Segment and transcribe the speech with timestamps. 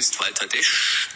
[0.00, 1.10] ist Walter Desch?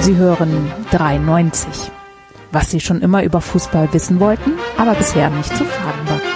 [0.00, 1.92] Sie hören 93.
[2.50, 6.29] Was Sie schon immer über Fußball wissen wollten, aber bisher nicht zu fragen war.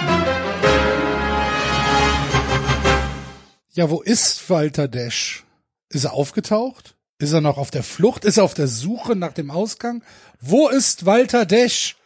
[3.75, 5.43] Ja, wo ist Walter Desch?
[5.89, 6.95] Ist er aufgetaucht?
[7.19, 8.23] Ist er noch auf der Flucht?
[8.23, 10.01] Ist er auf der Suche nach dem Ausgang?
[10.39, 11.97] Wo ist Walter Desch?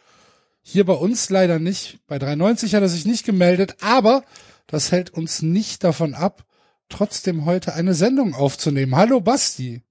[0.62, 2.00] Hier bei uns leider nicht.
[2.08, 4.24] Bei 93 hat er sich nicht gemeldet, aber
[4.66, 6.44] das hält uns nicht davon ab,
[6.88, 8.96] trotzdem heute eine Sendung aufzunehmen.
[8.96, 9.84] Hallo Basti.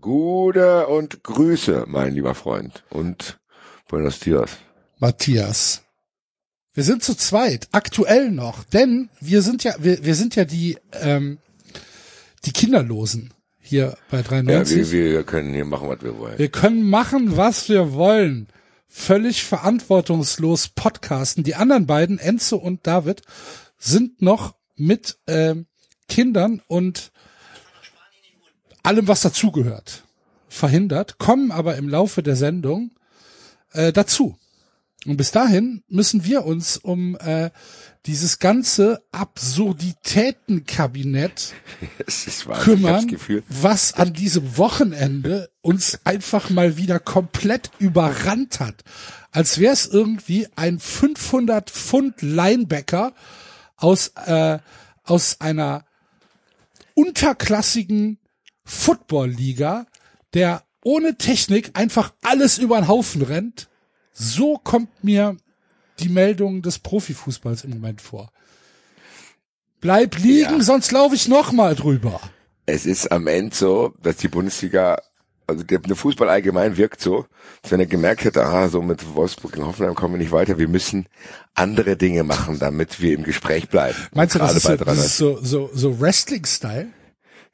[0.00, 2.84] Gute und Grüße, mein lieber Freund.
[2.88, 3.40] Und
[3.88, 4.58] Buenos Dias.
[5.00, 5.82] Matthias.
[6.72, 10.78] Wir sind zu zweit, aktuell noch, denn wir sind ja, wir, wir sind ja die,
[10.92, 11.38] ähm,
[12.44, 14.76] die Kinderlosen hier bei 93.
[14.76, 16.38] Ja, wir, wir können hier machen, was wir wollen.
[16.38, 18.48] Wir können machen, was wir wollen.
[18.86, 21.44] Völlig verantwortungslos podcasten.
[21.44, 23.22] Die anderen beiden, Enzo und David,
[23.78, 25.66] sind noch mit ähm,
[26.08, 27.12] Kindern und
[28.82, 30.04] allem, was dazugehört,
[30.48, 32.92] verhindert, kommen aber im Laufe der Sendung
[33.72, 34.39] äh, dazu.
[35.06, 37.48] Und bis dahin müssen wir uns um äh,
[38.04, 41.54] dieses ganze Absurditätenkabinett
[42.60, 43.16] kümmern,
[43.48, 48.84] was an diesem Wochenende uns einfach mal wieder komplett überrannt hat.
[49.30, 53.14] Als wäre es irgendwie ein 500 Pfund Linebacker
[53.76, 54.58] aus, äh,
[55.04, 55.86] aus einer
[56.92, 58.18] unterklassigen
[58.64, 59.86] Football-Liga,
[60.34, 63.69] der ohne Technik einfach alles über den Haufen rennt.
[64.12, 65.36] So kommt mir
[65.98, 68.30] die Meldung des Profifußballs im Moment vor.
[69.80, 70.62] Bleib liegen, Ja.
[70.62, 72.20] sonst laufe ich noch mal drüber.
[72.66, 75.00] Es ist am Ende so, dass die Bundesliga,
[75.46, 77.26] also der, der Fußball allgemein wirkt so,
[77.62, 80.58] als wenn er gemerkt hätte, ah, so mit Wolfsburg und Hoffenheim kommen wir nicht weiter,
[80.58, 81.06] wir müssen
[81.54, 83.96] andere Dinge machen, damit wir im Gespräch bleiben.
[84.12, 85.06] Meinst du, das ist, so, das 93.
[85.06, 86.88] ist so, so, so Wrestling-Style?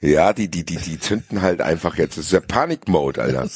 [0.01, 2.19] Ja, die, die, die, die zünden halt einfach jetzt.
[2.19, 3.49] Das ist der Panik-Mode, Alter.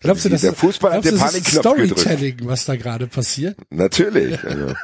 [0.00, 1.98] Glaubst du, Der das, Fußball glaubst du, den Panikknopf gedrückt.
[1.98, 3.56] Storytelling, was da gerade passiert?
[3.70, 4.38] Natürlich.
[4.44, 4.74] Also.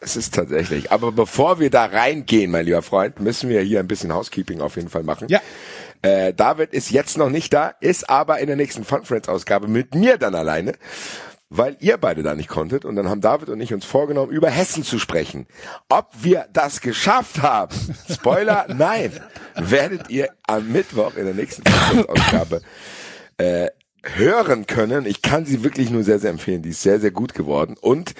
[0.00, 0.90] Es ist tatsächlich.
[0.90, 4.76] Aber bevor wir da reingehen, mein lieber Freund, müssen wir hier ein bisschen Housekeeping auf
[4.76, 5.28] jeden Fall machen.
[5.28, 5.40] Ja.
[6.00, 9.68] Äh, David ist jetzt noch nicht da, ist aber in der nächsten Fun Friends Ausgabe
[9.68, 10.72] mit mir dann alleine,
[11.50, 12.86] weil ihr beide da nicht konntet.
[12.86, 15.46] Und dann haben David und ich uns vorgenommen, über Hessen zu sprechen.
[15.90, 17.76] Ob wir das geschafft haben,
[18.10, 19.12] Spoiler, nein,
[19.56, 21.62] werdet ihr am Mittwoch in der nächsten
[22.08, 22.62] Ausgabe
[23.40, 23.70] äh,
[24.02, 25.06] hören können.
[25.06, 26.62] Ich kann sie wirklich nur sehr, sehr empfehlen.
[26.62, 27.76] Die ist sehr, sehr gut geworden.
[27.80, 28.14] Und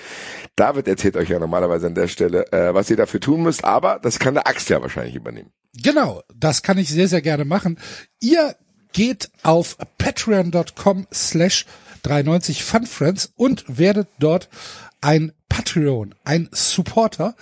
[0.56, 3.64] David erzählt euch ja normalerweise an der Stelle, äh, was ihr dafür tun müsst.
[3.64, 5.50] Aber das kann der Axt ja wahrscheinlich übernehmen.
[5.75, 7.78] Genau, das kann ich sehr, sehr gerne machen.
[8.20, 8.56] Ihr
[8.92, 11.66] geht auf patreon.com slash
[12.02, 14.48] 93 funfriends und werdet dort
[15.00, 17.34] ein Patreon, ein Supporter.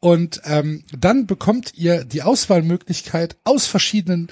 [0.00, 4.28] Und ähm, dann bekommt ihr die Auswahlmöglichkeit aus verschiedenen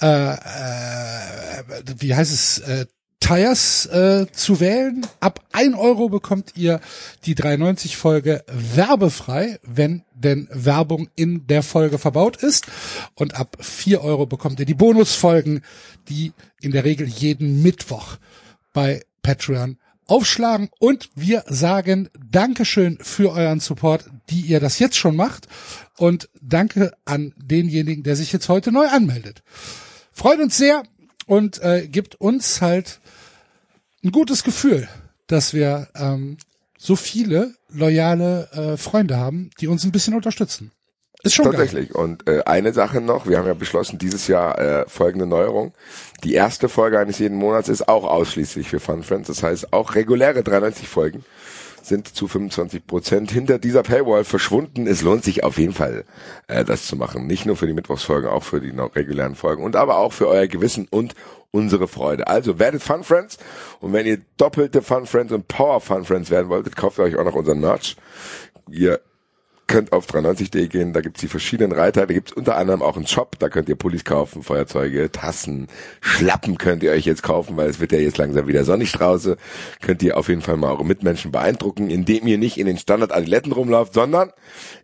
[0.00, 0.36] äh, äh,
[1.98, 2.86] wie heißt es, äh,
[3.20, 5.04] Tires äh, zu wählen.
[5.20, 6.80] Ab ein Euro bekommt ihr
[7.24, 12.66] die 390 Folge werbefrei, wenn denn Werbung in der Folge verbaut ist.
[13.14, 15.62] Und ab vier Euro bekommt ihr die Bonusfolgen,
[16.08, 18.18] die in der Regel jeden Mittwoch
[18.72, 20.68] bei Patreon aufschlagen.
[20.78, 25.48] Und wir sagen Dankeschön für euren Support, die ihr das jetzt schon macht.
[25.96, 29.42] Und danke an denjenigen, der sich jetzt heute neu anmeldet.
[30.16, 30.82] Freut uns sehr
[31.26, 33.00] und äh, gibt uns halt
[34.02, 34.88] ein gutes Gefühl,
[35.26, 36.38] dass wir ähm,
[36.78, 40.72] so viele loyale äh, Freunde haben, die uns ein bisschen unterstützen.
[41.22, 41.56] Ist schon geil.
[41.56, 41.94] Tatsächlich.
[41.94, 45.74] Und äh, eine Sache noch, wir haben ja beschlossen, dieses Jahr äh, folgende Neuerung.
[46.24, 49.28] Die erste Folge eines jeden Monats ist auch ausschließlich für Fun Friends.
[49.28, 51.26] Das heißt, auch reguläre 93 Folgen
[51.86, 54.86] sind zu 25 Prozent hinter dieser Paywall verschwunden.
[54.86, 56.04] Es lohnt sich auf jeden Fall,
[56.48, 57.26] äh, das zu machen.
[57.26, 60.28] Nicht nur für die Mittwochsfolgen, auch für die noch regulären Folgen und aber auch für
[60.28, 61.14] euer Gewissen und
[61.50, 62.26] unsere Freude.
[62.26, 63.38] Also werdet Fun Friends
[63.80, 67.24] und wenn ihr doppelte Fun Friends und Power Fun Friends werden wolltet, kauft euch auch
[67.24, 67.96] noch unseren Merch.
[68.70, 69.00] Ihr
[69.66, 73.06] könnt auf 93.de gehen, da gibt's die verschiedenen Reiter, da gibt's unter anderem auch einen
[73.06, 75.66] Shop, da könnt ihr Pullis kaufen, Feuerzeuge, Tassen,
[76.00, 79.36] Schlappen könnt ihr euch jetzt kaufen, weil es wird ja jetzt langsam wieder sonnig draußen.
[79.82, 83.12] Könnt ihr auf jeden Fall mal eure Mitmenschen beeindrucken, indem ihr nicht in den Standard
[83.12, 84.32] Adiletten rumlauft, sondern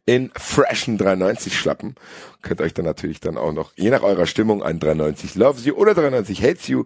[0.05, 1.95] in freshen 390 Schlappen.
[2.43, 5.75] Könnt euch dann natürlich dann auch noch, je nach eurer Stimmung, ein 390 Loves You
[5.75, 6.85] oder 390 Hates You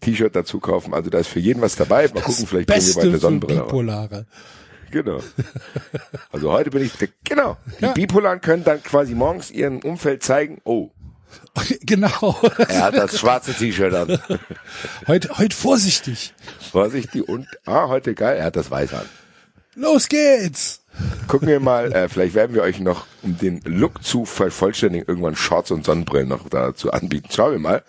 [0.00, 0.92] T-Shirt dazu kaufen.
[0.92, 2.08] Also da ist für jeden was dabei.
[2.08, 3.60] Mal gucken, vielleicht gehen wir bald eine Sonnenbrille.
[3.62, 4.26] Bipolare.
[4.90, 5.20] Genau.
[6.32, 6.92] Also heute bin ich,
[7.24, 7.56] genau.
[7.78, 7.92] Die Ja.
[7.92, 10.90] Bipolaren können dann quasi morgens ihrem Umfeld zeigen, oh,
[11.82, 12.36] genau.
[12.58, 14.18] er hat das schwarze T-Shirt an.
[15.06, 16.34] Heute, heute vorsichtig.
[16.72, 19.08] Vorsichtig und, ah, heute geil, er hat das weiß an.
[19.76, 20.82] Los geht's.
[21.28, 25.36] Gucken wir mal, äh, vielleicht werden wir euch noch, um den Look zu vervollständigen, irgendwann
[25.36, 27.28] Shorts und Sonnenbrillen noch dazu anbieten.
[27.32, 27.82] Schauen wir mal.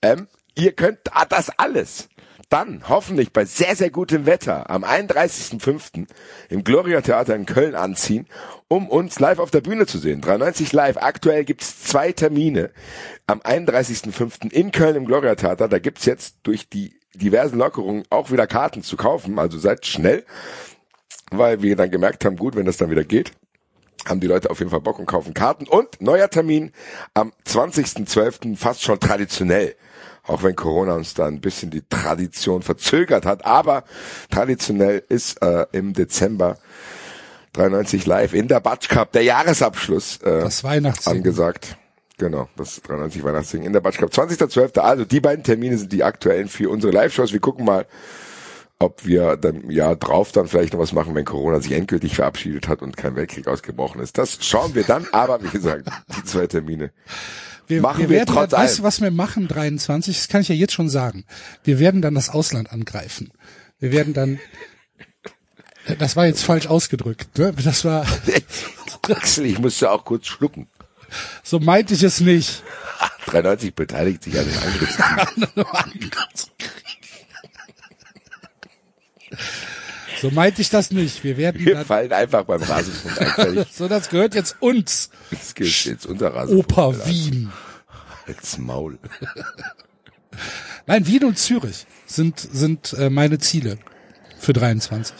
[0.00, 2.08] Ähm, ihr könnt ah, das alles
[2.50, 6.06] dann hoffentlich bei sehr, sehr gutem Wetter am 31.05.
[6.48, 8.26] im Gloria Theater in Köln anziehen,
[8.68, 10.20] um uns live auf der Bühne zu sehen.
[10.20, 10.96] 93 live.
[10.98, 12.70] Aktuell gibt's zwei Termine
[13.26, 14.52] am 31.05.
[14.52, 15.68] in Köln im Gloria Theater.
[15.68, 19.38] Da gibt's jetzt durch die diversen Lockerungen auch wieder Karten zu kaufen.
[19.38, 20.24] Also seid schnell,
[21.30, 23.32] weil wir dann gemerkt haben, gut, wenn das dann wieder geht,
[24.06, 25.68] haben die Leute auf jeden Fall Bock und kaufen Karten.
[25.68, 26.72] Und neuer Termin
[27.14, 28.56] am 20.12.
[28.56, 29.76] fast schon traditionell.
[30.30, 33.44] Auch wenn Corona uns da ein bisschen die Tradition verzögert hat.
[33.44, 33.82] Aber
[34.30, 36.56] traditionell ist äh, im Dezember
[37.54, 41.16] 93 live in der Batsch Cup der Jahresabschluss äh, Das Weihnachtsding.
[41.16, 41.76] angesagt.
[42.16, 44.10] Genau, das ist 93 Weihnachtsding in der Batsch Cup.
[44.10, 44.78] 20.12.
[44.78, 47.32] Also die beiden Termine sind die aktuellen für unsere Live-Shows.
[47.32, 47.86] Wir gucken mal,
[48.78, 52.68] ob wir dann Jahr drauf dann vielleicht noch was machen, wenn Corona sich endgültig verabschiedet
[52.68, 54.16] hat und kein Weltkrieg ausgebrochen ist.
[54.16, 56.92] Das schauen wir dann, aber wie gesagt, die zwei Termine.
[57.70, 60.16] Wir, Machen wir wir werden, trotz weißt du, was wir machen, 23?
[60.16, 61.24] Das kann ich ja jetzt schon sagen.
[61.62, 63.30] Wir werden dann das Ausland angreifen.
[63.78, 64.40] Wir werden dann,
[66.00, 67.54] das war jetzt falsch ausgedrückt, ne?
[67.64, 68.04] Das war,
[69.08, 70.66] Axel, ich musste auch kurz schlucken.
[71.44, 72.64] so meinte ich es nicht.
[73.26, 75.64] 93 beteiligt sich an den Angriffskrieg.
[80.20, 81.24] So meinte ich das nicht.
[81.24, 83.66] Wir werden Wir fallen einfach beim Rasenfunk einfach.
[83.72, 85.10] so, das gehört jetzt uns.
[85.30, 86.70] Das gilt jetzt unter Rasenfunk.
[86.70, 87.50] Oper Wien.
[88.26, 88.98] Als Maul.
[90.86, 93.78] Nein, Wien und Zürich sind, sind äh, meine Ziele
[94.38, 95.14] für 23.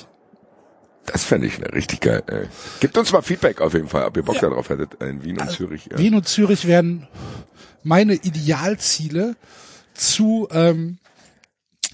[1.07, 2.23] Das fände ich ne, richtig geil.
[2.27, 2.47] Ey.
[2.81, 5.51] Gebt uns mal Feedback auf jeden Fall, ob ihr Bock darauf hättet in Wien und
[5.51, 5.87] Zürich.
[5.91, 5.99] Ja.
[5.99, 7.09] Wien und Zürich werden
[7.83, 9.35] meine Idealziele
[9.95, 10.99] zu, ähm,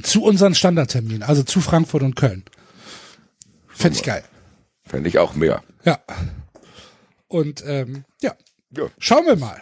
[0.03, 2.45] zu unseren Standardterminen, also zu Frankfurt und Köln.
[3.77, 4.25] Fände ich geil.
[4.85, 5.63] Fände ich auch mehr.
[5.85, 6.01] Ja.
[7.29, 8.35] Und ähm, ja,
[8.71, 8.85] Ja.
[8.99, 9.61] schauen wir mal.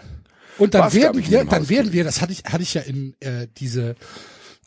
[0.58, 2.82] Und dann Was, werden wir, dann Haus werden wir, das hatte ich, hatte ich ja
[2.82, 3.96] in äh, diese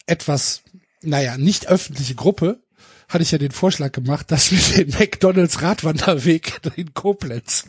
[0.06, 0.64] etwas,
[1.02, 2.60] naja, nicht öffentliche Gruppe,
[3.08, 7.66] hatte ich ja den Vorschlag gemacht, dass wir den McDonalds Radwanderweg in Koblenz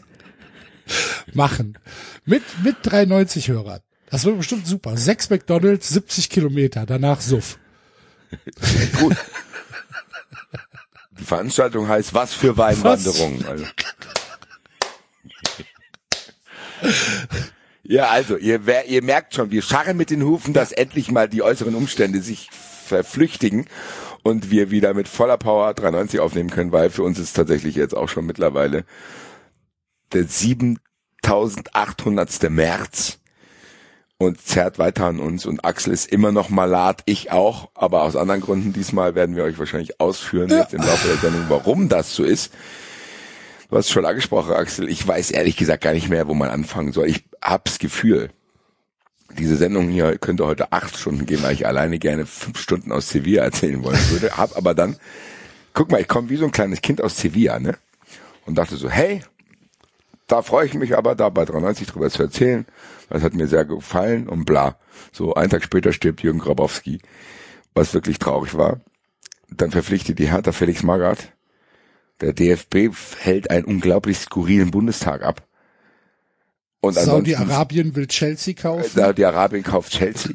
[1.33, 1.79] machen.
[2.25, 3.81] Mit, mit 390 Hörern.
[4.11, 4.97] Das wird bestimmt super.
[4.97, 7.59] Sechs McDonalds, 70 Kilometer, danach Suff.
[8.99, 9.17] Gut.
[11.19, 13.45] Die Veranstaltung heißt Was für Weinwanderung.
[13.47, 13.65] Also.
[17.83, 21.43] Ja, also ihr, ihr merkt schon, wir scharren mit den Hufen, dass endlich mal die
[21.43, 23.67] äußeren Umstände sich verflüchtigen
[24.23, 27.97] und wir wieder mit voller Power 93 aufnehmen können, weil für uns ist tatsächlich jetzt
[27.97, 28.85] auch schon mittlerweile
[30.13, 32.51] der 7800.
[32.51, 33.19] März
[34.19, 38.17] und zerrt weiter an uns und Axel ist immer noch malat, ich auch, aber aus
[38.17, 42.15] anderen Gründen diesmal werden wir euch wahrscheinlich ausführen jetzt im Laufe der Sendung, warum das
[42.15, 42.53] so ist.
[43.71, 46.93] Du hast schon angesprochen, Axel, ich weiß ehrlich gesagt gar nicht mehr, wo man anfangen
[46.93, 47.07] soll.
[47.07, 48.31] Ich hab's Gefühl,
[49.39, 53.11] diese Sendung hier könnte heute acht Stunden gehen, weil ich alleine gerne fünf Stunden aus
[53.11, 54.97] Sevilla erzählen wollen würde, hab aber dann,
[55.75, 57.77] guck mal, ich komme wie so ein kleines Kind aus Sevilla, ne?
[58.47, 59.23] Und dachte so, hey,
[60.29, 62.67] da freue ich mich aber, da bei 93 drüber zu erzählen.
[63.09, 64.77] Das hat mir sehr gefallen und bla.
[65.11, 67.01] So, einen Tag später stirbt Jürgen Grabowski,
[67.75, 68.81] was wirklich traurig war.
[69.51, 71.33] Dann verpflichtet die Hertha Felix Magath.
[72.21, 75.43] Der DFB hält einen unglaublich skurrilen Bundestag ab.
[76.81, 78.89] Und Saudi-Arabien will Chelsea kaufen.
[78.89, 80.35] Saudi-Arabien kauft Chelsea.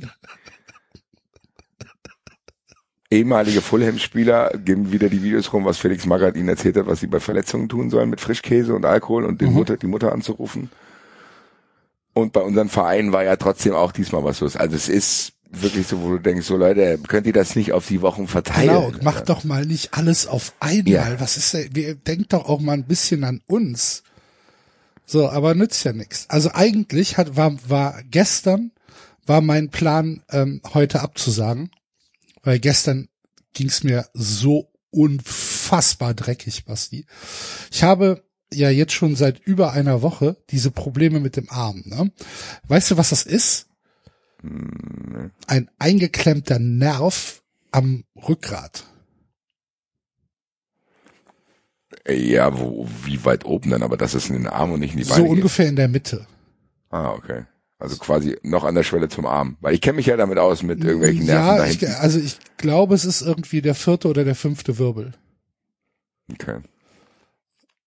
[3.14, 7.08] Ehemalige Fulham-Spieler geben wieder die Videos rum, was Felix Magath ihnen erzählt hat, was sie
[7.08, 10.70] bei Verletzungen tun sollen mit Frischkäse und Alkohol und den Mutter, die Mutter anzurufen.
[12.14, 14.56] Und bei unseren Vereinen war ja trotzdem auch diesmal was los.
[14.56, 17.88] Also es ist wirklich so, wo du denkst, so Leute, könnt ihr das nicht auf
[17.88, 18.92] die Wochen verteilen?
[18.92, 21.14] Genau, macht doch mal nicht alles auf einmal.
[21.14, 21.20] Ja.
[21.20, 24.04] Was ist denn, wir denkt doch auch mal ein bisschen an uns.
[25.06, 26.26] So, aber nützt ja nichts.
[26.30, 28.72] Also eigentlich hat, war, war gestern,
[29.26, 31.70] war mein Plan, ähm, heute abzusagen,
[32.44, 33.08] weil gestern
[33.54, 37.06] ging's mir so unfassbar dreckig, Basti.
[37.72, 38.24] Ich habe
[38.54, 41.82] ja jetzt schon seit über einer Woche diese Probleme mit dem Arm.
[41.86, 42.12] Ne?
[42.68, 43.68] Weißt du, was das ist?
[45.48, 48.86] Ein eingeklemmter Nerv am Rückgrat.
[52.08, 53.82] Ja, wo, wie weit oben dann?
[53.82, 55.16] Aber das ist in den Arm und nicht in die Beine.
[55.16, 55.32] So geht.
[55.32, 56.28] ungefähr in der Mitte.
[56.90, 57.46] Ah, okay.
[57.84, 59.58] Also quasi noch an der Schwelle zum Arm.
[59.60, 62.38] Weil ich kenne mich ja damit aus mit irgendwelchen Nerven ja, da ich, also ich
[62.56, 65.12] glaube, es ist irgendwie der vierte oder der fünfte Wirbel.
[66.32, 66.62] Okay.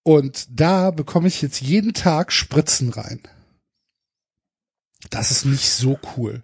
[0.02, 3.22] Und da bekomme ich jetzt jeden Tag Spritzen rein.
[5.08, 6.42] Das ist nicht so cool.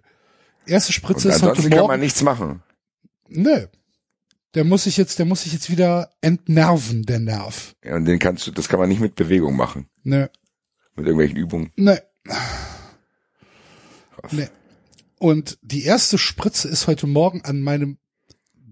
[0.65, 2.01] Erste Spritze Und ist heute ansonsten kann man Morgen.
[2.01, 2.63] nichts machen.
[3.27, 3.67] Nö.
[4.55, 7.75] Der muss ich jetzt, der muss ich jetzt wieder entnerven, der Nerv.
[7.83, 9.85] Ja, und den kannst du, das kann man nicht mit Bewegung machen.
[10.01, 10.25] Nö.
[10.95, 11.71] Mit irgendwelchen Übungen.
[11.75, 11.99] Nee.
[14.31, 14.49] Nee.
[15.19, 17.97] Und die erste Spritze ist heute Morgen an meinem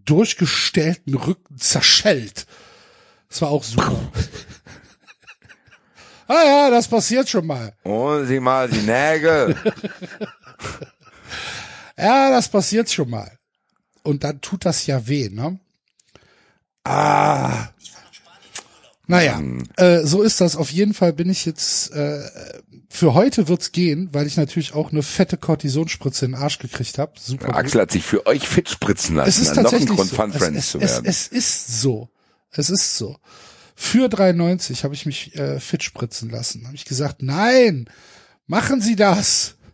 [0.06, 2.46] durchgestellten Rücken zerschellt.
[3.30, 4.12] Das war auch super.
[6.28, 7.74] ah ja, das passiert schon mal.
[7.86, 9.56] Holen Sie mal die Nägel.
[11.98, 13.38] Ja, das passiert schon mal.
[14.02, 15.60] Und dann tut das ja weh, ne?
[16.84, 17.68] Ah.
[19.06, 19.40] Naja,
[19.78, 20.56] äh, so ist das.
[20.56, 22.24] Auf jeden Fall bin ich jetzt, äh,
[22.94, 26.98] für heute wird's gehen, weil ich natürlich auch eine fette Kortisonspritze in den Arsch gekriegt
[26.98, 27.14] habe.
[27.18, 27.48] Super.
[27.48, 27.56] gut.
[27.56, 29.30] Axel hat sich für euch fit spritzen lassen.
[29.30, 30.16] Es ist Noch ein tatsächlich Grund, so.
[30.18, 31.06] Fun es, Friends es, zu es, werden.
[31.06, 32.10] es ist so.
[32.52, 33.18] Es ist so.
[33.76, 36.66] Für 93 habe ich mich äh, fit spritzen lassen.
[36.66, 37.90] Habe ich gesagt, nein,
[38.46, 39.56] machen Sie das.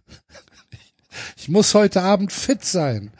[1.35, 3.11] Ich muss heute Abend fit sein.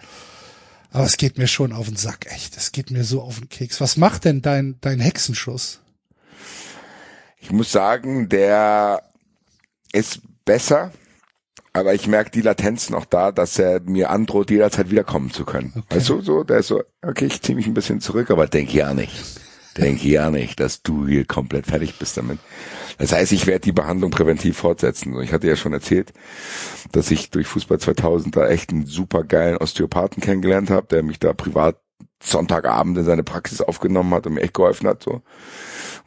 [0.91, 2.55] Aber es geht mir schon auf den Sack, echt.
[2.55, 3.81] Es geht mir so auf den Keks.
[3.81, 5.79] Was macht denn dein, dein Hexenschuss?
[7.39, 9.01] Ich muss sagen, der
[9.97, 10.91] ist besser,
[11.73, 15.83] aber ich merke die Latenz noch da, dass er mir androht, jederzeit wiederkommen zu können.
[15.89, 18.73] Weißt du, so, der ist so, okay, ich ziehe mich ein bisschen zurück, aber denk
[18.73, 19.13] ja nicht.
[19.77, 22.39] Denk ja nicht, dass du hier komplett fertig bist damit.
[22.97, 25.19] Das heißt, ich werde die Behandlung präventiv fortsetzen.
[25.21, 26.13] Ich hatte ja schon erzählt,
[26.93, 31.19] dass ich durch Fußball 2000 da echt einen super geilen Osteopathen kennengelernt habe, der mich
[31.19, 31.77] da privat
[32.21, 35.21] Sonntagabend in seine Praxis aufgenommen hat und mir echt geholfen hat, so.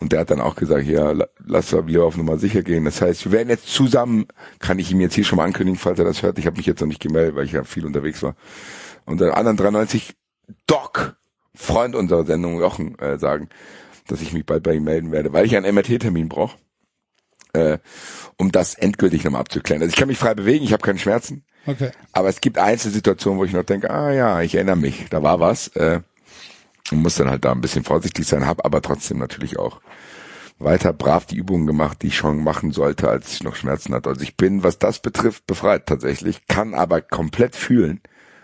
[0.00, 2.84] Und der hat dann auch gesagt, ja, la- lass doch lieber auf Nummer sicher gehen.
[2.86, 4.26] Das heißt, wir werden jetzt zusammen,
[4.58, 6.38] kann ich ihm jetzt hier schon mal ankündigen, falls er das hört.
[6.38, 8.34] Ich habe mich jetzt noch nicht gemeldet, weil ich ja viel unterwegs war.
[9.04, 10.14] Und der anderen 93
[10.66, 11.16] Doc,
[11.54, 13.50] Freund unserer Sendung Jochen, äh, sagen,
[14.06, 16.56] dass ich mich bald bei ihm melden werde, weil ich einen MRT-Termin brauche,
[17.52, 17.78] äh,
[18.38, 19.82] um das endgültig nochmal abzuklären.
[19.82, 21.44] Also ich kann mich frei bewegen, ich habe keine Schmerzen.
[21.66, 21.90] Okay.
[22.12, 25.40] Aber es gibt Einzelsituationen, wo ich noch denke, ah ja, ich erinnere mich, da war
[25.40, 25.68] was.
[25.68, 26.00] Äh,
[26.90, 29.80] und muss dann halt da ein bisschen vorsichtig sein, habe aber trotzdem natürlich auch
[30.58, 34.08] weiter brav die Übungen gemacht, die ich schon machen sollte, als ich noch Schmerzen hatte.
[34.08, 38.00] Also ich bin, was das betrifft, befreit tatsächlich, kann aber komplett fühlen.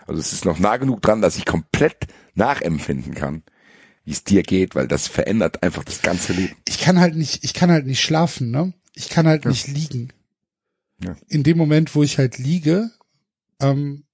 [0.07, 3.43] Also es ist noch nah genug dran, dass ich komplett nachempfinden kann,
[4.03, 6.55] wie es dir geht, weil das verändert einfach das ganze Leben.
[6.67, 8.73] Ich kann halt nicht, ich kann halt nicht schlafen, ne?
[8.93, 10.11] Ich kann halt nicht liegen.
[11.03, 11.15] Ja.
[11.27, 12.89] In dem Moment, wo ich halt liege,
[13.59, 14.05] ähm,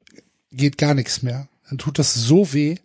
[0.52, 1.48] geht gar nichts mehr.
[1.70, 2.76] Dann tut das so weh,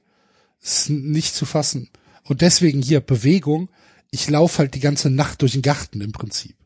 [0.60, 1.90] ist nicht zu fassen.
[2.24, 3.70] Und deswegen hier Bewegung.
[4.10, 6.56] Ich laufe halt die ganze Nacht durch den Garten im Prinzip.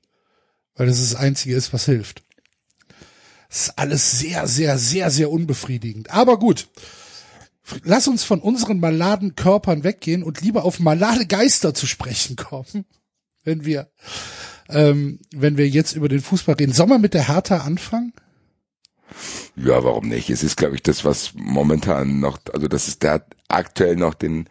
[0.74, 2.22] Weil das das Einzige ist, was hilft.
[3.48, 6.10] Das ist alles sehr, sehr, sehr, sehr unbefriedigend.
[6.10, 6.68] Aber gut.
[7.84, 12.84] Lass uns von unseren maladen Körpern weggehen und lieber auf malade Geister zu sprechen kommen.
[13.44, 13.90] Wenn wir,
[14.68, 16.76] ähm, wenn wir jetzt über den Fußball reden.
[16.76, 18.12] Wir mit der Hertha anfangen?
[19.56, 20.30] Ja, warum nicht?
[20.30, 24.14] Es ist, glaube ich, das, was momentan noch, also das ist der hat aktuell noch
[24.14, 24.48] den,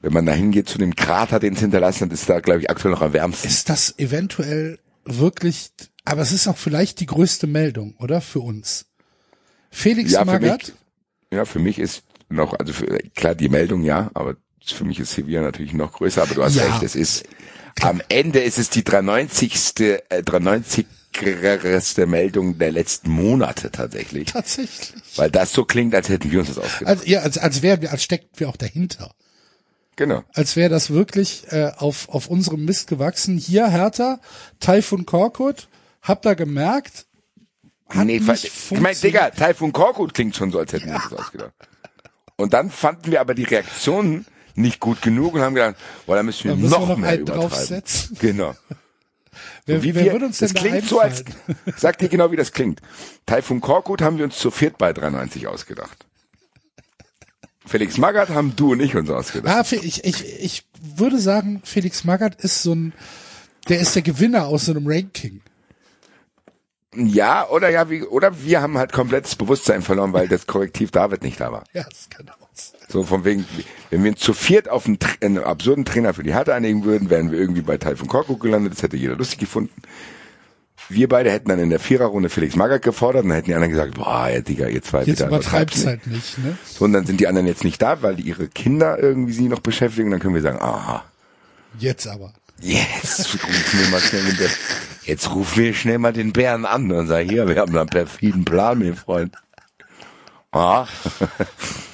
[0.00, 2.70] wenn man da hingeht zu dem Krater, den es hinterlassen hat, ist da, glaube ich,
[2.70, 3.46] aktuell noch am wärmsten.
[3.46, 5.70] Ist das eventuell wirklich,
[6.04, 8.20] aber es ist auch vielleicht die größte Meldung, oder?
[8.20, 8.86] Für uns.
[9.70, 10.72] Felix Ja, für Magath, mich,
[11.32, 15.12] ja, für mich ist noch, also für, klar, die Meldung ja, aber für mich ist
[15.12, 16.64] Sevilla natürlich noch größer, aber du hast Ja.
[16.64, 17.24] recht, es ist,
[17.80, 19.80] am Ende ist es die 390.
[19.80, 20.22] Äh,
[21.12, 24.26] 390 Meldung der letzten Monate tatsächlich.
[24.32, 24.92] tatsächlich.
[25.16, 26.86] Weil das so klingt, als hätten wir uns das ausgedacht.
[26.86, 29.12] Also, ja, als, als wären wir, als steckten wir auch dahinter.
[29.96, 30.24] Genau.
[30.34, 33.36] Als wäre das wirklich äh, auf, auf unserem Mist gewachsen.
[33.36, 34.20] Hier, Hertha,
[34.60, 35.68] Taifun Korkut,
[36.00, 37.06] habt ihr gemerkt,
[37.88, 38.94] hat nee, ich meine.
[38.96, 41.52] Digga, Taifun Korkut klingt schon so, als hätten wir uns das ausgedacht.
[42.36, 44.24] Und dann fanden wir aber die Reaktionen
[44.54, 45.74] nicht gut genug und haben gedacht,
[46.06, 47.48] boah, da müssen wir Da müssen wir noch, noch mehr übertreiben.
[47.50, 48.16] draufsetzen.
[48.20, 48.54] Genau.
[49.66, 51.24] Wer, Wie wer wir, würde uns das denn da klingt so, als,
[51.76, 52.80] sag dir genau, wie das klingt.
[53.26, 56.06] Taifun Korkut haben wir uns zu viert bei 93 ausgedacht.
[57.66, 59.54] Felix Magath haben du und ich uns ausgedacht.
[59.54, 62.92] Ah, ich, ich, ich würde sagen, Felix Magath ist so ein,
[63.68, 65.40] der ist der Gewinner aus so einem Ranking.
[66.94, 70.90] Ja, oder ja, wie, oder wir haben halt komplett das Bewusstsein verloren, weil das Korrektiv
[70.90, 71.64] David nicht da war.
[71.72, 72.39] Ja, das kann auch.
[72.90, 73.44] So von wegen,
[73.90, 77.30] wenn wir zu viert auf einen, einen absurden Trainer für die Härte einigen würden, wären
[77.30, 79.82] wir irgendwie bei Taifun Korkut gelandet, das hätte jeder lustig gefunden.
[80.88, 83.70] Wir beide hätten dann in der Viererrunde Felix Magath gefordert und dann hätten die anderen
[83.70, 86.58] gesagt, boah, ja, Digga, ihr zwei Jetzt wieder übertreibt's übertreibt's halt nicht, ne?
[86.64, 89.48] So, und dann sind die anderen jetzt nicht da, weil die ihre Kinder irgendwie sie
[89.48, 90.10] noch beschäftigen.
[90.10, 91.04] Dann können wir sagen, aha,
[91.78, 92.32] Jetzt aber.
[92.60, 94.52] jetzt rufen wir mal schnell den Bären.
[95.04, 98.44] Jetzt rufen wir schnell mal den Bären an und sagen, hier, wir haben einen perfiden
[98.44, 99.36] Plan, mein Freund.
[100.50, 100.88] Ah,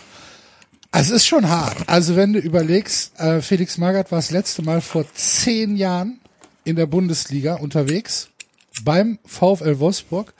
[0.93, 1.89] es ist schon hart.
[1.89, 6.21] Also wenn du überlegst, äh, Felix Magath war das letzte Mal vor zehn Jahren
[6.65, 8.29] in der Bundesliga unterwegs
[8.83, 10.35] beim VfL Wolfsburg,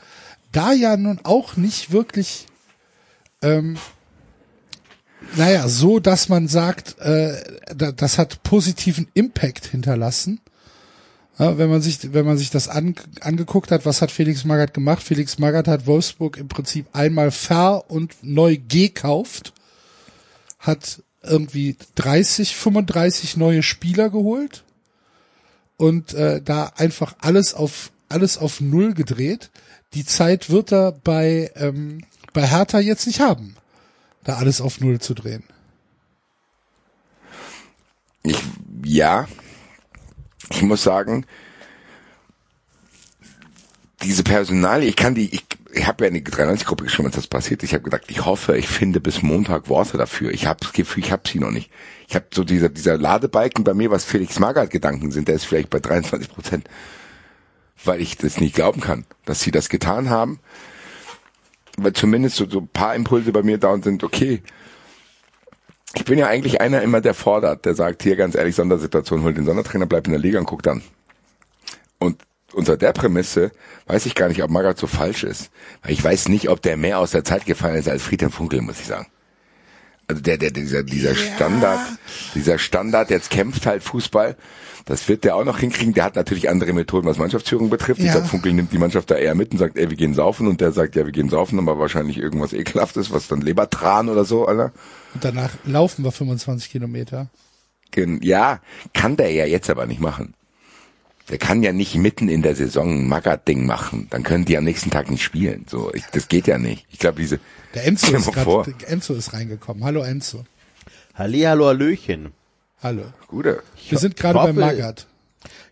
[0.53, 2.47] da ja nun auch nicht wirklich,
[3.43, 3.77] ähm,
[5.37, 7.35] naja, so, dass man sagt, äh,
[7.75, 10.41] das hat positiven Impact hinterlassen.
[11.39, 14.73] Ja, wenn man sich, wenn man sich das an, angeguckt hat, was hat Felix Magath
[14.73, 15.03] gemacht?
[15.03, 19.53] Felix Magath hat Wolfsburg im Prinzip einmal ver und neu gekauft,
[20.67, 24.65] hat irgendwie 30, 35 neue Spieler geholt
[25.77, 29.51] und äh, da einfach alles auf alles auf Null gedreht.
[29.95, 33.57] Die Zeit wird er bei ähm, bei Hertha jetzt nicht haben,
[34.25, 35.43] da alles auf Null zu drehen.
[38.23, 38.39] Ich,
[38.85, 39.29] ja,
[40.51, 41.27] ich muss sagen,
[44.03, 45.45] diese Personalie, ich kann die, ich,
[45.77, 48.67] ich habe ja eine 93-Gruppe geschrieben, als das passiert Ich habe gedacht, ich hoffe, ich
[48.67, 50.31] finde bis Montag Worte dafür.
[50.31, 51.71] Ich habe das Gefühl, ich habe sie noch nicht.
[52.09, 55.45] Ich habe so dieser, dieser Ladebalken bei mir, was Felix Magath Gedanken sind, der ist
[55.45, 56.69] vielleicht bei 23 Prozent.
[57.85, 60.41] Weil ich das nicht glauben kann, dass sie das getan haben.
[61.77, 64.43] Weil zumindest so, so ein paar Impulse bei mir da und sind, okay,
[65.95, 69.35] ich bin ja eigentlich einer immer, der fordert, der sagt, hier ganz ehrlich, Sondersituation, hol
[69.35, 70.83] den Sondertrainer, bleib in der Liga und guck dann.
[71.99, 72.23] Und
[72.57, 73.53] unter der Prämisse
[73.87, 75.51] weiß ich gar nicht, ob Magath so falsch ist.
[75.83, 78.63] Weil ich weiß nicht, ob der mehr aus der Zeit gefallen ist als Friedhelm Funkel,
[78.63, 79.07] muss ich sagen.
[80.09, 81.17] Also der, der, dieser, dieser ja.
[81.17, 81.81] Standard,
[82.35, 84.37] dieser Standard, jetzt kämpft halt Fußball.
[84.87, 85.95] Das wird der auch noch hinkriegen.
[85.95, 88.01] Der hat natürlich andere Methoden, was Mannschaftsführung betrifft.
[88.01, 88.07] Ja.
[88.07, 90.47] Ich sag, Funkel nimmt die Mannschaft da eher mit und sagt, ey, wir gehen saufen.
[90.47, 94.25] Und der sagt, ja, wir gehen saufen, aber wahrscheinlich irgendwas ekelhaftes, was dann Lebertran oder
[94.25, 94.73] so, Alter.
[95.13, 97.29] Und danach laufen wir 25 Kilometer.
[98.21, 98.61] Ja,
[98.95, 100.35] kann der ja jetzt aber nicht machen.
[101.29, 104.07] Der kann ja nicht mitten in der Saison ein Magath-Ding machen.
[104.11, 105.67] Dann können die am nächsten Tag nicht spielen.
[105.69, 106.87] So, ich, das geht ja nicht.
[106.91, 107.41] Ich glaube, diese.
[107.75, 109.85] Der Enzo ist, grad, Enzo ist reingekommen.
[109.85, 110.45] Hallo Enzo.
[111.15, 112.33] Halli, hallo, Hallöchen.
[112.83, 113.03] Hallo.
[113.27, 113.63] Gute.
[113.89, 115.07] Wir sind gerade beim Magath.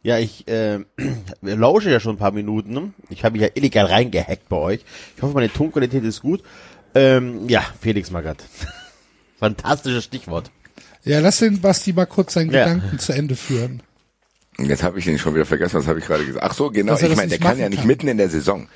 [0.02, 0.80] Ja, ich äh,
[1.42, 2.94] lausche ja schon ein paar Minuten.
[3.08, 4.84] Ich habe mich ja illegal reingehackt bei euch.
[5.16, 6.42] Ich hoffe, meine Tonqualität ist gut.
[6.94, 8.44] Ähm, ja, Felix Magath.
[9.38, 10.50] Fantastisches Stichwort.
[11.04, 12.64] Ja, lass den Basti mal kurz seinen ja.
[12.64, 13.82] Gedanken zu Ende führen.
[14.58, 16.44] Jetzt habe ich den schon wieder vergessen, was habe ich gerade gesagt.
[16.44, 17.86] Ach so, genau, ich meine, der kann ja nicht kann.
[17.88, 18.68] mitten in der Saison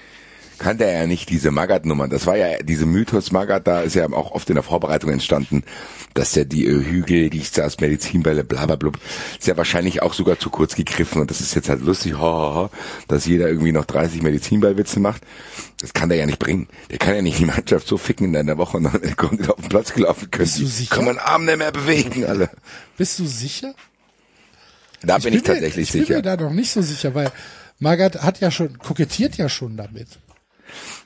[0.58, 2.08] kann der ja nicht diese Magath-Nummer.
[2.08, 5.62] Das war ja diese Mythos Magath, da ist ja auch oft in der Vorbereitung entstanden,
[6.14, 8.90] dass der die äh, Hügel, die das Medizinbälle, bla bla bla,
[9.38, 12.20] ist ja wahrscheinlich auch sogar zu kurz gegriffen und das ist jetzt halt lustig, ho,
[12.20, 12.70] ho, ho,
[13.06, 15.22] dass jeder irgendwie noch 30 Medizinballwitze macht.
[15.80, 16.68] Das kann der ja nicht bringen.
[16.90, 19.60] Der kann ja nicht die Mannschaft so ficken in der Woche und dann kommt auf
[19.60, 20.44] den Platz gelaufen können.
[20.44, 20.96] Bist du sicher?
[20.96, 22.50] Kann man Arm nicht mehr bewegen, alle.
[22.96, 23.74] Bist du sicher?
[25.02, 26.02] Da ich bin ich tatsächlich mir, ich sicher.
[26.02, 27.30] Ich bin mir da noch nicht so sicher, weil
[27.78, 30.08] Magath hat ja schon, kokettiert ja schon damit.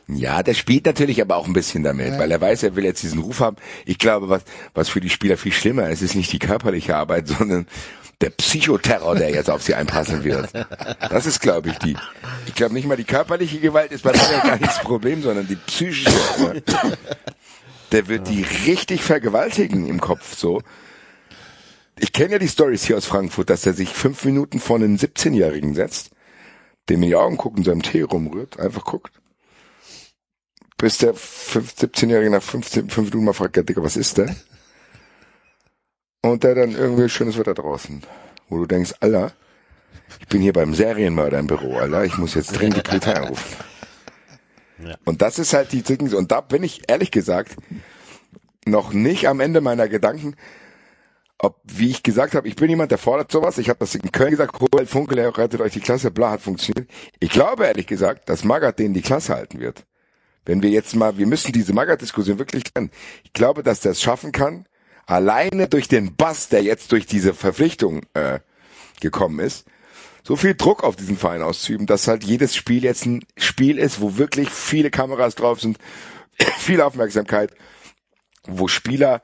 [0.09, 2.19] Ja, der spielt natürlich aber auch ein bisschen damit, ja.
[2.19, 3.57] weil er weiß, er will jetzt diesen Ruf haben.
[3.87, 4.43] Ich glaube, was,
[4.75, 7.67] was für die Spieler viel schlimmer ist, ist nicht die körperliche Arbeit, sondern
[8.21, 10.49] der Psychoterror, der jetzt auf sie einpassen wird.
[11.11, 11.97] Das ist, glaube ich, die.
[12.47, 15.49] Ich glaube nicht mal die körperliche Gewalt ist bei mir gar nicht das Problem, sondern
[15.49, 16.11] die psychische.
[17.91, 20.63] Der wird die richtig vergewaltigen im Kopf, so.
[21.99, 24.99] Ich kenne ja die Stories hier aus Frankfurt, dass er sich fünf Minuten vor einen
[24.99, 26.11] 17-Jährigen setzt,
[26.89, 29.23] dem in die Augen guckt und seinem Tee rumrührt, einfach guckt
[30.83, 34.35] bis der 17-Jährige nach 15, 5 Minuten mal fragt, ja, Digga, was ist denn?
[36.23, 38.03] Und der dann irgendwie schönes Wetter draußen,
[38.49, 39.31] wo du denkst, Alter,
[40.19, 43.57] ich bin hier beim Serienmörder im Büro, Alter, ich muss jetzt dringend die Polizei anrufen.
[44.85, 44.97] Ja.
[45.05, 47.55] Und das ist halt die Dinge, und da bin ich ehrlich gesagt
[48.67, 50.35] noch nicht am Ende meiner Gedanken,
[51.43, 53.59] ob, wie ich gesagt habe, ich bin jemand, der fordert sowas.
[53.59, 56.41] Ich habe das in Köln gesagt, Robert Funkel, er rettet euch die Klasse, bla, hat
[56.41, 56.89] funktioniert.
[57.19, 59.85] Ich glaube ehrlich gesagt, dass Magath denen die Klasse halten wird.
[60.45, 62.91] Wenn wir jetzt mal, wir müssen diese Maga-Diskussion wirklich trennen.
[63.25, 64.67] Ich glaube, dass der es schaffen kann,
[65.07, 68.39] alleine durch den Bass, der jetzt durch diese Verpflichtung äh,
[69.01, 69.67] gekommen ist,
[70.23, 74.01] so viel Druck auf diesen Verein auszuüben, dass halt jedes Spiel jetzt ein Spiel ist,
[74.01, 75.79] wo wirklich viele Kameras drauf sind,
[76.59, 77.53] viel Aufmerksamkeit,
[78.45, 79.23] wo Spieler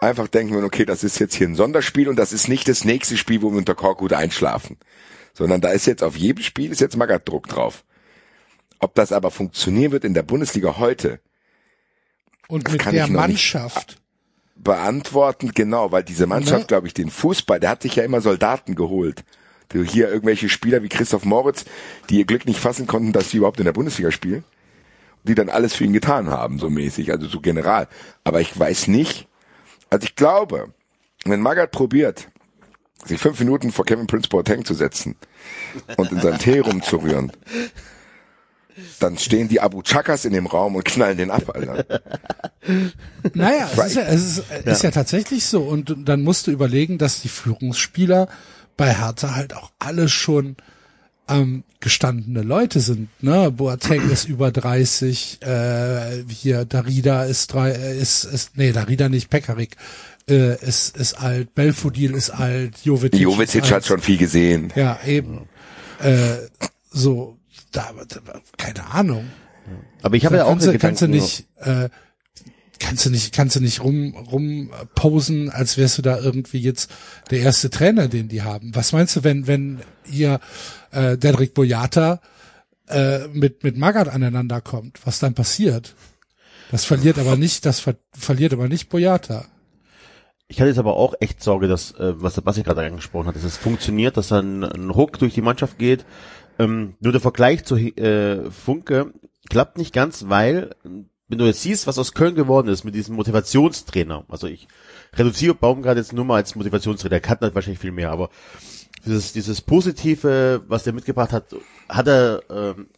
[0.00, 3.16] einfach denken, okay, das ist jetzt hier ein Sonderspiel und das ist nicht das nächste
[3.16, 4.78] Spiel, wo wir unter Korkut einschlafen,
[5.34, 7.84] sondern da ist jetzt auf jedem Spiel ist jetzt Magat Druck drauf.
[8.78, 11.20] Ob das aber funktionieren wird in der Bundesliga heute.
[12.48, 13.98] Und mit der Mannschaft.
[14.56, 16.66] Beantworten, genau, weil diese Mannschaft, ne?
[16.66, 19.24] glaube ich, den Fußball, der hat sich ja immer Soldaten geholt.
[19.72, 21.64] Hier irgendwelche Spieler wie Christoph Moritz,
[22.08, 24.44] die ihr Glück nicht fassen konnten, dass sie überhaupt in der Bundesliga spielen.
[25.22, 27.88] Die dann alles für ihn getan haben, so mäßig, also so general.
[28.24, 29.28] Aber ich weiß nicht,
[29.90, 30.72] also ich glaube,
[31.24, 32.28] wenn Magath probiert,
[33.04, 35.16] sich fünf Minuten vor Kevin Prince Boateng zu setzen
[35.96, 37.32] und in seinem Tee rumzurühren,
[38.98, 41.84] dann stehen die Abu Chakas in dem Raum und knallen den ab, Alter.
[43.34, 44.72] Naja, es ist ja, es ist, ja.
[44.72, 45.62] ist ja tatsächlich so.
[45.62, 48.28] Und dann musst du überlegen, dass die Führungsspieler
[48.76, 50.56] bei Hertha halt auch alle schon
[51.30, 53.08] ähm, gestandene Leute sind.
[53.22, 53.50] Ne?
[53.50, 59.30] Boateng ist über 30, äh, hier Darida ist drei, äh, ist, ist nee Darida nicht,
[59.30, 59.76] Pekarik
[60.28, 63.86] äh, ist ist alt, Belfodil ist alt, Jovetic, Jovetic ist hat alt.
[63.86, 64.72] schon viel gesehen.
[64.74, 65.48] ja eben
[66.00, 66.36] äh,
[66.90, 67.38] so
[67.72, 69.30] da, da keine Ahnung.
[70.02, 71.88] Aber ich habe ja auch kannst, kannst du nicht, äh,
[72.80, 76.90] kannst du nicht, kannst du nicht rum, rum posen, als wärst du da irgendwie jetzt
[77.30, 78.74] der erste Trainer, den die haben.
[78.74, 80.40] Was meinst du, wenn, wenn hier
[80.90, 82.20] äh, Dedrick Boyata
[82.88, 85.94] äh, mit mit Magath aneinander kommt, was dann passiert?
[86.70, 89.46] Das verliert aber nicht, das ver verliert aber nicht Boyata.
[90.48, 93.36] Ich hatte jetzt aber auch echt Sorge, dass, äh, was der Basti gerade angesprochen hat,
[93.36, 96.04] dass es funktioniert, dass dann ein Ruck durch die Mannschaft geht.
[96.58, 99.12] Ähm, nur der Vergleich zu äh, Funke
[99.48, 100.74] klappt nicht ganz, weil,
[101.30, 104.66] wenn du jetzt siehst, was aus Köln geworden ist mit diesem Motivationstrainer, also ich
[105.14, 108.30] reduziere Baumgart jetzt nur mal als Motivationstrainer, der kann halt wahrscheinlich viel mehr, aber
[109.06, 111.54] dieses, dieses Positive, was der mitgebracht hat,
[111.88, 112.88] hat er, ähm,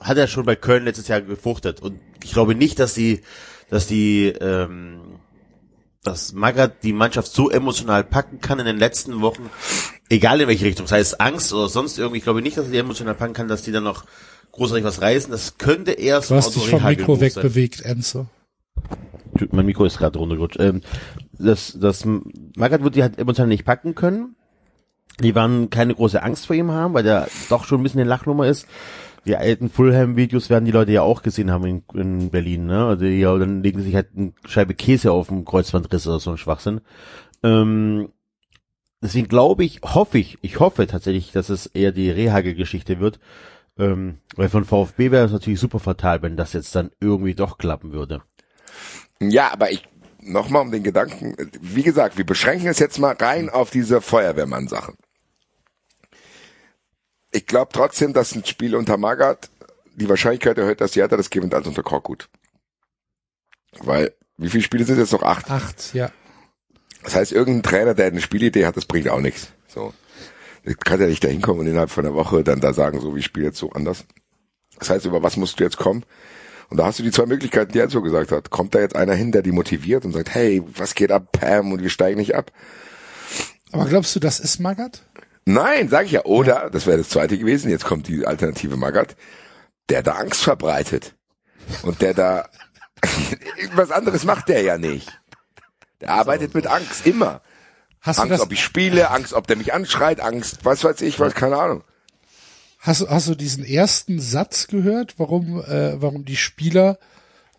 [0.00, 1.80] hat er schon bei Köln letztes Jahr gefruchtet.
[1.80, 3.20] Und ich glaube nicht, dass die,
[3.70, 5.20] dass die, ähm,
[6.02, 9.48] dass Magath die Mannschaft so emotional packen kann in den letzten Wochen,
[10.08, 12.72] egal in welche Richtung, sei es Angst oder sonst irgendwie, ich glaube nicht, dass er
[12.72, 14.04] die emotional packen kann, dass die dann noch
[14.54, 15.30] großartig was reißen.
[15.30, 18.26] Das könnte eher Du hast dich vom Mikro wegbewegt, Enzo.
[19.50, 20.60] Mein Mikro ist gerade runtergerutscht.
[20.60, 20.80] Ähm,
[21.32, 24.36] das, das Magath wird die halt emotional nicht packen können.
[25.20, 28.08] Die waren keine große Angst vor ihm haben, weil der doch schon ein bisschen eine
[28.08, 28.66] Lachnummer ist.
[29.26, 32.84] Die alten Fulham-Videos werden die Leute ja auch gesehen haben in, in Berlin, ne?
[32.84, 36.30] Also ja, dann legen sie sich halt eine Scheibe Käse auf dem Kreuzbandriss oder so
[36.30, 36.82] ein Schwachsinn.
[37.42, 38.10] Ähm,
[39.02, 43.18] deswegen glaube ich, hoffe ich, ich hoffe tatsächlich, dass es eher die Rehagel-Geschichte wird.
[43.78, 47.58] Ähm, weil von VfB wäre es natürlich super fatal, wenn das jetzt dann irgendwie doch
[47.58, 48.22] klappen würde.
[49.20, 49.88] Ja, aber ich
[50.20, 54.96] nochmal um den Gedanken, wie gesagt, wir beschränken es jetzt mal rein auf diese Feuerwehrmann-Sachen.
[57.30, 59.50] Ich glaube trotzdem, dass ein Spiel unter Magath
[59.96, 62.28] die Wahrscheinlichkeit erhöht, dass Hertha das gewinnt als unter Korkut.
[63.80, 65.22] Weil, wie viele Spiele sind jetzt noch?
[65.22, 65.50] Acht.
[65.50, 66.10] Acht, ja.
[67.02, 69.52] Das heißt, irgendein Trainer, der eine Spielidee hat, das bringt auch nichts.
[69.68, 69.92] So.
[70.64, 73.14] Du kannst ja nicht da hinkommen und innerhalb von einer Woche dann da sagen, so,
[73.14, 74.04] wie spiele jetzt so anders.
[74.78, 76.04] Das heißt, über was musst du jetzt kommen?
[76.70, 78.50] Und da hast du die zwei Möglichkeiten, die er so gesagt hat.
[78.50, 81.72] Kommt da jetzt einer hin, der die motiviert und sagt, hey, was geht ab, Pam,
[81.72, 82.50] und wir steigen nicht ab?
[83.72, 85.02] Aber glaubst du, das ist Magath?
[85.44, 86.24] Nein, sag ich ja.
[86.24, 89.16] Oder, das wäre das zweite gewesen, jetzt kommt die alternative Magath,
[89.90, 91.14] der da Angst verbreitet.
[91.82, 92.48] Und der da,
[93.74, 95.20] was anderes macht der ja nicht.
[96.00, 97.42] Der arbeitet mit Angst, immer.
[98.04, 101.18] Hast du Angst, ob ich spiele, Angst, ob der mich anschreit, Angst, was weiß ich,
[101.20, 101.82] was, keine Ahnung.
[102.78, 106.98] Hast, du- hast du diesen ersten Satz gehört, warum, äh, warum die Spieler,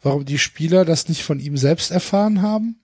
[0.03, 2.79] warum die Spieler das nicht von ihm selbst erfahren haben?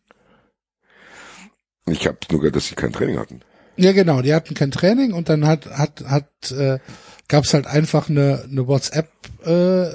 [1.85, 3.41] Ich habe nur gehört, dass sie kein Training hatten.
[3.77, 6.79] Ja, genau, die hatten kein Training und dann hat, hat, hat, äh,
[7.27, 9.09] gab's halt einfach eine, eine WhatsApp,
[9.45, 9.89] äh,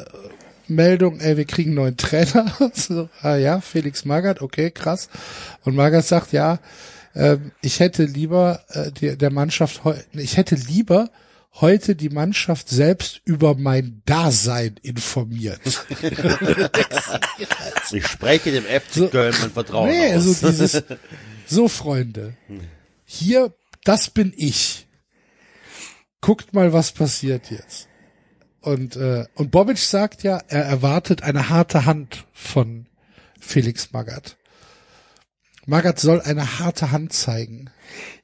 [0.68, 2.52] Meldung, ey, wir kriegen einen neuen Trainer.
[2.74, 5.08] so, ah ja, Felix Magath, okay, krass.
[5.64, 6.58] Und Magath sagt, ja,
[7.16, 9.80] ähm, ich hätte lieber äh, die, der Mannschaft,
[10.12, 11.10] ich hätte lieber
[11.54, 15.60] heute die Mannschaft selbst über mein Dasein informiert.
[17.92, 20.42] Ich spreche dem FC So- Köln mein Vertrauen nee, aus.
[20.42, 20.82] also dieses,
[21.46, 22.36] so Freunde,
[23.04, 24.88] hier, das bin ich.
[26.20, 27.86] Guckt mal, was passiert jetzt.
[28.60, 32.86] Und, äh, und Bobic sagt ja, er erwartet eine harte Hand von
[33.38, 34.35] Felix Magath.
[35.66, 37.70] Magath soll eine harte Hand zeigen.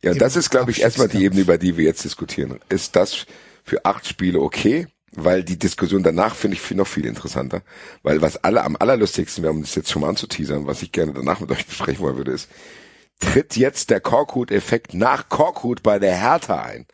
[0.00, 1.24] Ja, das ist, glaube ich, erstmal die.
[1.24, 2.59] Ebene, über die wir jetzt diskutieren.
[2.68, 3.26] Ist das
[3.64, 4.87] für acht Spiele okay?
[5.14, 7.62] Weil die Diskussion danach finde ich viel- noch viel interessanter.
[8.02, 11.12] Weil was alle am allerlustigsten wäre, um das jetzt schon mal anzuteasern, was ich gerne
[11.12, 12.48] danach mit euch besprechen wollen würde, ist,
[13.20, 16.87] tritt jetzt der Korkut-Effekt nach Korkut bei der Hertha ein,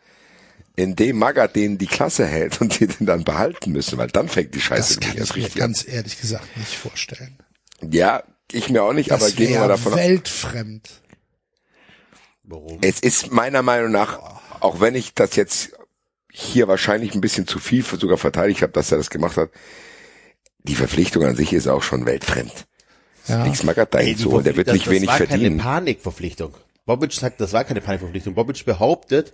[0.75, 4.53] indem Magath denen die Klasse hält und die den dann behalten müssen, weil dann fängt
[4.53, 5.69] die Scheiße Das kann erst ich mir an.
[5.71, 7.37] ganz ehrlich gesagt nicht vorstellen.
[7.89, 9.99] Ja, ich mir auch nicht, aber Das gehen wir davon aus.
[9.99, 10.89] weltfremd.
[12.43, 12.79] Warum?
[12.81, 14.19] Es ist meiner Meinung nach,
[14.59, 15.71] auch wenn ich das jetzt
[16.31, 19.49] hier wahrscheinlich ein bisschen zu viel sogar verteidigt habe, dass er das gemacht hat,
[20.63, 22.65] die Verpflichtung an sich ist auch schon weltfremd.
[23.27, 23.43] Ja.
[23.43, 25.57] Felix Magath dahin zu holen, der wird nicht das, wenig das war verdienen.
[25.59, 26.53] keine Panikverpflichtung.
[26.85, 28.33] Bobic sagt, das war keine Panikverpflichtung.
[28.33, 29.33] Bobic behauptet,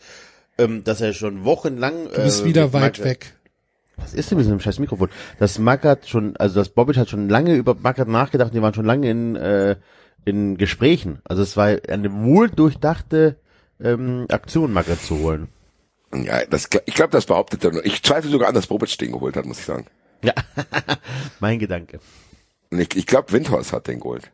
[0.58, 2.10] ähm, dass er schon wochenlang.
[2.14, 3.34] Du bist wieder weit weg.
[3.98, 5.10] Was ist denn mit diesem scheiß Mikrofon?
[5.40, 8.86] Das Magath schon, also das Bobic hat schon lange über Magath nachgedacht, die waren schon
[8.86, 9.78] lange in, äh,
[10.26, 11.20] in Gesprächen.
[11.24, 13.38] Also es war eine wohl durchdachte
[13.80, 15.48] ähm, Aktion, Magath zu holen.
[16.14, 17.86] Ja, das, ich glaube, das behauptet er nur.
[17.86, 19.86] Ich zweifle sogar an, dass Bobic den geholt hat, muss ich sagen.
[20.24, 20.34] Ja,
[21.40, 22.00] mein Gedanke.
[22.72, 24.32] Und ich, ich glaube, Windhorst hat den geholt.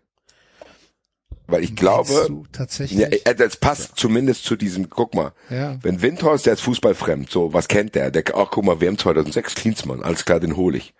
[1.51, 2.99] Weil ich glaube, tatsächlich?
[2.99, 5.77] ja, äh, das passt zumindest zu diesem, guck mal, Ja.
[5.81, 8.11] wenn Windhorst, der ist fußballfremd, so, was kennt der?
[8.11, 10.93] Der, ach, guck mal, WM 2006, Klinsmann, alles klar, den hole ich.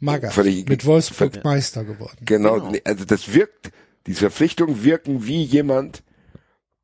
[0.00, 2.16] Magath, völlig- mit Wolfsburg Meister geworden.
[2.24, 3.70] Genau, nee, also das wirkt,
[4.06, 6.02] diese Verpflichtungen wirken wie jemand,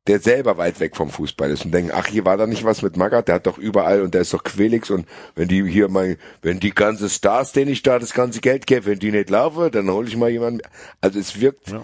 [0.07, 2.81] der selber weit weg vom Fußball ist und denken, ach, hier war da nicht was
[2.81, 5.05] mit Magath, der hat doch überall und der ist doch Quelix und
[5.35, 8.85] wenn die hier mal, wenn die ganze Stars, denen ich da das ganze Geld gebe,
[8.87, 10.61] wenn die nicht laufen, dann hole ich mal jemanden.
[11.01, 11.75] Also es wirkt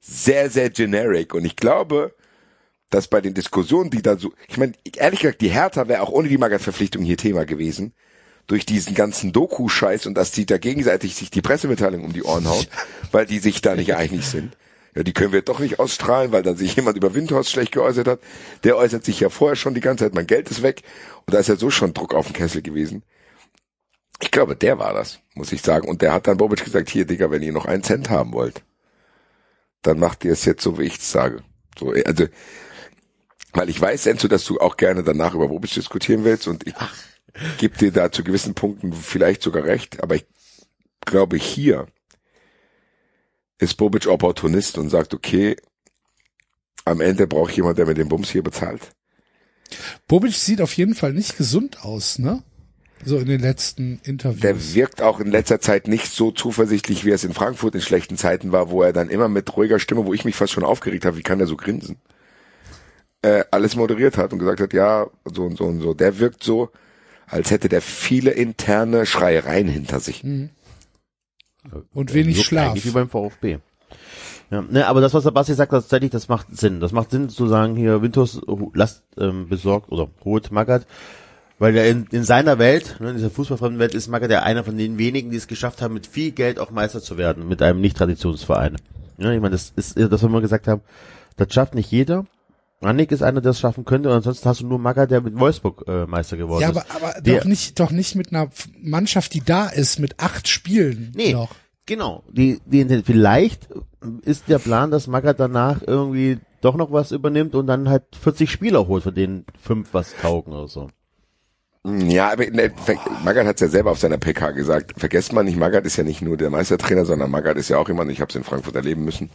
[0.00, 2.14] sehr, sehr generic und ich glaube,
[2.90, 6.10] dass bei den Diskussionen, die da so, ich meine, ehrlich gesagt, die Hertha wäre auch
[6.10, 7.92] ohne die Magath-Verpflichtung hier Thema gewesen.
[8.46, 12.48] Durch diesen ganzen Doku-Scheiß und dass die da gegenseitig sich die Pressemitteilung um die Ohren
[12.48, 12.64] hauen,
[13.12, 14.56] weil die sich da nicht einig sind.
[14.94, 18.08] Ja, die können wir doch nicht ausstrahlen, weil dann sich jemand über Windhorst schlecht geäußert
[18.08, 18.20] hat.
[18.64, 20.82] Der äußert sich ja vorher schon die ganze Zeit, mein Geld ist weg.
[21.26, 23.02] Und da ist ja so schon Druck auf den Kessel gewesen.
[24.20, 25.86] Ich glaube, der war das, muss ich sagen.
[25.86, 28.62] Und der hat dann Bobic gesagt, hier, Digga, wenn ihr noch einen Cent haben wollt,
[29.82, 31.42] dann macht ihr es jetzt so, wie ich es sage.
[31.78, 32.26] So, also,
[33.52, 36.74] weil ich weiß, Enzo, dass du auch gerne danach über Bobic diskutieren willst und ich
[37.58, 40.26] gebe dir da zu gewissen Punkten vielleicht sogar recht, aber ich
[41.00, 41.86] glaube hier
[43.58, 45.56] ist Bobic Opportunist und sagt, okay,
[46.84, 48.92] am Ende brauche ich jemand, der mir den Bums hier bezahlt.
[50.06, 52.42] Bobic sieht auf jeden Fall nicht gesund aus, ne?
[53.04, 54.40] So in den letzten Interviews.
[54.40, 58.16] Der wirkt auch in letzter Zeit nicht so zuversichtlich, wie es in Frankfurt in schlechten
[58.16, 61.04] Zeiten war, wo er dann immer mit ruhiger Stimme, wo ich mich fast schon aufgeregt
[61.04, 61.96] habe, wie kann der so grinsen,
[63.22, 65.94] äh, alles moderiert hat und gesagt hat, ja, so und so und so.
[65.94, 66.70] Der wirkt so,
[67.26, 70.24] als hätte der viele interne Schreiereien hinter sich.
[70.24, 72.70] und wenig Schlaf.
[72.70, 73.58] Eigentlich wie beim VfB.
[74.50, 76.80] Ja, ne, aber das, was der Basti sagt, tatsächlich, das macht Sinn.
[76.80, 78.40] Das macht Sinn zu sagen, hier, Winters
[78.72, 80.86] lasst ähm, besorgt oder holt Magath,
[81.58, 84.64] weil der in, in seiner Welt, ne, in dieser fußballfremden Welt, ist Magath ja einer
[84.64, 87.62] von den wenigen, die es geschafft haben, mit viel Geld auch Meister zu werden, mit
[87.62, 88.76] einem Nicht-Traditionsverein.
[89.18, 90.82] Ja, ich meine, das ist das, was wir gesagt haben,
[91.36, 92.24] das schafft nicht jeder.
[92.80, 95.36] Annik ist einer, der es schaffen könnte, und ansonsten hast du nur Magath, der mit
[95.36, 96.76] Wolfsburg äh, Meister geworden ja, ist.
[96.76, 98.48] aber, aber Der- doch nicht, doch nicht mit einer
[98.80, 101.50] Mannschaft, die da ist, mit acht Spielen Nee, noch.
[101.86, 102.22] genau.
[102.30, 103.68] Die, die, vielleicht
[104.22, 108.48] ist der Plan, dass Magath danach irgendwie doch noch was übernimmt und dann halt 40
[108.48, 110.88] Spieler holt, von denen fünf was taugen oder so.
[112.08, 114.94] Ja, aber ver- Magath hat es ja selber auf seiner PK gesagt.
[114.98, 117.88] Vergesst mal nicht, Magath ist ja nicht nur der Meistertrainer, sondern Magath ist ja auch
[117.88, 119.30] jemand, ich habe es in Frankfurt erleben müssen,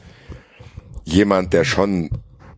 [1.05, 2.09] jemand, der schon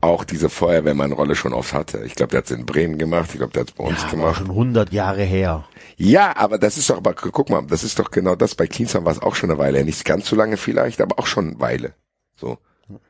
[0.01, 2.03] auch diese Feuerwehrmann-Rolle schon oft hatte.
[2.05, 3.97] Ich glaube, der hat es in Bremen gemacht, ich glaube, der hat es bei uns
[4.01, 4.38] Ja, aber gemacht.
[4.38, 5.65] schon 100 Jahre her.
[5.97, 8.53] Ja, aber das ist doch, aber guck mal, das ist doch genau das.
[8.53, 9.84] Bei Klinsmann war es auch schon eine Weile.
[9.84, 11.93] Nicht ganz so lange vielleicht, aber auch schon eine Weile.
[12.36, 12.58] So.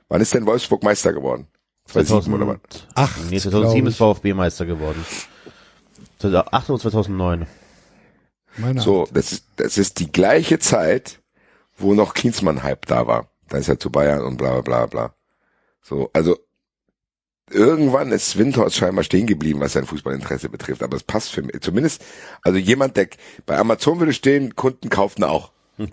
[0.07, 1.47] Wann ist denn Wolfsburg Meister geworden?
[1.87, 2.87] 2007 oder was?
[2.95, 3.91] Acht, Nee, glaub 2007 ich.
[3.93, 5.03] ist VfB Meister geworden.
[6.19, 7.47] 2008 oder 2009.
[8.57, 11.19] Meine So, das ist, das ist die gleiche Zeit,
[11.77, 13.29] wo noch Klinsmann-Hype da war.
[13.49, 15.13] Dann ist er zu Bayern und bla, bla, bla, bla.
[15.81, 16.37] So, also,
[17.51, 20.81] irgendwann ist Windhorst scheinbar stehen geblieben, was sein Fußballinteresse betrifft.
[20.83, 21.61] Aber es passt für mich.
[21.61, 22.01] Zumindest,
[22.41, 23.09] also jemand, der
[23.45, 25.51] bei Amazon würde stehen, Kunden kaufen auch.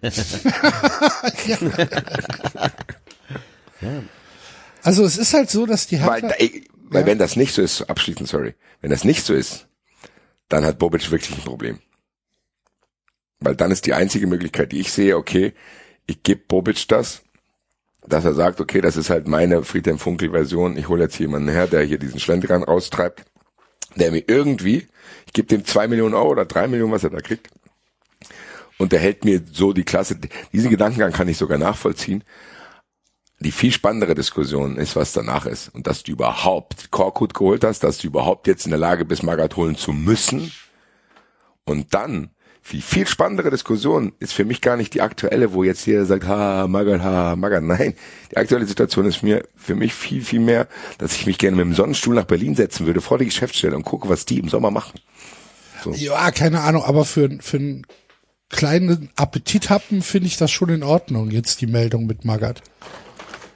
[4.83, 7.07] Also es ist halt so, dass die Weil, Hertha, da- ey, weil Ja.
[7.07, 9.69] wenn das nicht so ist, abschließend, sorry, wenn das nicht so ist,
[10.49, 11.79] dann hat Bobic wirklich ein Problem.
[13.41, 15.53] Weil dann ist die einzige Möglichkeit, die ich sehe, okay,
[16.07, 17.23] ich gebe Bobic das,
[18.07, 21.67] dass er sagt, okay, das ist halt meine Friedhelm Funkel-Version, ich hole jetzt jemanden her,
[21.67, 23.25] der hier diesen Schlendrian raustreibt,
[23.97, 24.89] der mir irgendwie,
[25.27, 27.49] ich gebe dem zwei Millionen Euro oder drei Millionen, was er da kriegt,
[28.79, 30.19] und der hält mir so die Klasse,
[30.53, 32.25] diesen Gedankengang kann ich sogar nachvollziehen,
[33.43, 35.69] die viel spannendere Diskussion ist, was danach ist.
[35.69, 39.23] Und dass du überhaupt Korkut geholt hast, dass du überhaupt jetzt in der Lage bist,
[39.23, 40.53] Magath holen zu müssen.
[41.65, 42.31] Und dann,
[42.71, 46.27] die viel spannendere Diskussion ist für mich gar nicht die aktuelle, wo jetzt jeder sagt,
[46.27, 47.63] ha, Magath, ha, Magath.
[47.63, 47.95] Nein,
[48.31, 51.67] die aktuelle Situation ist mir, für mich viel, viel mehr, dass ich mich gerne mit
[51.67, 54.71] dem Sonnenstuhl nach Berlin setzen würde, vor die Geschäftsstelle und gucke, was die im Sommer
[54.71, 55.01] machen.
[55.95, 57.87] ja, keine Ahnung, aber für, für einen
[58.49, 62.63] kleinen Appetithappen finde ich das schon in Ordnung, jetzt die Meldung mit Magath.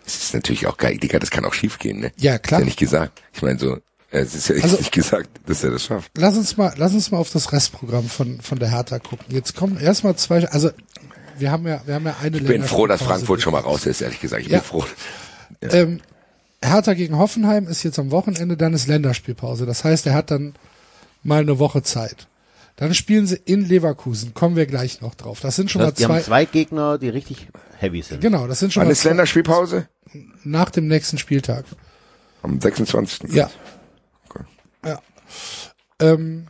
[0.07, 2.13] Es ist natürlich auch geil, Digga, das kann auch schief gehen, ne?
[2.17, 2.61] Ja, klar.
[2.61, 3.23] Ist ja nicht gesagt.
[3.35, 3.79] Ich meine so,
[4.11, 6.13] es ist ja Also- nicht gesagt, dass er das schafft.
[6.17, 9.27] Lass uns mal, lass uns mal auf das Restprogramm von, von der Hertha gucken.
[9.29, 10.71] Jetzt kommen erstmal zwei, also
[11.39, 13.85] wir haben ja, wir haben ja eine Ich bin froh, dass Frankfurt schon mal raus
[13.85, 14.43] ist, ehrlich gesagt.
[14.43, 14.59] Ich Ja.
[14.61, 14.85] bin froh.
[15.61, 16.01] Ähm,
[16.63, 19.67] Hertha gegen Hoffenheim ist jetzt am Wochenende, dann ist Länderspielpause.
[19.67, 20.55] Das heißt, er hat dann
[21.23, 22.27] mal eine Woche Zeit.
[22.77, 24.35] Dann spielen sie in Leverkusen.
[24.35, 25.41] Kommen wir gleich noch drauf.
[25.41, 26.23] Das sind schon Das, mal die haben zwei.
[26.23, 28.21] zwei Gegner, die richtig heavy sind.
[28.21, 29.89] Genau, das sind schon Wann mal ist zwei, Länderspielpause?
[30.45, 31.65] nach dem nächsten Spieltag.
[32.43, 33.33] Am 26.
[33.33, 33.51] Ja.
[34.29, 34.45] Okay.
[34.85, 35.01] Ja.
[36.01, 36.47] Ähm,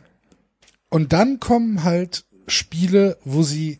[0.89, 3.79] und dann kommen halt Spiele, wo sie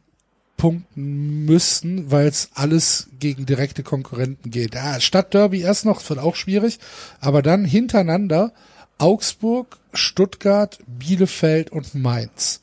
[0.57, 4.73] punkten müssen, weil es alles gegen direkte Konkurrenten geht.
[4.73, 6.79] Ja, Stadtderby erst noch, wird auch schwierig,
[7.19, 8.53] aber dann hintereinander
[8.97, 12.61] Augsburg, Stuttgart, Bielefeld und Mainz.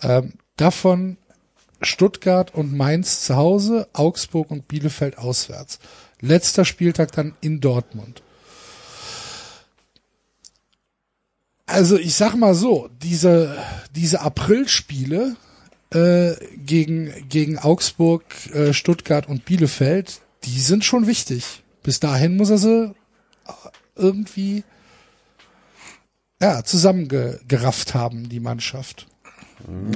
[0.00, 1.16] Ähm, davon
[1.80, 5.78] Stuttgart und Mainz zu Hause, Augsburg und Bielefeld auswärts.
[6.20, 8.22] Letzter Spieltag dann in Dortmund.
[11.66, 13.56] Also ich sag mal so, diese,
[13.94, 15.36] diese Aprilspiele
[15.90, 21.62] äh, gegen, gegen Augsburg, äh, Stuttgart und Bielefeld, die sind schon wichtig.
[21.82, 22.94] Bis dahin muss er sie
[23.96, 24.64] irgendwie
[26.42, 29.06] ja, zusammengerafft haben, die Mannschaft.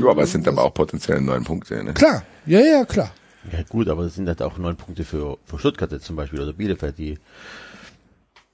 [0.00, 1.82] Ja, aber es sind aber auch potenziell neun Punkte.
[1.82, 1.92] Ne?
[1.92, 3.11] Klar, ja, ja, klar.
[3.52, 6.40] Ja gut, aber das sind halt auch neun Punkte für, für Stuttgart jetzt zum Beispiel
[6.40, 7.18] oder Bielefeld, die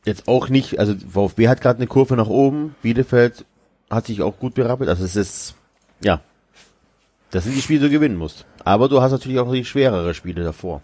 [0.04, 3.44] jetzt auch nicht, also VfB hat gerade eine Kurve nach oben, Bielefeld
[3.90, 5.54] hat sich auch gut berappelt, also es ist,
[6.02, 6.20] ja,
[7.30, 8.46] das sind die Spiele, die du gewinnen musst.
[8.64, 10.82] Aber du hast natürlich auch die schwerere Spiele davor.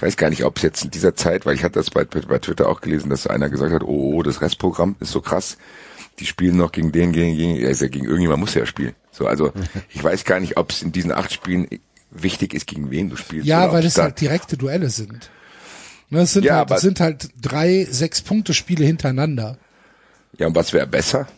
[0.00, 2.04] Ich weiß gar nicht, ob es jetzt in dieser Zeit, weil ich hatte das bei,
[2.06, 5.58] bei Twitter auch gelesen, dass einer gesagt hat, oh, oh, das Restprogramm ist so krass.
[6.20, 8.94] Die spielen noch gegen den, gegen, gegen, ja, ist ja gegen irgendjemand muss ja spielen.
[9.12, 9.52] So, also
[9.90, 11.68] ich weiß gar nicht, ob es in diesen acht Spielen
[12.10, 13.46] wichtig ist, gegen wen du spielst.
[13.46, 15.30] Ja, weil es halt direkte Duelle sind.
[16.08, 19.58] Ne, es sind, Ja, halt, aber- es sind halt drei, sechs Punkte Spiele hintereinander.
[20.38, 21.28] Ja, und was wäre besser?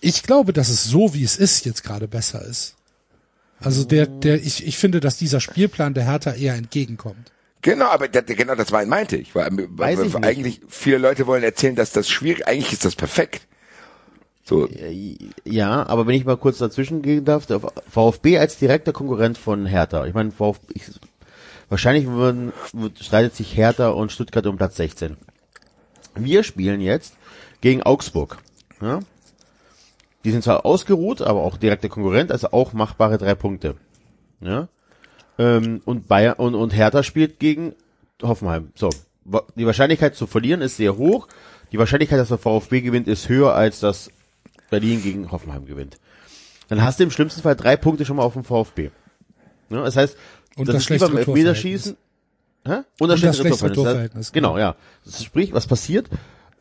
[0.00, 2.74] Ich glaube, dass es so, wie es ist, jetzt gerade besser ist.
[3.60, 7.30] Also der, der, ich, ich finde, dass dieser Spielplan der Hertha eher entgegenkommt.
[7.64, 9.34] Genau, aber das, genau das war, meinte ich.
[9.34, 10.24] Weil, Weiß weil ich nicht.
[10.24, 13.48] eigentlich viele Leute wollen erzählen, dass das schwierig, eigentlich ist das perfekt.
[14.44, 14.68] So,
[15.44, 19.64] Ja, aber wenn ich mal kurz dazwischen gehen darf, der VfB als direkter Konkurrent von
[19.64, 20.04] Hertha.
[20.04, 20.82] Ich meine, VfB, ich,
[21.70, 22.52] wahrscheinlich würden,
[23.00, 25.16] streitet sich Hertha und Stuttgart um Platz 16.
[26.16, 27.14] Wir spielen jetzt
[27.62, 28.36] gegen Augsburg.
[28.82, 29.00] Ja?
[30.26, 33.76] Die sind zwar ausgeruht, aber auch direkter Konkurrent, also auch machbare drei Punkte.
[34.42, 34.68] Ja?
[35.38, 37.74] Ähm, und Bayern und, und Hertha spielt gegen
[38.22, 38.70] Hoffenheim.
[38.74, 38.90] So,
[39.56, 41.28] die Wahrscheinlichkeit zu verlieren ist sehr hoch.
[41.72, 44.10] Die Wahrscheinlichkeit, dass der VfB gewinnt, ist höher als dass
[44.70, 45.98] Berlin gegen Hoffenheim gewinnt.
[46.68, 48.90] Dann hast du im schlimmsten Fall drei Punkte schon mal auf dem VfB.
[49.70, 50.16] Ja, das heißt,
[50.56, 51.96] Und das, das ist beim schlechtere Elfmeterschießen.
[52.66, 52.78] Hä?
[52.98, 53.74] Und das, das schlechtere Torverhältnis.
[53.74, 54.76] Torverhältnis, Genau, ja.
[55.04, 56.08] Das sprich, was passiert?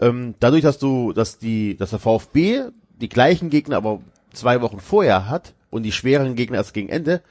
[0.01, 2.63] Ähm, dadurch, dass du, dass die, dass der VfB
[2.99, 4.01] die gleichen Gegner aber
[4.33, 7.21] zwei Wochen vorher hat und die schweren Gegner erst gegen Ende,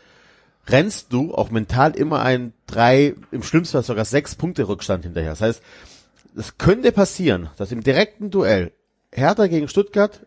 [0.68, 5.30] rennst du auch mental immer ein drei, im schlimmsten Fall sogar sechs Punkte Rückstand hinterher.
[5.30, 5.62] Das heißt,
[6.36, 8.72] es könnte passieren, dass im direkten Duell
[9.12, 10.20] Hertha gegen Stuttgart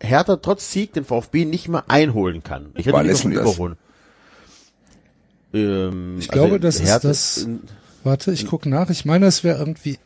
[0.00, 2.70] Hertha trotz Sieg den VfB nicht mehr einholen kann.
[2.74, 3.32] Ich hätte Wann nicht ist das?
[3.32, 3.76] überholen.
[5.54, 7.60] Ähm, Ich glaube, das ist Hertha das- in-
[8.04, 8.90] Warte, ich gucke nach.
[8.90, 9.98] Ich meine, es wäre irgendwie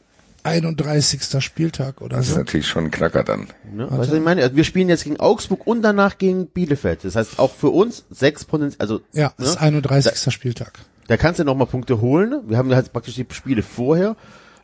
[0.47, 1.43] 31.
[1.43, 2.39] Spieltag oder das ist so.
[2.39, 3.49] natürlich schon ein Knacker dann.
[3.73, 3.89] Ne?
[3.91, 4.43] Weißt du, ich meine?
[4.43, 7.05] Also wir spielen jetzt gegen Augsburg und danach gegen Bielefeld.
[7.05, 9.45] Das heißt, auch für uns sechs Potenzial, also Ja, ne?
[9.45, 10.33] es ist 31.
[10.33, 10.73] Spieltag.
[11.09, 12.41] da kannst du noch mal Punkte holen.
[12.47, 14.17] Wir haben halt praktisch die Spiele vorher.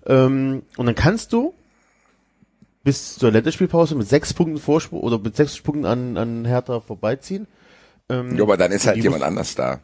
[0.07, 1.55] Ähm, und dann kannst du
[2.85, 7.47] bis zur Länderspielpause mit sechs Punkten Vorsprung oder mit sechs Punkten an, an Hertha vorbeiziehen.
[8.09, 9.79] Ähm, Ja, aber dann ist halt jemand anders da.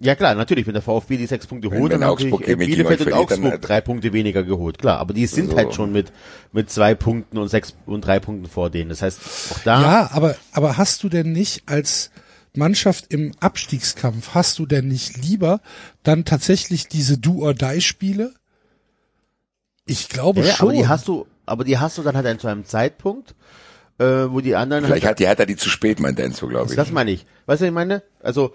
[0.00, 2.60] Ja klar, natürlich, wenn der VfB die sechs Punkte Wenn- holt, wenn dann Augsburg natürlich,
[2.60, 4.98] äh, Bielefeld und verliert, dann, Augsburg äh, drei Punkte weniger geholt, klar.
[5.00, 5.56] Aber die sind So.
[5.56, 6.12] halt schon mit,
[6.52, 8.90] mit zwei Punkten und sechs und drei Punkten vor denen.
[8.90, 9.20] Das heißt,
[9.52, 12.12] auch da, Ja, aber, aber hast du denn nicht als
[12.54, 15.60] Mannschaft im Abstiegskampf, hast du denn nicht lieber
[16.04, 18.32] dann tatsächlich diese Do-or-Die-Spiele?
[19.84, 20.68] Ich glaube ja, ja, schon.
[20.68, 23.34] aber die hast du, aber die hast du dann halt zu einem Zeitpunkt,
[23.98, 26.70] äh, wo die anderen Vielleicht halt, hat die Hertha die zu spät, meint Enzo, glaube
[26.70, 26.76] ich.
[26.76, 27.26] das meine ich.
[27.46, 28.02] Weißt du, was ich meine?
[28.22, 28.54] Also,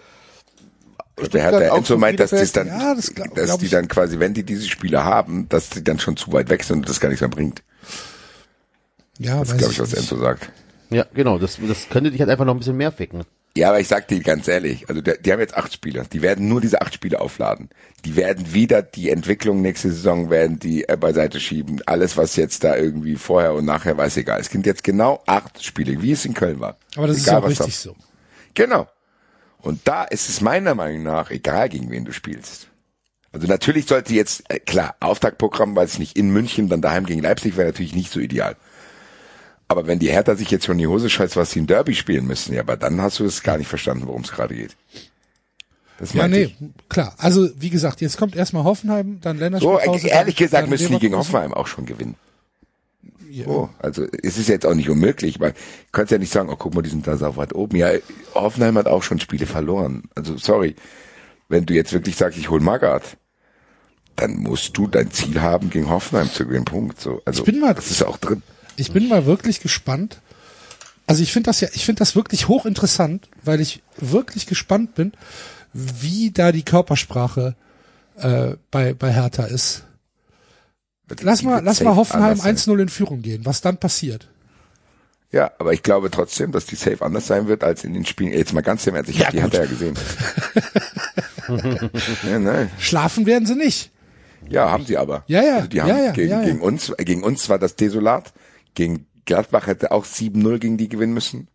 [1.17, 3.71] Der Hertha Enzo Augsburg, meint, dass, das dann, Ja, das glaub- dass glaub die ich.
[3.71, 6.77] dann quasi, wenn die diese Spiele haben, dass die dann schon zu weit weg sind
[6.79, 7.61] und das gar nichts mehr bringt.
[9.19, 9.99] ja, Das weiß ist, glaube ich was nicht.
[9.99, 10.49] Enzo sagt.
[10.89, 13.23] ja, genau, das, das könnte dich halt einfach noch ein bisschen mehr ficken.
[13.55, 16.03] Ja, aber ich sag dir ganz ehrlich, also der, die haben jetzt acht Spiele.
[16.11, 17.69] Die werden nur diese acht Spiele aufladen.
[18.03, 21.79] Die werden wieder die Entwicklung nächste Saison werden die äh, beiseite schieben.
[21.85, 24.39] Alles, was jetzt da irgendwie vorher und nachher war, ist egal.
[24.41, 26.77] Es sind jetzt genau acht Spiele, wie es in Köln war.
[26.95, 27.95] Aber das ist Egal, ja auch was da- richtig so.
[28.55, 28.87] Genau.
[29.63, 32.67] Und da ist es meiner Meinung nach egal, gegen wen du spielst.
[33.31, 37.21] Also natürlich sollte jetzt, äh, klar, Auftaktprogramm, weil es nicht in München, dann daheim gegen
[37.21, 38.55] Leipzig wäre natürlich nicht so ideal.
[39.69, 41.95] Aber wenn die Hertha sich jetzt schon in die Hose scheißt, was sie in Derby
[41.95, 44.75] spielen müssen, ja, aber dann hast du es gar nicht verstanden, worum es gerade geht.
[45.97, 46.55] Das Ja, nee, ich.
[46.89, 47.15] klar.
[47.17, 50.07] Also, wie gesagt, jetzt kommt erstmal Hoffenheim, dann So, Länderspielpause.
[50.07, 51.15] äh, ehrlich gesagt müssen die gegen.
[51.15, 52.15] Hoffenheim auch schon gewinnen.
[53.35, 53.47] Ja.
[53.47, 55.57] Oh, also es ist jetzt auch nicht unmöglich, weil du
[55.91, 57.75] kannst ja nicht sagen, oh guck mal, die sind da so weit oben.
[57.77, 57.89] Ja,
[58.35, 60.03] Hoffenheim hat auch schon Spiele verloren.
[60.13, 60.75] Also sorry,
[61.49, 63.17] wenn du jetzt wirklich sagst, ich hol Magath,
[64.15, 66.65] dann musst du dein Ziel haben, gegen Hoffenheim zu gewinnen.
[66.65, 67.01] Punkt.
[67.01, 68.43] So, also Ich bin mal- das ist auch drin.
[68.75, 70.19] Ich bin mal wirklich gespannt,
[71.07, 75.11] Also ich finde das ja, ich finde das wirklich hochinteressant, weil ich wirklich gespannt bin,
[75.73, 77.55] wie da die Körpersprache
[78.17, 79.83] äh, bei bei Hertha ist.
[81.21, 82.75] Lass mal, lass mal Hoffenheim anders sein.
[82.77, 83.45] 1-0 in Führung gehen.
[83.45, 84.29] Was dann passiert?
[85.31, 88.31] Ja, aber ich glaube trotzdem, dass die Safe anders sein wird als in den Spielen.
[88.33, 89.45] Jetzt mal ganz im Ernst, ich Ja, hab die gut.
[89.45, 89.95] hat er ja gesehen.
[92.29, 92.69] ja, nein.
[92.79, 93.91] Schlafen werden sie nicht.
[94.49, 95.23] Ja, haben sie aber.
[95.27, 96.45] Ja, ja, Also die haben ja, ja, gegen, ja, ja.
[96.45, 98.33] gegen uns, äh, gegen uns war das desolat.
[98.75, 101.47] Gegen Gladbach hätte auch 7-0 gegen die gewinnen müssen.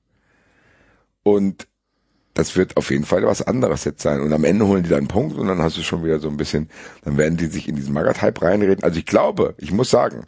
[1.22, 1.68] Und
[2.38, 4.20] das wird auf jeden Fall was anderes jetzt sein.
[4.20, 6.28] Und am Ende holen die dann einen Punkt und dann hast du schon wieder so
[6.28, 6.70] ein bisschen,
[7.02, 8.84] dann werden die sich in diesen Magath-Hype reinreden.
[8.84, 10.24] Also ich glaube, ich muss sagen,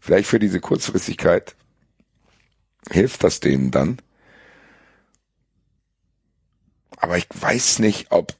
[0.00, 1.54] vielleicht für diese Kurzfristigkeit
[2.90, 3.98] hilft das denen dann.
[6.96, 8.34] Aber ich weiß nicht, ob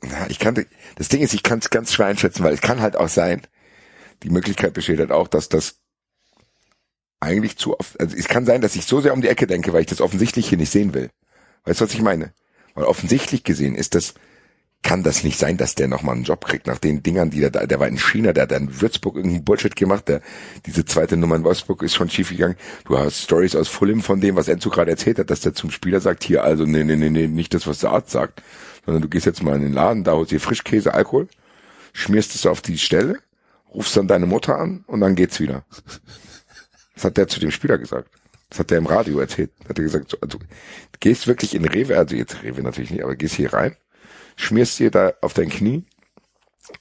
[0.00, 0.64] na, ich kann,
[0.94, 3.42] das Ding ist, ich kann es ganz schwer einschätzen, weil es kann halt auch sein,
[4.22, 5.80] die Möglichkeit besteht halt auch, dass das
[7.18, 9.72] eigentlich zu oft, also es kann sein, dass ich so sehr um die Ecke denke,
[9.72, 11.10] weil ich das offensichtlich hier nicht sehen will.
[11.64, 12.32] Weißt du, was ich meine?
[12.74, 14.14] Weil offensichtlich gesehen ist das,
[14.82, 17.50] kann das nicht sein, dass der nochmal einen Job kriegt nach den Dingern, die der
[17.50, 20.22] da, der war in China, der hat in Würzburg irgendeinen Bullshit gemacht, der,
[20.66, 22.56] diese zweite Nummer in Wolfsburg ist schon schief gegangen.
[22.84, 25.70] Du hast Stories aus Fulham von dem, was Enzo gerade erzählt hat, dass der zum
[25.70, 28.42] Spieler sagt, hier, also, nee, nee, nee, nee, nicht das, was der Arzt sagt,
[28.84, 31.28] sondern du gehst jetzt mal in den Laden, da holst dir Frischkäse, Alkohol,
[31.92, 33.20] schmierst es auf die Stelle,
[33.72, 35.64] rufst dann deine Mutter an und dann geht's wieder.
[36.94, 38.10] Das hat der zu dem Spieler gesagt.
[38.52, 39.50] Das hat der im Radio erzählt.
[39.66, 40.38] Hat er gesagt, so, also,
[41.00, 43.76] gehst wirklich in Rewe, also jetzt Rewe natürlich nicht, aber gehst hier rein,
[44.36, 45.86] schmierst dir da auf dein Knie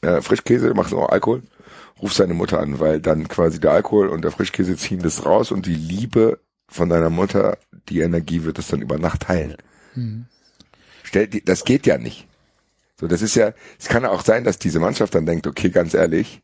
[0.01, 1.43] äh, Frischkäse, machst auch Alkohol,
[2.01, 5.49] rufst deine Mutter an, weil dann quasi der Alkohol und der Frischkäse ziehen das raus
[5.49, 7.57] und die Liebe von deiner Mutter,
[7.88, 9.55] die Energie wird das dann über Nacht heilen.
[11.03, 12.28] Stell dir, das geht ja nicht.
[12.99, 15.69] So, das ist ja, es kann ja auch sein, dass diese Mannschaft dann denkt, okay,
[15.69, 16.41] ganz ehrlich,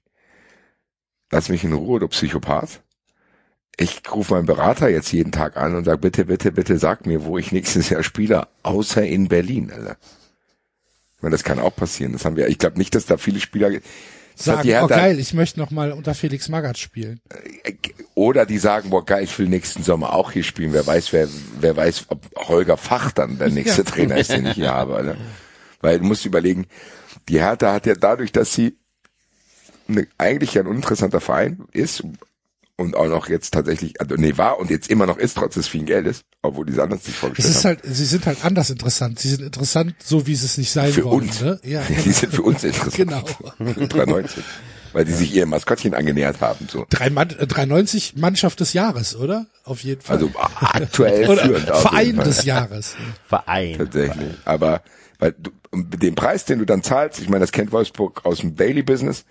[1.32, 2.82] lass mich in Ruhe, du Psychopath.
[3.80, 7.26] Ich rufe meinen Berater jetzt jeden Tag an und sag bitte, bitte, bitte sag mir,
[7.26, 9.98] wo ich nächstes Jahr spiele, außer in Berlin, Alter.
[11.16, 12.14] Ich meine, das kann auch passieren.
[12.14, 13.70] Das haben wir, ich glaube nicht, dass da viele Spieler
[14.40, 17.20] Sagen, die oh geil, ich möchte noch mal unter Felix Magath spielen.
[18.14, 20.74] oder die sagen, boah geil, ich will nächsten Sommer auch hier spielen.
[20.74, 21.28] Wer weiß, wer,
[21.60, 23.90] wer weiß, ob Holger Fach dann der nächste Ja.
[23.90, 25.04] Trainer ist, den ich hier habe.
[25.04, 25.18] Ne?
[25.82, 26.68] Weil du musst überlegen,
[27.30, 28.78] die Hertha hat ja dadurch, dass sie
[29.88, 32.04] ne, eigentlich ja ein uninteressanter Verein ist
[32.78, 35.68] und auch noch jetzt tatsächlich, also nee, war und jetzt immer noch ist, trotz des
[35.68, 37.78] vielen Geldes, obwohl die es anders sich Es vorgestellt ist haben.
[37.84, 39.20] halt, sie sind halt anders interessant.
[39.20, 41.22] Sie sind interessant, so wie sie es nicht sein Für wollen.
[41.22, 41.42] uns.
[41.42, 41.60] Ne?
[41.64, 42.96] Ja, Die sind für uns interessant.
[42.96, 43.24] Genau.
[43.88, 44.44] 93.
[44.94, 46.68] Weil die sich ihrem Maskottchen angenähert haben.
[46.72, 46.86] So.
[46.90, 49.48] Drei Mann, äh, 390 Mannschaft des Jahres, oder?
[49.64, 50.16] Auf jeden Fall.
[50.18, 51.68] Also aktuell führend.
[51.68, 52.96] Verein des Jahres.
[53.28, 53.78] Verein.
[53.78, 54.30] Tatsächlich.
[54.46, 54.82] Aber
[55.20, 58.38] weil du, mit dem Preis, den du dann zahlst, ich meine, das kennt Wolfsburg aus
[58.40, 59.26] dem Daily-Business.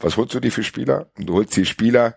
[0.00, 1.06] Was holst du dir für Spieler?
[1.18, 2.16] Du holst dir Spieler,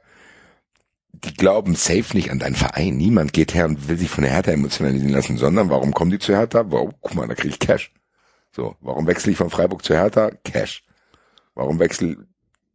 [1.11, 2.97] die glauben safe nicht an deinen Verein.
[2.97, 6.19] Niemand geht her und will sich von der Hertha emotionalisieren lassen, sondern warum kommen die
[6.19, 6.71] zu Hertha?
[6.71, 7.91] Wow, guck mal, da krieg ich Cash.
[8.51, 10.31] So, warum wechsle ich von Freiburg zu Hertha?
[10.43, 10.83] Cash.
[11.55, 12.27] Warum wechsel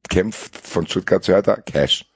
[0.09, 1.57] Kempf von Stuttgart zu Hertha?
[1.57, 2.07] Cash.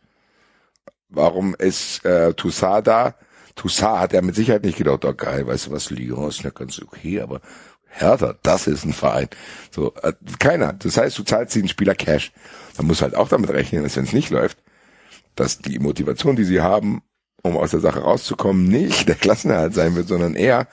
[1.09, 3.15] Warum ist äh, Toussaint da?
[3.55, 6.51] Toussaint hat ja mit Sicherheit nicht gedacht, oh geil, weißt du was, Lyon ist ja
[6.51, 7.41] ganz okay, aber
[7.89, 9.29] Hertha, das ist ein Verein.
[9.71, 10.75] So, äh, keiner.
[10.75, 12.33] Das heißt, du zahlst den Spieler Cash.
[12.77, 14.59] Man muss halt auch damit rechnen, dass wenn es nicht läuft,
[15.41, 17.03] dass die Motivation, die sie haben,
[17.43, 20.67] um aus der Sache rauszukommen, nicht der Klassenerhalt sein wird, sondern eher,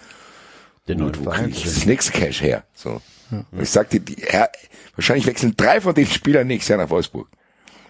[0.87, 1.51] Den du, neuen du Verein.
[1.51, 2.63] kriegst nix Cash her.
[2.73, 3.01] So.
[3.31, 4.47] Und ich sag dir, die, ja,
[4.95, 7.27] wahrscheinlich wechseln drei von den Spielern nächstes Jahr nach Wolfsburg.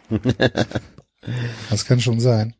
[1.69, 2.53] Das kann schon sein.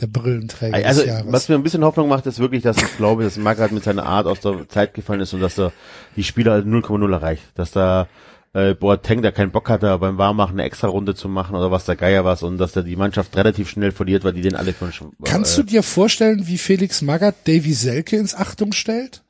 [0.00, 1.32] Der Brillenträger Also, des Jahres.
[1.32, 4.06] was mir ein bisschen Hoffnung macht, ist wirklich, dass ich glaube, dass Magath mit seiner
[4.06, 5.72] Art aus der Zeit gefallen ist und dass er
[6.16, 7.42] die Spieler halt 0,0 erreicht.
[7.54, 8.08] Dass da
[8.56, 11.84] äh, Boateng, der keinen Bock hatte, beim Warmmachen eine extra Runde zu machen oder was
[11.84, 14.72] der Geier was und dass er die Mannschaft relativ schnell verliert, weil die den alle
[14.72, 19.22] von Sch- Kannst äh, du dir vorstellen, wie Felix Magath Davy Selke ins Achtung stellt?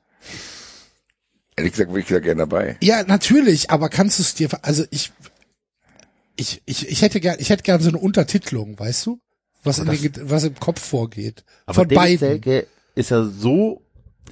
[1.57, 2.77] Ehrlich gesagt, würde ich da gerne dabei.
[2.83, 5.11] Ja, natürlich, aber kannst du es dir, also ich,
[6.37, 9.21] ich, ich, ich hätte gern, ich hätte gern so eine Untertitelung, weißt du?
[9.65, 11.45] Was, in den, was im Kopf vorgeht.
[11.65, 12.19] aber Von David beiden.
[12.19, 13.83] Selke ist ja so,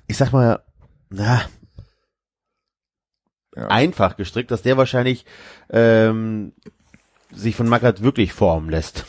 [0.06, 0.62] ich sag mal,
[1.10, 1.42] na,
[3.56, 3.68] Ja.
[3.68, 5.24] einfach gestrickt, dass der wahrscheinlich
[5.70, 6.52] ähm,
[7.32, 9.04] sich von Magath wirklich formen lässt.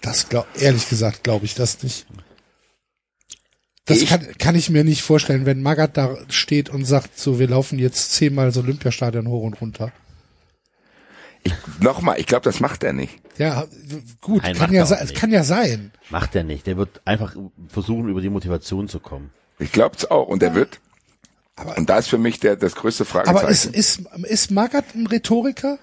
[0.00, 2.06] Das glaub, ehrlich gesagt glaube ich das nicht.
[3.84, 7.38] Das Ich- kann, kann ich mir nicht vorstellen, wenn Magath da steht und sagt, so,
[7.38, 9.92] wir laufen jetzt zehnmal das Olympiastadion hoch und runter.
[11.44, 13.18] Ich, Nochmal, ich glaube, das macht er nicht.
[13.38, 13.66] Ja,
[14.20, 15.90] gut, Nein, kann ja, es kann ja sein.
[16.10, 16.66] Macht er nicht.
[16.68, 17.34] Der wird einfach
[17.68, 19.30] versuchen, über die Motivation zu kommen.
[19.58, 20.28] Ich glaube es auch.
[20.28, 20.80] Und er wird.
[21.56, 23.38] Aber- und da ist für mich der, das größte Fragezeichen.
[23.38, 25.78] Aber ist, ist, ist Magath ein Rhetoriker?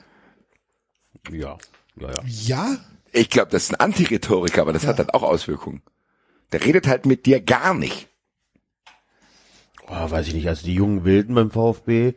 [1.31, 1.57] Ja,
[1.99, 2.23] ja, ja.
[2.25, 2.77] Ja.
[3.11, 5.81] ich glaube, das ist ein Antirhetoriker, aber das hat halt auch Auswirkungen.
[6.51, 8.07] Der redet halt mit dir gar nicht.
[9.87, 12.13] Oh, weiß ich nicht, also die jungen Wilden beim VfB,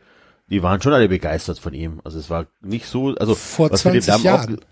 [0.49, 2.01] die waren schon alle begeistert von ihm.
[2.03, 4.59] Also es war nicht so, also Vor was Philipp 20 Lahm Jahren.
[4.59, 4.63] Auch,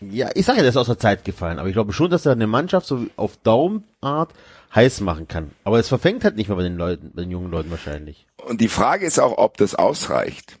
[0.00, 2.26] ja, ich sage ja, das ist aus der Zeit gefallen, aber ich glaube schon, dass
[2.26, 4.32] er eine Mannschaft so auf Daumenart
[4.74, 5.52] heiß machen kann.
[5.64, 8.26] Aber es verfängt halt nicht mehr bei den Leuten, bei den jungen Leuten wahrscheinlich.
[8.36, 10.58] Und die Frage ist auch, ob das ausreicht.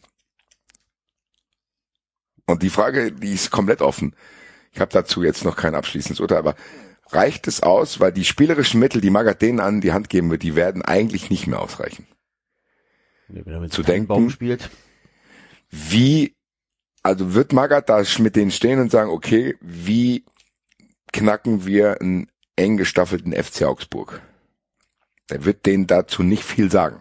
[2.46, 4.14] Und die Frage, die ist komplett offen.
[4.72, 6.56] Ich habe dazu jetzt noch kein abschließendes Urteil, aber
[7.10, 10.42] reicht es aus, weil die spielerischen Mittel, die Magath denen an die Hand geben wird,
[10.42, 12.06] die werden eigentlich nicht mehr ausreichen.
[13.28, 14.30] Wenn er mit Zu denken.
[14.30, 14.70] spielt.
[15.70, 16.36] Wie,
[17.02, 20.24] also wird Magath da mit denen stehen und sagen, okay, wie
[21.12, 24.20] knacken wir einen eng gestaffelten FC Augsburg?
[25.30, 27.00] Der wird denen dazu nicht viel sagen.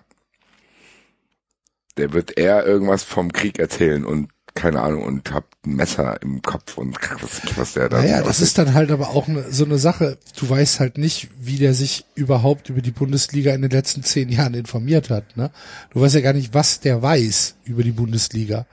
[1.97, 6.41] Der wird eher irgendwas vom Krieg erzählen und keine Ahnung und hab ein Messer im
[6.41, 6.95] Kopf und
[7.57, 10.17] was, der da Naja, das ist dann halt aber auch ne, so eine Sache.
[10.37, 14.29] Du weißt halt nicht, wie der sich überhaupt über die Bundesliga in den letzten zehn
[14.29, 15.37] Jahren informiert hat.
[15.37, 15.51] Ne?
[15.91, 18.65] Du weißt ja gar nicht, was der weiß über die Bundesliga.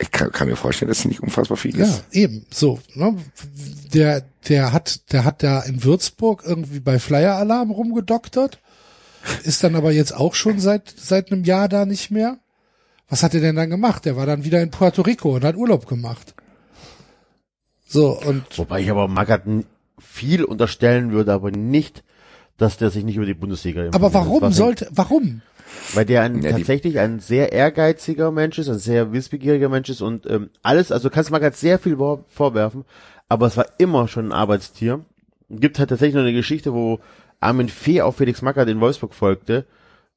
[0.00, 2.04] Ich kann, kann mir vorstellen, dass es nicht unfassbar viel Ja, ist.
[2.12, 2.44] eben.
[2.50, 3.16] So, ne?
[3.94, 8.58] Der, der hat, der hat da in Würzburg irgendwie bei Flyer Alarm rumgedoktert,
[9.44, 12.38] ist dann aber jetzt auch schon seit seit einem Jahr da nicht mehr.
[13.08, 14.04] Was hat er denn dann gemacht?
[14.04, 16.34] Der war dann wieder in Puerto Rico und hat Urlaub gemacht.
[17.86, 19.42] So und Wobei ich aber Magath
[20.00, 22.02] viel unterstellen würde, aber nicht,
[22.56, 25.42] dass der sich nicht über die Bundesliga aber warum war- sollte, warum?
[25.94, 30.00] Weil der ein, Ja, tatsächlich ein sehr ehrgeiziger Mensch ist, ein sehr wissbegieriger Mensch ist
[30.00, 32.84] und ähm, alles, also du kannst Magath sehr viel vor, vorwerfen,
[33.28, 35.04] aber es war immer schon ein Arbeitstier.
[35.50, 37.00] Gibt halt tatsächlich noch eine Geschichte, wo
[37.40, 39.66] Armin Fee auf Felix Magath in Wolfsburg folgte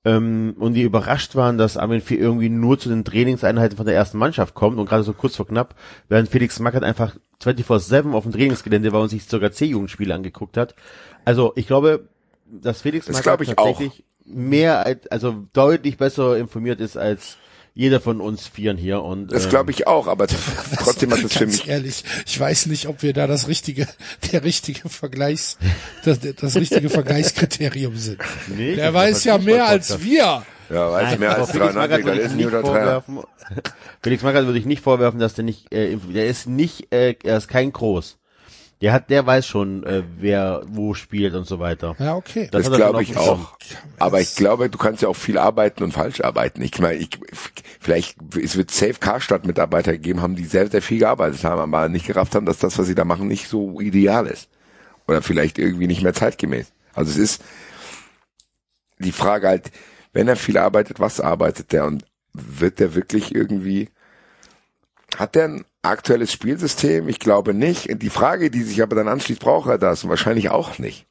[0.05, 3.95] ähm, und die überrascht waren, dass Armin Fee irgendwie nur zu den Trainingseinheiten von der
[3.95, 5.75] ersten Mannschaft kommt und gerade so kurz vor knapp,
[6.07, 10.75] während Felix Magath einfach 24-7 auf dem Trainingsgelände war und sich sogar C-Jugendspiele angeguckt hat.
[11.25, 12.07] Also ich glaube,
[12.45, 13.81] dass Felix Das Magath glaube ich auch.
[14.25, 17.37] Mehr, als- also deutlich besser informiert ist als
[17.77, 20.27] jeder von uns Vieren hier und Das ähm, glaube ich auch, aber
[20.79, 23.85] trotzdem hat es für Ganz mich ehrlich, ich weiß nicht, ob wir da das richtige,
[24.31, 25.57] der richtige Vergleichs,
[26.05, 28.19] das, das richtige Vergleichskriterium sind.
[28.47, 30.43] Nee, Der weiß ja mehr als wir.
[30.69, 32.61] Ja, weiß Nein, mehr als Felix 93, Magath dann würde ich ist nie nicht oder
[32.61, 33.19] vorwerfen.
[34.01, 37.37] Felix Magath würde ich nicht vorwerfen, dass der nicht, äh, der ist nicht, äh, er
[37.37, 38.17] ist kein Groß.
[38.85, 41.95] Der hat, der weiß schon, äh, wer wo spielt und so weiter.
[41.97, 42.49] Ja, okay.
[42.51, 43.57] Das er glaube ich auch.
[43.97, 46.61] Aber ich glaube, du kannst ja auch viel arbeiten und falsch arbeiten.
[46.61, 47.09] Ich meine, ich,
[47.79, 51.89] vielleicht, es wird safe Karstadt Mitarbeiter gegeben haben, die sehr, sehr viel gearbeitet haben, aber
[51.89, 54.49] nicht gerafft haben, dass das, was sie da machen, nicht so ideal ist.
[55.07, 56.71] Oder vielleicht irgendwie nicht mehr zeitgemäß.
[56.93, 57.43] Also es ist
[58.99, 59.71] die Frage halt,
[60.13, 63.89] wenn er viel arbeitet, was arbeitet der und wird der wirklich irgendwie,
[65.15, 67.07] hat der ein aktuelles Spielsystem?
[67.09, 68.01] Ich glaube nicht.
[68.01, 70.03] Die Frage, die sich aber dann anschließt, braucht er das?
[70.03, 71.07] Und wahrscheinlich auch nicht.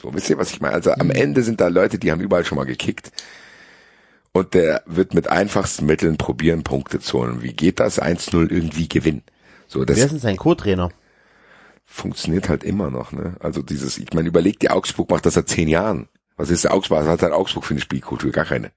[0.00, 0.74] So, wisst ihr, was ich meine?
[0.74, 3.12] Also am Ende sind da Leute, die haben überall schon mal gekickt.
[4.32, 7.42] Und der wird mit einfachsten Mitteln probieren, Punkte zu holen.
[7.42, 8.00] Wie geht das?
[8.00, 9.22] 1-0 irgendwie gewinnen.
[9.66, 10.90] So, das Wer ist denn sein Co-Trainer?
[11.90, 13.34] funktioniert halt immer noch, ne?
[13.40, 16.08] Also dieses, ich meine, überlegt die Augsburg macht das seit zehn Jahren.
[16.36, 17.00] Was ist der Augsburg?
[17.00, 18.30] Was hat halt Augsburg für eine Spielkultur?
[18.30, 18.70] Gar keine.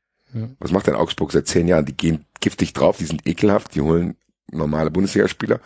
[0.60, 1.86] Was macht denn Augsburg seit zehn Jahren?
[1.86, 4.16] Die gehen giftig drauf, die sind ekelhaft, die holen
[4.52, 5.60] normale Bundesligaspieler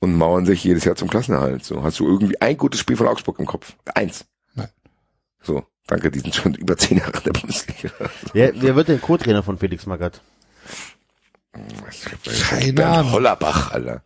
[0.00, 1.64] und mauern sich jedes Jahr zum Klassenerhalt.
[1.64, 3.74] So, hast du irgendwie ein gutes Spiel von Augsburg im Kopf?
[3.94, 4.24] Eins.
[4.54, 4.68] Nein.
[5.42, 7.90] So, danke, die sind schon über zehn Jahre in der Bundesliga.
[8.32, 10.20] Wer, wer wird denn Co-Trainer von Felix Magath?
[12.50, 13.12] Keine Bernd Ahnung.
[13.12, 14.02] Hollerbach, Alter.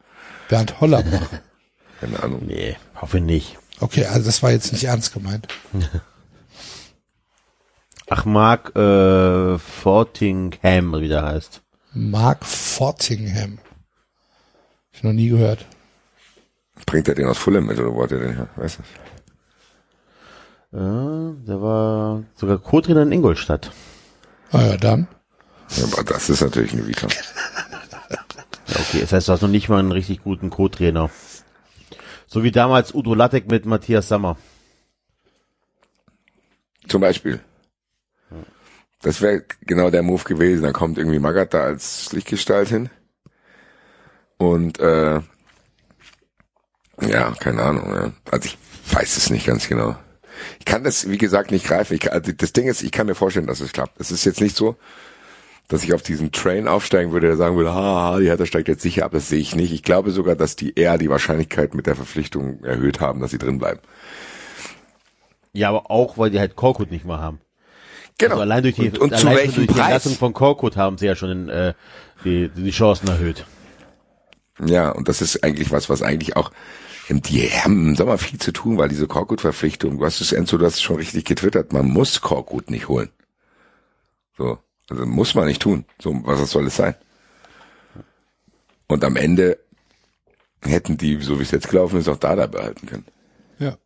[0.49, 1.29] Bernd Hollerbach.
[2.01, 2.43] Keine Ahnung.
[2.47, 3.59] Nee, hoffe nicht.
[3.81, 5.49] Okay, also das war jetzt nicht ernst gemeint.
[8.09, 11.63] Ach, Mark äh, Fortingham, wie der heißt.
[11.93, 13.59] Mark Fortingham.
[15.01, 15.65] Ich noch nie gehört.
[16.85, 18.49] Bringt er den aus Fulham mit oder wo hat er den her?
[18.57, 18.81] Weißt
[20.71, 20.77] du?
[20.77, 23.73] Ja, der war sogar Co-Trainer in Ingolstadt.
[24.53, 25.09] Ah ja, dann.
[25.71, 27.07] Ja, aber das ist natürlich eine Vita.
[27.07, 31.09] Okay, das heißt, du hast noch nicht mal einen richtig guten Co-Trainer.
[32.27, 34.37] So wie damals Udo Lattek mit Matthias Sammer.
[36.89, 37.41] Zum Beispiel.
[39.01, 40.65] Das wäre genau der Move gewesen.
[40.65, 42.91] Da kommt irgendwie Magath da als Lichtgestalt hin.
[44.41, 45.21] Und äh,
[47.03, 47.95] ja, keine Ahnung.
[47.95, 48.11] Ja.
[48.31, 48.57] Also ich
[48.91, 49.97] weiß es nicht ganz genau.
[50.59, 51.95] Ich kann das, wie gesagt, nicht greifen.
[51.95, 54.01] Ich, also das Ding ist, ich kann mir vorstellen, dass es klappt.
[54.01, 54.77] Es ist jetzt nicht so,
[55.69, 58.69] dass ich auf diesen Train aufsteigen würde, der sagen würde, ha, ha, die Hertha steigt
[58.69, 59.13] jetzt sicher ab.
[59.13, 59.75] Das sehe ich nicht.
[59.75, 63.39] Ich glaube sogar, dass die eher die Wahrscheinlichkeit mit der Verpflichtung erhöht haben, dass sie
[63.39, 63.81] drin bleiben.
[65.53, 67.41] Ja, aber auch, weil die halt Korkut nicht mehr haben.
[68.17, 68.37] Genau.
[68.37, 69.81] Also allein durch die, und, und allein durch die Preis?
[69.81, 71.75] Entlassung von Korkut haben sie ja schon äh,
[72.25, 73.45] die, die Chancen erhöht.
[74.65, 76.51] Ja, und das ist eigentlich was, was eigentlich auch
[77.09, 80.67] Die haben im Sommer viel zu tun, weil diese Korkut-Verpflichtung, du hast es, Enzo, du
[80.67, 83.11] hast es schon richtig getwittert, man muss Korkut nicht holen.
[84.39, 84.59] So.
[84.89, 85.85] Also muss man nicht tun.
[86.01, 86.95] So, was soll es sein?
[88.87, 89.59] Und am Ende
[90.63, 93.07] hätten die, so wie es jetzt gelaufen ist, auch da da behalten können.
[93.59, 93.77] Ja.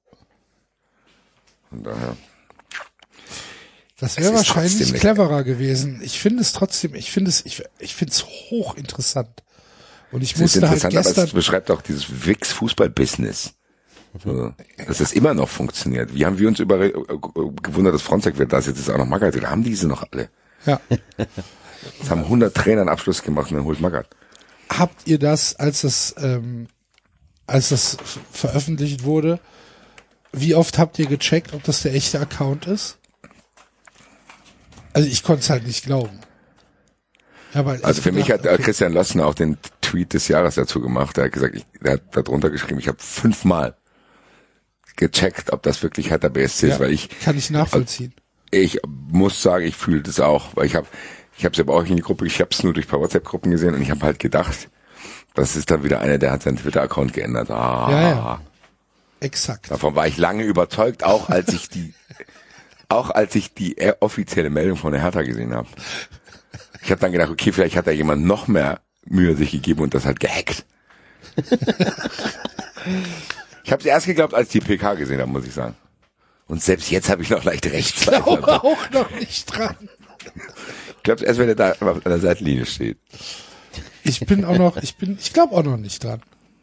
[1.70, 2.16] Von daher.
[3.99, 6.01] Das wäre wahrscheinlich cleverer gewesen.
[6.03, 9.44] Ich finde es trotzdem, ich finde es, ich, ich finde es hochinteressant.
[10.15, 13.55] Und ich Das ist halt interessant, aber gestern, es beschreibt auch dieses Wix-Fußball-Business.
[14.23, 14.53] So,
[14.87, 16.15] dass das immer noch funktioniert.
[16.15, 16.93] Wie haben wir uns über äh,
[17.61, 19.35] gewundert, dass Fronzek wird das jetzt ist auch noch Magath.
[19.35, 20.31] Da haben diese noch alle.
[20.67, 20.81] ja.
[22.01, 24.07] Es haben 100 Trainer einen Abschluss gemacht und dann holt Magath.
[24.71, 26.69] Habt ihr das, als das, ähm,
[27.49, 27.97] als das
[28.31, 29.41] veröffentlicht wurde,
[30.33, 32.99] wie oft habt ihr gecheckt, ob das der echte Account ist?
[34.93, 36.21] Also ich konnte es halt nicht glauben.
[37.55, 40.81] Ja, Also für mich hat äh, okay, Christian Lossner auch den Tweet des Jahres dazu
[40.81, 41.17] gemacht.
[41.19, 43.77] Er hat gesagt, ich, er hat darunter geschrieben, ich habe fünfmal
[44.97, 48.13] gecheckt, ob das wirklich Hertha BSC ja, ist, weil ich kann ich nachvollziehen.
[48.51, 50.87] ich muss sagen, ich fühle das auch, weil ich habe
[51.37, 52.91] ich habe es ja bei euch in die Gruppe, ich habe es nur durch ein
[52.91, 54.69] paar WhatsApp-Gruppen gesehen und ich habe halt gedacht,
[55.35, 57.51] das ist dann wieder einer, der hat seinen Twitter-Account geändert.
[57.51, 58.41] Ah, Ja, ja.
[59.21, 59.71] Exakt.
[59.71, 61.95] Davon war ich lange überzeugt, auch als ich die
[62.89, 65.69] auch als ich die offizielle Meldung von der Hertha gesehen habe.
[66.85, 69.95] Ich habe dann gedacht, okay, vielleicht hat da jemand noch mehr Mühe sich gegeben und
[69.95, 70.64] das hat gehackt.
[73.64, 75.74] ich habe es erst geglaubt, als ich die PK gesehen habe, muss ich sagen.
[76.47, 78.03] Und selbst jetzt habe ich noch leicht rechts.
[78.03, 79.76] Ich glaube auch noch nicht dran.
[80.97, 82.99] Ich glaube erst, wenn er da an der Seitenlinie steht.
[84.03, 86.20] Ich bin auch noch, ich bin, ich glaube auch noch nicht dran.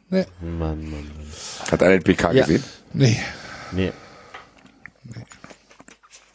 [0.09, 1.11] Nee, Mann, Mann, Mann.
[1.71, 2.45] Hat einer die PK Ja.
[2.45, 2.63] gesehen?
[2.93, 3.19] nee.
[3.71, 3.91] Nee.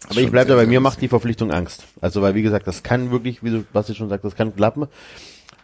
[0.08, 1.84] Aber ich bleib dabei, mir macht die Verpflichtung Angst.
[2.00, 4.54] Also, weil, wie gesagt, das kann wirklich, wie du, was ich schon sagt, das kann
[4.54, 4.86] klappen.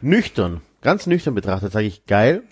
[0.01, 2.43] Nüchtern, ganz nüchtern betrachtet, sage ich, geil,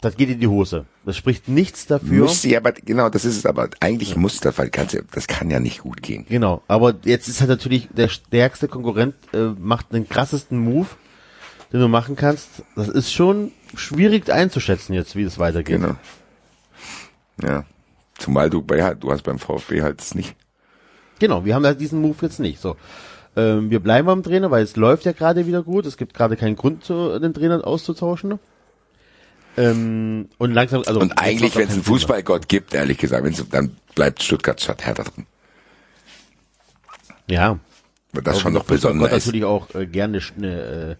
[0.00, 0.86] das geht in die Hose.
[1.04, 2.22] Das spricht nichts dafür.
[2.22, 3.44] Müsste ja, aber genau, das ist es.
[3.44, 6.24] Aber eigentlich muss das, weil kann's ja- das kann ja nicht gut gehen.
[6.26, 10.88] Genau, aber jetzt ist halt natürlich der stärkste Konkurrent, äh, macht den krassesten Move,
[11.70, 12.48] den du machen kannst.
[12.76, 15.80] Das ist schon schwierig einzuschätzen jetzt, wie es weitergeht.
[15.82, 15.96] Genau.
[17.42, 17.64] Ja.
[18.18, 20.34] Zumal du bei, du hast beim VfB halt es nicht.
[21.20, 22.60] Genau, wir haben halt diesen Move jetzt nicht.
[22.60, 22.76] So,
[23.36, 25.86] ähm, wir bleiben beim Trainer, weil es läuft ja gerade wieder gut.
[25.86, 28.40] Es gibt gerade keinen Grund, zu, den Trainer auszutauschen.
[29.56, 33.76] Ähm, und langsam, also Und eigentlich, wenn es einen Fußballgott gibt, ehrlich gesagt, wenn's, dann
[33.94, 35.26] bleibt Stuttgart statt Hertha drin.
[37.28, 37.58] Ja,
[38.12, 39.26] Weil das schon wenn noch besonders ist.
[39.26, 40.96] natürlich auch äh, gerne äh,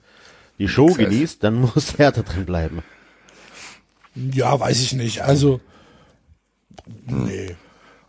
[0.59, 2.83] die Show Das heißt- genießt, dann muss Hertha drin bleiben.
[4.15, 5.23] Ja, weiß ich nicht.
[5.23, 5.61] Also,
[7.07, 7.57] nee.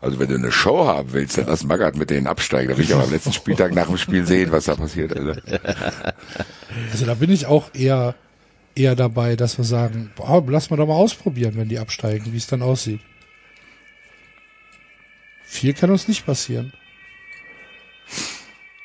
[0.02, 2.68] Also wenn du eine Show haben willst, dann lass Magath mit denen absteigen.
[2.68, 5.16] Da will ich aber am letzten Spieltag nach dem Spiel sehen, was da passiert.
[5.16, 5.40] Also.
[6.90, 8.16] Also da bin ich auch eher,
[8.74, 12.36] eher dabei, dass wir sagen, boah, lass mal doch mal ausprobieren, wenn die absteigen, wie
[12.36, 13.00] es dann aussieht.
[15.44, 16.72] Viel kann uns nicht passieren.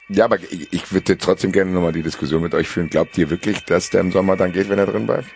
[0.10, 2.92] Ja, aber ich, ich würde trotzdem gerne nochmal die Diskussion mit euch führen.
[2.92, 5.30] Glaubt ihr wirklich, dass der im Sommer dann geht, wenn er drin bleibt?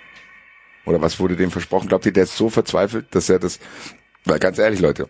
[0.85, 1.87] Oder was wurde dem versprochen?
[1.87, 3.59] Glaubt ihr, der ist so verzweifelt, dass er das...
[4.25, 5.09] Weil ganz ehrlich, Leute,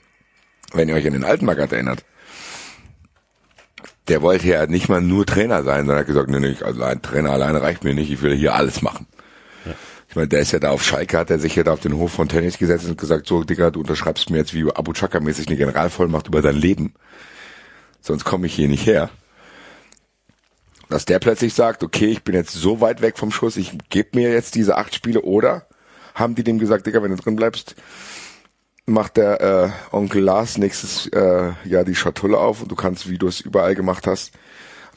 [0.73, 2.03] wenn ihr euch an den alten Magath erinnert,
[4.07, 7.01] der wollte ja nicht mal nur Trainer sein, sondern hat gesagt, nee, nee, also ein
[7.01, 9.07] Trainer alleine reicht mir nicht, ich will hier alles machen.
[10.11, 11.95] Ich meine, der ist ja da auf Schalke, hat er sich ja da auf den
[11.95, 15.47] Hof von Tennis gesetzt und gesagt, so, Digga, du unterschreibst mir jetzt wie Abu Chaka-mäßig
[15.47, 16.93] eine Generalvollmacht über dein Leben.
[18.01, 19.09] Sonst komme ich hier nicht her.
[20.89, 24.19] Dass der plötzlich sagt, okay, ich bin jetzt so weit weg vom Schuss, ich gebe
[24.19, 25.65] mir jetzt diese acht Spiele, oder
[26.13, 27.75] haben die dem gesagt, Digga, wenn du drin bleibst,
[28.91, 33.17] macht der äh, Onkel Lars nächstes äh, Jahr die Schatulle auf und du kannst, wie
[33.17, 34.31] du es überall gemacht hast,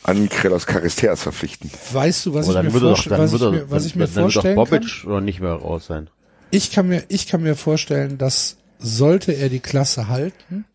[0.02, 1.70] an Krelos Charisteas verpflichten.
[1.92, 4.04] Weißt du, was Oder ich mir, vorstellen, dann was ich würde mir, was ich mir
[4.06, 5.10] dann, dann wird doch vorstellen kann?
[5.10, 6.10] Oder nicht mehr raus sein.
[6.50, 10.66] Ich kann mir, ich kann mir vorstellen, dass sollte er die Klasse halten,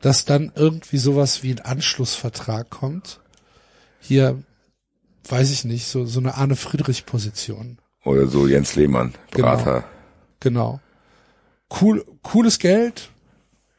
[0.00, 3.20] dass dann irgendwie sowas wie ein Anschlussvertrag kommt.
[4.00, 4.42] Hier,
[5.28, 7.78] weiß ich nicht, so, so eine Arne Friedrich Position.
[8.04, 9.48] Oder so Jens Lehmann, Genau.
[9.56, 9.84] Berater,
[10.40, 10.80] Genau.
[11.68, 13.10] Cool, cooles Geld,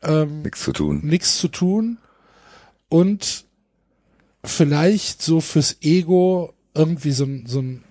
[0.03, 0.99] ähm, nichts zu tun.
[1.03, 1.97] nichts zu tun
[2.89, 3.45] und
[4.43, 7.83] vielleicht so fürs Ego irgendwie so ein, so ein,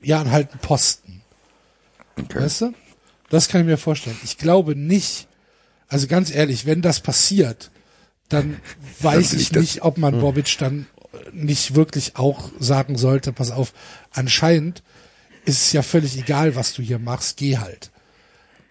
[0.00, 1.22] ja, halt ein Posten.
[2.16, 2.40] Okay.
[2.40, 2.74] Weißt du?
[3.28, 4.18] Das kann ich mir vorstellen.
[4.24, 5.26] Ich glaube nicht,
[5.88, 7.70] also ganz ehrlich, wenn das passiert,
[8.28, 8.60] dann
[9.00, 10.86] weiß ich nicht, ob man Bobic dann
[11.32, 13.72] nicht wirklich auch sagen sollte, pass auf,
[14.10, 14.82] anscheinend
[15.44, 17.90] ist es ja völlig egal, was du hier machst, geh halt.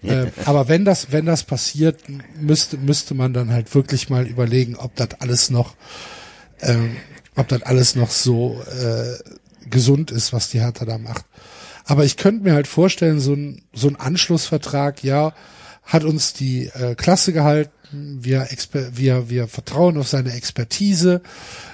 [0.07, 2.03] Äh, aber wenn das, wenn das passiert,
[2.39, 5.75] müsste, müsste man dann halt wirklich mal überlegen, ob das alles noch,
[6.61, 6.95] ähm,
[7.35, 11.25] ob das alles noch so äh, gesund ist, was die Hertha da macht.
[11.85, 15.33] Aber ich könnte mir halt vorstellen, so ein, so ein Anschlussvertrag, ja,
[15.83, 21.21] hat uns die äh, Klasse gehalten, wir, exper wir, wir vertrauen auf seine Expertise.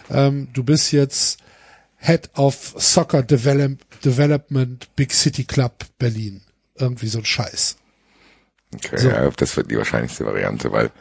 [0.09, 1.39] Ähm, du bist jetzt
[1.97, 6.41] Head of Soccer Develop Development Big City Club Berlin.
[6.75, 7.77] Irgendwie so ein Scheiß.
[8.75, 9.09] Okay, So.
[9.09, 10.91] ja, das wird die wahrscheinlichste Variante, weil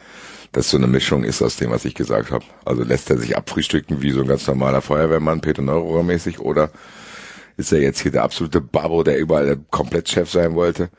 [0.53, 2.45] das so eine Mischung ist aus dem, was ich gesagt habe.
[2.65, 6.71] Also lässt er sich abfrühstücken wie so ein ganz normaler Feuerwehrmann, Peter Neururer mäßig, oder
[7.57, 10.91] ist er jetzt hier der absolute Babo, der überall der Komplettchef sein wollte?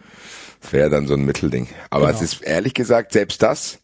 [0.62, 1.68] Das wäre dann so ein Mittelding.
[1.90, 2.18] Aber Genau.
[2.18, 3.80] es ist ehrlich gesagt, selbst das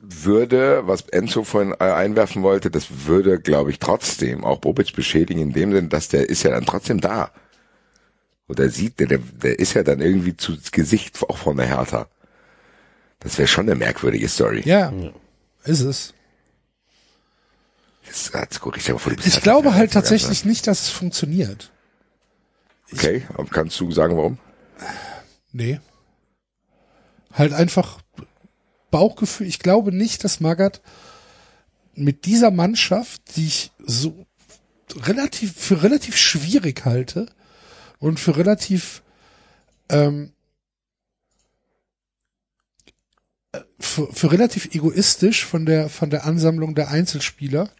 [0.00, 5.40] würde, was Enzo vorhin äh, einwerfen wollte, das würde, glaube ich, trotzdem auch Bobic beschädigen
[5.40, 7.30] in dem Sinn, dass der ist ja dann trotzdem da.
[8.48, 12.08] Oder sieht, der, der, der ist ja dann irgendwie zu Gesicht auch von der Hertha.
[13.20, 14.62] Das wäre schon eine merkwürdige Story.
[14.66, 14.92] Ja,
[15.64, 16.14] ist es.
[18.06, 18.80] Das skurril.
[18.80, 21.72] Stell dir mal vor, bist Ich glaube halt das wär tatsächlich nicht, dass es funktioniert.
[22.92, 24.38] Okay, aber kannst du sagen, warum?
[25.52, 25.80] Nee.
[27.32, 27.98] Halt einfach
[28.90, 29.46] Bauchgefühl.
[29.46, 30.82] Ich glaube nicht, dass Magath
[31.94, 34.26] mit dieser Mannschaft, die ich so
[34.94, 37.26] relativ für relativ schwierig halte
[37.98, 39.02] und für relativ
[39.88, 40.32] ähm,
[43.52, 47.70] äh, für, für relativ egoistisch von der von der Ansammlung der Einzelspieler,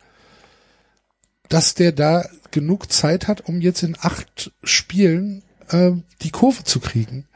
[1.48, 6.80] dass der da genug Zeit hat, um jetzt in acht Spielen ähm, die Kurve zu
[6.80, 7.26] kriegen.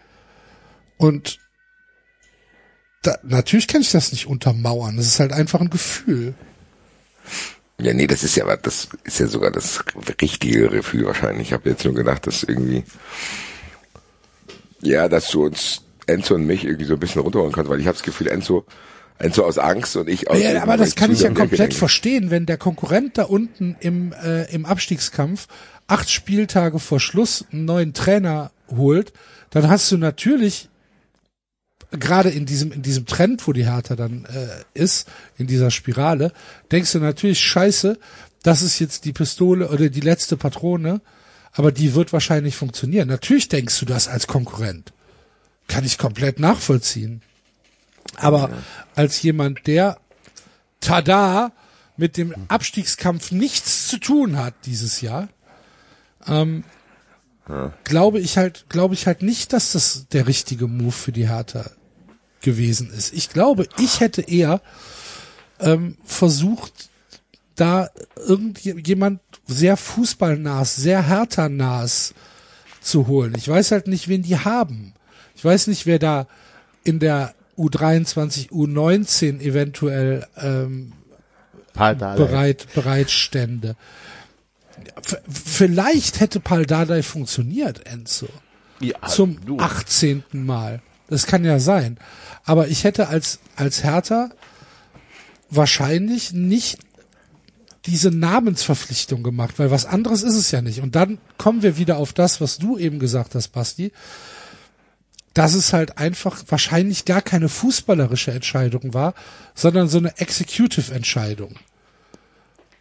[0.97, 1.39] Und
[3.03, 4.97] da, natürlich kann ich das nicht untermauern.
[4.97, 6.35] Das ist halt einfach ein Gefühl.
[7.81, 9.85] Ja, nee, das ist ja, das ist ja sogar das
[10.20, 11.49] richtige Gefühl wahrscheinlich.
[11.49, 12.83] Ich habe jetzt nur gedacht, dass irgendwie,
[14.83, 17.87] ja, dass du uns Enzo und mich irgendwie so ein bisschen runterholen kannst, weil ich
[17.87, 18.64] habe das Gefühl, Enzo,
[19.18, 20.41] Enzo aus Angst und ich aus.
[20.41, 24.53] Ja, aber das kann ich ja komplett verstehen, wenn der Konkurrent da unten im, äh,
[24.53, 25.47] im Abstiegskampf
[25.87, 29.12] acht Spieltage vor Schluss einen neuen Trainer holt,
[29.51, 30.68] dann hast du natürlich
[31.91, 36.32] gerade in diesem in diesem Trend, wo die Hertha dann äh, ist, in dieser Spirale,
[36.70, 37.99] denkst du natürlich Scheiße,
[38.43, 41.01] das ist jetzt die Pistole oder die letzte Patrone,
[41.53, 43.09] aber die wird wahrscheinlich funktionieren.
[43.09, 44.93] Natürlich denkst du das als Konkurrent.
[45.66, 47.22] Kann ich komplett nachvollziehen.
[48.16, 48.51] Aber
[48.95, 49.99] als jemand, der
[50.80, 51.53] tada
[51.97, 55.28] mit dem Abstiegskampf nichts zu tun hat dieses Jahr,
[56.26, 56.64] ähm,
[57.84, 61.70] glaube ich halt, glaube ich halt nicht, dass das der richtige Move für die Hertha
[62.40, 63.12] gewesen ist.
[63.12, 64.61] Ich glaube, ich hätte eher
[65.61, 66.90] ähm, versucht,
[67.57, 72.14] da irgendjemand sehr fußballnahes, sehr härter nahes
[72.80, 73.34] zu holen.
[73.36, 74.94] Ich weiß halt nicht, wen die haben.
[75.34, 76.26] Ich weiß nicht, wer da
[76.84, 80.92] in der U23, U19 eventuell ähm,
[81.74, 83.76] bereit, bereit stände.
[85.28, 88.28] Vielleicht hätte Paul Dardai funktioniert, Enzo.
[88.80, 89.59] Ja, Zum du.
[89.59, 90.24] 18.
[90.32, 90.80] Mal.
[91.09, 91.99] Das kann ja sein.
[92.45, 94.30] Aber ich hätte als, als Hertha
[95.51, 96.78] wahrscheinlich nicht
[97.86, 100.80] diese Namensverpflichtung gemacht, weil was anderes ist es ja nicht.
[100.80, 103.93] Und dann kommen wir wieder auf das, was du eben gesagt hast, Basti,
[105.32, 109.14] dass es halt einfach wahrscheinlich gar keine fußballerische Entscheidung war,
[109.55, 111.55] sondern so eine Executive-Entscheidung,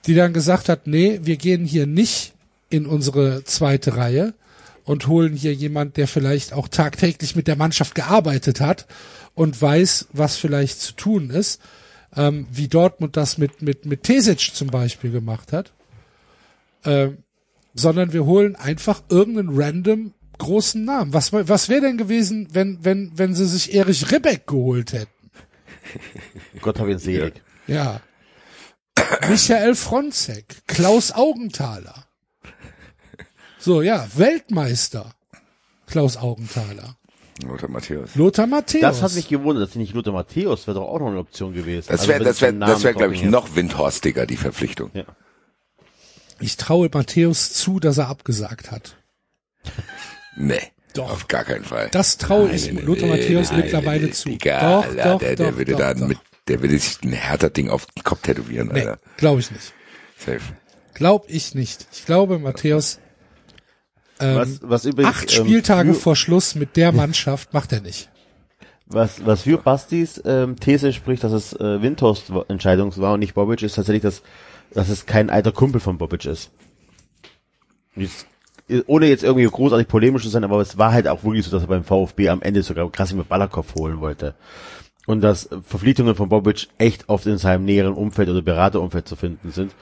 [0.07, 2.33] die dann gesagt hat, nee, wir gehen hier nicht
[2.69, 4.33] in unsere zweite Reihe
[4.83, 8.87] und holen hier jemand, der vielleicht auch tagtäglich mit der Mannschaft gearbeitet hat
[9.35, 11.61] und weiß, was vielleicht zu tun ist,
[12.15, 15.73] ähm, wie Dortmund das mit, mit, mit Tesic zum Beispiel gemacht hat,
[16.85, 17.17] ähm,
[17.73, 21.13] sondern wir holen einfach irgendeinen random großen Namen.
[21.13, 25.11] Was, was wäre denn gewesen, wenn, wenn, wenn sie sich Erich Ribbeck geholt hätten?
[26.61, 27.41] Gott hab ihn selig.
[27.67, 28.01] Ja.
[29.29, 32.05] Michael Fronzek, Klaus Augenthaler.
[33.59, 35.13] So, ja, Weltmeister.
[35.87, 36.97] Klaus Augenthaler.
[37.43, 38.15] Lothar Matthäus.
[38.15, 38.81] Lothar Matthäus.
[38.81, 41.53] Das hat mich gewundert, dass sie nicht Luther Matthäus wäre doch auch noch eine Option
[41.53, 41.87] gewesen.
[41.89, 44.91] Das Also wäre, wenn das wäre, das wäre, glaube ich, noch windhorstiger, die Verpflichtung.
[44.93, 45.03] Ja.
[46.39, 48.97] ich traue Matthäus zu, dass er abgesagt hat.
[50.35, 50.61] Nee.
[50.93, 51.11] Doch.
[51.11, 51.89] Auf gar keinen Fall.
[51.91, 54.29] Das traue ich Lothar nein, Matthäus nein, mittlerweile nein, zu.
[54.29, 56.07] Digga, doch, doch, der, doch, der würde doch, dann doch.
[56.07, 56.17] mit,
[56.47, 58.99] der würde sich ein härter Ding auf den Kopf tätowieren, Nee, Alter.
[59.17, 59.73] glaube ich nicht.
[60.17, 60.39] Safe.
[60.93, 61.87] Glaub ich nicht.
[61.91, 62.99] Ich glaube, Matthäus
[64.19, 67.81] ähm, Was, was übrigens, acht ähm, Spieltage für, vor Schluss mit der Mannschaft macht er
[67.81, 68.09] nicht.
[68.87, 73.35] was, was für Bastis ähm, These spricht, dass es äh, Windhorst Entscheidung war und nicht
[73.35, 74.23] Bobic, ist tatsächlich, dass,
[74.73, 76.49] dass es kein alter Kumpel von Bobic ist.
[77.95, 78.25] Jetzt,
[78.87, 81.63] ohne jetzt irgendwie großartig polemisch zu sein, aber es war halt auch wirklich so, dass
[81.63, 84.35] er beim VfB am Ende sogar Krasimir Balakov holen wollte.
[85.07, 89.51] Und dass Verpflichtungen von Bobic echt oft in seinem näheren Umfeld oder Beraterumfeld zu finden
[89.51, 89.73] sind.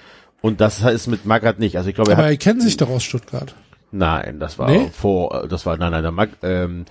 [0.41, 1.75] Und das ist mit Magath nicht.
[1.77, 3.53] Also ich glaube, er Aber er kennen sich doch aus Stuttgart.
[3.91, 4.89] Nein, das war Nee?
[4.93, 6.85] vor, das war, nein, nein, der Mag, ähm,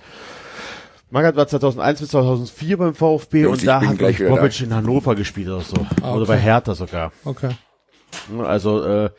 [1.11, 5.15] Magath war 2001 bis 2004 beim VfB Jungs, und da hat gleich Bobic in Hannover
[5.15, 5.75] gespielt oder so.
[6.01, 6.27] Ah, Oder okay.
[6.27, 7.11] bei Hertha sogar.
[7.23, 7.51] Okay.
[8.39, 9.09] Also, äh,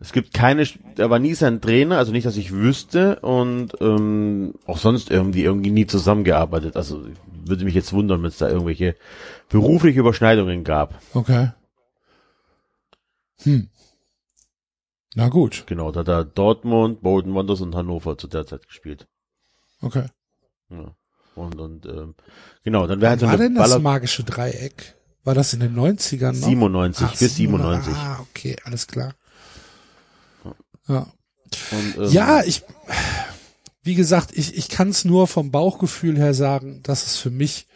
[0.00, 0.64] es gibt keine,
[0.96, 5.42] er war nie sein Trainer, also nicht, dass ich wüsste und ähm, auch sonst irgendwie
[5.42, 6.76] irgendwie nie zusammengearbeitet.
[6.76, 7.04] Also
[7.44, 8.94] würde mich jetzt wundern, wenn es da irgendwelche
[9.48, 11.00] berufliche Überschneidungen gab.
[11.14, 11.50] Okay.
[13.42, 13.68] Hm.
[15.14, 15.64] Na gut.
[15.66, 19.08] Genau, da hat er Dortmund, Bolton Wanderers und Hannover zu der Zeit gespielt.
[19.80, 20.06] Okay.
[20.70, 20.94] Ja.
[21.34, 22.14] Und, und ähm,
[22.62, 24.96] genau, dann wäre halt War denn das Baller magische Dreieck?
[25.24, 26.48] War das in den 90ern noch?
[26.48, 27.94] 97 Ach, bis 97.
[27.94, 29.14] Ah, okay, alles klar.
[30.88, 31.12] Ja.
[31.70, 32.62] Und, ähm, Ja, ich,
[33.82, 37.66] wie gesagt, ich, ich kann es nur vom Bauchgefühl her sagen, dass es für mich,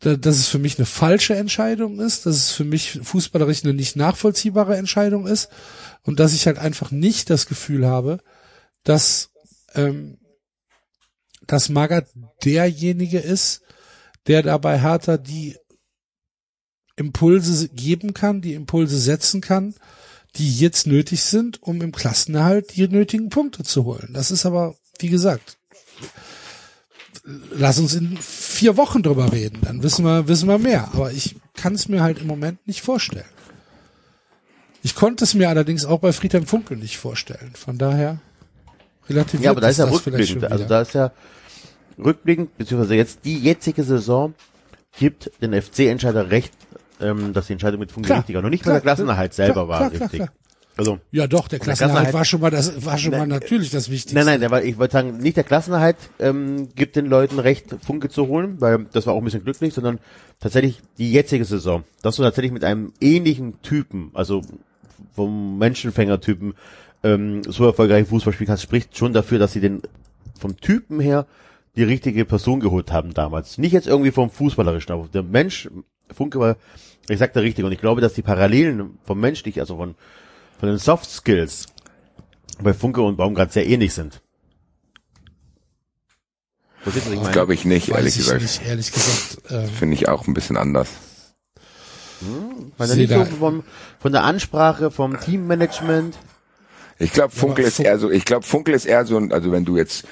[0.00, 3.74] da- dass es für mich eine falsche Entscheidung ist, dass es für mich fußballerisch eine
[3.74, 5.48] nicht nachvollziehbare Entscheidung ist
[6.02, 8.20] und dass ich halt einfach nicht das Gefühl habe,
[8.84, 9.30] dass,
[9.74, 10.18] ähm,
[11.46, 12.08] dass Magath
[12.44, 13.62] derjenige ist,
[14.26, 15.56] der dabei Hertha die
[16.96, 19.74] Impulse geben kann, die Impulse setzen kann,
[20.38, 24.10] die jetzt nötig sind, um im Klassenerhalt die nötigen Punkte zu holen.
[24.12, 25.56] Das ist aber, wie gesagt,
[27.50, 30.90] lass uns in vier Wochen drüber reden, dann wissen wir, wissen wir mehr.
[30.92, 33.24] Aber ich kann es mir halt im Moment nicht vorstellen.
[34.82, 37.52] Ich konnte es mir allerdings auch bei Friedhelm Funkel nicht vorstellen.
[37.54, 38.20] Von daher
[39.08, 40.44] relativ ja, aber da ist ja rückblickend.
[40.44, 41.12] Also da ist ja
[41.98, 44.34] rückblickend, beziehungsweise jetzt die jetzige Saison
[44.98, 46.52] gibt den FC-Entscheider recht,
[47.00, 48.42] ähm, dass die Entscheidung mit Funke Klar, richtig war.
[48.42, 50.28] Noch nicht klar, mal der Klassenerhalt selber klar, war klar, richtig.
[50.78, 53.70] Also ja, doch, der der Klassenerhalt Klassenerhalt- war schon mal das, war schon mal natürlich
[53.70, 54.14] das Wichtigste.
[54.14, 57.74] Nein, nein, der war, ich wollte sagen, nicht der Klassenerhalt ähm, gibt den Leuten recht,
[57.80, 59.98] Funke zu holen, weil das war auch ein bisschen glücklich, sondern
[60.38, 64.42] tatsächlich die jetzige Saison, dass du tatsächlich mit einem ähnlichen Typen, also
[65.14, 66.52] vom Menschenfängertypen,
[67.04, 69.80] ähm, so erfolgreich Fußball spielen kannst, spricht schon dafür, dass sie den
[70.38, 71.26] vom Typen her
[71.76, 73.56] die richtige Person geholt haben damals.
[73.56, 75.70] Nicht jetzt irgendwie vom Fußballerischen, aber der Mensch,
[76.12, 76.56] Funke war,
[77.08, 79.94] ich sag der richtig, und ich glaube, dass die Parallelen vom Menschlichen, also von,
[80.58, 81.66] von den Soft Skills
[82.60, 84.22] bei Funke und Baumgart sehr ähnlich sind.
[86.82, 87.32] Verstehst du, was ich Das meine?
[87.32, 88.42] glaube ich nicht, Weiß ehrlich ich gesagt.
[88.42, 89.38] nicht, ehrlich gesagt.
[89.50, 90.88] Ähm, Finde ich auch ein bisschen anders.
[92.78, 93.62] Weil er Sehe nicht so da- von,
[94.00, 96.16] von der Ansprache, vom Teammanagement.
[96.98, 99.32] Ich glaube, Funkel aber ist Fun- eher so, ich glaube, Funkel ist eher so ein,
[99.32, 100.06] also wenn du jetzt,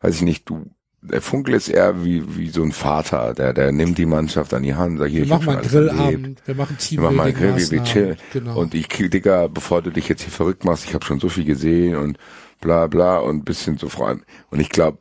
[0.00, 0.70] weiß ich nicht, du,
[1.02, 4.62] der Funkel ist eher wie, wie so ein Vater, der, der nimmt die Mannschaft an
[4.62, 5.68] die Hand, sagt hier, wir machen mal einen.
[5.68, 8.16] Grillabend, wir machen Wir machen mal einen Grill, wir chillen.
[8.32, 8.58] Genau.
[8.58, 11.44] Und ich Digga, bevor du dich jetzt hier verrückt machst, ich habe schon so viel
[11.44, 12.18] gesehen und
[12.60, 14.24] bla bla und bisschen so vor allem.
[14.50, 14.98] Und ich glaube,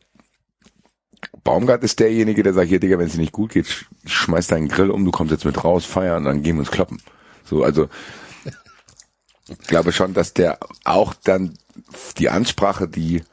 [1.43, 4.47] Baumgart ist derjenige, der sagt, hier, Digga, wenn es dir nicht gut geht, sch schmeiß
[4.47, 7.01] deinen Grill um, du kommst jetzt mit raus, feiern, dann gehen wir uns kloppen.
[7.43, 7.89] So, also
[9.49, 11.55] ich glaube schon, dass der auch dann
[12.17, 13.23] die Ansprache, die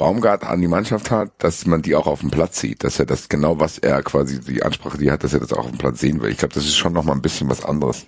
[0.00, 3.04] Baumgart an die Mannschaft hat, dass man die auch auf dem Platz sieht, dass er
[3.04, 5.70] das genau, was er quasi, die Ansprache, die er hat, dass er das auch auf
[5.72, 6.30] dem Platz sehen will.
[6.30, 8.06] Ich glaube, das ist schon nochmal ein bisschen was anderes.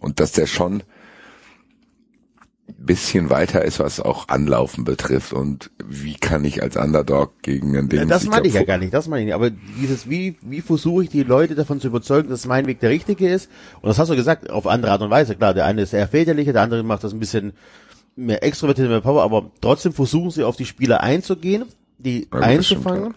[0.00, 0.82] Und dass der schon
[2.68, 7.74] ein bisschen weiter ist, was auch Anlaufen betrifft und wie kann ich als Underdog gegen
[7.74, 8.00] ein Ding.
[8.00, 9.34] Ja, das meine ich ja glaub, gar nicht, das meine ich nicht.
[9.34, 12.90] Aber dieses, wie, wie versuche ich die Leute davon zu überzeugen, dass mein Weg der
[12.90, 13.50] richtige ist?
[13.80, 15.36] Und das hast du gesagt, auf andere Art und Weise.
[15.36, 17.54] Klar, der eine ist eher väterlicher, der andere macht das ein bisschen
[18.16, 21.64] mehr extrovertiert, mehr Power, aber trotzdem versuchen sie auf die Spieler einzugehen,
[21.98, 23.14] die Ja, stimmt, einzufangen.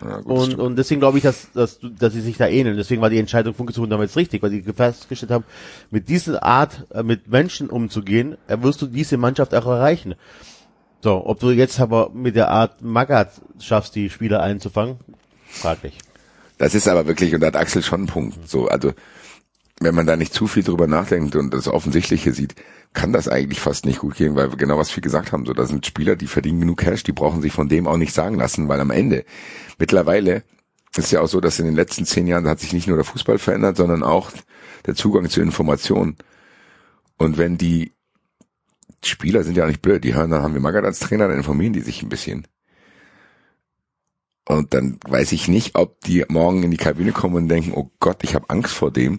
[0.00, 2.76] Ja, gut, Und, und deswegen glaube ich, dass, dass, dass sie sich da ähneln.
[2.76, 5.44] Deswegen war die Entscheidung zu holen damals richtig, weil die festgestellt haben,
[5.90, 10.14] mit dieser Art, äh, mit Menschen umzugehen, äh, wirst du diese Mannschaft auch erreichen.
[11.02, 14.96] So, ob du jetzt aber mit der Art Magath schaffst, die Spieler einzufangen,
[15.48, 15.98] fraglich.
[16.58, 18.48] Das ist aber wirklich, und da hat Axel schon einen Punkt.
[18.48, 18.92] So, also,
[19.80, 22.54] wenn man da nicht zu viel drüber nachdenkt und das Offensichtliche sieht,
[22.94, 25.66] kann das eigentlich fast nicht gut gehen, weil genau was wir gesagt haben, so, da
[25.66, 28.68] sind Spieler, die verdienen genug Cash, die brauchen sich von dem auch nicht sagen lassen,
[28.68, 29.24] weil am Ende,
[29.78, 30.44] mittlerweile,
[30.96, 33.04] ist ja auch so, dass in den letzten zehn Jahren hat sich nicht nur der
[33.04, 34.30] Fußball verändert, sondern auch
[34.86, 36.16] der Zugang zu Informationen.
[37.18, 37.92] Und wenn die
[39.04, 41.36] Spieler sind ja auch nicht blöd, die hören, dann haben wir Magath als Trainer, dann
[41.36, 42.46] informieren die sich ein bisschen.
[44.48, 47.90] Und dann weiß ich nicht, ob die morgen in die Kabine kommen und denken, oh
[47.98, 49.18] Gott, ich habe Angst vor dem,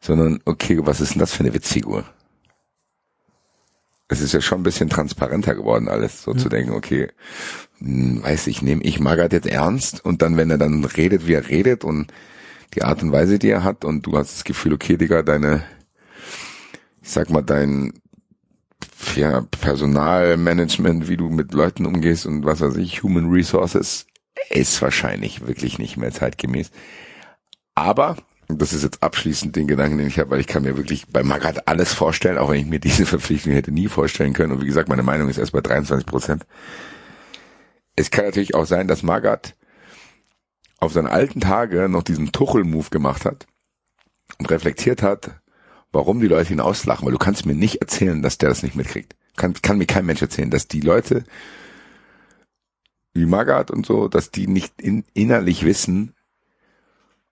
[0.00, 2.04] sondern okay, was ist denn das für eine Witzfigur?
[4.06, 7.08] Es ist ja schon ein bisschen transparenter geworden alles, so zu denken, okay,
[7.78, 11.32] hm, weiß ich, nehme ich Magath jetzt ernst und dann, wenn er dann redet, wie
[11.34, 12.12] er redet und
[12.74, 15.64] die Art und Weise, die er hat und du hast das Gefühl, okay, Digga, deine,
[17.02, 17.92] ich sag mal, dein
[19.16, 24.06] ja, Personalmanagement, wie du mit Leuten umgehst und was weiß ich, Human Resources,
[24.50, 26.70] ist wahrscheinlich wirklich nicht mehr zeitgemäß.
[27.74, 28.16] Aber
[28.48, 31.22] das ist jetzt abschließend den Gedanken, den ich habe, weil ich kann mir wirklich bei
[31.22, 34.52] Magath alles vorstellen, auch wenn ich mir diese Verpflichtung hätte nie vorstellen können.
[34.52, 36.46] Und wie gesagt, meine Meinung ist erst bei 23 Prozent.
[37.96, 39.54] Es kann natürlich auch sein, dass Magath
[40.78, 43.46] auf seinen alten Tage noch diesen Tuchel-Move gemacht hat
[44.38, 45.40] und reflektiert hat,
[45.92, 47.06] warum die Leute ihn auslachen.
[47.06, 49.14] Weil du kannst mir nicht erzählen, dass der das nicht mitkriegt.
[49.36, 51.24] Kann, kann mir kein Mensch erzählen, dass die Leute
[53.14, 56.12] wie Magath und so, dass die nicht in, innerlich wissen,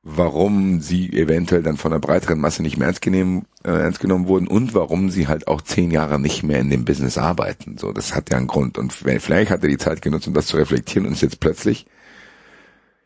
[0.05, 4.27] warum sie eventuell dann von der breiteren Masse nicht mehr ernst genommen, äh, ernst genommen
[4.27, 7.79] wurden und warum sie halt auch zehn Jahre nicht mehr in dem Business arbeiten.
[7.79, 8.79] So, das hat ja einen Grund.
[8.79, 11.87] Und vielleicht hat er die Zeit genutzt, um das zu reflektieren und ist jetzt plötzlich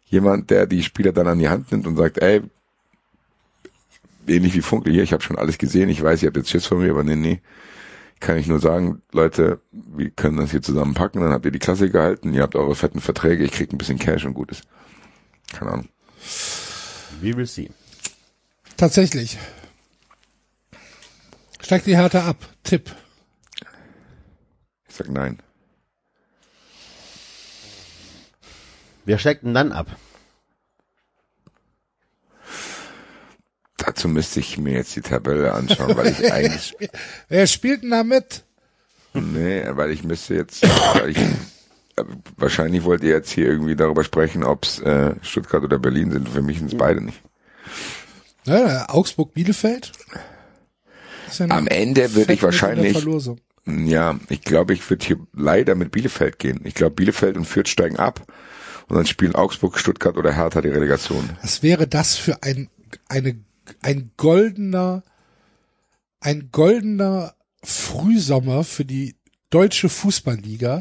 [0.06, 2.42] jemand, der die Spieler dann an die Hand nimmt und sagt, ey,
[4.26, 6.66] ähnlich wie Funkel hier, ich habe schon alles gesehen, ich weiß, ihr habt jetzt Schiss
[6.66, 7.40] von mir, aber nee, nee,
[8.20, 11.90] kann ich nur sagen, Leute, wir können das hier zusammenpacken, dann habt ihr die Klasse
[11.90, 14.64] gehalten, ihr habt eure fetten Verträge, ich krieg ein bisschen Cash und gut ist.
[15.52, 15.88] Keine Ahnung.
[17.20, 17.70] We will see.
[18.76, 19.38] Tatsächlich.
[21.60, 22.36] Steigt die Härte ab.
[22.62, 22.94] Tipp.
[24.88, 25.38] Ich sag nein.
[29.04, 29.86] Wer steigt denn dann ab?
[33.76, 36.74] Dazu müsste ich mir jetzt die Tabelle anschauen, weil ich eigentlich,
[37.28, 38.44] Wer spielt denn da mit?
[39.14, 40.62] nee, weil ich müsste jetzt,
[41.06, 41.18] ich,
[42.36, 46.28] wahrscheinlich wollt ihr jetzt hier irgendwie darüber sprechen, ob's äh, Stuttgart oder Berlin sind.
[46.28, 47.20] Für mich sind es beide nicht.
[48.44, 49.92] Ja, Augsburg-Bielefeld?
[51.28, 53.04] Ist ja Am Ende würde ich wahrscheinlich,
[53.66, 56.60] ja, ich glaube, ich würde hier leider mit Bielefeld gehen.
[56.64, 58.20] Ich glaube, Bielefeld und Fürth steigen ab
[58.88, 61.28] und dann spielen Augsburg, Stuttgart oder Hertha die Relegation.
[61.42, 62.68] Was wäre das für ein,
[63.08, 63.36] eine,
[63.82, 65.02] ein goldener,
[66.20, 69.16] ein goldener Frühsommer für die
[69.50, 70.80] deutsche Fußballliga,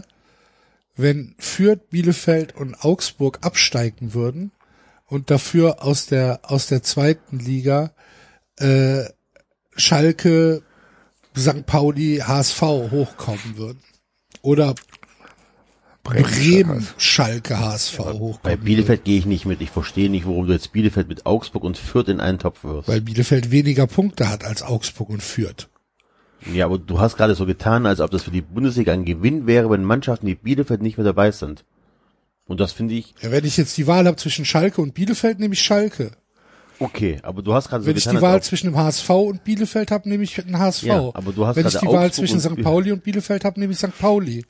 [0.96, 4.52] wenn Fürth, Bielefeld und Augsburg absteigen würden
[5.06, 7.92] und dafür aus der, aus der zweiten Liga,
[8.58, 9.04] äh,
[9.76, 10.64] Schalke,
[11.38, 11.66] St.
[11.66, 13.84] Pauli, HSV hochkommen würden.
[14.42, 14.76] Oder
[16.06, 19.60] Bremen, Schalke, HSV hochkommen Bei Bielefeld gehe ich nicht mit.
[19.62, 22.88] Ich verstehe nicht, warum du jetzt Bielefeld mit Augsburg und Fürth in einen Topf wirst.
[22.88, 25.68] weil Bielefeld weniger Punkte hat als Augsburg und Fürth.
[26.54, 29.48] Ja, aber du hast gerade so getan, als ob das für die Bundesliga ein Gewinn
[29.48, 31.66] wäre, wenn Mannschaften wie Bielefeld nicht mehr dabei sind.
[32.48, 35.40] Und das finde ich Ja, wenn ich jetzt die Wahl habe zwischen Schalke und Bielefeld,
[35.40, 36.12] nehme ich Schalke.
[36.80, 37.18] okay.
[37.24, 39.90] Aber du hast gerade so Wenn ich getan, die Wahl zwischen dem HSV und Bielefeld
[39.90, 40.84] habe, nehme ich den HSV.
[40.84, 42.62] Ja, aber du hast Wenn ich die Wahl Augsburg zwischen und St.
[42.64, 43.98] Pauli und Bielefeld habe, nehme ich St.
[43.98, 44.46] Pauli.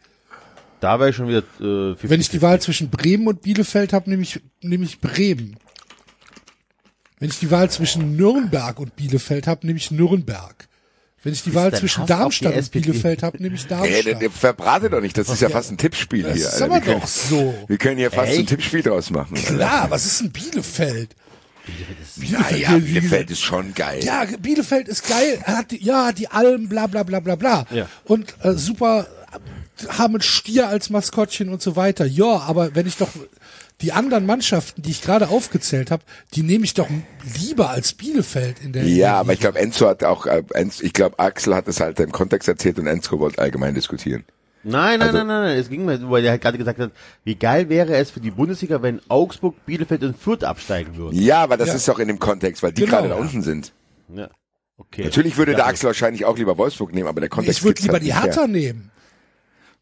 [0.79, 3.93] Da wäre ich schon wieder äh, 50 Wenn ich die Wahl zwischen Bremen und Bielefeld
[3.93, 5.57] habe, nehme ich, nehme ich Bremen.
[7.19, 10.67] Wenn ich die Wahl zwischen Nürnberg und Bielefeld habe, nehme ich Nürnberg.
[11.23, 12.71] Wenn ich die Ist Wahl zwischen Hass Darmstadt und?
[12.71, 14.21] Bielefeld habe, nehme ich Ey, Darmstadt.
[14.21, 16.45] der verbrate doch nicht, das ist ja fast ein Tippspiel Das hier.
[16.45, 17.55] ist aber wir können, doch so.
[17.67, 18.39] Wir können hier fast Echt?
[18.41, 19.33] ein Tippspiel draus machen.
[19.33, 21.15] Klar, was ist ein Bielefeld?
[22.17, 24.03] Ja, ja, Bielefeld ist schon geil.
[24.03, 25.39] Ja, Bielefeld ist geil.
[25.43, 27.65] Er hat die, ja, die Alm, bla bla bla bla bla.
[27.71, 27.87] Ja.
[28.03, 29.07] Und äh, super
[29.89, 32.05] haben ein Stier als Maskottchen und so weiter.
[32.05, 33.09] Ja, aber wenn ich doch
[33.81, 36.03] die anderen Mannschaften, die ich gerade aufgezählt habe,
[36.33, 36.87] die nehme ich doch
[37.41, 39.51] lieber als Bielefeld in der der Ja, aber ich Liga.
[39.51, 42.79] glaube, Enzo hat auch, äh, Enzo, ich glaube, Axel hat es halt im Kontext erzählt
[42.79, 44.23] und Enzo wollte allgemein diskutieren.
[44.63, 46.91] Nein, nein, Also- nein, nein, nein, es ging mir, weil er halt gerade gesagt hat,
[47.23, 51.21] wie geil wäre es für die Bundesliga, wenn Augsburg, Bielefeld und Fürth absteigen würden.
[51.21, 51.73] Ja, aber das Ja.
[51.75, 53.21] ist doch in dem Kontext, weil die Genau, gerade da ja.
[53.21, 53.73] unten sind.
[54.15, 54.29] Ja.
[54.77, 55.03] Okay.
[55.03, 57.83] Natürlich würde der Axel wahrscheinlich auch lieber Wolfsburg nehmen, aber der Kontext ich würde gibt's
[57.83, 58.47] lieber halt die Hertha her.
[58.47, 58.91] nehmen.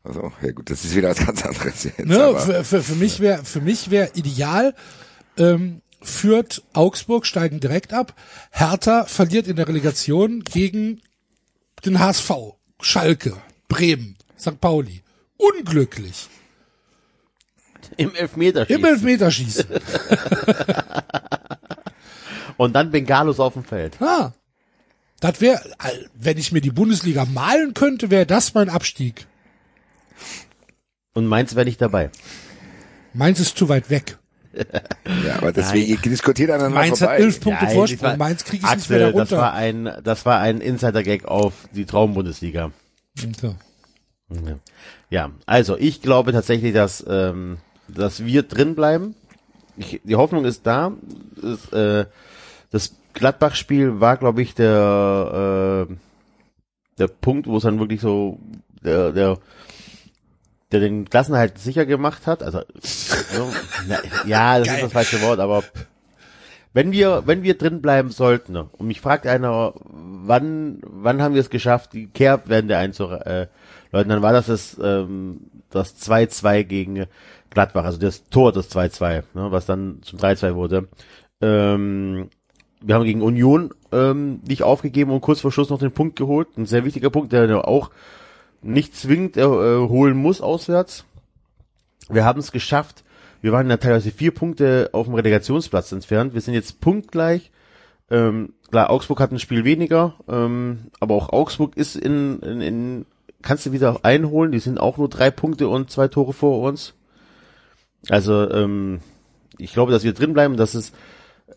[0.03, 2.05] Also, ja gut, das ist wieder was ganz anderes jetzt.
[2.05, 2.21] Ne?
[2.21, 4.75] aber, Für, für, für mich wäre für mich wäre ideal.
[5.37, 8.13] Ähm, führt Augsburg steigen direkt ab.
[8.51, 11.01] Hertha verliert in der Relegation gegen
[11.85, 12.31] den HSV,
[12.81, 13.37] Schalke,
[13.69, 14.59] Bremen, St.
[14.59, 15.01] Pauli.
[15.37, 16.27] Unglücklich.
[17.97, 18.79] Im Elfmeterschießen.
[18.79, 19.65] Im Elfmeterschießen.
[22.57, 24.01] Und dann Bengalos auf dem Feld.
[24.01, 24.33] Ah.
[25.19, 25.61] Das wäre,
[26.13, 29.25] wenn ich mir die Bundesliga malen könnte, wäre das mein Abstieg.
[31.13, 32.09] Und Mainz wäre nicht dabei.
[33.13, 34.17] Mainz ist zu weit weg.
[34.53, 37.17] ja, aber deswegen, ihr diskutiert aneinander Mainz hat vorbei.
[37.23, 37.99] elf Punkte Ja, Vorsprung.
[38.01, 39.37] das war- Mainz kriege ich nicht Axel, mehr das darunter.
[39.37, 42.71] war ein, das war ein Insider-Gag auf die Traumbundesliga.
[43.41, 43.55] So.
[45.09, 47.57] Ja, also ich glaube tatsächlich, dass, ähm,
[47.87, 49.15] dass wir drin bleiben.
[49.77, 50.91] Ich, die Hoffnung ist da.
[51.41, 52.05] Es, äh,
[52.71, 55.93] das Gladbach-Spiel war, glaube ich, der, äh,
[56.99, 58.39] der Punkt, wo es dann wirklich so
[58.83, 59.37] der, der,
[60.73, 62.43] der den Klassenhalt sicher gemacht hat.
[62.43, 63.47] Also so,
[63.87, 65.63] na, ja, das ist das falsche Wort, aber
[66.73, 71.35] wenn wir, wenn wir drin bleiben sollten, ne, und mich fragt einer, wann, wann haben
[71.35, 73.47] wir es geschafft, die Kehrtwende einzuleiten,
[73.91, 77.05] äh, dann war das das, ähm, das 2-2 gegen
[77.51, 80.87] Gladbach, also das Tor des 2-2, ne, was dann zum 3-2 wurde.
[81.41, 82.29] Ähm,
[82.81, 86.49] wir haben gegen Union ähm, nicht aufgegeben und kurz vor Schluss noch den Punkt geholt.
[86.57, 87.91] Ein sehr wichtiger Punkt, der auch
[88.63, 91.05] nicht zwingend äh, holen muss auswärts.
[92.09, 93.03] Wir haben es geschafft.
[93.41, 96.33] Wir waren ja teilweise vier Punkte auf dem Relegationsplatz entfernt.
[96.33, 97.51] Wir sind jetzt punktgleich.
[98.09, 103.05] Ähm, klar, Augsburg hat ein Spiel weniger, ähm, aber auch Augsburg ist in, in, in,
[103.41, 104.51] kannst du wieder einholen.
[104.51, 106.93] Die sind auch nur drei Punkte und zwei Tore vor uns.
[108.09, 108.99] Also ähm,
[109.57, 110.91] ich glaube, dass wir drin bleiben, dass es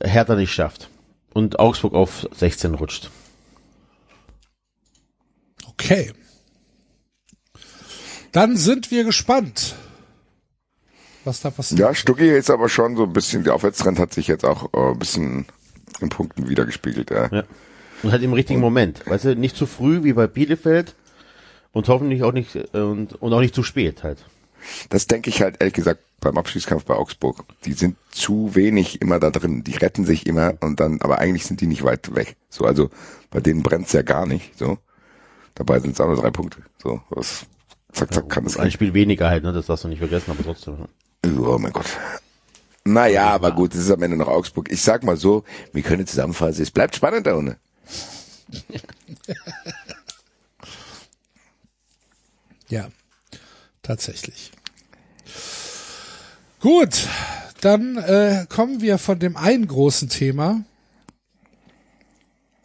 [0.00, 0.90] Hertha nicht schafft
[1.34, 3.10] und Augsburg auf 16 rutscht.
[5.68, 6.12] Okay.
[8.36, 9.76] Dann sind wir gespannt,
[11.24, 11.80] was da passiert.
[11.80, 14.90] Ja, Stucki ist aber schon so ein bisschen, der Aufwärtstrend hat sich jetzt auch äh,
[14.90, 15.46] ein bisschen
[16.00, 17.10] in Punkten wiedergespiegelt.
[17.10, 17.28] Ja.
[17.32, 17.44] Ja.
[18.02, 19.06] Und halt im richtigen Moment.
[19.06, 20.94] Weißt du, nicht zu früh wie bei Bielefeld
[21.72, 24.18] und hoffentlich auch nicht äh, und, und auch nicht zu spät halt.
[24.90, 27.42] Das denke ich halt ehrlich gesagt beim Abschießkampf bei Augsburg.
[27.64, 29.64] Die sind zu wenig immer da drin.
[29.64, 32.36] Die retten sich immer und dann, aber eigentlich sind die nicht weit weg.
[32.50, 32.90] So, also
[33.30, 34.58] bei denen brennt's ja gar nicht.
[34.58, 34.76] So,
[35.54, 36.58] dabei sind es auch nur drei Punkte.
[36.82, 37.46] So, was,
[37.96, 39.52] zack, zack, kann das Ein Spiel weniger halt, ne?
[39.52, 40.86] Das darfst du nicht vergessen, aber trotzdem.
[41.24, 41.86] Oh mein Gott.
[42.84, 44.70] Naja, aber gut, es ist am Ende noch Augsburg.
[44.70, 45.42] Ich sag mal so,
[45.72, 47.56] wir können zusammenfassen, es bleibt spannend da unten.
[52.68, 52.88] Ja,
[53.82, 54.50] tatsächlich.
[56.60, 57.06] Gut,
[57.60, 60.64] dann äh, kommen wir von dem einen großen Thema,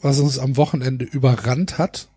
[0.02, 2.08] was uns am Wochenende überrannt hat,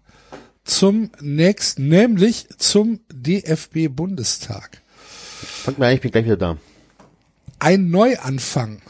[0.64, 4.82] zum nächsten, nämlich zum DFB-Bundestag.
[5.36, 6.56] Fangt mir an, ich bin gleich wieder da.
[7.58, 8.82] Ein Neuanfang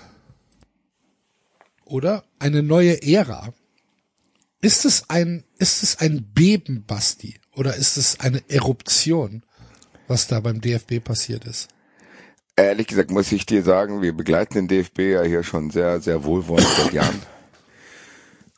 [1.85, 3.53] oder eine neue Ära.
[4.61, 7.39] Ist es ein, ist es ein Beben, Basti?
[7.55, 9.43] Oder ist es eine Eruption,
[10.09, 11.69] was da beim DFB passiert ist?
[12.57, 16.25] Ehrlich gesagt muss ich dir sagen, wir begleiten den DFB ja hier schon sehr, sehr
[16.25, 17.21] wohlwollend seit Jahren.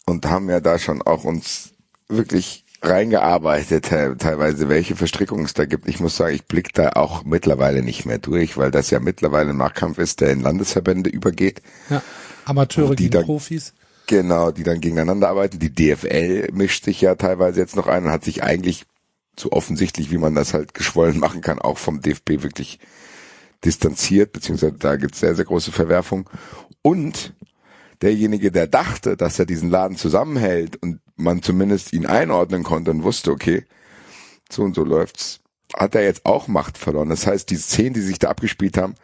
[0.04, 1.72] Und haben ja da schon auch uns
[2.08, 5.88] wirklich reingearbeitet, te- teilweise welche Verstrickungen es da gibt.
[5.88, 9.50] Ich muss sagen, ich blick da auch mittlerweile nicht mehr durch, weil das ja mittlerweile
[9.50, 11.62] ein Machtkampf ist, der in Landesverbände übergeht.
[11.90, 12.02] Ja.
[12.44, 13.74] Amateure gegen dann- Profis.
[14.08, 15.58] Genau, die dann gegeneinander arbeiten.
[15.58, 18.84] Die DFL mischt sich ja teilweise jetzt noch ein und hat sich eigentlich
[19.38, 22.78] so offensichtlich, wie man das halt geschwollen machen kann, auch vom DFB wirklich
[23.64, 26.30] distanziert, beziehungsweise da gibt's sehr, sehr große Verwerfung.
[26.82, 27.32] Und
[28.02, 33.02] derjenige, der dachte, dass er diesen Laden zusammenhält und man zumindest ihn einordnen konnte und
[33.02, 33.64] wusste, okay,
[34.50, 35.40] so und so läuft's,
[35.74, 37.08] hat er jetzt auch Macht verloren.
[37.08, 38.94] Das heißt, die Szenen, die sich da abgespielt haben,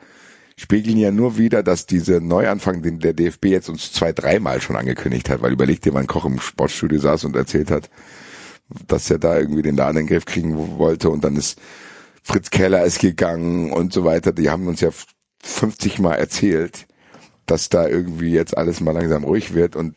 [0.56, 4.76] spiegeln ja nur wieder, dass dieser Neuanfang, den der DFB jetzt uns zwei, dreimal schon
[4.76, 7.90] angekündigt hat, weil überleg dir, wann Koch im Sportstudio saß und erzählt hat,
[8.86, 11.58] dass er da irgendwie den Laden in den Griff kriegen wollte und dann ist
[12.22, 14.32] Fritz Keller ist gegangen und so weiter.
[14.32, 14.90] Die haben uns ja
[15.42, 16.86] 50 Mal erzählt,
[17.46, 19.94] dass da irgendwie jetzt alles mal langsam ruhig wird und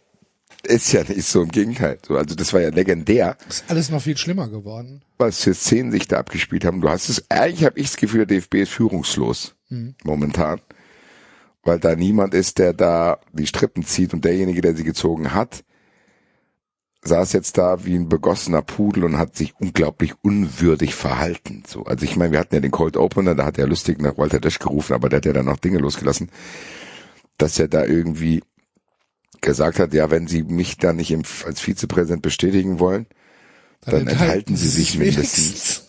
[0.64, 2.00] ist ja nicht so im Gegenteil.
[2.06, 5.04] So, also das war ja legendär, Ist alles noch viel schlimmer geworden.
[5.20, 6.82] was für Szenen sich da abgespielt haben.
[6.82, 9.56] Du hast es, eigentlich habe ich das Gefühl, der DFB ist führungslos
[10.04, 10.62] momentan,
[11.64, 15.64] weil da niemand ist, der da die Strippen zieht und derjenige, der sie gezogen hat,
[17.04, 21.62] saß jetzt da wie ein begossener Pudel und hat sich unglaublich unwürdig verhalten.
[21.68, 24.18] So, also ich meine, wir hatten ja den Cold Opener, da hat er lustig nach
[24.18, 26.30] Walter Desch gerufen, aber der hat ja dann noch Dinge losgelassen,
[27.38, 28.44] dass er da irgendwie
[29.42, 33.08] gesagt hat, ja, wenn Sie mich da nicht im, als Vizepräsident bestätigen wollen,
[33.82, 35.86] dann enthalten Sie sich mindestens.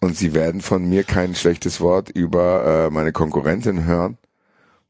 [0.00, 4.18] Und Sie werden von mir kein schlechtes Wort über äh, meine Konkurrentin hören,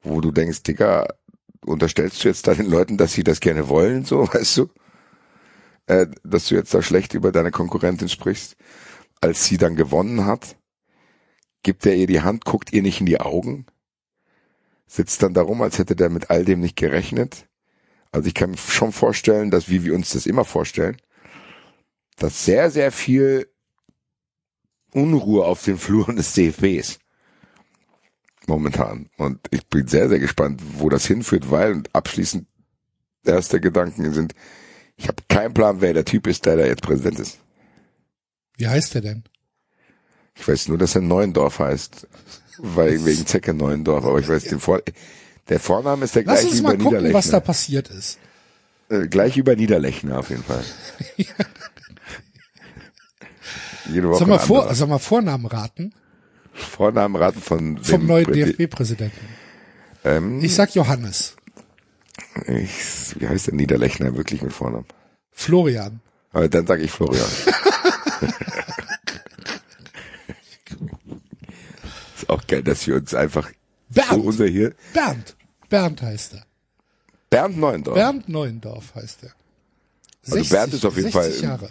[0.03, 1.07] wo du denkst, Digga,
[1.65, 4.69] unterstellst du jetzt da den Leuten, dass sie das gerne wollen, so, weißt du?
[5.87, 8.57] Äh, dass du jetzt da schlecht über deine Konkurrentin sprichst,
[9.21, 10.57] als sie dann gewonnen hat,
[11.63, 13.67] gibt er ihr die Hand, guckt ihr nicht in die Augen,
[14.95, 17.49] sitzt dann darum, als hätte der mit all dem nicht gerechnet.
[18.13, 20.97] Also ich kann mir schon vorstellen, dass wie wir uns das immer vorstellen,
[22.17, 23.49] dass sehr, sehr viel
[24.93, 27.01] Unruhe auf den Fluren des DFBs
[28.47, 29.11] momentan.
[29.17, 32.47] Und ich bin sehr, sehr gespannt, wo das hinführt, weil und abschließend
[33.25, 34.33] erste Gedanken sind,
[34.97, 37.41] ich habe keinen Plan, wer der Typ ist, der da jetzt Präsident ist.
[38.57, 39.25] Wie heißt der denn?
[40.37, 42.07] Ich weiß nur, dass er Neuendorf heißt,
[42.59, 44.81] weil wegen Zecke Neuendorf, aber ich weiß den Vor
[45.49, 47.41] der Vorname ist der Lass gleiche uns wie mal bei gucken, was da Niederlechner.
[47.41, 48.19] passiert ist.
[48.89, 50.65] Äh, gleich über Niederlechner auf jeden Fall.
[53.93, 55.93] Jede Woche Soll mal, vor, soll mal Vornamen raten?
[56.55, 59.19] Vornamen raten von Vom dem neuen Prä- DFB-Präsidenten.
[60.05, 61.37] Ähm, Ich sag Johannes.
[62.47, 64.87] ich, wie heißt der Niederlechner wirklich mit Vornamen?
[65.33, 66.01] Florian.
[66.33, 67.27] Aber dann sage ich Florian.
[72.35, 73.49] auch geil, dass wir uns einfach
[73.91, 74.25] so Bernd.
[74.25, 74.75] unser hier.
[74.93, 75.37] Bernd.
[75.69, 76.45] Bernd heißt er.
[77.31, 77.95] Bernd Neuendorf.
[77.97, 79.31] Bernd Neuendorf heißt er.
[80.31, 81.71] Also Bernd ist auf jeden 60 Fall- Jahre.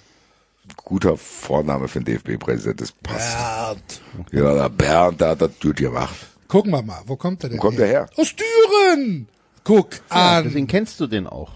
[0.77, 3.35] Guter Vorname für einen DFB-Präsident, das passt.
[3.37, 4.01] Bernd.
[4.31, 6.15] Ja, der Bernd, der hat das gut gemacht.
[6.47, 8.09] Gucken wir mal, wo kommt er denn Wo kommt er her?
[8.15, 9.27] Aus Düren!
[9.65, 10.43] Guck Ja, an.
[10.45, 11.51] deswegen kennst du den auch.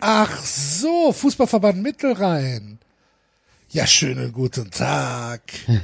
[0.00, 2.78] Ach so, Fußballverband Mittelrhein.
[3.68, 5.42] Ja, schönen guten Tag.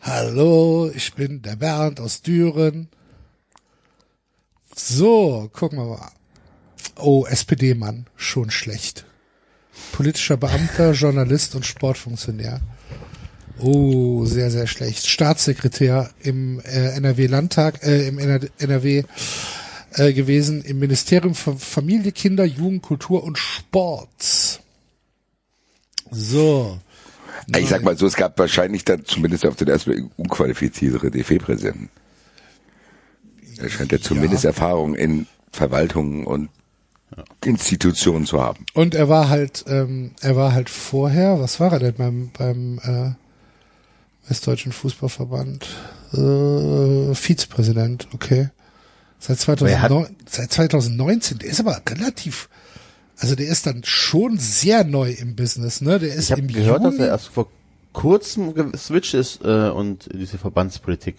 [0.00, 2.88] Hallo, ich bin der Bernd aus Düren.
[4.74, 6.12] So, gucken wir mal.
[6.96, 9.04] Oh, SPD-Mann, schon schlecht.
[9.92, 12.60] Politischer Beamter, Journalist und Sportfunktionär.
[13.58, 15.04] Oh, sehr, sehr schlecht.
[15.06, 19.02] Staatssekretär im äh, NRW-Landtag, äh, im NRW
[19.94, 24.60] äh, gewesen im Ministerium für Familie, Kinder, Jugend, Kultur und Sport.
[26.10, 26.78] So.
[27.56, 31.88] Ich sag mal so, es gab wahrscheinlich dann zumindest auf den ersten Blick unqualifiziertere DFB-Präsidenten.
[33.58, 36.50] Er scheint ja zumindest Erfahrung in Verwaltungen und
[37.44, 38.66] Institutionen zu haben.
[38.74, 42.78] Und er war halt, ähm, er war halt vorher, was war er denn beim, beim
[42.84, 45.66] äh, Westdeutschen Fußballverband?
[46.12, 48.50] Äh, Vizepräsident, okay.
[49.18, 52.48] Seit er hat- 2009, seit 2019, der ist aber relativ,
[53.18, 55.98] also der ist dann schon sehr neu im Business, ne?
[55.98, 57.48] Der ist Ich habe im gehört, dass Juni, er erst vor
[57.92, 61.16] kurzem geswitcht ist äh, und diese Verbandspolitik.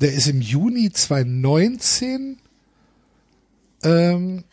[0.00, 2.38] der ist im Juni 2019
[3.82, 4.44] ähm,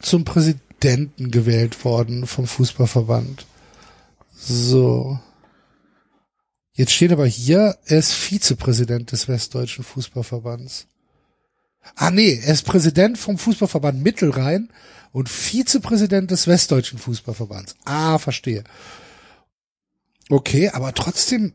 [0.00, 3.46] zum Präsidenten gewählt worden vom Fußballverband.
[4.36, 5.18] So.
[6.74, 10.86] Jetzt steht aber hier, er ist Vizepräsident des Westdeutschen Fußballverbands.
[11.94, 14.70] Ah nee, er ist Präsident vom Fußballverband Mittelrhein
[15.12, 17.76] und Vizepräsident des Westdeutschen Fußballverbands.
[17.84, 18.64] Ah, verstehe.
[20.28, 21.54] Okay, aber trotzdem,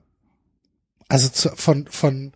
[1.07, 2.33] also zu, von, von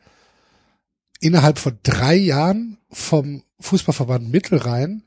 [1.19, 5.03] innerhalb von drei Jahren vom Fußballverband Mittelrhein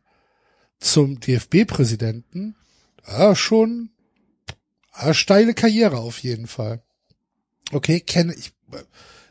[0.80, 2.56] zum DFB-Präsidenten,
[3.06, 3.90] ja, schon
[5.00, 6.82] ja, steile Karriere auf jeden Fall.
[7.72, 8.82] Okay, kenne ich, äh,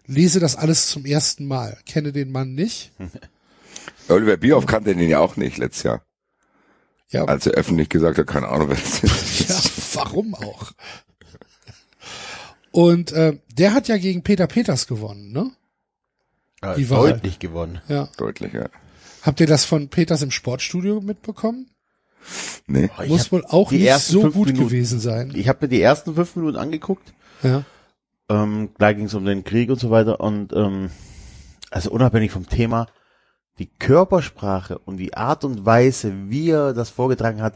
[0.05, 2.91] lese das alles zum ersten Mal, kenne den Mann nicht.
[4.09, 6.01] Oliver Bierhoff kannte den ja auch nicht letztes Jahr,
[7.09, 9.49] Ja, als er öffentlich gesagt hat, keine Ahnung, wer das ist.
[9.49, 9.55] ja
[10.01, 10.71] warum auch?
[12.71, 15.51] Und äh, der hat ja gegen Peter Peters gewonnen, ne?
[16.61, 17.13] Äh, Die Wahl.
[17.13, 17.81] deutlich gewonnen.
[17.87, 18.09] Ja.
[18.17, 18.69] Deutlich, ja.
[19.23, 21.69] Habt ihr das von Peters im Sportstudio mitbekommen?
[22.67, 22.89] Nee.
[22.97, 25.31] Oh, ich Muss wohl auch nicht so gut Minuten- gewesen sein.
[25.35, 27.13] Ich habe mir die ersten fünf Minuten angeguckt.
[27.41, 27.63] Ja.
[28.29, 30.19] Ähm, klar ging es um den Krieg und so weiter.
[30.19, 30.91] Und ähm,
[31.71, 32.87] also unabhängig vom Thema,
[33.59, 37.55] die Körpersprache und die Art und Weise, wie er das vorgetragen hat,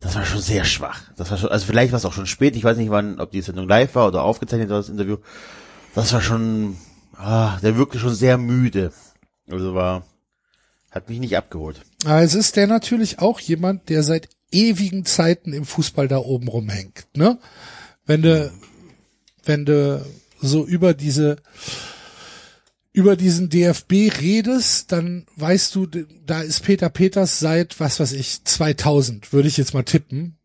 [0.00, 1.02] das war schon sehr schwach.
[1.16, 2.56] Das war schon, also vielleicht war es auch schon spät.
[2.56, 5.18] Ich weiß nicht, wann, ob die Sendung live war oder aufgezeichnet war, das Interview.
[5.94, 6.76] Das war schon,
[7.16, 8.92] ah, der wirkte schon sehr müde.
[9.48, 10.04] Also war,
[10.90, 11.80] hat mich nicht abgeholt.
[12.04, 17.06] Es ist der natürlich auch jemand, der seit ewigen Zeiten im Fußball da oben rumhängt,
[17.14, 17.38] ne?
[18.04, 18.52] Wenn du,
[19.44, 20.04] wenn du
[20.40, 21.36] so über diese,
[22.92, 28.44] über diesen DFB redest, dann weißt du, da ist Peter Peters seit, was weiß ich,
[28.44, 30.36] 2000, würde ich jetzt mal tippen,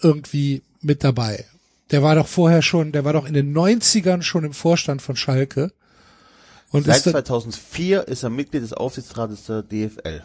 [0.00, 1.46] irgendwie mit dabei.
[1.90, 5.16] Der war doch vorher schon, der war doch in den 90ern schon im Vorstand von
[5.16, 5.72] Schalke.
[6.70, 10.22] Und Seit ist da, 2004 ist er Mitglied des Aufsichtsrates der DFL.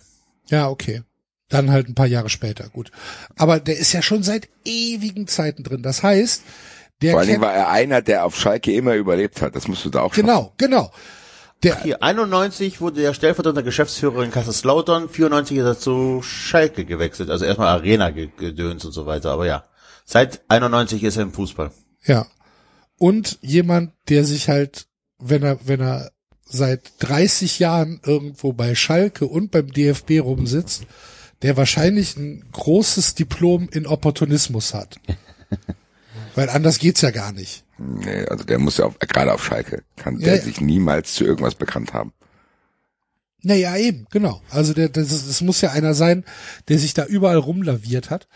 [0.48, 1.04] Ja, okay.
[1.48, 2.92] Dann halt ein paar Jahre später, gut.
[3.38, 5.84] Aber der ist ja schon seit ewigen Zeiten drin.
[5.84, 6.44] Das heißt,
[7.02, 9.56] der Vor allen Dingen kennt, war er einer, der auf Schalke immer überlebt hat.
[9.56, 10.26] Das musst du da auch schon.
[10.26, 10.92] genau, genau.
[11.64, 17.30] Der, Hier, 91 wurde er stellvertretender Geschäftsführer in Kaiserslautern, 94 ist er zu Schalke gewechselt,
[17.30, 19.64] also erstmal Arena ge- gedöns und so weiter, aber ja.
[20.04, 21.72] Seit 91 ist er im Fußball.
[22.04, 22.26] ja.
[22.98, 24.86] Und jemand, der sich halt,
[25.18, 26.12] wenn er, wenn er
[26.46, 30.84] seit 30 Jahren irgendwo bei Schalke und beim DFB rumsitzt,
[31.42, 35.00] der wahrscheinlich ein großes Diplom in Opportunismus hat.
[36.36, 37.66] Weil anders geht's ja gar nicht.
[37.78, 40.42] Nee, also der muss ja auf, gerade auf Schalke, kann Ja, der ja.
[40.44, 42.14] sich niemals zu irgendwas bekannt haben.
[43.44, 44.42] Naja, eben, genau.
[44.50, 46.24] Also der, das, ist- das muss ja einer sein,
[46.68, 48.28] der sich da überall rumlaviert hat.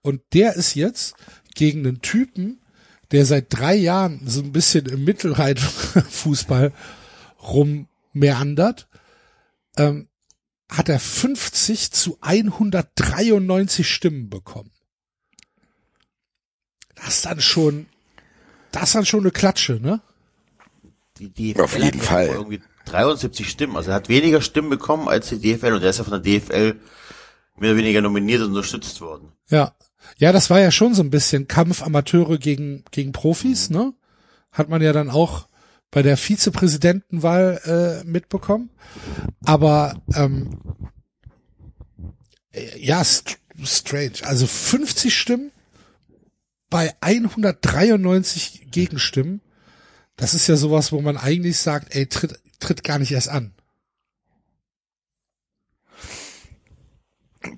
[0.00, 1.14] Und der ist jetzt
[1.54, 2.60] gegen einen Typen,
[3.12, 6.72] der seit drei Jahren so ein bisschen im Mittelrhein-Fußball
[7.42, 8.88] rummeandert,
[9.76, 10.08] ähm,
[10.70, 14.70] hat er 50 zu 193 Stimmen bekommen.
[16.94, 17.86] Das ist dann schon,
[18.72, 20.00] das ist dann schon eine Klatsche, ne?
[21.18, 22.26] Die DFL Auf jeden Fall.
[22.26, 25.98] irgendwie 73 Stimmen, also er hat weniger Stimmen bekommen als die DFL und er ist
[25.98, 26.76] ja von der DFL
[27.56, 29.32] mehr oder weniger nominiert und unterstützt worden.
[29.48, 29.74] Ja.
[30.18, 33.94] Ja, das war ja schon so ein bisschen Kampf Amateure gegen, gegen Profis, ne?
[34.52, 35.48] Hat man ja dann auch
[35.90, 38.70] bei der Vizepräsidentenwahl äh, mitbekommen.
[39.44, 40.58] Aber ähm,
[42.52, 44.14] äh, ja, st strange.
[44.24, 45.52] Also 50 Stimmen
[46.74, 49.40] bei 193 Gegenstimmen.
[50.16, 53.54] Das ist ja sowas, wo man eigentlich sagt, ey, tritt, tritt gar nicht erst an.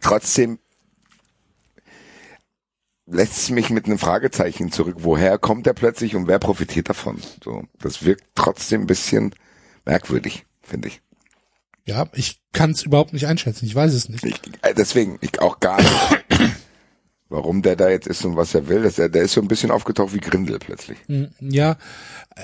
[0.02, 0.58] Trotzdem
[3.06, 4.96] lässt es mich mit einem Fragezeichen zurück.
[4.98, 7.18] Woher kommt er plötzlich und wer profitiert davon?
[7.42, 9.34] So, das wirkt trotzdem ein bisschen
[9.86, 11.00] merkwürdig, finde ich.
[11.86, 13.64] Ja, ich kann es überhaupt nicht einschätzen.
[13.64, 14.24] Ich weiß es nicht.
[14.24, 16.25] Ich, äh, deswegen, ich auch gar nicht.
[17.28, 19.48] Warum der da jetzt ist und was er will, dass er, der ist so ein
[19.48, 20.98] bisschen aufgetaucht wie Grindel plötzlich.
[21.06, 21.76] Hm, Ja,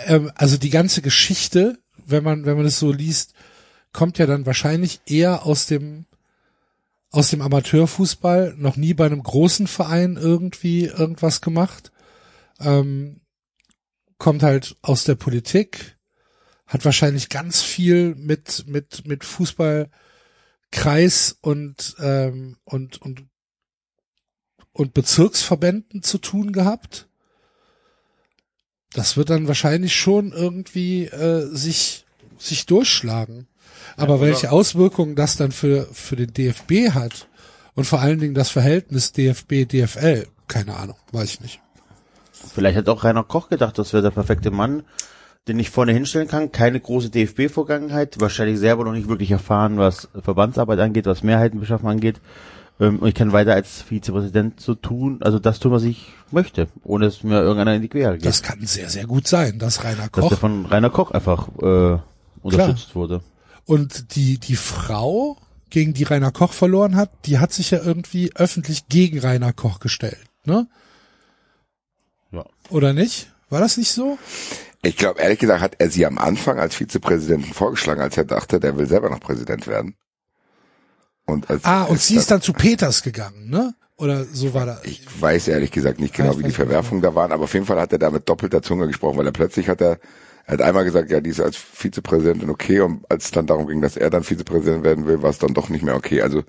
[0.07, 3.35] ähm, also die ganze Geschichte, wenn man wenn man es so liest,
[3.93, 6.07] kommt ja dann wahrscheinlich eher aus dem
[7.11, 11.93] aus dem Amateurfußball, noch nie bei einem großen Verein irgendwie irgendwas gemacht.
[12.59, 13.21] Ähm,
[14.19, 15.97] kommt halt aus der Politik,
[16.67, 23.27] hat wahrscheinlich ganz viel mit mit mit Fußballkreis und ähm, und und
[24.73, 27.09] und Bezirksverbänden zu tun gehabt.
[28.93, 32.05] Das wird dann wahrscheinlich schon irgendwie äh, sich
[32.39, 33.47] sich durchschlagen.
[33.97, 37.29] Aber welche Auswirkungen das dann für für den DFB hat
[37.75, 41.61] und vor allen Dingen das Verhältnis DFB DFL, keine Ahnung, weiß ich nicht.
[42.33, 44.83] Vielleicht hat auch Rainer Koch gedacht, das wäre der perfekte Mann,
[45.49, 46.53] den ich vorne hinstellen kann.
[46.53, 51.89] Keine große DFB-Vergangenheit, wahrscheinlich selber noch nicht wirklich erfahren, was Verbandsarbeit angeht, was Mehrheiten beschaffen
[51.89, 52.21] angeht.
[52.81, 56.69] Ähm, und ich kann weiter als Vizepräsident so tun, also das tun, was ich möchte,
[56.83, 58.27] ohne dass mir irgendeiner in die Quere geht.
[58.27, 61.49] Das kann sehr sehr gut sein, dass Rainer dass der Koch von Rainer Koch einfach
[61.61, 61.99] äh,
[62.43, 63.23] unterstützt wurde.
[63.67, 65.37] und die die Frau,
[65.71, 69.81] gegen die Rainer Koch verloren hat, die hat sich ja irgendwie öffentlich gegen Rainer Koch
[69.81, 70.69] gestellt, ne?
[72.31, 72.45] Ja.
[72.71, 73.31] Oder nicht?
[73.49, 74.19] War das nicht so?
[74.83, 78.61] Ich glaube, ehrlich gesagt hat er sie am Anfang als Vizepräsidenten vorgeschlagen, als er dachte,
[78.61, 79.95] der will selber noch Präsident werden.
[81.33, 83.75] Und als Ah, und als sie ist dann zu Peters gegangen, ne?
[83.97, 84.85] Oder so war das.
[84.85, 87.67] Ich weiß ehrlich gesagt nicht genau, ich wie die Verwerfungen da waren, aber auf jeden
[87.67, 89.99] Fall hat er da mit doppelter Zunge gesprochen, weil er plötzlich hat er,
[90.47, 93.69] er hat einmal gesagt, ja, die ist als Vizepräsidentin okay und als es dann darum
[93.69, 96.23] ging, dass er dann Vizepräsident werden will, war es dann doch nicht mehr okay.
[96.23, 96.43] Also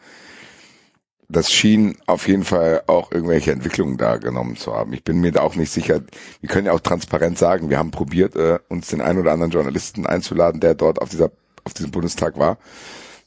[1.30, 4.94] das schien auf jeden Fall auch irgendwelche Entwicklungen da genommen zu haben.
[4.94, 6.02] Ich bin mir da auch nicht sicher.
[6.42, 9.52] Wir können ja auch transparent sagen, wir haben probiert, äh, uns den einen oder anderen
[9.52, 11.32] Journalisten einzuladen, der dort auf dieser
[11.66, 12.58] auf diesem Bundestag war.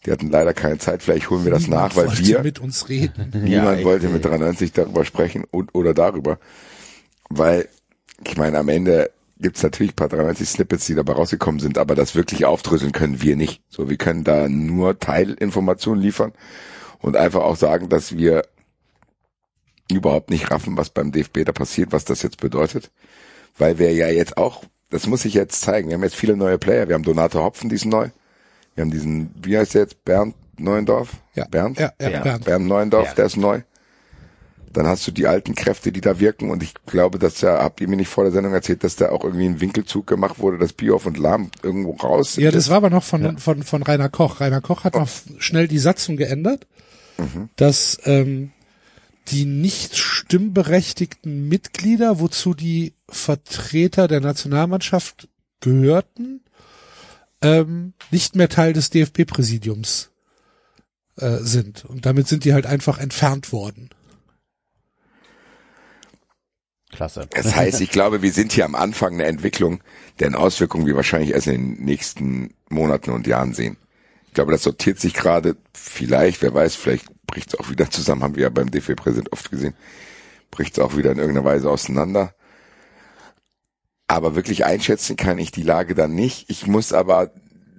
[0.07, 1.03] Die hatten leider keine Zeit.
[1.03, 3.33] Vielleicht holen wir das Niemand nach, weil wollte wir mit uns reden.
[3.45, 6.39] Niemand echt, wollte mit 93 darüber sprechen und oder darüber.
[7.29, 7.69] Weil,
[8.25, 11.95] ich meine, am Ende gibt's natürlich ein paar 93 Snippets, die dabei rausgekommen sind, aber
[11.97, 13.63] das wirklich aufdröseln können wir nicht.
[13.69, 16.33] So, wir können da nur Teilinformationen liefern
[17.01, 18.43] und einfach auch sagen, dass wir
[19.91, 22.91] überhaupt nicht raffen, was beim DFB da passiert, was das jetzt bedeutet.
[23.59, 26.59] Weil wir ja jetzt auch, das muss ich jetzt zeigen, wir haben jetzt viele neue
[26.59, 26.89] Player.
[26.89, 28.11] Wir haben Donato Hopfen, die ist neu.
[28.77, 31.15] Wir haben diesen, wie heißt der jetzt, Bernd Neuendorf?
[31.35, 31.79] Ja, Bernd?
[31.81, 32.45] Ja, ja, Bernd.
[32.45, 32.67] Bernd.
[32.67, 33.15] Neuendorf, Ja.
[33.15, 33.63] der ist neu.
[34.73, 37.81] Dann hast du die alten Kräfte, die da wirken und ich glaube, dass ja, habt
[37.81, 40.59] ihr mir nicht vor der Sendung erzählt, dass da auch irgendwie ein Winkelzug gemacht wurde,
[40.59, 42.45] dass Bioff und Lahm irgendwo raus sind.
[42.45, 44.41] Ja, das war aber noch von, von, von Rainer Koch.
[44.41, 45.09] Rainer Koch hat noch
[45.39, 46.67] schnell die Satzung geändert,
[47.57, 48.51] dass ähm,
[49.29, 55.29] die nicht stimmberechtigten Mitglieder, wozu die Vertreter der Nationalmannschaft
[55.61, 56.43] gehörten,
[57.43, 60.11] ähm, nicht mehr Teil des DFB-Präsidiums
[61.17, 61.85] äh, sind.
[61.85, 63.91] Und damit sind die halt einfach entfernt worden.
[66.93, 67.27] Klasse.
[67.31, 69.83] Das heißt, ich glaube, wir sind hier am Anfang einer Entwicklung,
[70.19, 73.77] deren Auswirkungen wir wahrscheinlich erst in den nächsten Monaten und Jahren sehen.
[74.29, 78.23] Ich glaube, das sortiert sich gerade vielleicht, wer weiß, vielleicht bricht es auch wieder zusammen,
[78.23, 79.75] haben wir ja beim DFB-Präsident oft gesehen,
[80.51, 82.35] bricht es auch wieder in irgendeiner Weise auseinander.
[84.09, 86.49] Aber wirklich einschätzen kann ich die Lage dann nicht.
[86.49, 87.33] Ich muss aber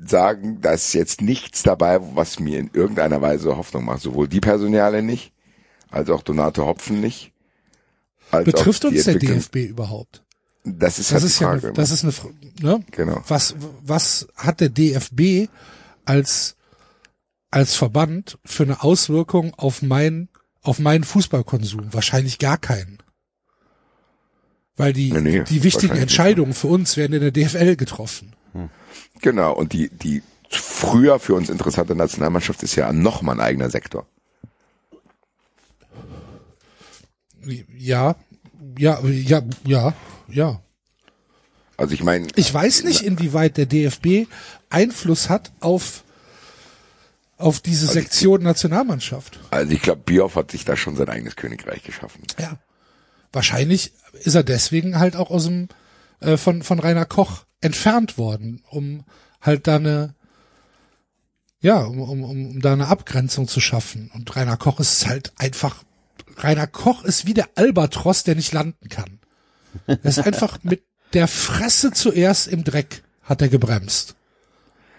[0.06, 4.02] sagen, da ist jetzt nichts dabei, was mir in irgendeiner Weise Hoffnung macht.
[4.02, 5.34] Sowohl die Personale nicht,
[5.90, 7.34] als auch Donato Hopfen nicht.
[8.32, 9.16] Betrifft uns der.
[9.16, 10.24] DFB überhaupt?
[10.66, 11.68] Das ist Das halt ist die ja, Frage.
[11.68, 12.14] eine, das ist eine,
[12.62, 12.84] ne?
[12.92, 13.24] Genau.
[13.28, 15.50] Was, was hat der DFB
[16.04, 16.58] als,
[17.52, 20.28] als Verband für eine Auswirkung auf mein,
[20.62, 21.94] auf meinen Fußballkonsum?
[21.94, 22.98] Wahrscheinlich gar keinen.
[24.78, 28.34] Weil die, Nee, nee, die wichtigen wahrscheinlich Entscheidungen für uns werden in der DFL getroffen.
[29.22, 29.54] Genau.
[29.54, 34.06] Und die, die früher für uns interessante Nationalmannschaft ist ja noch mal ein eigener Sektor.
[37.78, 38.16] Ja,
[38.78, 39.94] ja, ja, ja,
[40.28, 40.62] ja.
[41.78, 44.28] Also ich meine, Ich weiß nicht, inwieweit der DFB
[44.70, 46.04] Einfluss hat auf,
[47.38, 49.40] auf diese Sektion Nationalmannschaft.
[49.52, 52.22] also ich glaube, Bioff hat sich da schon sein eigenes Königreich geschaffen.
[52.40, 52.58] Ja.
[53.32, 53.94] Wahrscheinlich
[54.26, 55.68] ist er deswegen halt auch aus dem,
[56.20, 59.04] äh, von, von Rainer Koch entfernt worden, um
[59.42, 60.16] halt da eine,
[61.60, 64.12] ja, um, um, um da eine Abgrenzung zu schaffen.
[64.14, 65.84] Und Rainer Koch ist halt einfach,
[66.38, 69.20] Rainer Koch ist wie der Albatros, der nicht landen kann.
[69.88, 70.84] Er ist einfach mit
[71.14, 74.16] der Fresse zuerst im Dreck, hat er gebremst.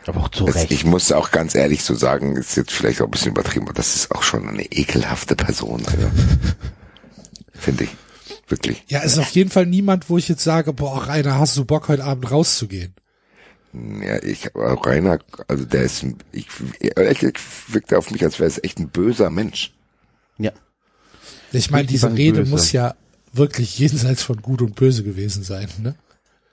[0.06, 0.70] Aber auch zu Recht.
[0.70, 3.74] ich muss auch ganz ehrlich so sagen, ist jetzt vielleicht auch ein bisschen übertrieben, aber
[3.74, 5.84] das ist auch schon eine ekelhafte Person.
[5.84, 6.10] Also.
[7.52, 7.90] Finde ich.
[8.48, 8.82] Wirklich.
[8.88, 11.88] Ja, ist auf jeden Fall niemand, wo ich jetzt sage, boah, Rainer, hast du Bock,
[11.88, 12.94] heute Abend rauszugehen?
[13.74, 16.46] Ja, ich, aber Rainer, also der ist, ein- ich,
[16.80, 17.34] ehrlich
[17.68, 19.74] wirkt er auf mich, als wäre es echt ein böser Mensch.
[20.38, 20.52] ja.
[21.52, 22.50] Ich meine, diese Rede Böse.
[22.50, 22.94] muss ja
[23.32, 25.94] wirklich jenseits von Gut und Böse gewesen sein, ne?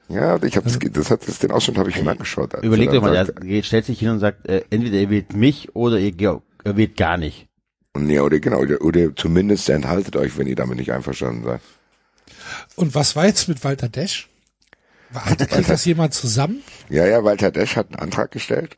[0.07, 2.53] Ja, ich habe das, das hat das, den Ausschnitt habe ich mir angeschaut.
[2.63, 5.33] Überlegt er doch mal, dann er stellt sich hin und sagt, äh, entweder ihr wählt
[5.33, 7.47] mich oder ihr, ihr wählt gar nicht.
[7.97, 11.61] Nee, oder genau, oder, oder zumindest enthaltet euch, wenn ihr damit nicht einverstanden seid.
[12.75, 14.29] Und was war jetzt mit Walter Desch?
[15.13, 16.61] Hat, kriegt das jemand zusammen?
[16.89, 18.77] Ja, ja, Walter Desch hat einen Antrag gestellt,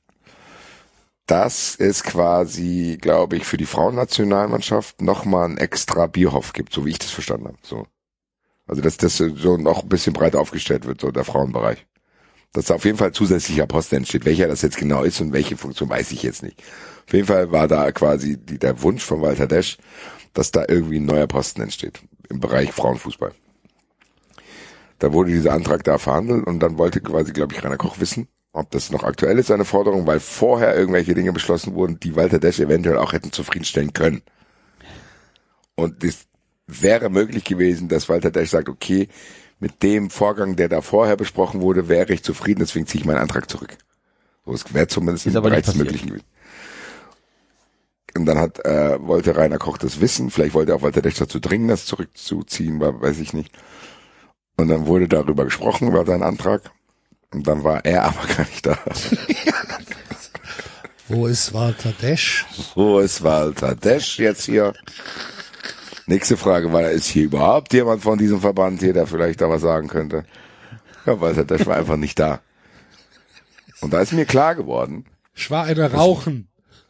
[1.26, 6.92] dass es quasi, glaube ich, für die Frauennationalmannschaft nochmal ein extra Bierhof gibt, so wie
[6.92, 7.58] ich das verstanden habe.
[7.64, 7.88] So.
[8.68, 11.86] Also dass das so noch ein bisschen breiter aufgestellt wird, so der Frauenbereich.
[12.54, 14.26] Dass da auf jeden Fall zusätzlicher Posten entsteht.
[14.26, 16.62] Welcher das jetzt genau ist und welche Funktion, weiß ich jetzt nicht.
[17.06, 19.78] Auf jeden Fall war da quasi die, der Wunsch von Walter Desch,
[20.34, 22.00] dass da irgendwie ein neuer Posten entsteht
[22.30, 23.34] im Bereich Frauenfußball.
[25.00, 28.28] Da wurde dieser Antrag da verhandelt und dann wollte quasi, glaube ich, Rainer Koch wissen,
[28.52, 32.40] ob das noch aktuell ist, seine Forderung, weil vorher irgendwelche Dinge beschlossen wurden, die Walter
[32.40, 34.22] Desch eventuell auch hätten zufriedenstellen können.
[35.76, 36.26] Und es
[36.66, 39.10] wäre möglich gewesen, dass Walter Desch sagt, okay,
[39.60, 43.18] mit dem Vorgang, der da vorher besprochen wurde, wäre ich zufrieden, deswegen ziehe ich meinen
[43.18, 43.78] Antrag zurück.
[44.46, 46.26] So, es wäre zumindest Ist aber bereits möglich gewesen.
[48.16, 51.40] Und dann hat, äh, wollte Rainer Koch das wissen, vielleicht wollte auch Walter Desch dazu
[51.40, 53.52] dringen, das zurückzuziehen, war, weiß ich nicht.
[54.58, 56.72] Und dann wurde darüber gesprochen, über seinen Antrag.
[57.34, 58.78] Und dann war er aber gar nicht da.
[61.08, 62.46] Wo ist Walter Desch?
[62.76, 64.74] Wo ist Walter Desch jetzt hier?
[66.06, 69.62] Nächste Frage war, ist hier überhaupt jemand von diesem Verband hier, der vielleicht da was
[69.62, 70.26] sagen könnte?
[71.06, 72.42] Ja, Walter Desch war einfach nicht da.
[73.82, 75.06] Und da ist mir klar geworden,
[75.36, 76.50] Ich war eine Rauchen.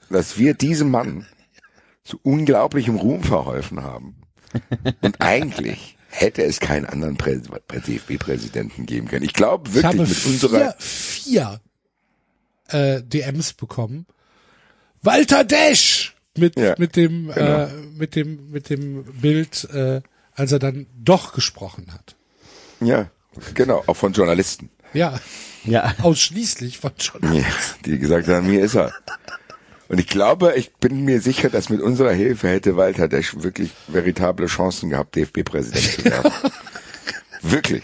[0.09, 1.27] dass wir diesem Mann
[2.03, 4.15] zu unglaublichem Ruhm verholfen haben.
[5.01, 9.25] Und eigentlich hätte es keinen anderen Prä DFB-Präsidenten geben können.
[9.25, 11.59] Ich glaube Ich wirklich habe mit unserer vier,
[12.69, 14.05] vier äh, DMs bekommen.
[15.01, 16.15] Walter Desch!
[16.37, 17.63] Mit, Ja, mit dem, genau.
[17.63, 20.01] äh, mit dem, mit dem Bild, äh,
[20.33, 22.15] als er dann doch gesprochen hat.
[22.79, 23.09] Ja,
[23.55, 24.69] genau, auch von Journalisten.
[24.93, 25.19] Ja,
[25.65, 25.95] Ja.
[26.03, 27.33] ausschließlich von John.
[27.33, 27.43] Ja,
[27.85, 28.93] die gesagt haben, hier ist er.
[29.89, 33.71] Und ich glaube, ich bin mir sicher, dass mit unserer Hilfe hätte Walter Desch wirklich
[33.87, 36.31] veritable Chancen gehabt, DFB-Präsident zu werden.
[37.41, 37.83] wirklich.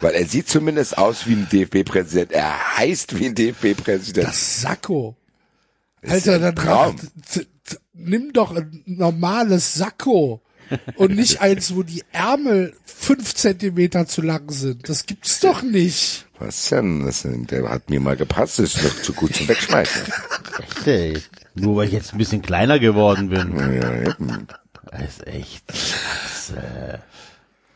[0.00, 2.32] Weil er sieht zumindest aus wie ein DFB-Präsident.
[2.32, 4.28] Er heißt wie ein DFB-Präsident.
[4.28, 5.16] Das Sakko.
[6.06, 6.96] Alter, dann Traum.
[6.96, 10.40] mach- z- z- nimm doch ein normales Sakko.
[10.96, 14.88] Und nicht eins, wo die Ärmel fünf Zentimeter zu lang sind.
[14.88, 16.26] Das gibt's doch nicht.
[16.38, 17.04] Was denn?
[17.04, 18.58] Das, der hat mir mal gepasst.
[18.58, 20.02] Das ist doch zu gut zum Wegschmeißen.
[20.58, 21.18] Echt, ey.
[21.54, 23.56] Nur weil ich jetzt ein bisschen kleiner geworden bin.
[23.58, 24.46] Ja, eben.
[24.90, 25.64] Das ist echt.
[25.72, 27.00] scheiße.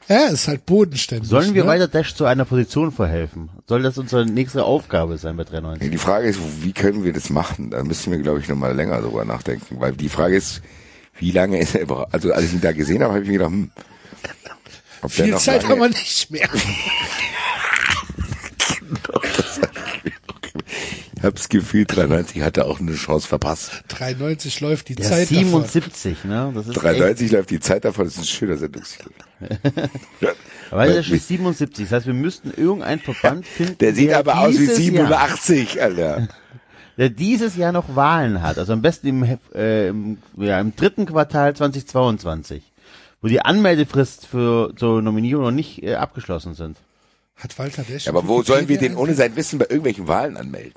[0.09, 1.29] Ja, ist halt bodenständig.
[1.29, 1.69] Sollen wir ne?
[1.69, 3.49] weiter Dash zu einer Position verhelfen?
[3.67, 5.91] Soll das unsere nächste Aufgabe sein bei 93?
[5.91, 7.71] Die Frage ist, wie können wir das machen?
[7.71, 9.81] Da müssen wir, glaube ich, nochmal länger drüber nachdenken.
[9.81, 10.61] Weil die Frage ist,
[11.19, 13.35] wie lange ist er überhaupt, also als ich ihn da gesehen habe, habe ich mir
[13.39, 13.71] gedacht, hm,
[15.03, 16.49] ob der Viel noch Zeit lange- haben wir nicht mehr.
[21.17, 23.83] Ich habe das Gefühl, 93 hat er auch eine Chance verpasst.
[23.89, 26.53] 93 läuft die Der Zeit ist 77, ne?
[26.55, 29.11] Das ist 93 läuft die Zeit davon, das ist ein schöner Sendungstitel.
[30.21, 30.29] ja.
[30.29, 30.37] Echt,
[30.71, 31.87] weil der ist 77.
[31.87, 36.29] Das heißt, wir müssten irgendeinen Verband finden, Der sieht aber aus wie dieses 87, Alter.
[36.97, 38.59] Der dieses Jahr noch Wahlen hat.
[38.59, 42.63] Also am besten im, äh, im, ja, im dritten Quartal 2022.
[43.21, 46.77] Wo die Anmeldefrist für zur Nominierung noch nicht äh, abgeschlossen sind.
[47.37, 48.07] Hat Walter Desch.
[48.07, 50.75] Ja, aber wo sollen wir den ohne sein Wissen bei irgendwelchen Wahlen anmelden?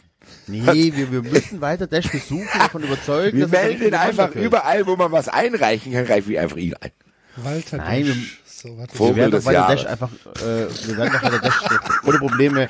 [0.48, 3.38] Nee, wir, wir müssen weiter Dash besuchen, davon überzeugen.
[3.38, 6.42] Wir dass er melden nicht ihn einfach überall, wo man was einreichen kann, reichen wir
[6.42, 6.92] einfach ihn ein.
[7.38, 8.42] Walter Nein, Desch.
[8.68, 8.96] So, warte.
[8.96, 9.82] Vogel Wir werden des doch weiter Jahres.
[9.82, 10.12] Dash einfach,
[10.42, 11.62] äh, wir werden doch weiter Dash
[12.06, 12.70] ohne Probleme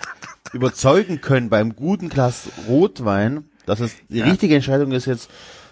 [0.54, 5.30] überzeugen können beim guten Glas Rotwein, dass es die richtige Entscheidung ist, jetzt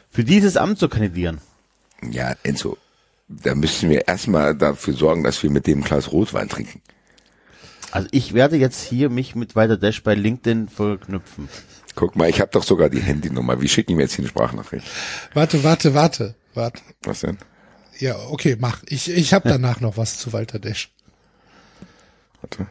[0.10, 1.39] für dieses Amt zu kandidieren.
[2.11, 2.77] Ja, Enzo,
[3.27, 6.81] da müssen wir erstmal dafür sorgen, dass wir mit dem Glas Rotwein trinken.
[7.91, 11.47] Also ich werde jetzt hier mich mit weiter Dash bei LinkedIn verknüpfen.
[11.95, 13.61] Guck mal, ich habe doch sogar die Handynummer.
[13.61, 14.85] Wie schicken wir jetzt hier eine Sprachnachricht?
[15.34, 16.81] Warte, warte, warte, warte.
[17.03, 17.38] Was denn?
[18.00, 18.84] Ja, okay, mach.
[18.88, 20.92] Ich, ich habe danach noch was zu Walter Desch.
[22.42, 22.68] Warte.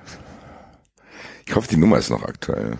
[1.46, 2.78] Ich hoffe, die Nummer ist noch aktuell.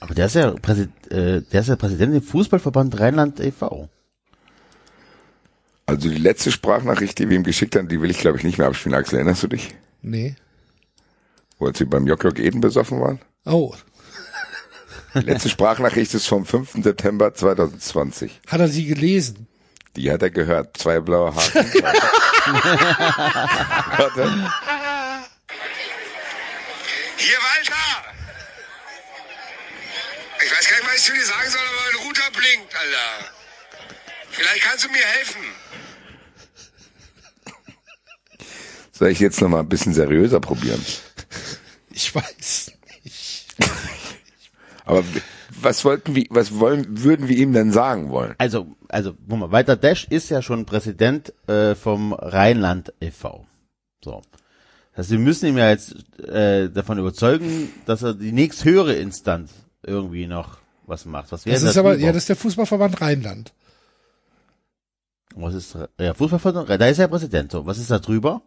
[0.00, 3.88] Aber der ist ja, Präsid äh, der ist ja Präsident im Fußballverband Rheinland e.V.
[5.86, 8.58] Also die letzte Sprachnachricht, die wir ihm geschickt haben, die will ich glaube ich nicht
[8.58, 8.94] mehr abspielen.
[8.96, 9.74] Axel, erinnerst du dich?
[10.02, 10.36] Nee.
[11.58, 13.20] Wo sie beim Jock Jock Eden besoffen waren?
[13.46, 13.74] Oh,
[15.14, 16.82] Die letzte Sprachnachricht ist vom 5.
[16.82, 18.40] September 2020.
[18.48, 19.46] hat er sie gelesen?
[19.96, 20.76] Die hat er gehört.
[20.76, 21.54] Zwei blaue Haken.
[23.96, 24.50] Warte.
[27.16, 28.04] Hier, Walter!
[30.44, 33.30] Ich weiß gar nicht, was ich zu dir sagen soll, aber mein Router blinkt, Alter.
[34.30, 35.42] Vielleicht kannst du mir helfen.
[38.92, 40.84] Soll ich jetzt noch mal ein bisschen seriöser probieren?
[41.90, 42.72] Ich weiß
[43.02, 43.46] nicht.
[44.84, 45.04] Aber
[45.60, 48.34] was wollten wir, was wollen, würden wir ihm denn sagen wollen?
[48.38, 53.46] Also, also, Moment, Walter Desch ist ja schon Präsident äh, vom Rheinland e.V.
[54.04, 54.22] So.
[54.92, 59.52] Das heißt, wir müssen ihn ja jetzt äh, davon überzeugen, dass er die nächsthöhere Instanz
[59.82, 61.32] irgendwie noch was macht.
[61.32, 62.06] Was wäre Das ist aber, drüber?
[62.06, 63.52] ja, das ist der Fußballverband Rheinland.
[65.34, 67.50] was ist, ja, Fußballverband, da ist er Präsident.
[67.52, 68.42] So, was ist da drüber?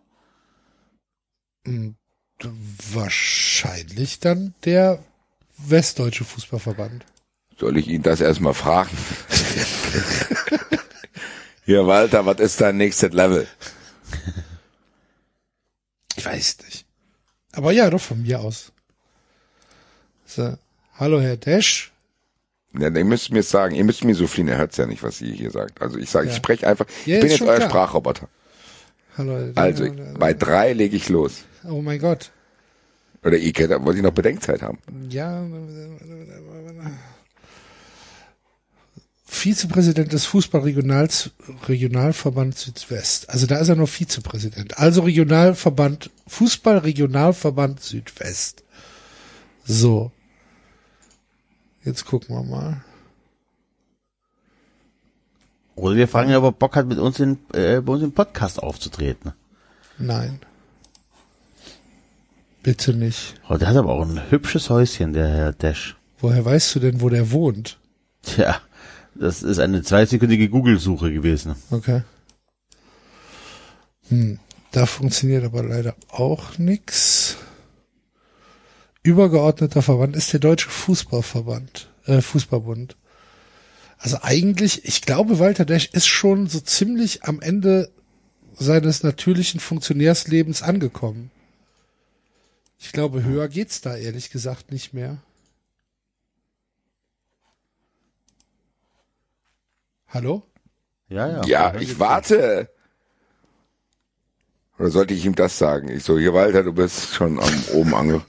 [2.94, 5.00] Wahrscheinlich dann der
[5.58, 7.06] Westdeutsche Fußballverband.
[7.60, 8.96] Soll ich ihn das erstmal fragen?
[11.66, 13.48] Hier, Walter, was ist dein nächstes Level?
[16.16, 16.86] Ich weiß nicht.
[17.54, 18.72] Aber ja, doch von mir aus.
[20.26, 20.56] So.
[20.98, 21.92] Hallo, Herr Desch.
[22.78, 25.22] Ja, ihr müsst mir sagen, ihr müsst mir so fliehen, er hört's ja nicht, was
[25.22, 25.82] ihr hier sagt.
[25.82, 26.32] Also ich sage, Ja.
[26.32, 27.70] ich spreche einfach, Ja, ich bin jetzt euer klar.
[27.70, 28.30] Sprachroboter.
[29.18, 29.52] Hallo.
[29.56, 29.88] Also,
[30.20, 31.44] bei drei lege ich los.
[31.64, 32.30] Oh mein Gott.
[33.24, 34.78] Oder ihr kennt, wollt ihr noch Bedenkzeit haben?
[35.10, 35.44] Ja.
[39.26, 41.32] Vizepräsident des Fußballregionals
[41.68, 43.30] Regionalverband Südwest.
[43.30, 44.78] Also da ist er nur Vizepräsident.
[44.78, 48.64] Also Regionalverband Fußballregionalverband Südwest.
[49.66, 50.12] So.
[51.84, 52.84] Jetzt gucken wir mal.
[55.76, 58.12] Oder wir fragen ihn, ob er Bock hat, mit uns in, äh, bei uns im
[58.12, 59.34] Podcast aufzutreten.
[60.00, 60.40] Nein.
[62.64, 63.36] Bitte nicht.
[63.50, 65.96] Oh, der hat aber auch ein hübsches Häuschen, der Herr Desch.
[66.20, 67.80] Woher weißt du denn, wo der wohnt?
[68.24, 68.60] Tja,
[69.16, 71.56] das ist eine zweisekündige Google-Suche gewesen.
[71.70, 72.04] Okay.
[74.10, 74.40] Hm,
[74.72, 77.38] da funktioniert aber leider auch nix.
[79.04, 82.98] Übergeordneter Verband ist der Deutsche Fußballverband, äh, Fußballbund.
[83.98, 87.90] Also eigentlich, ich glaube, Walter Desch ist schon so ziemlich am Ende
[88.60, 91.32] seines natürlichen Funktionärslebens angekommen.
[92.80, 95.18] Ich glaube, höher geht's da ehrlich gesagt nicht mehr.
[100.10, 100.44] Hallo?
[101.10, 101.46] Ja, ja.
[101.46, 102.70] Ja, ich warte.
[104.80, 105.90] Oder sollte ich ihm das sagen?
[105.90, 108.24] Ich so, hier Walter, du bist schon am oben ange.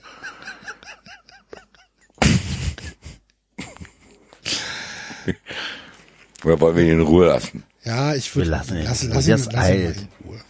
[6.43, 7.63] Oder wollen wir ihn in Ruhe lassen?
[7.83, 8.83] Ja, ich würde Wir lassen ihn.
[8.83, 9.97] lass, Das lass ihn, lass ihn mal alt.
[9.97, 10.41] in Ruhe.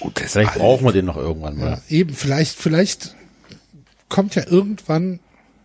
[0.00, 0.60] Oh, das Vielleicht Alter.
[0.60, 1.70] brauchen wir den noch irgendwann mal.
[1.70, 3.14] Ja, eben, vielleicht, vielleicht
[4.08, 5.20] kommt ja irgendwann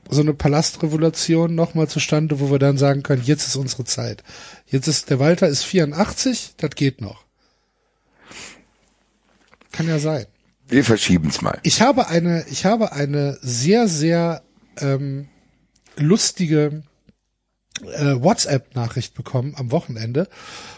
[0.10, 4.24] so eine Palastrevolution nochmal zustande, wo wir dann sagen können, jetzt ist unsere Zeit.
[4.68, 7.26] Jetzt ist, der Walter ist 84, das geht noch.
[9.72, 10.26] Kann ja sein.
[10.68, 11.60] Wir verschieben's mal.
[11.64, 14.44] Ich habe eine, ich habe eine sehr, sehr
[14.80, 15.28] ähm,
[15.96, 16.84] lustige
[17.84, 20.28] äh, WhatsApp-Nachricht bekommen am Wochenende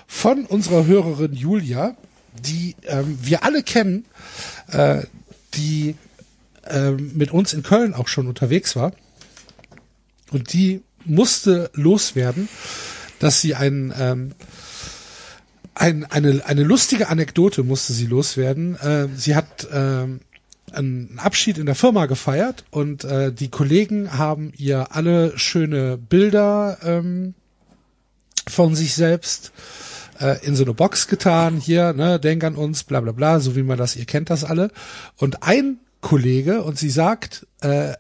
[0.08, 1.96] von unserer Hörerin Julia,
[2.44, 4.06] die ähm, wir alle kennen,
[4.68, 5.04] äh,
[5.54, 5.96] die
[6.70, 8.92] ähm, mit uns in Köln auch schon unterwegs war.
[10.32, 12.50] Und die musste loswerden,
[13.20, 14.32] dass sie ein, ähm,
[15.74, 18.76] ein, eine, eine lustige Anekdote musste sie loswerden.
[18.76, 20.22] Äh, sie hat ähm,
[20.72, 26.78] einen Abschied in der Firma gefeiert und äh, die Kollegen haben ihr alle schöne Bilder
[26.84, 27.34] ähm,
[28.48, 29.52] von sich selbst
[30.20, 31.58] äh, in so eine Box getan.
[31.58, 34.44] Hier, ne, denk an uns, bla bla bla, so wie man das, ihr kennt das
[34.44, 34.72] alle.
[35.18, 37.94] Und ein Kollege, und sie sagt, äh,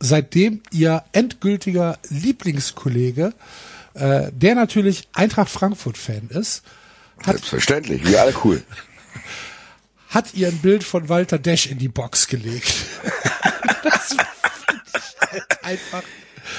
[0.00, 3.34] seitdem ihr endgültiger Lieblingskollege,
[3.94, 6.62] äh, der natürlich Eintracht Frankfurt-Fan ist,
[7.18, 8.62] hat, Selbstverständlich, wir alle cool.
[10.08, 12.72] hat ihr ein Bild von Walter Desch in die Box gelegt.
[13.82, 14.16] das
[15.30, 16.02] halt einfach,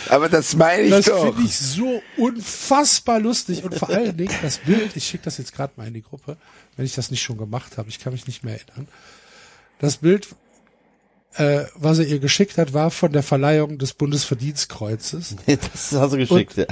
[0.10, 1.26] Aber das meine ich das doch.
[1.26, 5.54] finde ich so unfassbar lustig und vor allen Dingen das Bild, ich schicke das jetzt
[5.54, 6.38] gerade mal in die Gruppe,
[6.76, 8.88] wenn ich das nicht schon gemacht habe, ich kann mich nicht mehr erinnern.
[9.80, 10.28] Das Bild,
[11.36, 15.36] äh, was er ihr geschickt hat, war von der Verleihung des Bundesverdienstkreuzes.
[15.46, 16.66] Das hast du geschickt, ja.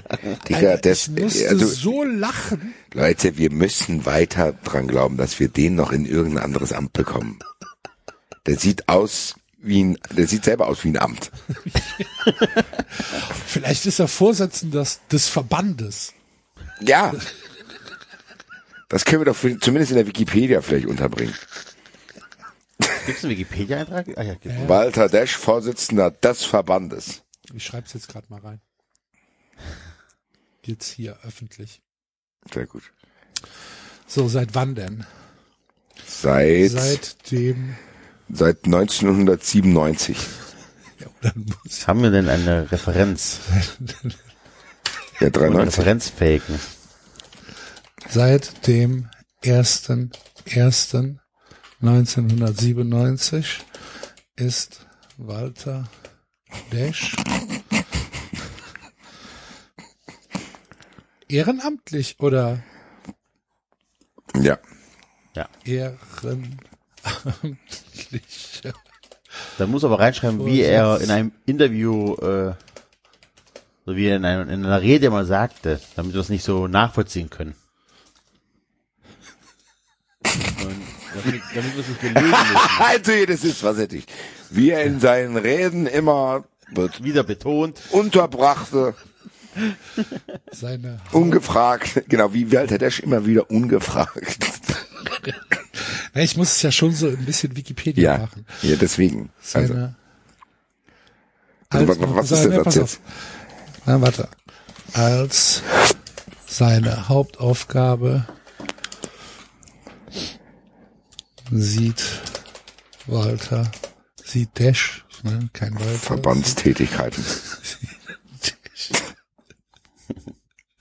[0.47, 2.73] Digga, das, ich musste also, so lachen.
[2.93, 7.39] Leute, wir müssen weiter dran glauben, dass wir den noch in irgendein anderes Amt bekommen.
[8.45, 11.31] Der sieht aus wie ein, der sieht selber aus wie ein Amt.
[13.45, 16.13] Vielleicht ist er Vorsitzender des, des Verbandes.
[16.81, 17.13] Ja.
[18.89, 21.33] Das können wir doch für, zumindest in der Wikipedia vielleicht unterbringen.
[23.05, 24.17] Gibt es einen Wikipedia-Eintrag?
[24.17, 24.67] Ah ja, gibt's.
[24.67, 27.23] Walter Desch, Vorsitzender des Verbandes.
[27.53, 28.61] Ich schreib's jetzt gerade mal rein.
[30.65, 31.81] Jetzt hier öffentlich.
[32.53, 32.83] Sehr gut.
[34.07, 35.05] So, seit wann denn?
[36.05, 37.31] Seit, seit,
[38.33, 38.73] Seit dem.
[38.73, 40.17] 1997.
[40.99, 43.39] Ja, dann muss Haben wir denn eine Referenz?
[45.19, 45.79] Ja, Eine 93.
[45.79, 46.59] Referenzfähigen?
[48.09, 49.09] seit dem
[49.41, 50.11] ersten
[50.45, 51.19] ersten
[51.81, 53.63] 1997
[54.35, 54.85] ist
[55.17, 55.87] Walter
[56.71, 57.15] Desch
[61.27, 62.63] ehrenamtlich oder
[64.35, 64.57] Ja.
[65.35, 65.47] Ja.
[67.03, 68.61] Ehrenamtlich.
[69.57, 72.53] Da muss aber reinschreiben, wie er in einem Interview, äh,
[73.85, 76.67] so wie er in, einem, in einer Rede mal sagte, damit wir es nicht so
[76.67, 77.55] nachvollziehen können.
[80.23, 80.35] Und
[81.15, 82.35] damit, damit wir es nicht belegen müssen.
[82.79, 84.05] Also, das ist wassertig.
[84.49, 87.81] Wie er in seinen Reden immer wird Wieder betont.
[87.91, 88.95] unterbrachte,
[90.51, 94.45] Seine ungefragt, genau, wie Walter Desch immer wieder ungefragt.
[96.13, 98.45] Na, ich muss es ja schon so ein bisschen Wikipedia Ja, machen.
[98.61, 99.29] ja, deswegen.
[99.53, 99.95] Also, Seine
[101.69, 102.99] Also, als, wa- wa- was seine- ist denn das pass auf.
[103.85, 104.29] Na, warte.
[104.93, 105.63] Als
[106.47, 108.27] seine Hauptaufgabe
[111.49, 112.03] sieht
[113.07, 113.71] Walter,
[114.23, 115.97] sieht Dash, ne, kein Walter.
[115.99, 117.23] Verbandstätigkeiten.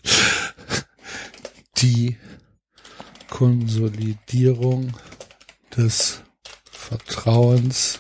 [1.79, 2.17] Die
[3.31, 4.93] Konsolidierung
[5.77, 6.21] des
[6.71, 7.99] Vertrauens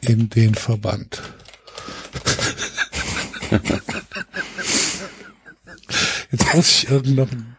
[0.00, 1.22] in den Verband.
[6.30, 7.56] Jetzt muss ich irgendeine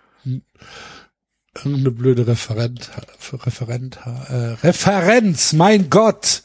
[1.92, 2.92] blöde Referent,
[3.32, 6.44] Referent, äh, Referenz, mein Gott!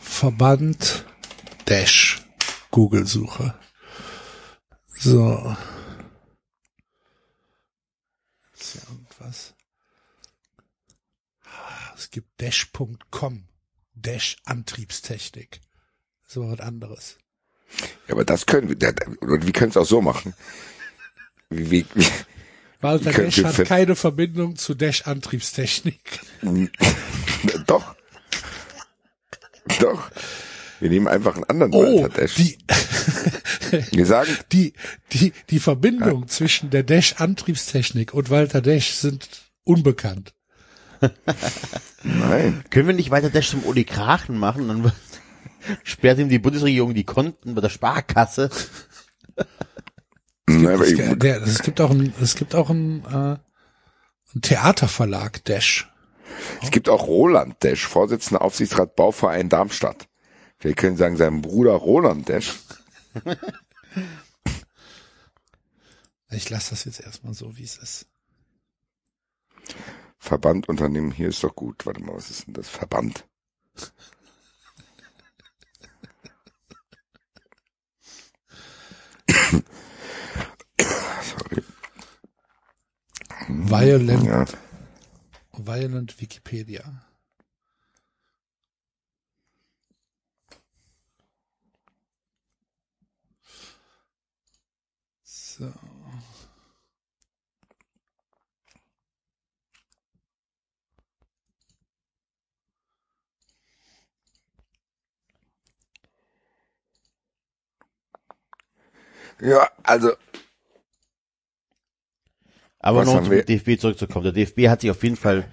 [0.00, 1.04] Verband
[1.66, 2.22] Dash.
[2.70, 3.54] Google-Suche.
[4.96, 5.56] So.
[8.58, 9.54] Ist ja irgendwas.
[11.44, 13.44] Ah, Es gibt dash.com.
[13.94, 15.60] Dash Antriebstechnik.
[16.22, 17.18] Das ist aber was anderes.
[18.06, 20.32] Ja, aber das können wir, wir können es auch so machen.
[21.50, 22.06] Wie, wie,
[22.80, 26.20] Walter Dash hat keine Verbindung zu Dash Antriebstechnik.
[27.66, 27.94] doch.
[29.78, 30.10] Doch.
[30.80, 32.36] Wir nehmen einfach einen anderen Oh, Walter Desch.
[32.36, 32.56] die,
[33.90, 34.72] Wir sagen, die,
[35.12, 39.28] die, die Verbindung zwischen der Dash Antriebstechnik und Walter Dash sind
[39.64, 40.32] unbekannt.
[42.02, 42.64] Nein.
[42.70, 44.68] Können wir nicht weiter Dash zum Oligarchen machen?
[44.68, 44.94] Dann wird-
[45.84, 48.50] sperrt ihm die Bundesregierung die Konten bei der Sparkasse.
[50.46, 53.36] nein aber Es, gibt- der, es gibt auch ein, es gibt auch ein, äh,
[54.34, 55.90] ein Theaterverlag Dash.
[56.62, 60.08] es gibt auch Roland Desch, Vorsitzender Aufsichtsrat Bauverein Darmstadt.
[60.60, 62.54] Wir können sagen, sein Bruder Roland Desch.
[66.30, 68.06] Ich lasse das jetzt erstmal so, wie es ist.
[70.18, 71.86] Verband Unternehmen, hier ist doch gut.
[71.86, 72.68] Warte mal, was ist denn das?
[72.68, 73.26] Verband.
[81.22, 81.62] Sorry.
[83.48, 84.44] Violent, Ja.
[85.52, 87.02] Violent Wikipedia.
[95.24, 95.72] So.
[109.40, 110.12] Ja, also
[112.80, 113.44] Aber noch haben zum wir?
[113.44, 114.24] DFB zurückzukommen.
[114.24, 115.44] Der DFB hat sich auf jeden Fall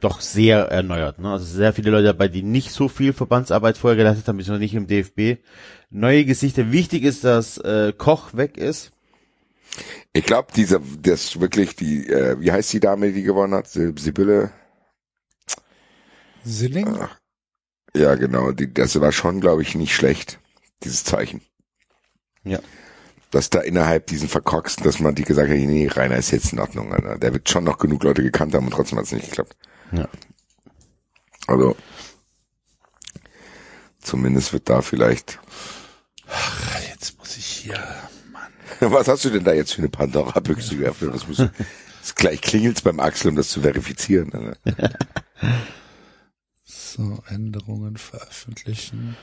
[0.00, 1.18] doch sehr erneuert.
[1.18, 1.30] Ne?
[1.30, 4.74] Also sehr viele Leute dabei, die nicht so viel Verbandsarbeit vorher geleistet haben, noch nicht
[4.74, 5.42] im DFB.
[5.90, 6.72] Neue Gesichter.
[6.72, 8.92] Wichtig ist, dass äh, Koch weg ist.
[10.12, 13.68] ich glaube, dieser, das wirklich die, äh, wie heißt die Dame, die gewonnen hat?
[13.68, 14.50] Sibylle?
[16.44, 16.98] Silling?
[17.94, 18.52] Ja, genau.
[18.52, 20.40] Die, das war schon, glaube ich, nicht schlecht,
[20.82, 21.42] dieses Zeichen.
[22.44, 22.58] Ja.
[23.32, 26.60] Dass da innerhalb diesen Verkorksten, dass man die gesagt hat, nee, Rainer ist jetzt in
[26.60, 26.92] Ordnung.
[26.92, 27.18] Alter.
[27.18, 29.56] Der wird schon noch genug Leute gekannt haben und trotzdem hat es nicht geklappt.
[29.90, 30.08] Ja.
[31.48, 31.74] Also
[34.00, 35.40] zumindest wird da vielleicht.
[36.90, 37.82] Jetzt muss ich hier.
[38.80, 41.14] Was hast du denn da jetzt für eine Pandora-Büchse geöffnet?
[41.14, 41.50] Was musst du,
[42.02, 44.32] es gleich klingelt's beim Axel, um das zu verifizieren.
[44.32, 44.58] Alter.
[46.64, 49.16] So, Änderungen veröffentlichen.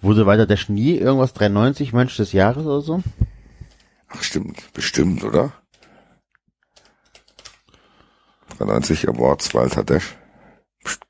[0.00, 3.00] Wurde weiter der nie irgendwas 93 Mensch des Jahres oder so?
[4.14, 5.52] Ach stimmt, bestimmt, oder?
[8.58, 10.16] 93 Awards Walter Dash.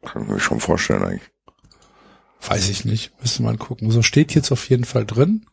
[0.04, 1.30] Kann ich mir schon vorstellen eigentlich.
[2.46, 3.12] Weiß ich nicht.
[3.20, 3.90] Müsste man gucken.
[3.90, 5.46] So steht jetzt auf jeden Fall drin.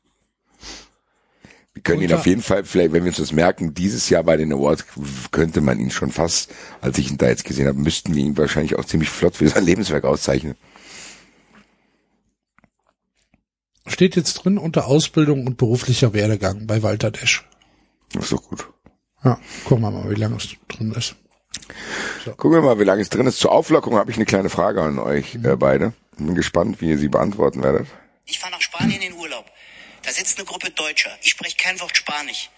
[1.74, 4.24] Wir können ihn Unter- auf jeden Fall, vielleicht, wenn wir uns das merken, dieses Jahr
[4.24, 4.86] bei den Awards
[5.32, 6.52] könnte man ihn schon fast,
[6.82, 9.48] als ich ihn da jetzt gesehen habe, müssten wir ihn wahrscheinlich auch ziemlich flott für
[9.48, 10.56] sein Lebenswerk auszeichnen.
[13.90, 17.44] Steht jetzt drin unter Ausbildung und beruflicher Werdegang bei Walter Desch.
[18.14, 18.68] Das ist doch gut.
[19.24, 21.16] Ja, gucken wir mal, wie lange es drin ist.
[22.38, 23.40] Gucken wir mal, wie lange es drin ist.
[23.40, 25.94] Zur Auflockung habe ich eine kleine Frage an euch äh, beide.
[26.18, 27.88] Bin gespannt, wie ihr sie beantworten werdet.
[28.26, 29.45] Ich fahre nach Spanien in Urlaub.
[30.03, 31.11] Da sitzt eine Gruppe Deutscher.
[31.22, 32.49] Ich spreche kein Wort Spanisch.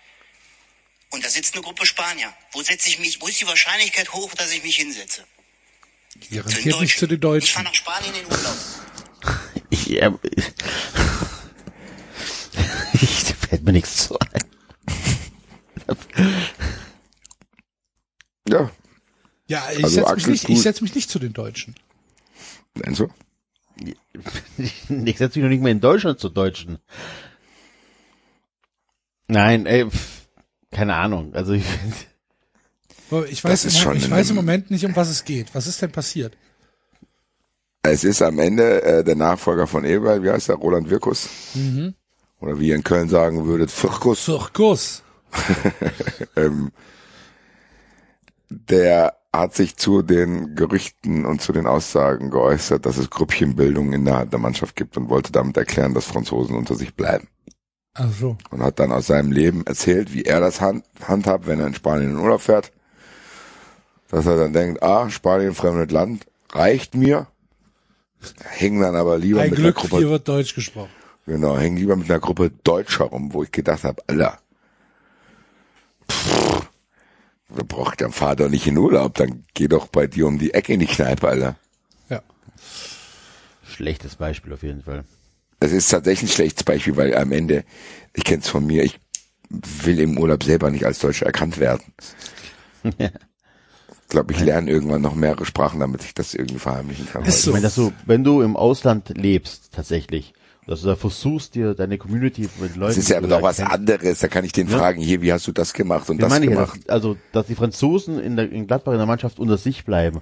[1.12, 2.28] Und da sitzt eine Gruppe Spanier.
[2.54, 3.22] Wo setze ich mich?
[3.22, 5.24] Wo ist die Wahrscheinlichkeit hoch, dass ich mich hinsetze?
[6.20, 7.54] Zu Garantiert nicht zu den Ich Deutschen.
[7.54, 8.56] fahre nach Spanien in Urlaub.
[9.74, 10.12] Ich, äh,
[12.94, 14.42] ich, da fällt mir nichts zu ein.
[18.48, 18.72] Ja,
[19.48, 21.76] Ja, ich Also setze mich nicht, ich setz mich nicht zu den Deutschen.
[22.84, 23.10] Enzo?
[24.58, 26.80] Ich setze mich noch nicht mehr in Deutschland zu Deutschen.
[29.28, 30.28] Nein, ey, pff,
[30.72, 31.34] keine Ahnung.
[31.34, 31.64] Also ich,
[33.30, 35.54] Ich weiß, ist im, schon ich weiß im Moment nicht, um was es geht.
[35.56, 36.38] Was ist denn passiert?
[37.84, 40.56] Es ist am Ende äh, der Nachfolger von Eberl, wie heißt er?
[40.56, 41.28] Roland Wirkus.
[42.42, 44.26] Oder wie ihr in Köln sagen würdet, Firkus.
[44.26, 45.04] Zirkus.
[46.36, 46.72] ähm,
[48.50, 54.32] der hat sich zu den Gerüchten und zu den Aussagen geäußert, dass es Grüppchenbildung innerhalb
[54.32, 57.30] der Mannschaft gibt und wollte damit erklären, dass Franzosen unter sich bleiben.
[57.94, 58.38] Ach so.
[58.50, 61.76] Und hat dann aus seinem Leben erzählt, wie er das hand, handhabt, wenn er in
[61.76, 62.72] Spanien in Urlaub fährt.
[64.10, 67.28] Dass er dann denkt, ah, Spanien, fremdes Land, reicht mir.
[68.44, 70.90] Hängen dann aber lieber Ein mit Glück, einer hier Gruppe, wird Deutsch gesprochen.
[71.26, 74.40] Genau, hängen lieber mit einer Gruppe Deutscher rum, wo ich gedacht habe, Alter,
[76.10, 76.68] pff,
[77.56, 80.74] da braucht der Vater nicht in Urlaub, dann geh doch bei dir um die Ecke
[80.74, 81.56] in die Kneipe, Alter.
[82.10, 82.22] Ja.
[83.68, 85.04] schlechtes Beispiel auf jeden Fall.
[85.60, 87.64] Es ist tatsächlich ein schlechtes Beispiel, weil am Ende,
[88.14, 89.00] ich kenne es von mir, ich
[89.50, 91.84] will im Urlaub selber nicht als Deutscher erkannt werden.
[94.04, 97.24] Ich glaube, ich lerne irgendwann noch mehrere Sprachen, damit ich das irgendwie verheimlichen kann.
[97.24, 97.52] Ist Ich so.
[97.52, 100.34] meine, dass du, wenn du im Ausland lebst, tatsächlich,
[100.72, 103.58] dass du da versuchst, dir deine Community mit Leuten Das ist ja aber doch was
[103.58, 104.20] kennst- anderes.
[104.20, 104.78] Da kann ich den Ja.
[104.80, 106.80] fragen, hier, wie hast du das gemacht und Das das meine ich ja, gemacht?
[106.86, 110.22] dass, also, dass die Franzosen in, der, in Gladbach in der Mannschaft unter sich bleiben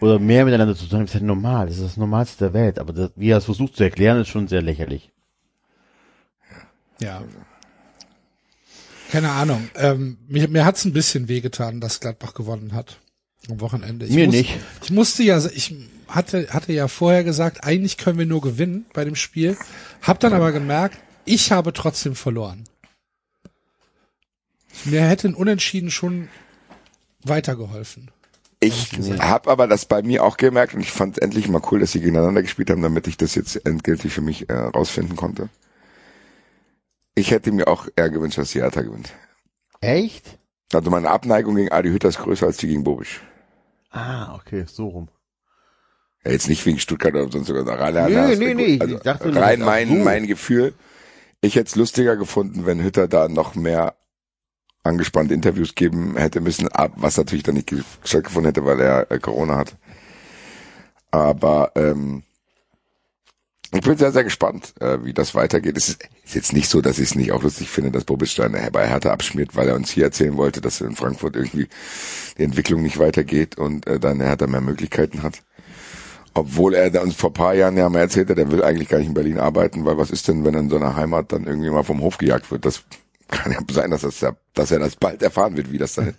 [0.00, 1.66] oder mehr miteinander zu tun haben, ist ja normal.
[1.68, 2.78] Das ist das Normalste der Welt.
[2.80, 5.12] Aber das, wie er es versucht zu erklären, ist schon sehr lächerlich.
[7.00, 7.22] Ja.
[9.10, 9.68] Keine Ahnung.
[9.76, 12.98] Ähm, mir mir hat's ein bisschen wehgetan, dass Gladbach gewonnen hat
[13.50, 14.06] am Wochenende.
[14.06, 14.58] Ich Mir muss- nicht.
[14.82, 15.74] Ich musste ja, ich
[16.14, 19.56] hatte, hatte ja vorher gesagt, eigentlich können wir nur gewinnen bei dem Spiel.
[20.02, 22.64] Hab dann aber gemerkt, ich habe trotzdem verloren.
[24.84, 26.28] Mir hätte ein Unentschieden schon
[27.22, 28.10] weitergeholfen.
[28.60, 31.92] Ich habe aber das bei mir auch gemerkt und ich fand endlich mal cool, dass
[31.92, 35.50] sie gegeneinander gespielt haben, damit ich das jetzt endgültig für mich äh, rausfinden konnte.
[37.14, 39.12] Ich hätte mir auch eher gewünscht, dass die Hertha gewinnt.
[39.80, 40.38] Echt?
[40.72, 43.20] Also meine Abneigung gegen Adi Hütter ist größer als die gegen Bobisch.
[43.90, 45.08] Ah, okay, so rum.
[46.24, 47.66] Ja, jetzt nicht wegen Stuttgart oder sonst sogar.
[47.78, 50.72] Rein, Nee, rein- nee, nee, ich Also dachte nur, rein mein, mein Gefühl.
[51.40, 53.94] Ich hätte es lustiger gefunden, wenn Hütter da noch mehr
[54.82, 59.18] angespannte Interviews geben hätte müssen, was natürlich dann nicht ge- stattgefunden hätte, weil er äh,
[59.18, 59.76] Corona hat.
[61.10, 62.22] Aber ähm,
[63.72, 65.76] ich bin sehr, sehr gespannt, äh, wie das weitergeht.
[65.76, 68.56] Es ist, ist jetzt nicht so, dass ich es nicht auch lustig finde, dass Bobistein
[68.72, 71.68] bei Hertha abschmiert, weil er uns hier erzählen wollte, dass in Frankfurt irgendwie
[72.38, 75.42] die Entwicklung nicht weitergeht und äh, dann Hertha mehr Möglichkeiten hat.
[76.34, 79.06] Obwohl er uns vor paar Jahren ja mal erzählt hat, er will eigentlich gar nicht
[79.06, 81.84] in Berlin arbeiten, weil was ist denn, wenn er in seiner Heimat dann irgendwie mal
[81.84, 82.64] vom Hof gejagt wird?
[82.64, 82.82] Das
[83.28, 86.16] kann ja sein, dass, das, dass er das bald erfahren wird, wie das ist.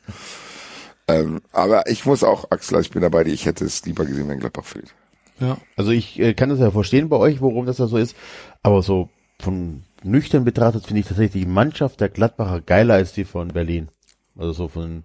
[1.08, 4.40] ähm, aber ich muss auch, Axel, ich bin dabei, ich hätte es lieber gesehen, wenn
[4.40, 4.94] Gladbach fehlt.
[5.40, 5.58] Ja.
[5.76, 8.16] Also ich äh, kann das ja verstehen bei euch, warum das da so ist,
[8.64, 9.10] aber so
[9.42, 13.90] von nüchtern betrachtet finde ich tatsächlich die Mannschaft der Gladbacher geiler als die von Berlin.
[14.38, 15.04] Also so von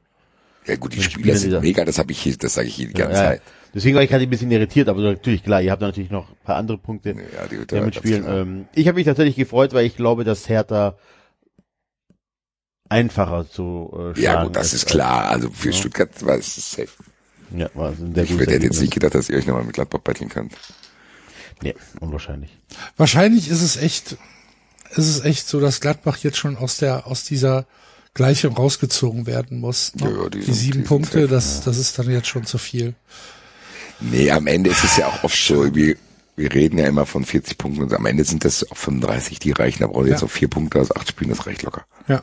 [0.67, 2.89] Ja gut, die Spieler Spieler, sind mega, das habe ich hier, das sage ich hier
[2.89, 3.41] die ganze ja, ja.
[3.75, 6.37] Deswegen war ich gerade ein bisschen irritiert, aber natürlich klar, ihr habt natürlich noch ein
[6.45, 7.59] paar andere Punkte Ja, die
[7.91, 8.25] die spielen.
[8.29, 10.97] Ähm, ich habe mich tatsächlich gefreut, weil ich glaube, dass Hertha
[12.89, 15.31] einfacher zu äh, Ja gut, das als- ist klar.
[15.31, 15.77] Also für Ja.
[15.77, 16.89] Stuttgart war es safe.
[17.57, 20.01] Ja, war ein sehr Ich hätte jetzt nicht gedacht, dass ihr euch nochmal mit Gladbach
[20.01, 20.53] betteln könnt.
[21.63, 22.57] Nee, unwahrscheinlich.
[22.97, 24.13] Wahrscheinlich ist es echt,
[24.91, 27.67] ist es echt so, dass Gladbach jetzt schon aus der, aus dieser
[28.15, 29.95] Gleichung rausgezogen werden muss.
[29.97, 30.11] Ne?
[30.11, 32.95] Ja, ja, die die, sieben Punkte, safe, das, das ist dann jetzt schon zu viel.
[34.01, 35.97] Nee, am Ende ist es ja auch oft so, wir,
[36.37, 39.53] wir reden ja immer von 40 Punkten und am Ende sind das auch 35, die
[39.53, 39.81] reichen.
[39.81, 40.27] Da brauchen wir jetzt Ja.
[40.27, 41.85] noch vier Punkte aus acht Spielen, das reicht locker.
[42.09, 42.23] Ja.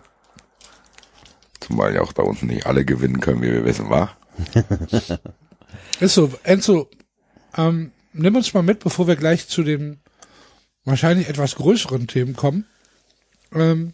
[1.60, 4.18] Zumal ja auch da unten nicht alle gewinnen können, wie wir wissen, war.
[6.00, 6.90] Ist so, Enzo,
[7.56, 10.00] ähm, nimm uns mal mit, bevor wir gleich zu den
[10.86, 12.66] wahrscheinlich etwas größeren Themen kommen.
[13.54, 13.94] Ähm,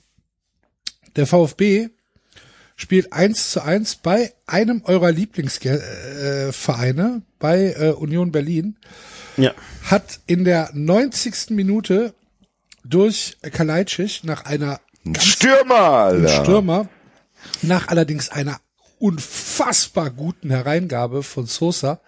[1.16, 1.90] der VfB
[2.84, 8.78] spielt eins zu eins bei einem eurer Lieblingsvereine, äh, Vereine, bei äh, Union Berlin,
[9.38, 9.54] Ja.
[9.86, 11.52] hat in der 90.
[11.52, 12.14] Minute
[12.84, 16.28] durch Kalajdzic nach einer Ein Stürmer.
[16.28, 16.90] Stürmer,
[17.62, 18.60] nach allerdings einer
[19.00, 22.02] unfassbar guten Hereingabe von Sosa,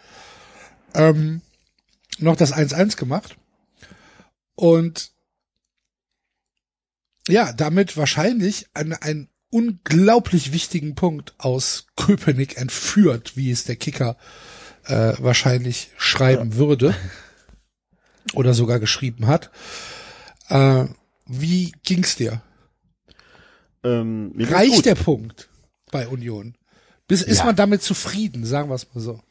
[0.94, 1.42] ähm,
[2.20, 3.38] noch das 1-1 gemacht.
[4.56, 5.12] Und
[7.30, 14.18] ja, damit wahrscheinlich einen, einen unglaublich wichtigen Punkt aus Köpenick entführt, wie es der Kicker
[14.84, 16.94] äh, wahrscheinlich schreiben würde
[18.34, 19.50] oder sogar geschrieben hat.
[20.50, 20.86] Äh,
[21.26, 22.42] wie ging's dir?
[23.86, 24.86] Ähm, Reicht gut.
[24.86, 25.48] der Punkt
[25.90, 26.56] bei Union?
[27.08, 27.46] Bis, ist Ja.
[27.46, 29.22] man damit zufrieden, sagen wir es mal so.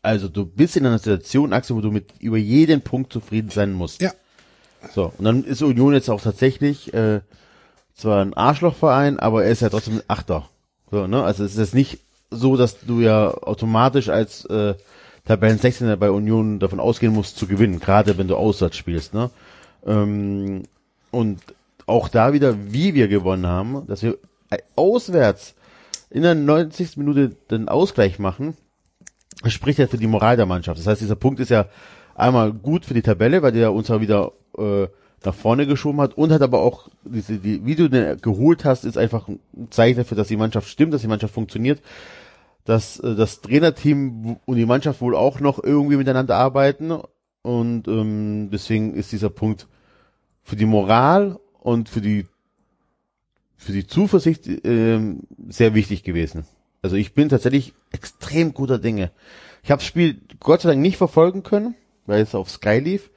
[0.00, 3.74] Also du bist in einer Situation, Axel, wo du mit über jeden Punkt zufrieden sein
[3.74, 4.00] musst.
[4.00, 4.12] Ja.
[4.94, 7.20] So, und dann ist Union jetzt auch tatsächlich äh,
[7.98, 10.48] zwar ein Arschlochverein, aber er ist ja trotzdem ein Achter.
[10.90, 11.22] So, ne?
[11.22, 11.98] Also es ist jetzt nicht
[12.30, 14.74] so, dass du ja automatisch als äh,
[15.26, 19.30] Tabellen 16 bei Union davon ausgehen musst zu gewinnen, gerade wenn du auswärts spielst, ne?
[19.86, 20.62] Ähm,
[21.10, 21.40] und
[21.86, 24.16] auch da wieder, wie wir gewonnen haben, dass wir
[24.50, 25.54] äh, auswärts
[26.10, 26.96] in der 90.
[26.96, 28.56] Minute den Ausgleich machen,
[29.46, 30.78] spricht ja für die Moral der Mannschaft.
[30.78, 31.66] Das heißt, dieser Punkt ist ja
[32.14, 34.88] einmal gut für die Tabelle, weil der uns ja wieder äh,
[35.24, 38.84] nach vorne geschoben hat und hat aber auch, diese, die, wie du den geholt hast,
[38.84, 39.40] ist einfach ein
[39.70, 41.80] Zeichen dafür, dass die Mannschaft stimmt, dass die Mannschaft funktioniert,
[42.64, 47.00] dass äh, das Trainerteam und die Mannschaft wohl auch noch irgendwie miteinander arbeiten
[47.42, 49.68] und ähm, deswegen ist dieser Punkt
[50.42, 52.26] für die Moral und für die
[53.56, 56.46] für die Zuversicht ähm, sehr wichtig gewesen.
[56.80, 59.10] Also ich bin tatsächlich extrem guter Dinge.
[59.64, 61.74] Ich habe das Spiel Gott sei Dank nicht verfolgen können,
[62.06, 63.10] weil es auf Sky lief,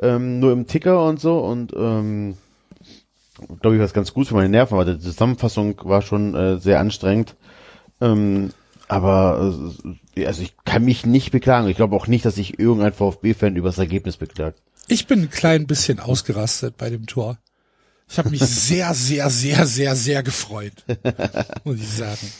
[0.00, 2.36] ähm, nur im Ticker und so und ähm,
[3.60, 6.80] glaube ich, was ganz gut für meine Nerven, weil die Zusammenfassung war schon äh, sehr
[6.80, 7.36] anstrengend.
[8.00, 8.50] Ähm,
[8.88, 9.54] aber
[10.16, 11.68] äh, also ich kann mich nicht beklagen.
[11.68, 14.60] Ich glaube auch nicht, dass sich irgendein VfB-Fan über das Ergebnis beklagt.
[14.88, 17.38] Ich bin ein klein bisschen ausgerastet bei dem Tor.
[18.08, 20.84] Ich habe mich sehr, sehr, sehr, sehr, sehr gefreut,
[21.64, 22.32] muss ich sagen.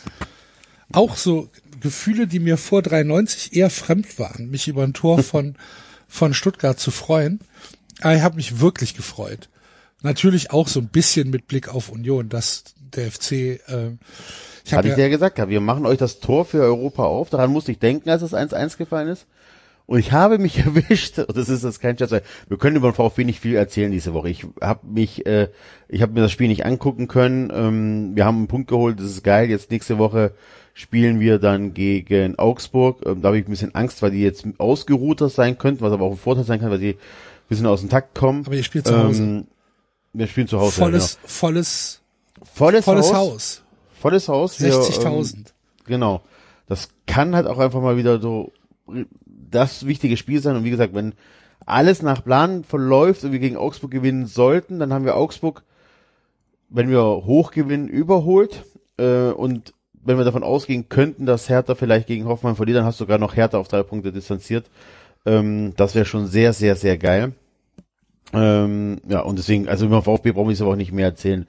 [0.93, 1.49] Auch so
[1.81, 5.55] Gefühle, die mir vor 93 eher fremd waren, mich über ein Tor von,
[6.09, 7.41] von Stuttgart zu freuen.
[8.02, 9.48] Aber ich habe mich wirklich gefreut.
[10.02, 12.64] Natürlich auch so ein bisschen mit Blick auf Union, dass
[12.94, 13.32] der FC.
[13.32, 13.59] Äh,
[14.64, 17.31] ich Hatte ich ja, ja gesagt, wir machen euch das Tor für Europa auf.
[17.31, 19.27] Daran musste ich denken, als es 1-1 gefallen ist.
[19.90, 23.24] Und ich habe mich erwischt, das ist jetzt kein Scherz, wir können über den VfB
[23.24, 24.31] nicht viel erzählen diese Woche.
[24.31, 25.48] Ich habe mich, äh,
[25.89, 27.51] ich habe mir das Spiel nicht angucken können.
[27.52, 29.51] Ähm, wir haben einen Punkt geholt, das ist geil.
[29.51, 30.32] Jetzt nächste Woche
[30.74, 33.02] spielen wir dann gegen Augsburg.
[33.05, 36.05] Ähm, da habe ich ein bisschen Angst, weil die jetzt ausgeruhter sein könnten, was aber
[36.05, 36.98] auch ein Vorteil sein kann, weil die ein
[37.51, 38.47] bisschen aus dem Takt kommen.
[38.47, 39.22] aber ihr spielt zu Hause.
[39.22, 39.47] Ähm,
[40.14, 40.81] wir spielen zu Hause.
[40.81, 42.51] volles, volles, ja, genau.
[42.55, 43.14] volles, volles Haus.
[43.14, 43.62] Haus.
[44.01, 44.60] Volles Haus.
[44.60, 45.35] Wir, 60.000.
[45.35, 45.44] Ähm,
[45.85, 46.22] genau.
[46.66, 48.52] Das kann halt auch einfach mal wieder so
[49.27, 50.56] das wichtige Spiel sein.
[50.56, 51.14] Und wie gesagt, wenn
[51.66, 55.64] alles nach Plan verläuft und wir gegen Augsburg gewinnen sollten, dann haben wir Augsburg,
[56.68, 58.64] wenn wir hoch gewinnen, überholt.
[58.97, 63.01] Äh, und wenn wir davon ausgehen könnten, dass Hertha vielleicht gegen Hoffmann verliert, dann hast
[63.01, 64.70] du sogar noch Hertha auf drei Punkte distanziert.
[65.27, 67.32] Ähm, das wäre schon sehr, sehr, sehr geil.
[68.32, 71.47] Ähm, ja, und deswegen, also über VfB brauchen wir es aber auch nicht mehr erzählen.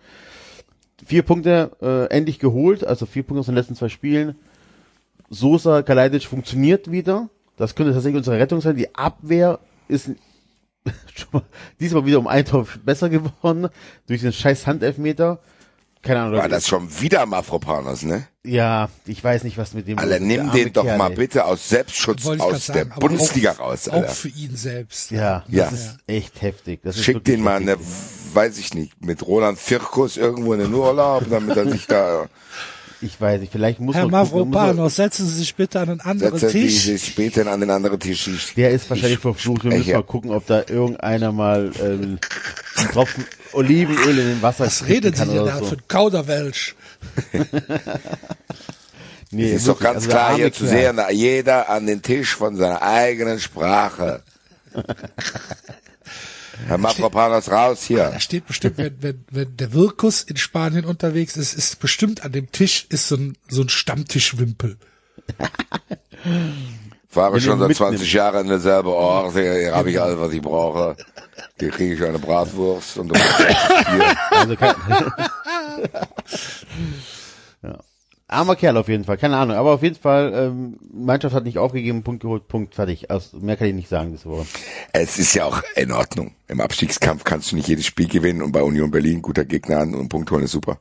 [1.06, 4.36] Vier Punkte äh, endlich geholt, also vier Punkte aus den letzten zwei Spielen.
[5.30, 7.30] Sosa, Kalajdzic funktioniert wieder.
[7.58, 8.76] Das könnte tatsächlich unsere Rettung sein.
[8.76, 10.12] Die Abwehr ist
[11.16, 11.44] schon mal,
[11.80, 13.70] diesmal wieder um ein Tor besser geworden
[14.08, 15.40] durch den scheiß Handelfmeter.
[16.02, 16.40] Keine Ahnung.
[16.40, 18.28] War das schon wieder Mafropanos, ne?
[18.44, 19.99] Ja, ich weiß nicht, was mit dem.
[19.99, 21.15] Alter, nimm den doch Kerl, mal ey.
[21.15, 24.10] bitte aus Selbstschutz aus sagen, der Bundesliga auch, raus, Auch Alter.
[24.10, 25.11] für ihn selbst.
[25.11, 25.65] Ja, Ja.
[25.65, 26.80] das ist echt heftig.
[26.84, 27.88] Das ist Schick den mal, ne, heftig.
[28.34, 32.26] weiß ich nicht, mit Roland Firkus irgendwo in den Urlaub, damit er sich da,
[33.03, 36.02] Ich weiß nicht, vielleicht muss Herr man man- Mavropanos, setzen Sie sich bitte an einen
[36.02, 36.84] anderen setzt er die Tisch.
[36.86, 38.28] sich später an den anderen Tisch.
[38.28, 39.64] Ich, Der ist wahrscheinlich ich verflucht.
[39.64, 42.19] Wir müssen mal gucken, ob da irgendeiner mal ähm,
[42.78, 45.65] einen Tropfen Olivenöl in den Wasser Was reden Sie kann denn oder da so.
[45.65, 46.76] für ein Kauderwelsch?
[49.34, 52.57] Nee, Es ist doch ganz also klar hier zu sehen, jeder an den Tisch von
[52.57, 54.23] seiner eigenen Sprache.
[56.68, 58.10] Herr Mafropanos raus hier.
[58.11, 62.34] Da steht bestimmt, wenn, wenn, wenn der Wirkus in Spanien unterwegs ist, ist bestimmt an
[62.34, 64.78] dem Tisch ist so ein, so ein Stammtischwimpel.
[67.10, 68.14] Fahre Wenn schon seit 20 mitnimmst.
[68.14, 70.95] Jahren in derselbe Ort, hier, hier habe ich alles, was ich brauche.
[71.59, 73.22] Hier kriege ich eine Bratwurst und Bier.
[74.31, 74.76] Also kein,
[77.63, 77.80] ja.
[78.27, 79.57] Armer Kerl auf jeden Fall, keine Ahnung.
[79.57, 83.11] Aber auf jeden Fall, ähm, Mannschaft hat nicht aufgegeben, Punkt geholt, Punkt, fertig.
[83.11, 84.45] Also, mehr kann ich nicht sagen diese Woche.
[84.93, 86.34] Es ist ja auch in Ordnung.
[86.47, 89.93] Im Abstiegskampf kannst du nicht jedes Spiel gewinnen und bei Union Berlin guter Gegner an
[89.93, 90.80] und Punkt holen ist super.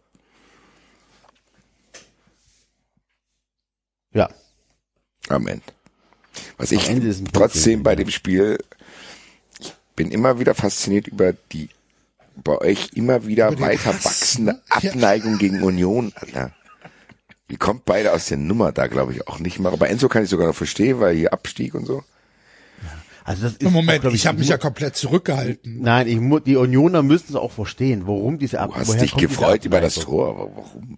[4.12, 4.28] Ja.
[5.28, 5.60] Amen.
[6.56, 6.88] Was ich
[7.32, 8.58] trotzdem bei dem Spiel,
[10.00, 11.68] bin immer wieder fasziniert über die
[12.42, 14.60] bei euch immer wieder weiter Hass, wachsende ne?
[14.82, 14.90] Ja.
[14.92, 16.52] Abneigung gegen Union, Alter.
[17.50, 19.76] Ihr kommt beide aus der Nummer da, glaube ich, auch nicht mehr.
[19.76, 22.02] Bei Enzo kann ich sogar noch verstehen, weil hier Abstieg und so.
[23.24, 25.82] Also das ist Im Moment, auch, glaub ich habe mich ja komplett zurückgehalten.
[25.82, 29.14] Nein, ich mu die Unioner müssen es auch verstehen, warum diese Ab Du hast dich
[29.14, 30.16] gefreut über das Abneigung.
[30.16, 30.96] Tor, aber warum?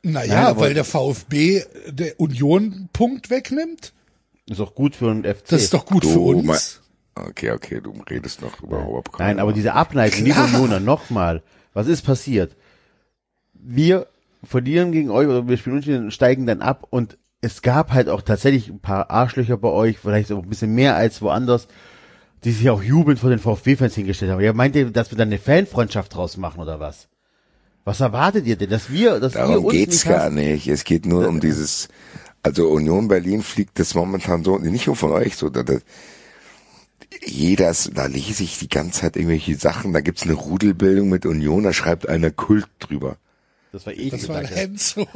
[0.00, 3.92] Naja, Nein, weil der VfB der Union Punkt wegnimmt.
[4.46, 5.48] Ist auch gut für den FC.
[5.48, 6.80] Das ist doch gut für Du, uns.
[7.14, 9.26] Okay, okay, du redest noch über Oberpokal.
[9.26, 10.48] Nein, aber diese Abneigung, Klar.
[10.54, 11.42] Unioner, nochmal.
[11.74, 12.56] Was ist passiert?
[13.54, 14.06] Wir
[14.42, 18.08] verlieren gegen euch oder wir spielen unentschieden und steigen dann ab und es gab halt
[18.08, 21.68] auch tatsächlich ein paar Arschlöcher bei euch, vielleicht auch ein bisschen mehr als woanders,
[22.44, 24.40] die sich auch jubelnd vor den VfB-Fans hingestellt haben.
[24.40, 27.08] Ja, meint ihr, dass wir dann eine Fanfreundschaft draus machen oder was?
[27.84, 28.70] Was erwartet ihr denn?
[28.70, 30.34] Dass wir, dass wir Darum uns geht's nicht gar hassen?
[30.34, 30.68] nicht.
[30.68, 31.88] Es geht nur um dieses,
[32.42, 35.76] also Union Berlin fliegt das momentan so, nicht nur von euch so, da, da,
[37.24, 41.26] jeder, ist- da lese ich die ganze Zeit irgendwelche Sachen, da gibt's eine Rudelbildung mit
[41.26, 43.16] Union, da schreibt einer Kult drüber.
[43.72, 44.58] Das war eh Das war gesagt.
[44.58, 45.06] Enzo.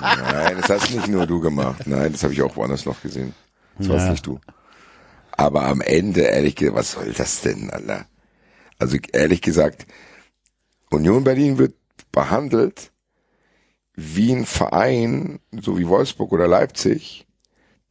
[0.00, 1.86] Nein, das hast nicht nur du gemacht.
[1.86, 3.34] Nein, das habe ich auch woanders noch gesehen.
[3.78, 4.10] Das warst Ja.
[4.12, 4.40] nicht du.
[5.32, 8.06] Aber am Ende, ehrlich gesagt, was soll das denn, Alter?
[8.78, 9.86] Also ehrlich gesagt,
[10.90, 11.74] Union Berlin wird
[12.12, 12.90] behandelt
[13.94, 17.26] wie ein Verein, so wie Wolfsburg oder Leipzig,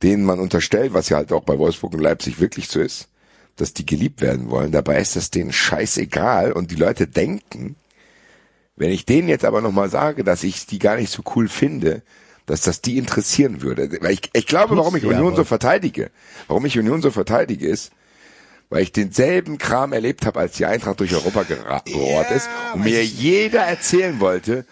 [0.03, 3.09] denen man unterstellt, was ja halt auch bei Wolfsburg und Leipzig wirklich so ist,
[3.55, 4.71] dass die geliebt werden wollen.
[4.71, 7.75] Dabei ist das denen scheißegal und die Leute denken,
[8.75, 12.01] wenn ich denen jetzt aber nochmal sage, dass ich die gar nicht so cool finde,
[12.45, 13.89] dass das die interessieren würde.
[14.01, 16.11] Weil ich, ich glaube, warum ich Union so verteidige,
[16.47, 17.91] warum ich Union so verteidige ist,
[18.69, 23.03] weil ich denselben Kram erlebt habe, als die Eintracht durch Europa gerollt ist und mir
[23.03, 24.65] jeder erzählen wollte,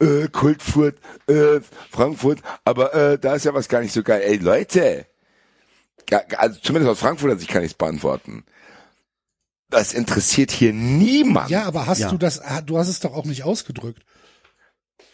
[0.00, 0.98] äh, Kultfurt,
[1.28, 1.60] äh,
[1.90, 4.22] Frankfurt, aber äh, da ist ja was gar nicht so geil.
[4.24, 5.06] Ey Leute,
[6.10, 8.44] ja, also zumindest aus Frankfurter Sicht kann ich es beantworten.
[9.70, 11.50] Das interessiert hier niemand.
[11.50, 12.10] Ja, aber hast Ja.
[12.10, 14.02] du das, du hast es doch auch nicht ausgedrückt.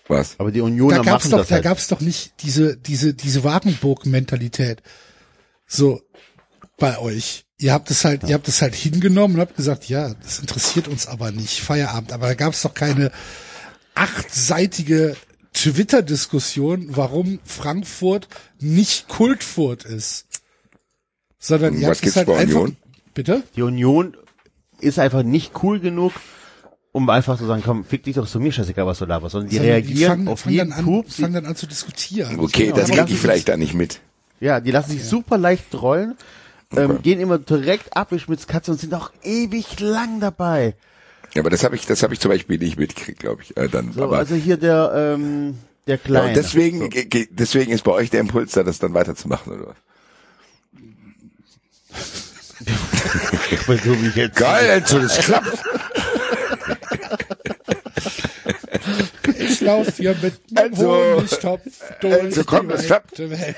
[0.06, 0.38] Was?
[0.38, 1.64] Aber die Unioner Da gab's machen doch, das da halt.
[1.64, 4.82] gab's doch nicht diese, diese, diese Wagenburg-Mentalität.
[5.66, 6.02] So,
[6.78, 7.46] bei euch.
[7.56, 10.88] Ihr habt es halt, ihr habt es halt hingenommen und habt gesagt, ja, das interessiert
[10.88, 12.12] uns aber nicht, Feierabend.
[12.12, 13.10] Aber da gab's doch keine
[13.94, 15.16] achtseitige
[15.52, 18.28] Twitter-Diskussion, warum Frankfurt
[18.60, 20.26] nicht Kultfurt ist.
[21.38, 22.76] Sondern ihr Was habt es gibt's halt bei einfach, Union?
[23.12, 23.42] bitte?
[23.54, 24.16] Die Union
[24.80, 26.12] ist einfach nicht cool genug,
[26.92, 29.50] um einfach zu sagen, komm, fick dich doch zu mir, scheißegal, was du laberst, sondern
[29.50, 31.10] die Sondern reagieren fangen, auf fangen jeden dann an, Pup.
[31.10, 32.38] fangen dann an zu diskutieren.
[32.40, 34.00] Okay, Genau, das kriege ich vielleicht da nicht mit.
[34.40, 36.16] Ja, die lassen sich super leicht rollen,
[36.76, 37.02] ähm, Okay.
[37.02, 40.74] gehen immer direkt ab wie Schmitz Katze und sind auch ewig lang dabei.
[41.34, 43.56] Ja, aber das habe ich, das habe ich zum Beispiel nicht mitgekriegt, glaube ich.
[43.56, 46.28] Äh, dann, So, aber also hier der, ähm, der ja, Kleine.
[46.28, 46.88] und deswegen, So.
[46.88, 49.76] ge- ge- deswegen ist bei euch der Impuls da, das dann weiterzumachen, oder was?
[53.84, 54.36] so wie ich jetzt.
[54.36, 55.58] Geil, Enzo, das klappt.
[59.38, 61.62] Ich lauf hier mit Also, Honigtopf
[62.00, 63.12] durch also komm, die das klappt.
[63.12, 63.56] weite Welt.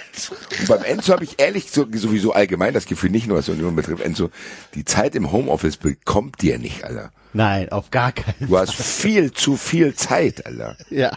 [0.61, 3.75] Und beim Enzo habe ich ehrlich so, sowieso allgemein das Gefühl, nicht nur was Union
[3.77, 4.31] betrifft, Enzo,
[4.75, 7.11] die Zeit im Homeoffice bekommt dir nicht, Alter.
[7.37, 10.75] Nein, auf gar keinen Du hast viel zu viel Zeit, Alter.
[10.89, 11.13] Ja.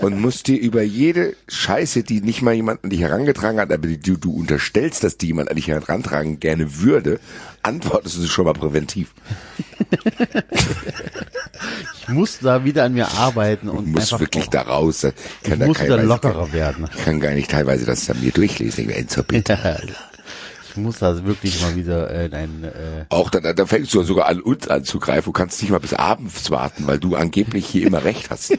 [0.00, 3.86] Und musst dir über jede Scheiße, die nicht mal jemand an dich herangetragen hat, aber
[3.86, 7.20] die du, du unterstellst, dass die jemand an dich herantragen gerne würde,
[7.62, 9.14] antwortest du schon mal präventiv.
[12.00, 15.04] Ich muss da wieder an mir arbeiten Du und musst einfach wirklich auch, da raus.
[15.04, 15.12] Ich
[15.42, 16.88] ich kann da muss teilweise- lockerer werden.
[16.96, 18.90] Ich kann gar nicht teilweise das an mir durchlesen.
[18.90, 19.52] Ich, Enzo, bitte.
[19.84, 19.92] Ich
[20.82, 24.26] muss da wirklich mal wieder äh, ein äh, Auch da, da, da fängst du sogar
[24.26, 25.24] an, uns anzugreifen.
[25.24, 28.56] Du kannst nicht mal bis abends warten, weil du angeblich hier immer recht hast.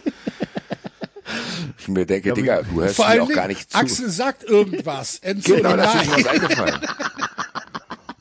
[1.78, 3.78] Ich mir denke, Digga, du hörst Vor mir auch gar nicht zu.
[3.78, 5.20] Axel sagt irgendwas.
[5.20, 6.80] Enzo, Genau, das ist mir was eingefallen.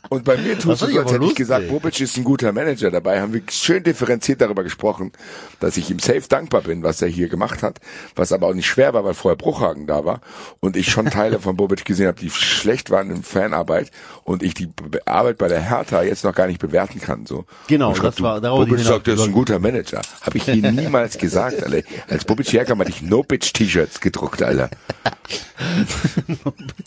[0.08, 2.90] Und bei mir so, ich als hätte ich gesagt, Bobic ist ein guter Manager.
[2.90, 5.12] Dabei haben wir schön differenziert darüber gesprochen,
[5.60, 7.78] dass ich ihm safe dankbar bin, was er hier gemacht hat,
[8.16, 10.20] was aber auch nicht schwer war, weil vorher Bruchhagen da war
[10.60, 13.90] und ich schon Teile von Bobic gesehen habe, die schlecht waren in Fanarbeit
[14.24, 17.26] und ich die Be- Arbeit bei der Hertha jetzt noch gar nicht bewerten kann.
[17.26, 17.44] So.
[17.66, 20.00] Genau, glaub, das war- du, darauf wollte Bobic sagt, er ist ein guter Manager.
[20.22, 21.86] Habe ich hier niemals gesagt, Alter.
[22.08, 24.70] Als Bobic herkam, hatte ich No-Bitch-T-Shirts gedruckt, Alter.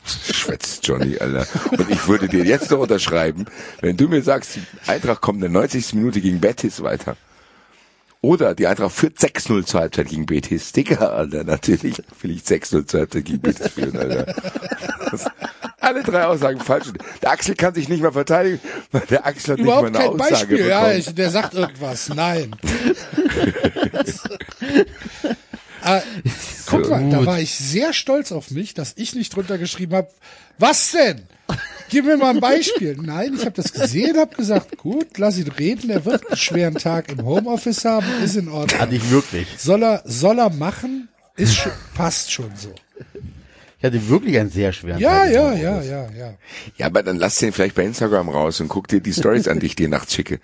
[0.05, 1.45] Schwätzt Johnny, Alter.
[1.71, 3.10] Und ich würde dir jetzt noch unterschreiben,
[3.81, 5.93] wenn du mir sagst, die Eintracht kommt in der 90.
[5.93, 7.15] Minute gegen Betis weiter.
[8.23, 10.71] Oder die Eintracht führt 6-0 zur Halbzeit gegen Betis.
[10.73, 14.25] Digga, Alter, natürlich will ich 6-0 zur Halbzeit gegen Betis führen, Alter.
[15.09, 15.25] Das,
[15.79, 16.87] alle drei Aussagen falsch.
[17.23, 18.59] Der Axel kann sich nicht mal verteidigen,
[18.91, 20.67] weil der Axel hat Überhaupt nicht mal eine kein Aussage Beispiel.
[20.67, 20.99] Ja, bekommen.
[20.99, 22.09] ich, der sagt irgendwas.
[22.09, 22.55] Nein.
[25.83, 26.01] äh,
[26.67, 30.09] guck mal, da war ich sehr stolz auf mich, dass ich nicht drunter geschrieben habe,
[30.59, 31.23] was denn?
[31.91, 32.97] Gib mir mal ein Beispiel.
[33.01, 36.75] Nein, ich habe das gesehen, habe gesagt, gut, lass ihn reden, er wird einen schweren
[36.75, 38.79] Tag im Homeoffice haben, ist in Ordnung.
[38.79, 39.47] Hatte ich wirklich.
[39.57, 42.73] Soll er, soll er machen, ist schon, passt schon so.
[43.77, 45.63] Ich hatte wirklich einen sehr schweren Ja, Tag im ja, Homeoffice.
[45.63, 46.33] ja, ja, ja.
[46.77, 49.59] Ja, aber dann lass den vielleicht bei Instagram raus und guck dir die Stories an,
[49.59, 50.39] die ich dir nachts schicke.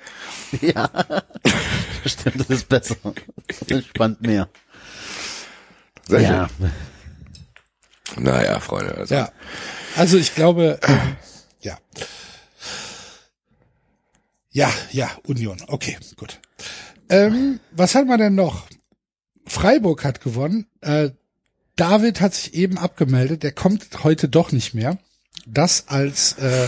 [0.61, 0.89] Ja.
[2.05, 2.95] Stimmt, das ist besser.
[3.67, 4.49] Das spannt mehr.
[6.07, 6.49] Sehr Ja.
[6.57, 6.71] schön.
[8.23, 8.95] Naja, Freunde.
[8.97, 9.13] Also.
[9.13, 9.29] Ja.
[9.95, 10.79] Also ich glaube,
[11.61, 11.77] ja.
[14.51, 15.57] Ja, ja, Union.
[15.67, 16.39] Okay, gut.
[17.09, 18.67] Ähm, was hat man denn noch?
[19.45, 20.65] Freiburg hat gewonnen.
[20.81, 21.11] Äh,
[21.75, 23.43] David hat sich eben abgemeldet.
[23.43, 24.97] Der kommt heute doch nicht mehr.
[25.45, 26.67] Das als äh,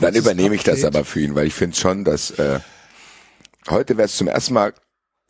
[0.00, 0.96] Dann übernehme ich das Update.
[0.96, 2.60] aber für ihn, weil ich finde schon, dass äh,
[3.68, 4.72] heute wäre es zum ersten Mal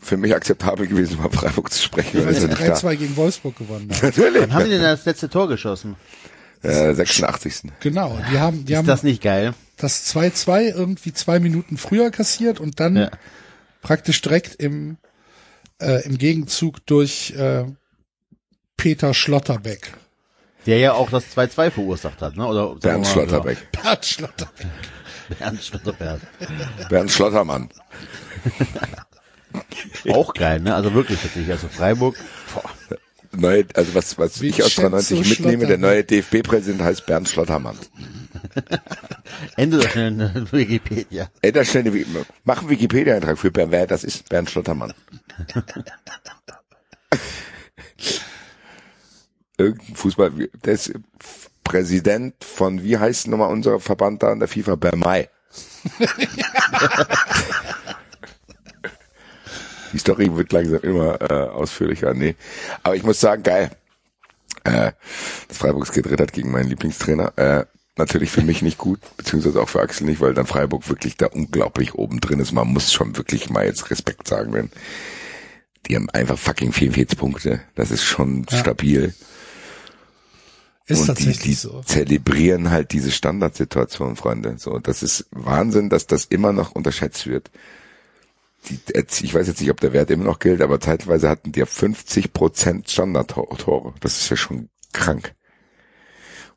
[0.00, 2.24] für mich akzeptabel gewesen, über Freiburg zu sprechen.
[2.24, 2.74] Weil sie er nicht da.
[2.76, 4.06] 3-2 gegen Wolfsburg gewonnen haben.
[4.06, 4.42] Natürlich.
[4.42, 5.96] Wann haben die denn das letzte Tor geschossen?
[6.62, 7.70] Äh, 86.
[7.80, 9.54] Genau, die haben, die Ist haben das nicht geil?
[9.76, 13.10] das 2-2 irgendwie zwei Minuten früher kassiert und dann Ja.
[13.80, 14.96] praktisch direkt im,
[15.80, 17.64] äh, im Gegenzug durch äh,
[18.76, 19.92] Peter Schlotterbeck.
[20.66, 22.44] Der ja auch das 2-2 verursacht hat, ne?
[22.46, 23.70] Oder Bernd mal, Schlotterbeck.
[23.82, 24.66] Bernd Schlotterbeck.
[25.38, 26.20] Bernd Schlotterbeck.
[26.88, 27.68] Bernd Schlottermann.
[30.10, 30.74] Auch geil, ne?
[30.74, 31.18] Also wirklich.
[31.50, 32.16] Also Freiburg.
[32.52, 32.98] Boah.
[33.32, 37.76] Neue, also was, was ich aus Vincenzo 93 mitnehme, der neue DFB-Präsident heißt Bernd Schlottermann.
[39.56, 41.28] Ende doch schnell Wikipedia.
[41.42, 42.06] Das schnell,
[42.44, 44.94] mach einen Wikipedia-Eintrag für Bernd, wer das ist, Bernd Schlottermann.
[49.58, 50.30] Irgendein Fußball,
[50.64, 50.92] der ist
[51.64, 54.76] Präsident von, wie heißt nochmal unser Verband da an der FIFA?
[54.76, 55.28] Bermay.
[59.92, 62.14] Die Story wird langsam immer äh, ausführlicher.
[62.14, 62.34] Nee.
[62.82, 63.70] Aber ich muss sagen, geil.
[64.64, 64.92] Äh,
[65.48, 67.32] dass Freiburg es gedreht hat gegen meinen Lieblingstrainer.
[67.36, 67.64] Äh,
[67.96, 71.26] natürlich für mich nicht gut, beziehungsweise auch für Axel nicht, weil dann Freiburg wirklich da
[71.26, 72.52] unglaublich oben drin ist.
[72.52, 74.70] Man muss schon wirklich mal jetzt Respekt sagen, denn
[75.86, 77.60] die haben einfach fucking 44 Punkte.
[77.74, 79.14] Das ist schon stabil.
[80.86, 81.82] Ist und die, die tatsächlich so.
[81.82, 84.54] zelebrieren halt diese Standardsituation, Freunde.
[84.58, 87.50] So, das ist Wahnsinn, dass das immer noch unterschätzt wird.
[88.66, 88.80] Die,
[89.22, 91.66] ich weiß jetzt nicht, ob der Wert immer noch gilt, aber zeitweise hatten die ja
[91.66, 93.94] 50 Prozent Standardtore.
[94.00, 95.34] Das ist ja schon krank.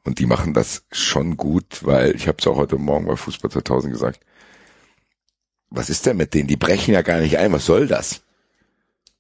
[0.04, 3.52] Und die machen das schon gut, weil ich habe es auch heute Morgen bei Fußball
[3.52, 4.20] 2000 gesagt.
[5.70, 6.48] Was ist denn mit denen?
[6.48, 7.54] Die brechen ja gar nicht ein.
[7.54, 8.24] Was soll das?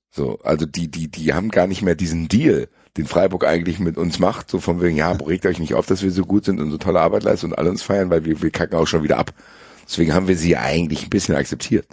[0.09, 2.67] So, also die, die, die haben gar nicht mehr diesen Deal,
[2.97, 6.03] den Freiburg eigentlich mit uns macht, so von wegen, ja, regt euch nicht auf, dass
[6.03, 8.41] wir so gut sind und so tolle Arbeit leisten und alle uns feiern, weil wir,
[8.41, 9.33] wir kacken auch schon wieder ab.
[9.87, 11.87] Deswegen haben wir sie ja eigentlich ein bisschen akzeptiert.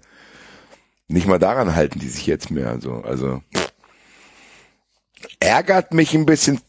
[1.09, 3.43] Nicht mal daran halten die sich jetzt mehr, so, also,
[5.41, 6.61] ärgert mich ein bisschen.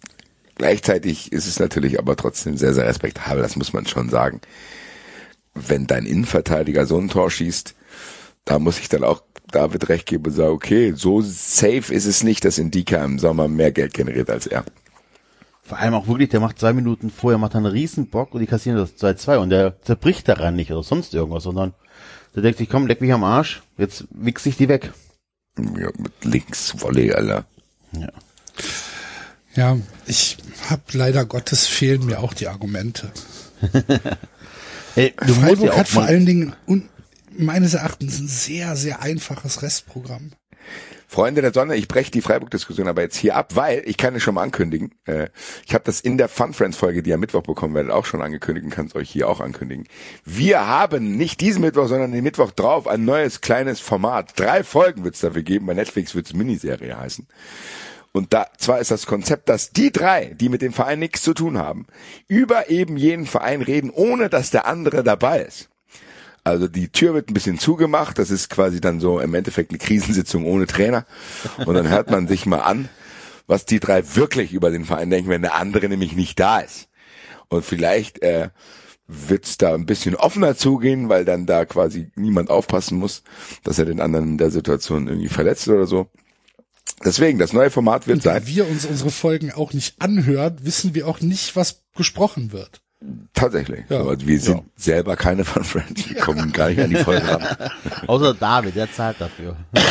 [0.56, 4.42] Gleichzeitig ist es natürlich aber trotzdem sehr, sehr respektabel, das muss man schon sagen.
[5.54, 7.76] Wenn dein Innenverteidiger so ein Tor schießt,
[8.46, 9.22] da muss ich dann auch
[9.52, 13.48] David recht geben und sagen, okay, so safe ist es nicht, dass Indika im Sommer
[13.48, 14.64] mehr Geld generiert als er.
[15.64, 18.48] Vor allem auch wirklich, der macht zwei Minuten vorher, macht einen riesen Bock und die
[18.48, 21.74] kassieren das 2-2 und der zerbricht daran nicht oder sonst irgendwas, sondern
[22.36, 24.94] der denkt sich, komm, leck mich am Arsch, jetzt wichs ich die weg.
[25.58, 27.46] Ja, mit links Volley, Alter.
[27.92, 28.10] Ja.
[29.56, 30.38] Ja, ich
[30.70, 33.12] habe leider Gottes fehlen mir auch die Argumente.
[34.96, 36.88] Ey, Freiburg ja auch hat vor allen Dingen un,
[37.32, 40.32] meines Erachtens ein sehr, sehr einfaches Restprogramm.
[41.10, 44.22] Freunde der Sonne, ich breche die Freiburg-Diskussion aber jetzt hier ab, weil ich kann es
[44.22, 44.94] schon mal ankündigen.
[45.06, 45.30] Äh,
[45.66, 48.06] ich habe das in der Fun Friends Folge, die ihr am Mittwoch bekommen werdet, auch
[48.06, 49.88] schon angekündigt und kann es euch hier auch ankündigen.
[50.24, 54.40] Wir haben nicht diesen Mittwoch, sondern den Mittwoch drauf ein neues kleines Format.
[54.40, 55.66] Drei Folgen wird es dafür geben.
[55.66, 57.26] Bei Netflix wird es Miniserie heißen.
[58.12, 61.34] Und da zwar ist das Konzept, dass die drei, die mit dem Verein nichts zu
[61.34, 61.88] tun haben,
[62.28, 65.69] über eben jenen Verein reden, ohne dass der andere dabei ist.
[66.50, 68.18] Also die Tür wird ein bisschen zugemacht.
[68.20, 71.06] Das ist quasi dann so im Endeffekt eine Krisensitzung ohne Trainer.
[71.66, 72.90] Und dann hört man sich mal an,
[73.48, 76.88] was die drei wirklich über den Verein denken, wenn der andere nämlich nicht da ist.
[77.48, 78.50] Und vielleicht äh,
[79.08, 83.24] wird's da ein bisschen offener zugehen, weil dann da quasi niemand aufpassen muss,
[83.64, 86.08] dass er den anderen in der Situation irgendwie verletzt oder so.
[87.04, 88.36] Deswegen, das neue Format wird Und sein.
[88.36, 92.82] weil wir uns unsere Folgen auch nicht anhören, wissen wir auch nicht, was gesprochen wird.
[93.34, 93.86] Tatsächlich.
[93.90, 94.02] Ja.
[94.02, 94.64] Aber wir sind Ja.
[94.76, 96.10] selber keine von Friends.
[96.10, 97.44] Wir kommen gar nicht an die Folge ran.
[98.08, 99.56] Außer David, der zahlt dafür.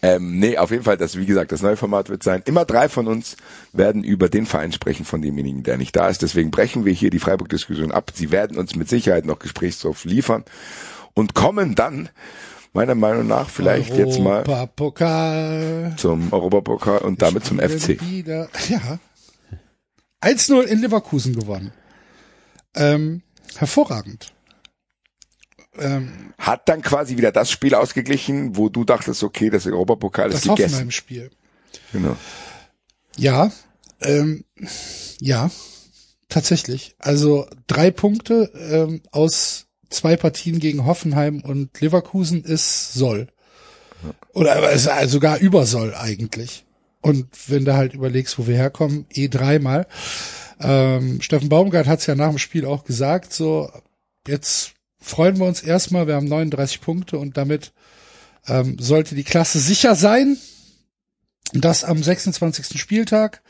[0.00, 2.40] Ähm, nee, auf jeden Fall, das, wie gesagt, das neue Format wird sein.
[2.44, 3.36] Immer drei von uns
[3.72, 6.22] werden über den Verein sprechen von demjenigen, der nicht da ist.
[6.22, 8.12] Deswegen brechen wir hier die Freiburg-Diskussion ab.
[8.14, 10.44] Sie werden uns mit Sicherheit noch Gesprächsstoff liefern
[11.14, 12.10] und kommen dann,
[12.74, 15.94] meiner Meinung nach, vielleicht jetzt mal Europapokal.
[15.96, 18.00] zum Europapokal und damit zum FC.
[18.00, 19.00] Wieder, ja.
[20.20, 21.72] 1-0 in Leverkusen gewonnen.
[22.74, 23.22] Ähm,
[23.56, 24.32] hervorragend.
[25.78, 30.40] Ähm, Hat dann quasi wieder das Spiel ausgeglichen, wo du dachtest, okay, das Europapokal das
[30.40, 30.72] ist gegessen.
[30.72, 31.30] Hoffenheim-Spiel.
[31.92, 32.16] Genau.
[33.16, 33.52] Ja,
[34.00, 34.44] ähm,
[35.20, 35.50] ja,
[36.28, 36.94] tatsächlich.
[36.98, 43.28] Also drei Punkte ähm, aus zwei Partien gegen Hoffenheim und Leverkusen ist Soll.
[44.32, 44.78] Oder
[45.08, 46.64] sogar über Soll eigentlich.
[47.00, 49.86] Und wenn du halt überlegst, wo wir herkommen, eh dreimal.
[50.60, 53.70] Ähm, Steffen Baumgart hat es ja nach dem Spiel auch gesagt, so
[54.26, 57.72] jetzt freuen wir uns erstmal, wir haben 39 Punkte und damit
[58.46, 60.36] ähm, sollte die Klasse sicher sein.
[61.52, 62.78] Das am 26.
[62.78, 63.42] Spieltag,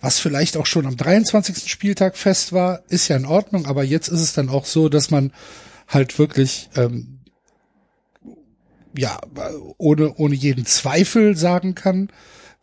[0.00, 1.70] was vielleicht auch schon am 23.
[1.70, 5.10] Spieltag fest war, ist ja in Ordnung, aber jetzt ist es dann auch so, dass
[5.10, 5.32] man
[5.86, 7.20] halt wirklich ähm,
[8.96, 9.18] ja
[9.78, 12.10] ohne ohne jeden Zweifel sagen kann,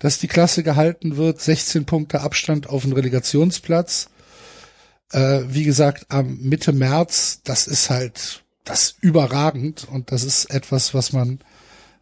[0.06, 1.42] dass die Klasse gehalten wird.
[1.42, 4.10] 16 Punkte Abstand auf den Relegationsplatz.
[5.12, 10.94] Äh, wie gesagt, am Mitte März, das ist halt das überragend und das ist etwas,
[10.94, 11.40] was man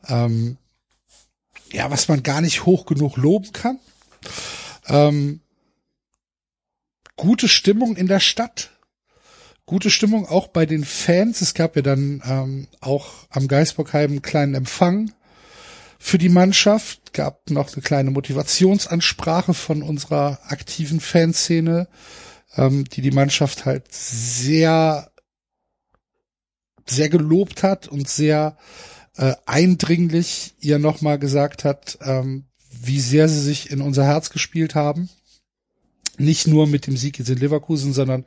[0.09, 0.57] ähm,
[1.71, 3.79] ja, was man gar nicht hoch genug loben kann.
[4.87, 5.39] Ähm,
[7.15, 8.71] gute Stimmung in der Stadt.
[9.65, 11.39] Gute Stimmung auch bei den Fans.
[11.39, 15.13] Es gab ja dann ähm, auch am Geisbockheim einen kleinen Empfang
[16.03, 17.13] für die Mannschaft.
[17.13, 21.87] Gab noch eine kleine Motivationsansprache von unserer aktiven Fanszene,
[22.57, 25.09] ähm, die die Mannschaft halt sehr,
[26.85, 28.57] sehr gelobt hat und sehr
[29.15, 34.75] äh, eindringlich ihr nochmal gesagt hat, ähm, wie sehr sie sich in unser Herz gespielt
[34.75, 35.09] haben.
[36.17, 38.25] Nicht nur mit dem Sieg jetzt in Leverkusen, sondern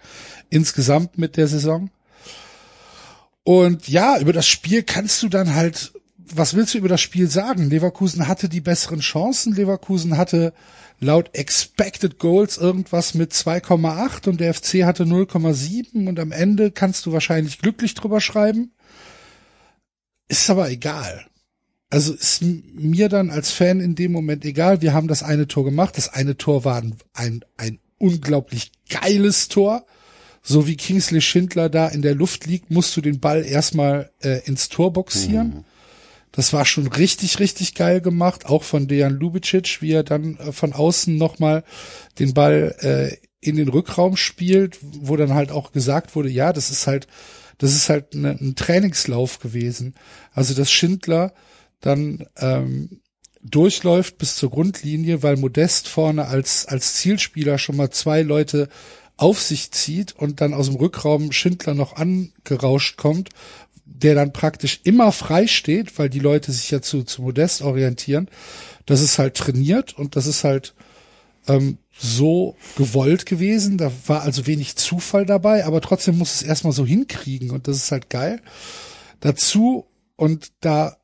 [0.49, 1.91] insgesamt mit der Saison.
[3.45, 5.93] Und ja, über das Spiel kannst du dann halt,
[6.35, 7.71] was willst du über das Spiel sagen?
[7.71, 9.55] Leverkusen hatte die besseren Chancen.
[9.55, 10.53] Leverkusen hatte
[10.99, 17.07] laut Expected Goals irgendwas mit 2,8 und der FC hatte 0,7 und am Ende kannst
[17.07, 18.73] du wahrscheinlich glücklich drüber schreiben.
[20.29, 21.27] Ist aber egal.
[21.91, 24.83] Also ist mir dann als Fan in dem Moment egal.
[24.83, 25.97] Wir haben das eine Tor gemacht.
[25.97, 29.87] Das eine Tor war ein, ein, ein unglaublich geiles Tor.
[30.43, 34.45] So wie Kingsley Schindler da in der Luft liegt, musst du den Ball erstmal äh,
[34.47, 35.65] ins Tor boxieren.
[36.37, 38.45] Das war schon richtig, richtig geil gemacht.
[38.45, 41.65] Auch von Dejan Lubicic, wie er dann äh, von außen nochmal
[42.19, 46.71] den Ball äh, in den Rückraum spielt, wo dann halt auch gesagt wurde, ja, das
[46.71, 47.07] ist halt,
[47.57, 49.95] das ist halt ne, ein Trainingslauf gewesen.
[50.33, 51.33] Also dass Schindler
[51.81, 53.01] dann ähm,
[53.43, 58.69] durchläuft bis zur Grundlinie, weil Modest vorne als, als Zielspieler schon mal zwei Leute
[59.17, 63.31] auf sich zieht und dann aus dem Rückraum Schindler noch angerauscht kommt,
[63.87, 68.29] der dann praktisch immer frei steht, weil die Leute sich ja zu, zu Modest orientieren.
[68.85, 70.75] Das ist halt trainiert und das ist halt
[71.49, 73.79] ähm, so gewollt gewesen.
[73.79, 77.77] Da war also wenig Zufall dabei, aber trotzdem muss es erstmal so hinkriegen und das
[77.77, 78.43] ist halt geil.
[79.21, 79.87] Dazu
[80.17, 80.97] und da,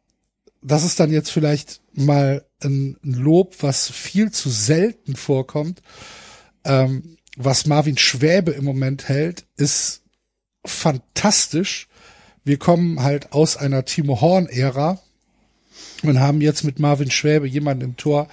[0.60, 5.82] das ist dann jetzt vielleicht mal ein, Lob, was viel zu selten vorkommt.
[6.64, 10.02] Ähm, was Marvin Schwäbe im Moment hält, ist
[10.64, 11.88] fantastisch.
[12.44, 15.00] Wir kommen halt aus einer Timo Horn-Ära
[16.02, 18.28] und haben jetzt mit Marvin Schwäbe jemanden im Tor,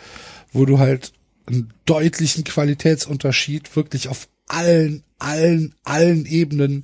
[0.51, 1.13] wo du halt
[1.45, 6.83] einen deutlichen Qualitätsunterschied wirklich auf allen, allen, allen Ebenen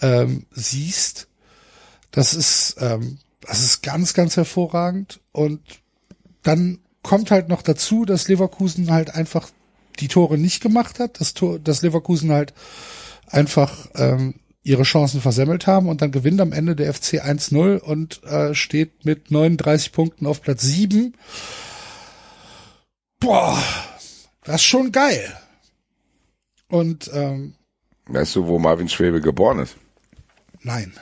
[0.00, 1.28] ähm, siehst.
[2.10, 5.20] Das ist, ähm, das ist ganz, ganz hervorragend.
[5.32, 5.60] Und
[6.42, 9.48] dann kommt halt noch dazu, dass Leverkusen halt einfach
[10.00, 12.52] die Tore nicht gemacht hat, dass, Tor, dass Leverkusen halt
[13.26, 14.34] einfach ähm,
[14.68, 19.04] ihre Chancen versemmelt haben und dann gewinnt am Ende der FC 1-0 und äh, steht
[19.04, 21.14] mit 39 Punkten auf Platz 7.
[23.20, 23.62] Boah,
[24.44, 25.34] das ist schon geil.
[26.68, 27.54] Und ähm,
[28.06, 29.76] Weißt du, wo Marvin Schwebe geboren ist?
[30.62, 30.92] nein.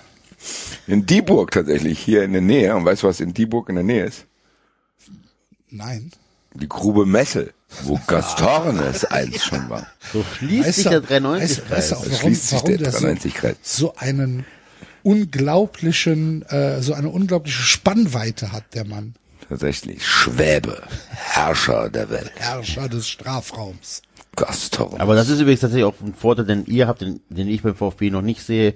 [0.87, 2.77] In Dieburg tatsächlich, hier in der Nähe.
[2.77, 4.27] Und weißt du, was in Dieburg in der Nähe ist?
[5.71, 6.13] Nein.
[6.55, 7.53] Die Grube Messel,
[7.83, 9.87] wo Gastornes eins schon war.
[10.13, 12.93] So schließt sich du- der 93 weißt, weißt auch, Da warum, schließt sich der der
[12.93, 13.57] so, 93-Kreis.
[13.63, 14.45] so einen
[15.03, 19.15] unglaublichen, äh, so eine unglaubliche Spannweite hat, der Mann.
[19.49, 20.05] Tatsächlich.
[20.05, 22.33] Schwäbe, Herrscher der Welt.
[22.37, 24.03] Herrscher des Strafraums.
[24.35, 25.01] Gastornes.
[25.01, 27.75] Aber das ist übrigens tatsächlich auch ein Vorteil, den ihr habt, den, den ich beim
[27.75, 28.75] VfB noch nicht sehe.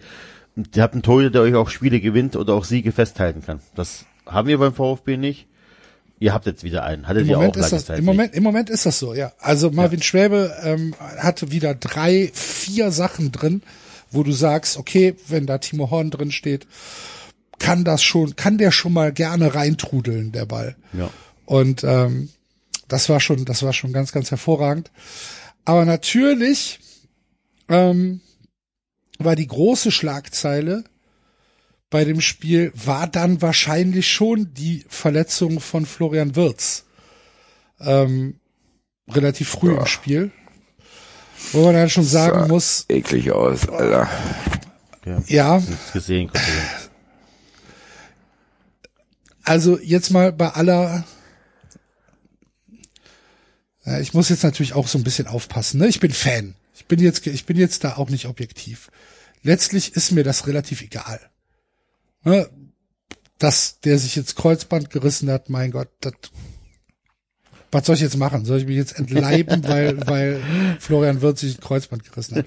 [0.74, 3.60] Ihr habt einen Torhüter, der euch auch Spiele gewinnt oder auch Siege festhalten kann.
[3.74, 5.46] Das haben wir beim VfB nicht.
[6.20, 7.08] Ihr habt jetzt wieder einen.
[7.08, 8.04] Hattet Im ihr auch Moment, lange ist das, Zeit im.
[8.04, 9.32] Moment, Im Moment ist das so, ja.
[9.38, 13.62] Also Marvin Schwäbe ähm, hatte wieder drei, vier Sachen drin,
[14.10, 16.66] wo du sagst, okay, wenn da Timo Horn drin steht,
[17.58, 20.76] kann das schon, kann der schon mal gerne reintrudeln, der Ball.
[20.92, 21.10] Ja.
[21.46, 22.28] Und ähm,
[22.86, 24.90] das war schon, das war schon ganz, ganz hervorragend.
[25.64, 26.80] Aber natürlich
[27.70, 28.20] ähm,
[29.18, 30.84] war die große Schlagzeile
[31.90, 36.84] bei dem Spiel war dann wahrscheinlich schon die Verletzung von Florian Wirz.
[37.80, 38.38] Ähm,
[39.08, 40.30] relativ früh im Spiel.
[41.52, 44.08] Wo man dann schon sagen Sah muss, eklig aus, Alter.
[45.26, 46.30] ja, Nichts gesehen,
[49.42, 51.04] also jetzt mal bei aller,
[53.84, 55.80] Ja, ich muss jetzt natürlich auch so ein bisschen aufpassen.
[55.80, 55.88] Ne?
[55.88, 56.54] Ich bin Fan.
[56.74, 58.90] Ich bin jetzt, ich bin jetzt da auch nicht objektiv.
[59.42, 61.18] Letztlich ist mir das relativ egal.
[62.24, 62.48] Ne?
[63.38, 66.12] Dass der sich jetzt Kreuzband gerissen hat, mein Gott, das,
[67.70, 68.44] was soll ich jetzt machen?
[68.44, 70.42] Soll ich mich jetzt entleiben, weil, weil
[70.78, 72.46] Florian Wirtz sich Kreuzband gerissen hat?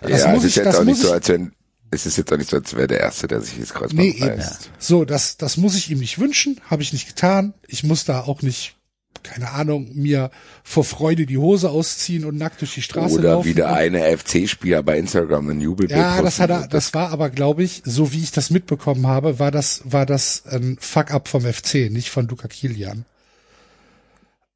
[0.00, 1.52] Das ja, muss es ist ich, jetzt das auch nicht muss so, ich, als wenn,
[1.90, 4.10] es ist jetzt auch nicht so, als wäre der Erste, der sich das Kreuzband Nee,
[4.10, 4.24] eben.
[4.24, 4.70] reißt.
[4.78, 7.52] So, das, das muss ich ihm nicht wünschen, habe ich nicht getan.
[7.66, 8.76] Ich muss da auch nicht,
[9.22, 10.30] keine Ahnung, mir
[10.64, 13.48] vor Freude die Hose ausziehen und nackt durch die Straße Oder laufen.
[13.48, 17.10] wie der und, eine FC-Spieler bei Instagram ein Jubelbild ja, das hat er, das war
[17.10, 21.28] aber, glaube ich, so wie ich das mitbekommen habe, war das, war das ein Fuck-up
[21.28, 23.04] vom FC, nicht von Luca Kilian.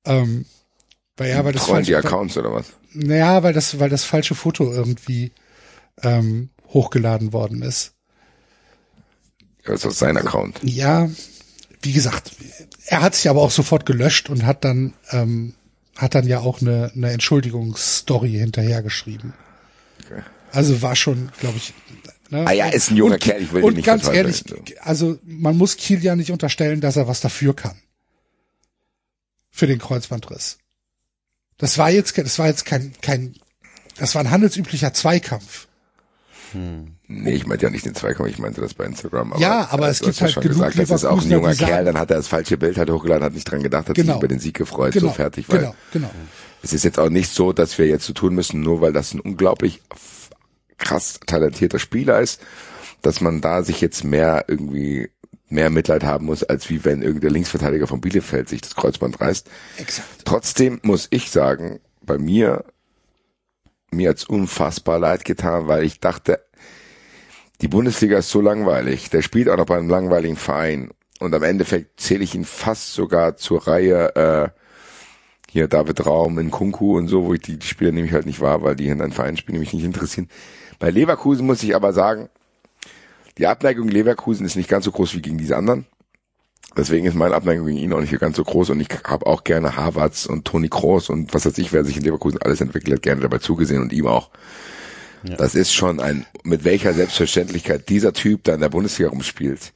[0.06, 0.46] Ähm,
[1.16, 2.66] weil ja, weil das Treuen die falsche, Accounts oder was?
[2.94, 5.32] naja, weil das, weil das falsche Foto irgendwie
[6.02, 7.92] ähm, hochgeladen worden ist.
[9.66, 10.60] Aus sein Account.
[10.62, 11.08] Ja,
[11.80, 12.32] wie gesagt,
[12.86, 15.54] er hat sich aber auch sofort gelöscht und hat dann ähm,
[15.96, 19.32] hat dann ja auch eine, eine Entschuldigungsstory hinterhergeschrieben.
[20.04, 20.22] Okay.
[20.52, 21.72] Also war schon, glaube ich.
[22.30, 22.44] Ne?
[22.46, 24.44] Ah ja, ist ein junger und, Kerl, ich will Und nicht ganz ehrlich,
[24.80, 27.76] also man muss Kiel ja nicht unterstellen, dass er was dafür kann.
[29.50, 30.58] Für den Kreuzbandriss.
[31.58, 33.34] Das war jetzt, das war jetzt kein, kein,
[33.96, 35.68] das war ein handelsüblicher Zweikampf.
[37.06, 39.32] Nee, ich meinte ja nicht den Zweikampf, ich meinte das bei Instagram.
[39.32, 41.84] Aber, Ja, aber es gibt halt schon genug gesagt, das ist auch ein junger Kerl,
[41.84, 44.12] dann hat er das falsche Bild hat hochgeladen, hat nicht dran gedacht, hat Genau.
[44.14, 45.48] sich über den Sieg gefreut, Genau, so fertig.
[45.48, 46.10] Weil genau, genau.
[46.62, 49.12] es ist jetzt auch nicht so, dass wir jetzt so tun müssen, nur weil das
[49.14, 49.82] ein unglaublich
[50.78, 52.40] krass talentierter Spieler ist,
[53.02, 55.10] dass man da sich jetzt mehr irgendwie
[55.48, 59.48] mehr Mitleid haben muss, als wie wenn irgendein Linksverteidiger von Bielefeld sich das Kreuzband reißt.
[59.78, 60.08] Exakt.
[60.24, 62.64] Trotzdem muss ich sagen, bei mir,
[63.90, 66.40] mir hat's unfassbar leid getan, weil ich dachte,
[67.60, 69.10] die Bundesliga ist so langweilig.
[69.10, 70.90] Der spielt auch noch bei einem langweiligen Verein.
[71.20, 74.48] Und am Endeffekt zähle ich ihn fast sogar zur Reihe, äh,
[75.50, 78.40] hier David Raum in Kunku und so, wo ich die, die Spieler nämlich halt nicht
[78.40, 80.28] war, weil die in einem Verein spielen, die mich nicht interessieren.
[80.80, 82.28] Bei Leverkusen muss ich aber sagen,
[83.38, 85.86] die Abneigung Leverkusen ist nicht ganz so groß wie gegen diese anderen.
[86.76, 89.44] Deswegen ist meine Abneigung gegen ihn auch nicht ganz so groß und ich habe auch
[89.44, 92.96] gerne Havertz und Toni Kroos und was weiß ich, wer sich in Leverkusen alles entwickelt
[92.96, 94.30] hat, gerne dabei zugesehen und ihm auch.
[95.38, 99.72] Das ist schon ein, mit welcher Selbstverständlichkeit dieser Typ da in der Bundesliga rumspielt.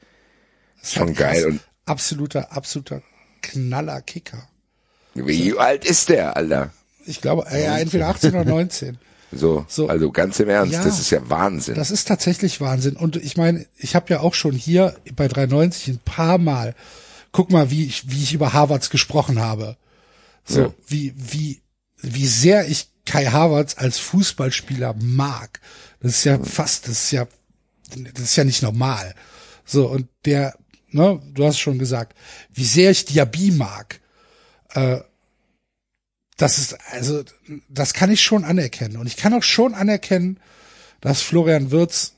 [0.79, 1.45] Das ist Schon geil.
[1.45, 3.01] Und absoluter, absoluter
[3.41, 4.47] knaller Kicker.
[5.15, 6.71] wie alt ist der, Alter?
[7.05, 8.97] Ich glaube, äh, ja, entweder 18 oder 19.
[9.31, 9.87] So, So.
[9.87, 10.83] also ganz im Ernst, Ja.
[10.83, 11.75] das ist ja Wahnsinn.
[11.75, 12.95] Das ist tatsächlich Wahnsinn.
[12.95, 16.73] Und ich meine, ich habe ja auch schon hier bei 390 ein paar Mal,
[17.31, 19.77] guck mal, wie ich, wie ich über Harvards gesprochen habe.
[20.45, 20.73] So, Ja.
[20.87, 21.61] wie, wie,
[21.97, 25.59] wie sehr ich Kai Havertz als Fußballspieler mag.
[25.99, 27.27] Das ist ja fast, das ist ja,
[28.13, 29.15] das ist ja nicht normal.
[29.65, 30.55] So, und der,
[30.91, 32.15] ne, du hast schon gesagt,
[32.53, 33.99] wie sehr ich Diaby mag.
[34.75, 34.99] Äh,
[36.37, 37.23] das ist, also,
[37.67, 38.97] das kann ich schon anerkennen.
[38.97, 40.39] Und ich kann auch schon anerkennen,
[41.01, 42.13] dass Florian Wirtz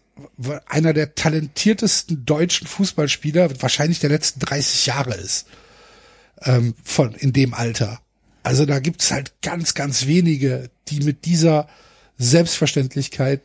[0.66, 5.48] einer der talentiertesten deutschen Fußballspieler, wahrscheinlich der letzten 30 Jahre ist,
[6.42, 8.02] ähm, von, in dem Alter.
[8.44, 11.68] Also da gibt's halt ganz, ganz wenige, die mit dieser
[12.18, 13.42] Selbstverständlichkeit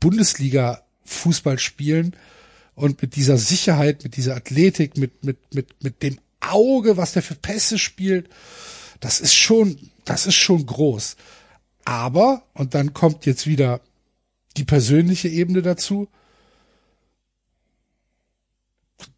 [0.00, 2.16] Bundesliga Fußball spielen
[2.74, 7.22] und mit dieser Sicherheit, mit dieser Athletik, mit, mit, mit, mit dem Auge, was der
[7.22, 8.28] für Pässe spielt.
[9.00, 11.16] Das ist schon, das ist schon groß.
[11.84, 13.80] Aber, und dann kommt jetzt wieder
[14.56, 16.08] die persönliche Ebene dazu.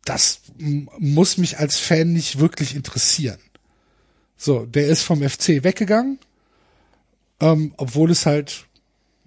[0.04, 3.38] das muss mich als Fan nicht wirklich interessieren.
[4.36, 6.18] So, der ist vom FC weggegangen,
[7.40, 8.66] ähm, obwohl es halt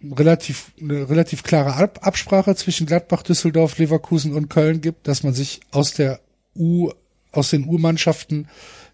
[0.04, 5.34] relativ eine relativ klare Ab Absprache zwischen Gladbach, Düsseldorf, Leverkusen und Köln gibt, dass man
[5.34, 6.20] sich aus der
[6.56, 6.92] U
[7.32, 8.48] aus den U-Mannschaften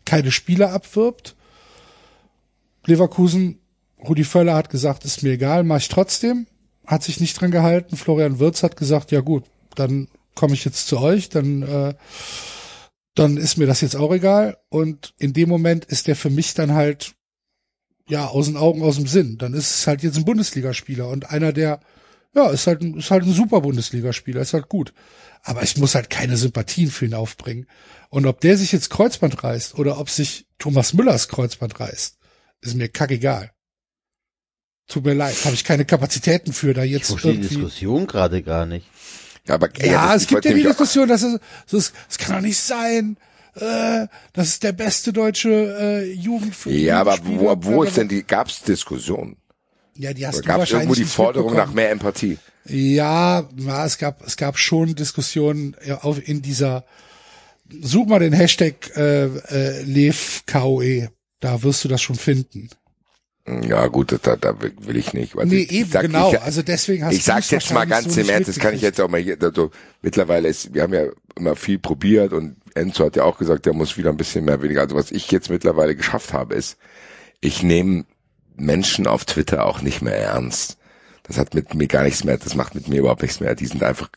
[0.05, 1.35] keine Spieler abwirbt.
[2.85, 3.59] Leverkusen,
[4.03, 6.47] Rudi Völler hat gesagt, ist mir egal, mache ich trotzdem.
[6.85, 7.95] Hat sich nicht dran gehalten.
[7.95, 9.45] Florian Wirz hat gesagt, ja gut,
[9.75, 11.93] dann komme ich jetzt zu euch, dann äh,
[13.15, 14.57] dann ist mir das jetzt auch egal.
[14.69, 17.15] Und in dem Moment ist der für mich dann halt
[18.07, 19.37] ja aus den Augen, aus dem Sinn.
[19.37, 21.79] Dann ist es halt jetzt ein Bundesligaspieler und einer, der
[22.35, 24.93] ja ist halt ein, ist halt ein super Bundesligaspieler, ist halt gut.
[25.43, 27.67] Aber ich muss halt keine Sympathien für ihn aufbringen.
[28.09, 32.17] Und ob der sich jetzt Kreuzband reißt oder ob sich Thomas Müllers Kreuzband reißt,
[32.61, 33.51] ist mir kackegal.
[34.87, 37.47] Tut mir leid, habe ich keine Kapazitäten für da Ich jetzt verstehe die.
[37.47, 38.85] Diskussion gerade gar nicht.
[39.47, 41.39] Ja, aber Ja, das- es gibt ja die Diskussion, dass es,
[41.71, 43.17] es, es kann doch nicht sein,
[43.55, 45.49] äh, das ist der beste deutsche
[45.79, 46.55] äh, Jugend.
[46.65, 49.35] Ja, aber wo, wo ist denn die, gab's Diskussion?
[49.95, 52.37] Ja, die hast Oder du gab's irgendwo die Forderung nach mehr Empathie?
[52.65, 56.85] Ja, ja, es gab es gab schon Diskussionen ja, auf in dieser.
[57.81, 61.09] Such mal den Hashtag äh, äh, LevKOE,
[61.39, 62.69] da wirst du das schon finden.
[63.45, 65.37] Ja, gut, da, da will ich nicht.
[65.37, 66.31] Also Nee, ich, eben, sag, genau.
[66.31, 69.01] Ich, also deswegen hast ich sag's jetzt mal ganz im Ernst, das kann ich jetzt
[69.01, 69.71] auch mal hier, also
[70.01, 73.73] mittlerweile ist, wir haben ja immer viel probiert und Enzo hat ja auch gesagt, der
[73.73, 74.81] muss wieder ein bisschen mehr weniger.
[74.81, 76.77] Also was ich jetzt mittlerweile geschafft habe, ist,
[77.41, 78.05] ich nehme
[78.55, 80.77] Menschen auf Twitter auch nicht mehr ernst.
[81.23, 83.55] Das hat mit mir gar nichts mehr, das macht mit mir überhaupt nichts mehr.
[83.55, 84.09] Die sind einfach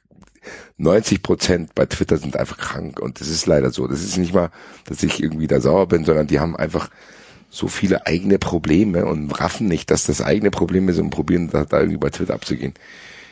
[0.79, 3.89] 90 Prozent bei Twitter sind einfach krank und das ist leider so.
[3.89, 4.51] Das ist nicht mal,
[4.85, 6.91] dass ich irgendwie da sauer bin, sondern die haben einfach
[7.57, 11.65] so viele eigene Probleme und raffen nicht, dass das eigene Probleme sind und probieren da,
[11.65, 12.75] da irgendwie bei Twitter abzugehen.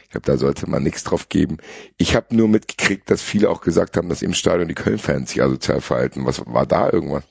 [0.04, 1.58] Ich glaube, da sollte man nichts drauf geben.
[1.98, 5.42] Ich habe nur mitgekriegt, dass viele auch gesagt haben, dass im Stadion die Köln-Fans sich
[5.42, 6.24] asozial verhalten.
[6.24, 7.24] Was war da irgendwas?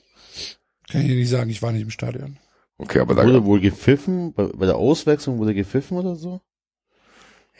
[0.90, 2.38] Kann ich dir nicht sagen, ich war nicht im Stadion.
[2.76, 6.40] Okay, aber da, Wurde wohl gepfiffen, bei, bei der Auswechslung wurde gepfiffen oder so?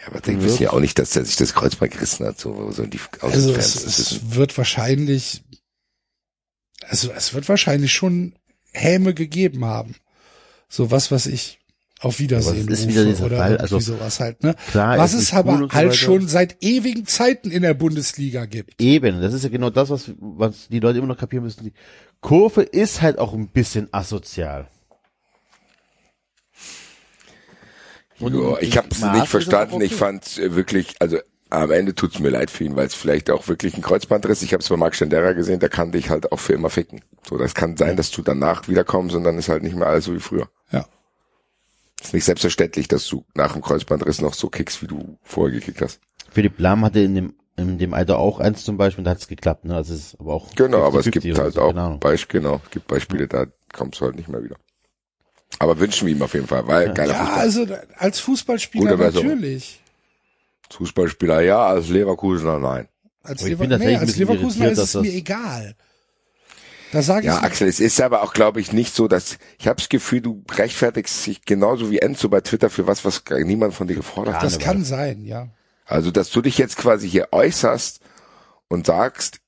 [0.01, 2.39] ja, aber die wissen ja auch nicht, dass der sich das Kreuzband gerissen hat.
[2.39, 3.75] So, so die Also Außenfans.
[3.77, 5.43] es, ist, es wird wahrscheinlich,
[6.87, 8.35] also es wird wahrscheinlich schon
[8.75, 9.95] Häme gegeben haben.
[10.69, 11.61] So was, was ich
[12.01, 14.55] auf Wiedersehen es ist rufe wieder dieser oder Fall, irgendwie also sowas halt, ne?
[14.71, 15.95] klar, was ist es aber cool so halt weiter.
[15.95, 18.81] schon seit ewigen Zeiten in der Bundesliga gibt.
[18.81, 21.65] Eben, das ist ja genau das, was, was die Leute immer noch kapieren müssen.
[21.65, 21.73] Die
[22.21, 24.69] Kurve ist halt auch ein bisschen asozial.
[28.21, 29.81] Und im ich habe es nicht verstanden.
[29.81, 31.19] Ich fand wirklich, also
[31.51, 34.43] am Ende tut's mir leid für ihn, weil es vielleicht auch wirklich ein Kreuzbandriss.
[34.43, 37.01] Ich habe es bei Marc Stendera gesehen, der kann dich halt auch für immer ficken.
[37.29, 40.07] So, das kann sein, dass du danach wiederkommst und dann ist halt nicht mehr alles
[40.07, 40.49] so wie früher.
[40.73, 40.85] Ja.
[42.03, 45.81] ist nicht selbstverständlich, dass du nach dem Kreuzbandriss noch so kickst, wie du vorher gekickt
[45.81, 46.01] hast.
[46.31, 49.65] Philipp Lahm hatte in dem, in dem Alter auch eins zum Beispiel, da hat's geklappt,
[49.65, 49.77] ne?
[49.77, 50.53] Also es ist aber auch.
[50.57, 51.99] Genau, aber es 50-50 gibt halt so, auch.
[52.01, 54.57] Beispiele, genau, es gibt Beispiele, da kommst du halt nicht mehr wieder.
[55.61, 57.39] Aber wünschen wir ihm auf jeden Fall, weil geiler Ja, Fußball.
[57.41, 57.67] also
[57.97, 59.81] als Fußballspieler natürlich.
[60.75, 62.89] Fußballspieler ja, als Leverkusener nein.
[63.23, 65.75] Als, Lever nee, als Leverkusener ist es mir das- egal.
[66.93, 69.67] Da sage Ja, ich, Axel, es ist aber auch, glaube ich, nicht so, dass ich
[69.67, 73.41] habe das Gefühl, du rechtfertigst dich genauso wie Enzo bei Twitter für was, was gar
[73.41, 74.45] niemand von dir gefordert hat.
[74.45, 75.49] das kann sein, ja.
[75.87, 78.01] Also, dass du dich jetzt quasi hier äußerst
[78.69, 79.41] und sagst,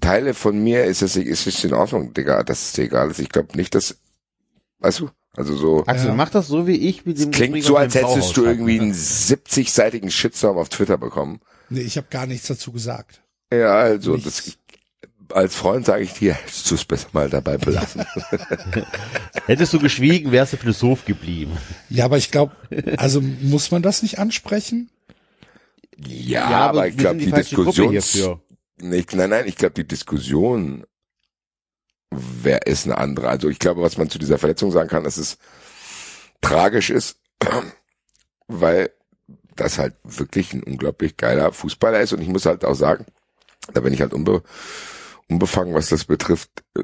[0.00, 3.20] Teile von mir ist es, ist es in Ordnung, Digga, dass es dir egal ist.
[3.20, 3.96] Ich glaube nicht, dass,
[4.80, 6.14] weißt du, also so, Axel, Ja.
[6.14, 8.76] mach das so wie ich mit dem klingt so, als hättest Bauhaus du hatten, irgendwie
[8.78, 8.82] ne?
[8.84, 11.40] einen 70-seitigen Shitstorm auf Twitter bekommen.
[11.70, 13.22] Nee, ich habe gar nichts dazu gesagt.
[13.52, 14.44] Ja, also, Nichts.
[14.46, 14.58] das,
[15.36, 18.04] als Freund sage ich dir, hättest du es besser mal dabei belassen.
[19.46, 21.52] Hättest du geschwiegen, wärst du Philosoph geblieben.
[21.88, 22.54] Ja, aber ich glaube,
[22.98, 24.90] also muss man das nicht ansprechen?
[25.98, 28.40] ja, aber ich wir glaube, die, hierfür.
[28.80, 30.84] nicht, nein, nein, ich glaube, die Diskussion
[32.42, 33.28] wer ist eine andere.
[33.28, 35.38] Also ich glaube, was man zu dieser Verletzung sagen kann, dass es
[36.40, 37.18] tragisch ist,
[38.48, 38.90] weil
[39.56, 42.12] das halt wirklich ein unglaublich geiler Fußballer ist.
[42.12, 43.06] Und ich muss halt auch sagen,
[43.72, 44.42] da bin ich halt unbe
[45.28, 46.82] unbefangen, was das betrifft, äh,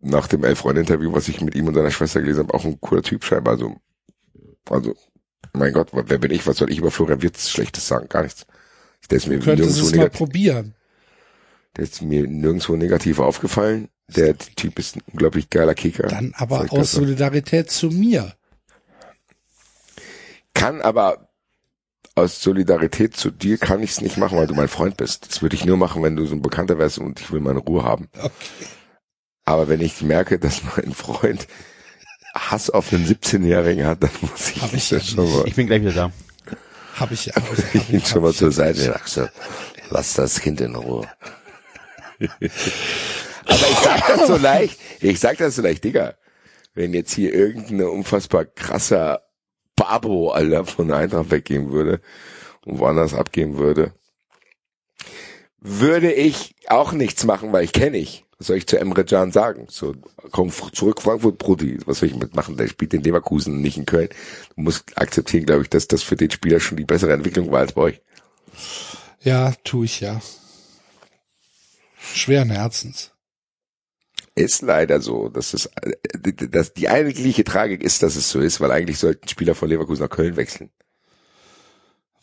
[0.00, 3.02] nach dem Elf-Freunde-Interview, was ich mit ihm und seiner Schwester gelesen habe, auch ein cooler
[3.02, 3.54] Typ scheinbar.
[3.54, 3.76] Also,
[4.68, 4.94] also,
[5.52, 6.46] mein Gott, wer bin ich?
[6.46, 8.08] Was soll ich über Florian Wirtz Schlechtes sagen?
[8.08, 8.46] Gar nichts.
[9.10, 10.74] Der ist mir Du könntest nirgendwo es mal probieren.
[11.76, 13.88] der ist mir nirgendwo negativ aufgefallen.
[14.08, 16.08] Der Typ ist ein unglaublich geiler Kicker.
[16.08, 16.92] Dann aber ich aus?
[16.92, 18.34] Solidarität zu mir.
[20.54, 21.28] Kann aber
[22.14, 25.28] aus Solidarität zu dir kann ich es nicht machen, weil du mein Freund bist.
[25.28, 27.60] Das würde ich nur machen, wenn du so ein Bekannter wärst und ich will meine
[27.60, 28.08] Ruhe haben.
[28.18, 28.32] Okay.
[29.44, 31.48] Aber wenn ich merke, dass mein Freund
[32.34, 35.66] Hass auf einen 17-Jährigen hat, dann muss ich, Hab ich das schon mal, Ich bin
[35.66, 36.12] gleich wieder da.
[36.96, 37.34] Habe ich ja.
[37.34, 38.52] Hab ich, ich ihn hab schon mal ich zur.
[38.52, 38.94] Seite nehmen.
[38.94, 39.30] Axel.
[39.90, 41.08] Lass das Kind in Ruhe.
[43.52, 46.14] Aber ich sag das so leicht, ich sag das so leicht, Digga.
[46.74, 49.22] Wenn jetzt hier irgendeine unfassbar krasser
[49.76, 52.00] Babo, Alter, von Eintracht weggehen würde
[52.64, 53.92] und woanders abgeben würde,
[55.60, 58.24] würde ich auch nichts machen, weil ich kenne ich.
[58.38, 59.66] Was soll ich zu Emre Can sagen?
[59.68, 59.94] So,
[60.32, 61.78] komm zurück, Frankfurt, Brudi.
[61.86, 62.56] Was soll ich mitmachen?
[62.56, 64.08] Der spielt in Leverkusen nicht in Köln.
[64.56, 67.60] Du musst akzeptieren, glaube ich, dass das für den Spieler schon die bessere Entwicklung war
[67.60, 68.00] als bei euch.
[69.20, 70.20] Ja, tu ich ja.
[72.14, 73.11] Schweren Herzens.
[74.34, 75.28] Ist leider so.
[75.28, 75.70] Das ist,
[76.50, 80.02] das, die eigentliche Tragik ist, dass es so ist, weil eigentlich sollten Spieler von Leverkusen
[80.02, 80.70] nach Köln wechseln.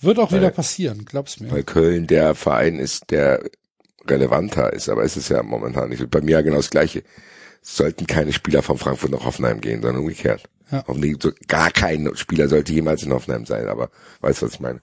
[0.02, 1.52] Wird auch wieder passieren, glaub's mir.
[1.52, 3.44] Weil Köln der Verein ist, der
[4.08, 4.90] relevanter ist.
[4.90, 6.10] Aber es ist ja momentan nicht.
[6.10, 7.04] Bei mir ja genau das Gleiche.
[7.62, 10.46] Sollten keine Spieler von Frankfurt nach Hoffenheim gehen, sondern umgekehrt.
[10.72, 10.86] Ja.
[11.48, 13.90] Gar kein Spieler sollte jemals in Hoffenheim sein, aber
[14.22, 14.82] weißt du, was ich meine.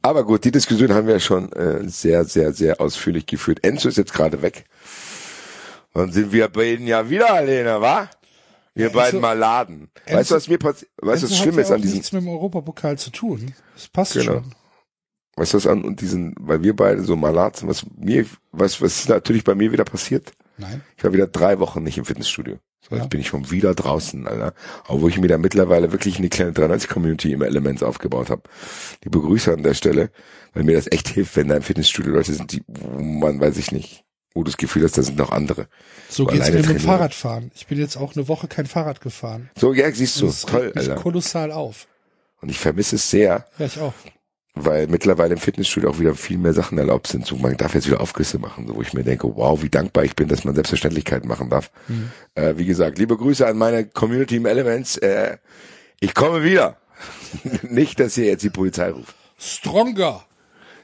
[0.00, 3.58] Aber gut, die Diskussion haben wir schon äh, sehr, sehr, sehr ausführlich geführt.
[3.62, 4.64] Enzo ist jetzt gerade weg.
[5.94, 8.08] Dann sind wir beiden ja wieder alleine, wa?
[8.74, 9.90] Wir Enzo- beiden mal laden.
[10.10, 10.90] weißt du, was mir passiert?
[11.02, 13.10] Weißt du, was Enzo schlimm hat ist ja an diesem, nichts mit dem Europapokal zu
[13.10, 13.54] tun.
[13.74, 14.24] Das passt Genau.
[14.32, 14.54] schon.
[15.36, 18.80] weißt du, was an und diesen, weil wir beide so malat sind, was mir, was,
[18.80, 20.32] was ist natürlich bei mir wieder passiert?
[20.58, 20.82] Nein.
[20.96, 22.58] Ich war wieder drei Wochen nicht im Fitnessstudio.
[22.80, 23.02] So, Ja.
[23.02, 24.54] jetzt bin ich schon wieder draußen, Alter.
[24.88, 28.42] Obwohl ich mir da mittlerweile wirklich eine kleine 93-Community im Elements aufgebaut habe.
[29.04, 30.10] Liebe Grüße an der Stelle,
[30.54, 33.56] weil mir das echt hilft, wenn da im Fitnessstudio Leute sind, die, wo man weiß
[33.58, 35.66] ich nicht, wo du das Gefühl hast, da sind noch andere.
[36.08, 36.78] So Weil geht's mir mit dem.
[36.80, 37.50] Fahrradfahren.
[37.54, 39.50] Ich bin jetzt auch eine Woche kein Fahrrad gefahren.
[39.58, 40.94] So, ja, siehst du, das toll, Alter.
[40.96, 41.86] kolossal auf.
[42.40, 43.92] Und ich vermisse es sehr, Ja, ich auch.
[44.54, 47.24] weil mittlerweile im Fitnessstudio auch wieder viel mehr Sachen erlaubt sind.
[47.26, 50.04] So, man darf jetzt wieder Aufgüsse machen, so, wo ich mir denke, wow, wie dankbar
[50.04, 51.70] ich bin, dass man Selbstverständlichkeiten machen darf.
[52.34, 54.96] Äh, wie gesagt, liebe Grüße an meine Community im Elements.
[54.98, 55.36] Äh,
[56.00, 56.76] ich komme wieder.
[57.62, 59.14] Nicht, dass ihr jetzt die Polizei ruft.
[59.38, 60.24] Stronger.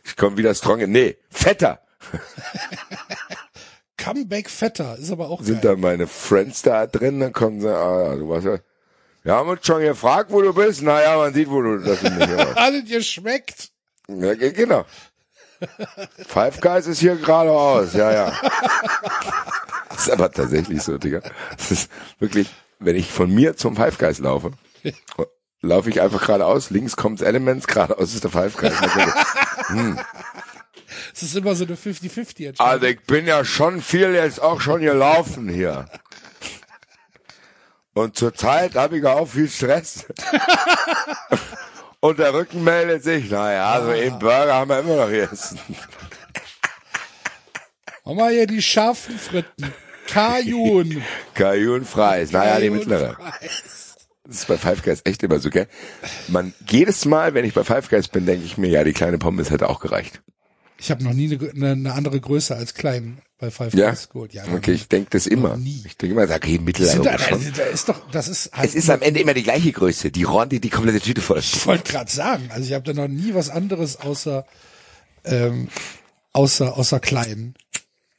[0.04, 0.78] Ich komme wieder strong.
[0.90, 1.80] Nee, fetter
[3.98, 4.96] Comeback fetter.
[4.98, 5.74] Ist aber auch sind geil.
[5.74, 7.20] da meine Friends da drin.
[7.20, 8.56] Dann kommen sie, ah, ja, du warst ja.
[9.24, 10.80] Wir haben uns schon gefragt, wo du bist.
[10.82, 12.56] Naja, man sieht, wo du, dass du nicht warst.
[12.56, 13.68] Alle dir schmeckt.
[14.08, 14.86] Ja, ge- genau.
[16.28, 18.32] Five Guys ist hier geradeaus, ja, ja.
[19.90, 21.20] Das ist aber tatsächlich so, Digga.
[21.56, 22.48] Das ist wirklich,
[22.78, 24.52] wenn ich von mir zum Five Guys laufe,
[25.60, 28.74] laufe ich einfach geradeaus, links kommt Elements, geradeaus ist der Five Guys.
[28.78, 30.04] Denke
[31.14, 32.06] Es ist immer so eine 50-50
[32.38, 32.54] ich, Entscheidung.
[32.58, 35.86] Also ich bin ja schon viel jetzt auch schon gelaufen hier.
[37.94, 40.06] Und zurzeit habe ich auch viel Stress.
[42.00, 45.58] Und der Rücken meldet sich, naja, so einen Burger haben wir immer noch gegessen.
[48.04, 49.72] Mach mal hier die scharfen Fritten.
[50.06, 51.02] Kajun.
[51.34, 53.16] Kajun Fries, naja, die mittlere.
[54.24, 55.66] Das ist bei Five Guys echt immer so, gell?
[56.28, 59.18] Man, jedes Mal, wenn ich bei Five Guys bin, denke ich mir, ja, die kleine
[59.18, 60.22] Pommes hätte auch gereicht.
[60.80, 63.90] Ich habe noch nie eine, eine, andere Größe als klein bei Five Ja?
[63.90, 64.32] Guys geholt.
[64.32, 65.56] Ja, Okay, ich denke das immer.
[65.56, 65.82] Nie.
[65.84, 67.52] Ich denke immer, sag, okay, sind da, schon.
[67.56, 70.10] da ist doch, das ist halt, Es ist am Ende immer die gleiche Größe.
[70.12, 71.38] Die rollen die, die komplette Tüte voll.
[71.38, 74.46] ich wollte gerade sagen, also ich habe da noch nie was anderes außer
[75.24, 75.68] ähm,
[76.32, 77.54] außer außer klein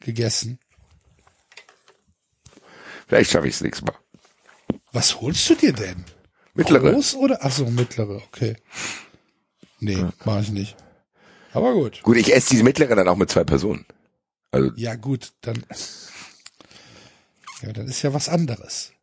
[0.02, 0.60] gegessen.
[3.08, 3.96] Vielleicht schaffe ich es nächstes Mal.
[4.92, 6.04] Was holst du dir denn?
[6.54, 6.92] Mittlere.
[6.92, 7.40] Groß oder?
[7.42, 8.56] Ach so, mittlere, okay.
[9.80, 10.76] Nee, mach ich nicht.
[11.54, 12.02] Aber gut.
[12.04, 13.86] Gut, ich esse diese mittlere dann auch mit zwei Personen.
[14.52, 15.64] Also, Ja, gut, dann.
[17.62, 18.94] Ja, dann ist ja was anderes.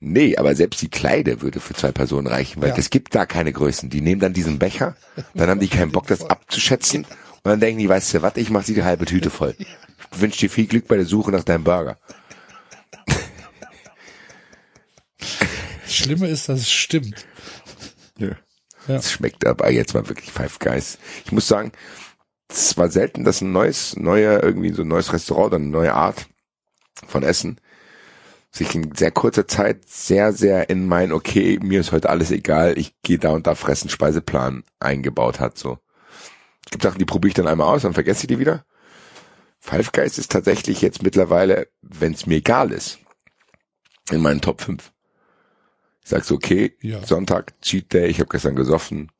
[0.00, 2.76] nee, aber selbst die Kleide würde für zwei Personen reichen, weil Ja.
[2.76, 3.90] es gibt da keine Größen.
[3.90, 4.96] Die nehmen dann diesen Becher,
[5.34, 7.04] dann haben die keinen Bock, das abzuschätzen.
[7.44, 9.54] Und dann denken die, weißt du was, ich mach sie die halbe Tüte voll.
[9.58, 11.98] Ich wünsche dir viel Glück bei der Suche nach deinem Burger.
[15.18, 17.26] Das Schlimme ist, dass es stimmt.
[18.18, 18.36] Ja.
[18.88, 18.96] Ja.
[18.96, 20.98] Es schmeckt aber jetzt mal wirklich Five Guys.
[21.24, 21.72] Ich muss sagen,
[22.48, 25.94] es war selten, dass ein neues, neuer, irgendwie so ein neues Restaurant oder eine neue
[25.94, 26.26] Art
[27.06, 27.58] von Essen
[28.52, 32.76] sich in sehr kurzer Zeit sehr, sehr in mein, okay, mir ist heute alles egal,
[32.76, 35.78] ich gehe da und da fressen, Speiseplan eingebaut hat, so.
[36.64, 38.64] Es gibt Sachen, die probiere ich dann einmal aus, dann vergesse ich die wieder.
[39.58, 42.98] Five Guys ist tatsächlich jetzt mittlerweile, wenn es mir egal ist,
[44.10, 44.92] in meinen Top 5.
[46.04, 47.04] Ich sag so, okay, Ja.
[47.06, 49.10] Sonntag, Cheat Day, ich habe gestern gesoffen.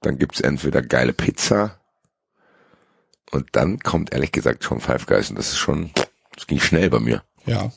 [0.00, 1.80] Dann gibt's entweder geile Pizza
[3.30, 5.90] und dann kommt ehrlich gesagt schon Five Guys und das ist schon,
[6.34, 7.22] das ging schnell bei mir.
[7.46, 7.72] Ja.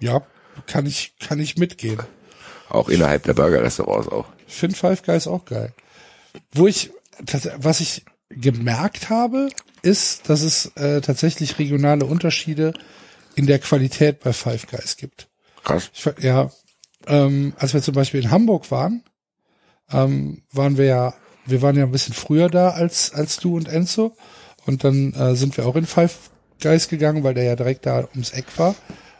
[0.00, 0.26] Ja,
[0.66, 1.98] kann ich, kann ich mitgehen.
[2.68, 4.26] Auch innerhalb der Burger-Restaurants auch.
[4.46, 5.72] Ich finde Five Guys auch geil.
[6.52, 6.90] Wo ich,
[7.56, 9.48] was ich gemerkt habe,
[9.82, 12.74] ist, dass es äh, tatsächlich regionale Unterschiede
[13.34, 15.28] in der Qualität bei Five Guys gibt.
[15.62, 15.90] Krass.
[15.94, 16.50] Ich, ja,
[17.06, 19.02] ähm, als wir zum Beispiel in Hamburg waren,
[19.90, 21.14] ähm, waren wir ja,
[21.46, 24.16] wir waren ja ein bisschen früher da als als du und Enzo
[24.66, 26.30] Und dann äh, sind wir auch in Five
[26.62, 28.74] Guys gegangen, weil der ja direkt da ums Eck war.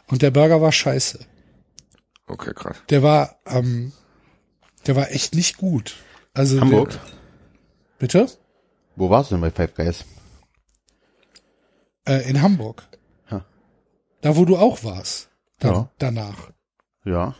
[0.07, 1.19] Und der Burger war scheiße.
[2.27, 2.77] Okay, krass.
[2.89, 3.91] Der war, ähm,
[4.87, 5.95] der war echt nicht gut.
[6.33, 6.93] Also Hamburg?
[6.93, 6.99] Wir,
[7.99, 8.27] bitte?
[8.95, 10.05] Wo warst du denn bei Five Guys?
[12.07, 12.83] Äh, in Hamburg.
[13.29, 13.45] Ha.
[14.21, 15.29] Da, wo du auch warst.
[15.59, 15.91] Dann, Ja.
[15.99, 16.51] Danach.
[17.03, 17.35] Ja.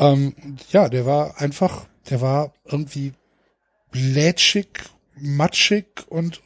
[0.00, 0.34] Ähm,
[0.70, 3.12] ja, der war einfach, der war irgendwie
[3.92, 4.68] blätschig,
[5.14, 6.40] matschig und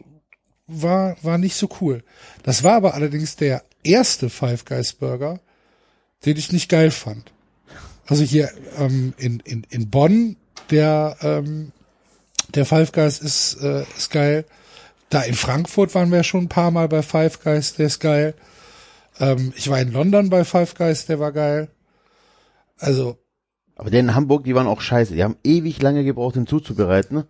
[0.67, 2.03] war, war nicht so cool.
[2.43, 5.41] Das war aber allerdings der erste Five Guys Burger,
[6.25, 7.33] den ich nicht geil fand.
[8.07, 10.37] Also hier ähm, in, in, in Bonn,
[10.71, 11.73] der, ähm,
[12.55, 14.45] der Five Guys ist, äh, ist geil.
[15.11, 18.35] Da in Frankfurt waren wir schon ein paar Mal bei Five Guys, der ist geil.
[19.21, 21.69] Ähm, ich war in London bei Five Guys, der war geil.
[22.79, 23.19] Also,
[23.77, 25.15] Aber der in Hamburg, die waren auch scheiße.
[25.15, 27.25] Die haben ewig lange gebraucht, den zuzubereiten.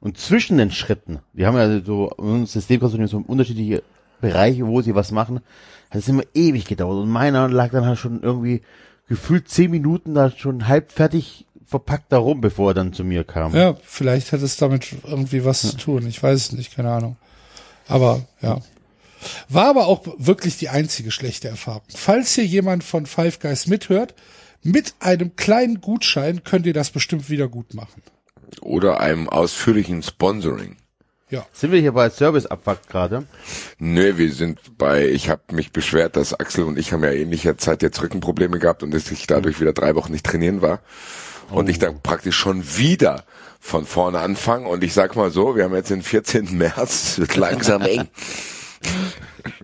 [0.00, 3.82] Und zwischen den Schritten, die haben ja so, ein System kostet so unterschiedliche
[4.20, 5.40] Bereiche, wo sie was machen.
[5.90, 7.02] Das ist immer ewig gedauert.
[7.02, 8.62] Und meiner lag dann halt schon irgendwie
[9.08, 13.24] gefühlt zehn Minuten da schon halb fertig verpackt da rum, bevor er dann zu mir
[13.24, 13.54] kam.
[13.54, 16.06] ja, vielleicht hat es damit irgendwie was zu tun.
[16.08, 17.16] Ich weiß es nicht, keine Ahnung.
[17.86, 18.60] Aber, ja.
[19.48, 21.82] War aber auch wirklich die einzige schlechte Erfahrung.
[21.94, 24.14] Falls hier jemand von Five Guys mithört,
[24.62, 28.02] mit einem kleinen Gutschein könnt ihr das bestimmt wieder gut machen.
[28.60, 30.76] Oder einem ausführlichen Sponsoring.
[31.30, 31.46] Ja.
[31.52, 33.24] Sind wir hier bei Serviceabfuck gerade?
[33.78, 37.56] Nö, wir sind bei, ich habe mich beschwert, dass Axel und ich haben ja ähnlicher
[37.56, 40.80] Zeit jetzt Rückenprobleme gehabt und dass ich dadurch wieder drei Wochen nicht trainieren war.
[41.50, 43.24] Und ich dann praktisch schon wieder
[43.58, 44.68] von vorne anfange.
[44.68, 46.56] Und ich sag mal so, wir haben jetzt den 14.
[46.56, 48.08] März, es wird langsam eng.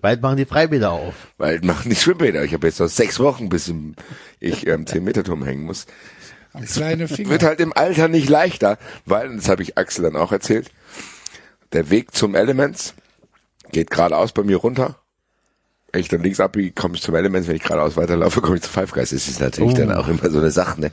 [0.01, 1.13] Bald machen die Freibäder auf.
[1.37, 2.43] Weil machen die Schwimmbäder.
[2.43, 3.71] Ich habe jetzt noch sechs Wochen, bis
[4.39, 5.85] ich ähm, 10 Meter Turm hängen muss.
[6.53, 7.29] Am kleinen Finger.
[7.29, 10.71] Wird halt im Alter nicht leichter, weil, und das habe ich Axel dann auch erzählt,
[11.73, 12.93] der Weg zum Elements
[13.71, 14.95] geht geradeaus bei mir runter.
[15.91, 17.47] Wenn ich dann links abbiege, komme ich zum Elements.
[17.47, 19.09] Wenn ich geradeaus weiterlaufe, komme ich zu Five Guys.
[19.11, 20.91] Das ist natürlich dann auch immer so eine Sache, ne?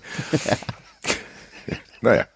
[2.01, 2.27] naja.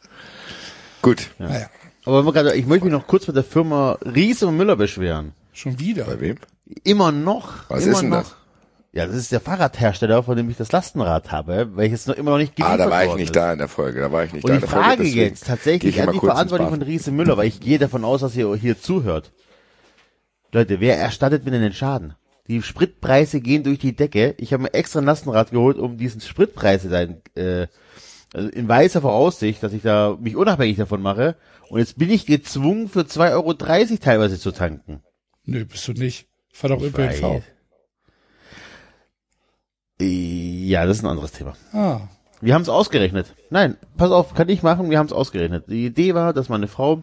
[1.03, 1.31] Gut.
[1.39, 1.71] naja,
[2.05, 5.33] Aber ich möchte mich noch kurz mit der Firma Riese und Müller beschweren.
[5.59, 6.05] Schon wieder.
[6.05, 6.37] Bei wem?
[6.85, 7.69] Immer noch.
[7.69, 8.19] Was immer ist denn noch.
[8.23, 8.35] das?
[8.93, 12.39] Ja, das ist der Fahrradhersteller, von dem ich das Lastenrad habe, welches noch immer noch
[12.39, 13.37] nicht Ah, geliefert da war ich nicht ist.
[13.37, 14.01] da in der Folge.
[14.01, 14.85] Da war ich nicht Und da der Folge.
[14.85, 16.51] Frage deswegen jetzt tatsächlich ich an die Bad.
[16.51, 19.33] von Riese Müller, weil ich gehe davon aus, dass ihr hier zuhört.
[20.53, 22.15] Leute, wer erstattet mir denn den Schaden?
[22.49, 24.35] Die Spritpreise gehen durch die Decke.
[24.39, 27.67] Ich habe mir extra ein Lastenrad geholt, um diesen Spritpreise dann, äh,
[28.33, 31.37] also in weißer Voraussicht, dass ich da mich unabhängig davon mache.
[31.69, 35.03] Und jetzt bin ich gezwungen, für 2,30 Euro teilweise zu tanken.
[35.49, 36.27] Nö, bist du nicht.
[36.53, 36.83] Fahr doch.
[36.83, 37.43] ÖPNV.
[39.99, 41.55] Ja, das ist ein anderes Thema.
[41.73, 42.03] Ah,
[42.43, 43.35] Wir haben es ausgerechnet.
[43.49, 45.65] Nein, pass auf, kann ich machen, wir haben es ausgerechnet.
[45.69, 47.03] Die Idee war, dass meine Frau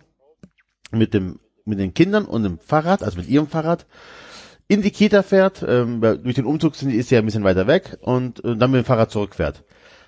[0.91, 3.87] mit dem mit den Kindern und dem Fahrrad, also mit ihrem Fahrrad,
[4.67, 7.65] in die Kita fährt, ähm, durch den Umzug sind, ist sie ja ein bisschen weiter
[7.65, 9.63] weg und, äh, dann mit dem Fahrrad zurückfährt.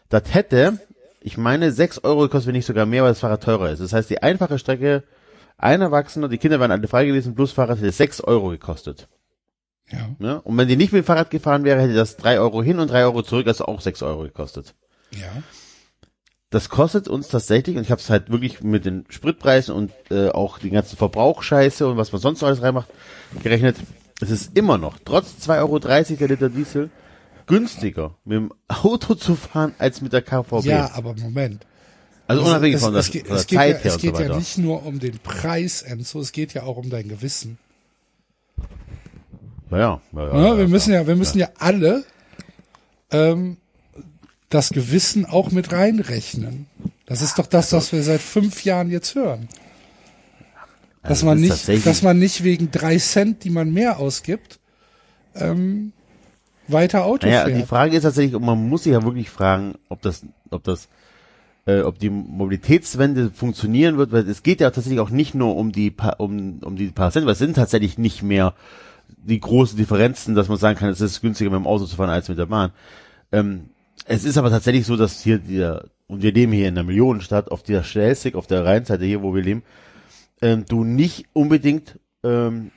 [0.10, 0.78] Das hätte,
[1.20, 3.80] ich meine, 6 Euro gekostet, wenn nicht sogar mehr, weil das Fahrrad teurer ist.
[3.80, 5.04] Das heißt, die einfache Strecke,
[5.58, 9.08] ein Erwachsener, die Kinder werden alle freigelesen, plus Fahrrad hätte 6 Euro gekostet.
[9.90, 10.42] ja, Ne?
[10.42, 12.92] Und wenn die nicht mit dem Fahrrad gefahren wäre, hätte das 3 Euro hin und
[12.92, 14.76] 3 Euro zurück, also auch 6 Euro gekostet.
[15.12, 15.32] ja.
[16.50, 20.30] Das kostet uns tatsächlich, und ich habe es halt wirklich mit den Spritpreisen und äh,
[20.30, 22.88] auch die ganzen Verbrauchscheiße und was man sonst noch alles reinmacht,
[23.44, 23.76] gerechnet,
[24.22, 26.90] es ist immer noch, trotz 2,30 Euro der Liter Diesel,
[27.48, 30.66] günstiger mit dem Auto zu fahren als mit der KVB.
[30.66, 31.66] Ja, aber Moment.
[32.28, 33.94] Also unabhängig es, von der, es, geht, von der es geht, Zeit ja, her es
[33.94, 36.90] und so geht ja nicht nur um den Preis, Enzo, es geht ja auch um
[36.90, 37.58] dein Gewissen.
[39.72, 42.06] Ja, ja, ja, ja, wir müssen ja, wir müssen ja alle
[43.12, 43.58] ähm,
[44.50, 46.68] das Gewissen auch mit reinrechnen.
[47.06, 49.50] Das ist doch das, was wir seit fünf Jahren jetzt hören.
[51.04, 54.60] Dass Also man nicht, dass man nicht wegen drei Cent, die man mehr ausgibt,
[55.36, 55.94] ähm,
[56.68, 57.68] weiter Auto Naja, die fährt.
[57.68, 60.90] Frage ist tatsächlich, und man muss sich ja wirklich fragen, ob das, ob das,
[61.68, 65.72] äh, ob die Mobilitätswende funktionieren wird, weil es geht ja tatsächlich auch nicht nur um
[65.74, 68.56] die paar, um, um die paar weil es sind tatsächlich nicht mehr
[69.10, 72.10] die großen Differenzen, dass man sagen kann, es ist günstiger mit dem Auto zu fahren
[72.10, 72.72] als mit der Bahn.
[73.32, 73.70] Ähm,
[74.06, 77.52] es ist aber tatsächlich so, dass hier der, und wir leben hier in einer Millionenstadt,
[77.52, 79.64] auf der Schleswig, auf der Rheinseite hier, wo wir leben,
[80.42, 82.72] ähm, du nicht unbedingt ähm,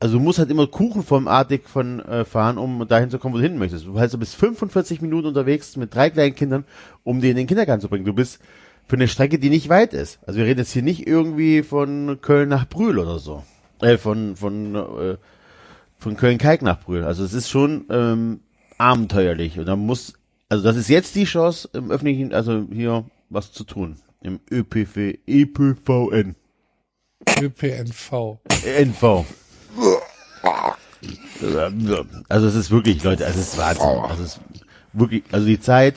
[0.00, 3.44] also du musst halt immer kuchenformartig von äh, fahren, um dahin zu kommen, wo du
[3.44, 3.86] hin möchtest.
[3.86, 6.64] Du heißt, du bist 45 Minuten unterwegs mit drei kleinen Kindern,
[7.04, 8.04] um die in den Kindergarten zu bringen.
[8.04, 8.38] Du bist
[8.86, 10.20] für eine Strecke, die nicht weit ist.
[10.26, 13.44] Also wir reden jetzt hier nicht irgendwie von Köln nach Brühl oder so.
[13.80, 15.16] Äh, von von äh,
[15.98, 17.04] von Köln-Kalk nach Brühl.
[17.04, 18.40] Also es ist schon ähm,
[18.78, 20.14] abenteuerlich und da muss
[20.48, 25.18] also das ist jetzt die Chance im öffentlichen, also hier was zu tun im ÖPV,
[25.26, 26.34] EPVN.
[27.40, 28.38] ÖPNV.
[28.64, 29.26] NV.
[32.28, 33.82] Also es ist wirklich, Leute, es ist Wahnsinn.
[33.84, 34.40] Also es ist
[34.92, 35.94] wirklich, also die Zeit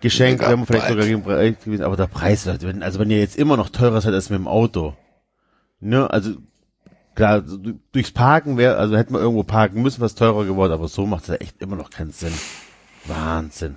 [0.00, 3.10] geschenkt, wenn man vielleicht sogar gegen Preis gewesen, aber der Preis, Leute, wenn, also wenn
[3.10, 4.94] ihr jetzt immer noch teurer seid als mit dem Auto,
[5.80, 6.32] ne, also
[7.14, 7.42] klar,
[7.92, 11.22] durchs Parken wäre, also hätten wir irgendwo parken müssen, was teurer geworden, aber so macht
[11.22, 12.32] es ja echt immer noch keinen Sinn.
[13.06, 13.76] Wahnsinn.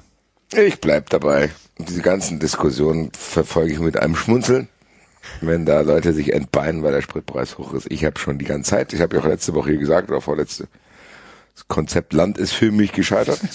[0.53, 1.51] Ich bleib dabei.
[1.77, 4.69] Diese ganzen Diskussionen verfolge ich mit einem Schmunzeln.
[5.41, 7.91] Wenn da Leute sich entbeinen, weil der Spritpreis hoch ist.
[7.91, 10.21] Ich habe schon die ganze Zeit, ich habe ja auch letzte Woche hier gesagt oder
[10.21, 10.67] vorletzte,
[11.55, 13.39] das Konzept Land ist für mich gescheitert.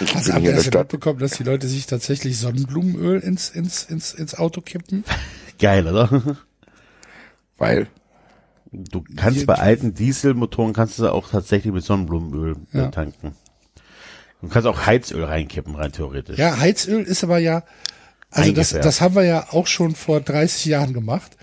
[0.00, 0.82] Ich Hast bin du hier in der das Stadt.
[0.92, 5.04] mitbekommen, dass die Leute sich tatsächlich Sonnenblumenöl ins, ins, ins, ins Auto kippen?
[5.58, 6.36] Geil, oder?
[7.58, 7.88] Weil,
[8.72, 12.88] Du kannst bei alten Dieselmotoren kannst du auch tatsächlich mit Sonnenblumenöl Ja.
[12.88, 13.34] tanken.
[14.42, 16.36] Du kannst auch Heizöl reinkippen, rein theoretisch.
[16.38, 17.62] Ja, Heizöl ist aber ja,
[18.30, 21.36] also das, das haben wir ja auch schon vor 30 Jahren gemacht.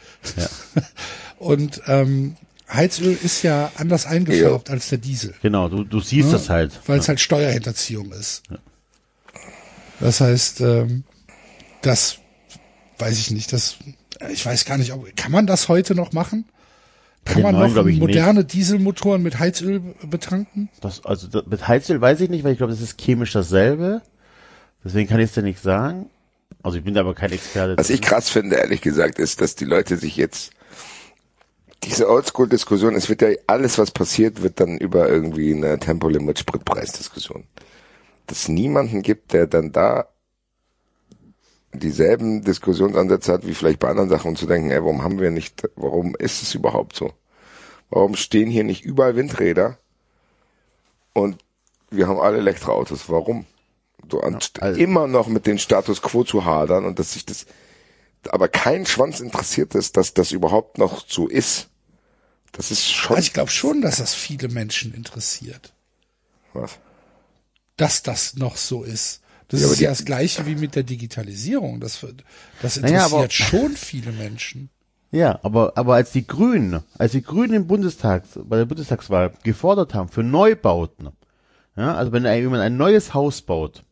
[1.37, 2.35] Und ähm,
[2.71, 5.33] Heizöl ist ja anders eingefärbt als der Diesel.
[5.41, 6.79] Genau, du, du siehst das halt.
[6.87, 8.43] weil es halt Steuerhinterziehung ist.
[9.99, 11.03] Das heißt, ähm,
[11.81, 12.17] das
[12.97, 13.53] weiß ich nicht.
[13.53, 13.77] Das,
[14.31, 16.45] ich weiß gar nicht, ob, kann man das heute noch machen?
[17.25, 20.69] Kann man neuen noch moderne Dieselmotoren mit Heizöl betanken?
[20.81, 24.01] Das, also das, mit Heizöl weiß ich nicht, weil ich glaube, das ist chemisch dasselbe.
[24.83, 26.09] Deswegen kann ich es dir nicht sagen.
[26.63, 27.77] Also ich bin da aber kein Experte.
[27.77, 30.51] was ich krass finde, ehrlich gesagt, ist, dass die Leute sich jetzt
[31.83, 37.43] diese Oldschool-Diskussion, es wird ja alles, was passiert, wird dann über irgendwie eine Tempolimit-Spritpreis-Diskussion.
[38.27, 40.07] Dass es niemanden gibt, der dann da
[41.73, 45.31] dieselben Diskussionsansätze hat, wie vielleicht bei anderen Sachen, und zu denken, ey, warum haben wir
[45.31, 47.11] nicht, warum ist es überhaupt so?
[47.89, 49.77] Warum stehen hier nicht überall Windräder
[51.13, 51.37] und
[51.89, 53.09] wir haben alle Elektroautos?
[53.09, 53.45] Warum?
[54.11, 57.45] So anst also- immer noch mit dem Status quo zu hadern und dass sich das,
[58.29, 61.69] aber kein Schwanz interessiert ist, dass das überhaupt noch so ist.
[62.51, 65.73] Das ist schon Also ich glaube schon, dass das viele Menschen interessiert,
[66.53, 66.77] was.
[67.77, 69.21] dass das noch so ist.
[69.47, 71.79] Das Ja, ist ja das Gleiche wie mit der Digitalisierung.
[71.79, 72.05] Das,
[72.61, 74.69] das Naja, interessiert aber- schon viele Menschen.
[75.11, 79.93] Ja, aber, aber als die Grünen, als die Grünen im Bundestag, bei der Bundestagswahl gefordert
[79.93, 81.09] haben für Neubauten,
[81.75, 83.83] ja, also wenn man ein neues Haus baut,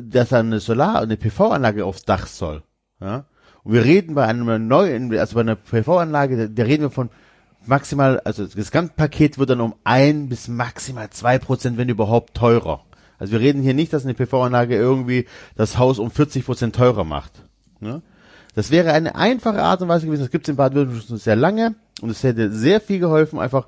[0.00, 2.62] dass da eine Solar- eine PV-Anlage aufs Dach soll,
[3.00, 3.24] ja,
[3.64, 7.08] und wir reden bei einer neuen, also bei einer PV-Anlage, da, da reden wir von
[7.66, 12.84] maximal, also das Gesamtpaket wird dann um ein bis maximal zwei Prozent, wenn überhaupt, teurer.
[13.18, 17.04] Also wir reden hier nicht, dass eine PV-Anlage irgendwie das Haus um 40 Prozent teurer
[17.04, 17.32] macht.
[17.80, 18.02] Ne?
[18.54, 20.22] Das wäre eine einfache Art und Weise gewesen.
[20.22, 23.66] Das gibt es in Baden-Württemberg schon sehr lange und es hätte sehr viel geholfen, einfach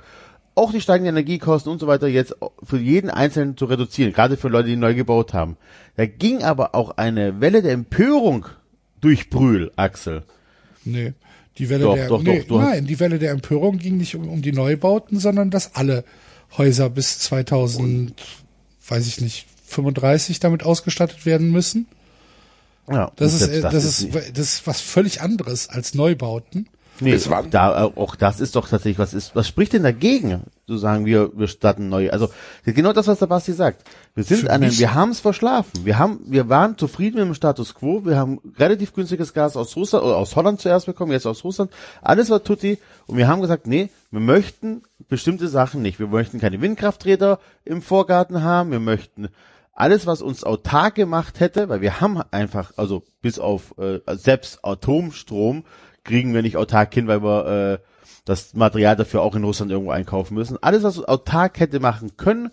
[0.56, 4.48] auch die steigenden Energiekosten und so weiter jetzt für jeden Einzelnen zu reduzieren, gerade für
[4.48, 5.56] Leute, die neu gebaut haben.
[5.96, 8.46] Da ging aber auch eine Welle der Empörung
[9.00, 10.24] durch Brühl, Axel.
[10.84, 11.12] Nee.
[11.58, 14.28] Die Welle Doch, der, doch, nee, doch, nein, die Welle der Empörung ging nicht um,
[14.28, 16.04] um die Neubauten, sondern dass alle
[16.56, 18.14] Häuser bis 2000,
[18.88, 21.86] weiß ich nicht, 35 damit ausgestattet werden müssen.
[22.90, 26.68] Ja, Das ist, äh, das, ist, das ist was völlig anderes als Neubauten.
[27.00, 27.50] Nee, Bis wann?
[27.50, 31.04] da, äh, auch das ist doch tatsächlich, was ist, was spricht denn dagegen, zu sagen,
[31.04, 32.10] wir, wir starten neu?
[32.10, 32.30] Also,
[32.64, 33.82] genau das, was der Basti sagt.
[34.14, 35.84] Wir sind Für an mich- wir haben es verschlafen.
[35.84, 38.04] Wir haben, wir waren zufrieden mit dem Status quo.
[38.04, 41.70] Wir haben relativ günstiges Gas aus Russland, oder aus Holland zuerst bekommen, jetzt aus Russland.
[42.02, 42.78] Alles war tutti.
[43.06, 45.98] Und wir haben gesagt, nee, wir möchten bestimmte Sachen nicht.
[45.98, 48.70] Wir möchten keine Windkrafträder im Vorgarten haben.
[48.70, 49.28] Wir möchten
[49.74, 54.60] alles, was uns autark gemacht hätte, weil wir haben einfach, also bis auf äh, selbst
[54.64, 55.64] Atomstrom
[56.06, 57.78] kriegen wir nicht autark hin, weil wir äh,
[58.24, 60.58] das Material dafür auch in Russland irgendwo einkaufen müssen.
[60.62, 62.50] Alles, was autark hätte machen können,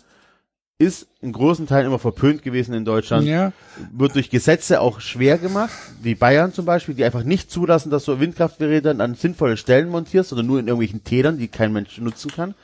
[0.78, 3.26] ist in großen Teilen immer verpönt gewesen in Deutschland.
[3.26, 3.52] Ja.
[3.92, 8.04] Wird durch Gesetze auch schwer gemacht, wie Bayern zum Beispiel, die einfach nicht zulassen, dass
[8.04, 12.30] du Windkraftgeräte an sinnvolle Stellen montierst, sondern nur in irgendwelchen Tälern, die kein Mensch nutzen
[12.30, 12.54] kann.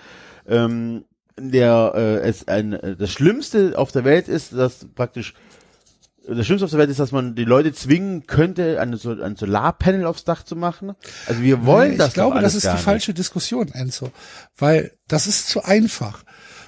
[0.49, 1.05] Ähm,
[1.39, 5.35] der äh, es ein äh, das Schlimmste auf der Welt ist, dass praktisch
[6.27, 9.37] das Schlimmste auf der Welt ist, dass man die Leute zwingen könnte, eine, so ein
[9.37, 10.93] Solarpanel aufs Dach zu machen.
[11.27, 12.83] Also wir wollen ich das glaube, doch das ist die nicht.
[12.83, 14.11] falsche Diskussion, Enzo.
[14.57, 16.25] Weil das ist zu einfach.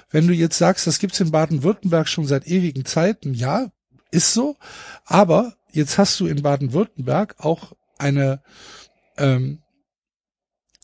[0.09, 3.67] Wenn du jetzt sagst, das gibt's in Baden-Württemberg schon seit ewigen Zeiten, ja,
[4.11, 4.57] ist so.
[5.05, 8.41] Aber jetzt hast du in Baden-Württemberg auch eine,
[9.17, 9.59] ähm,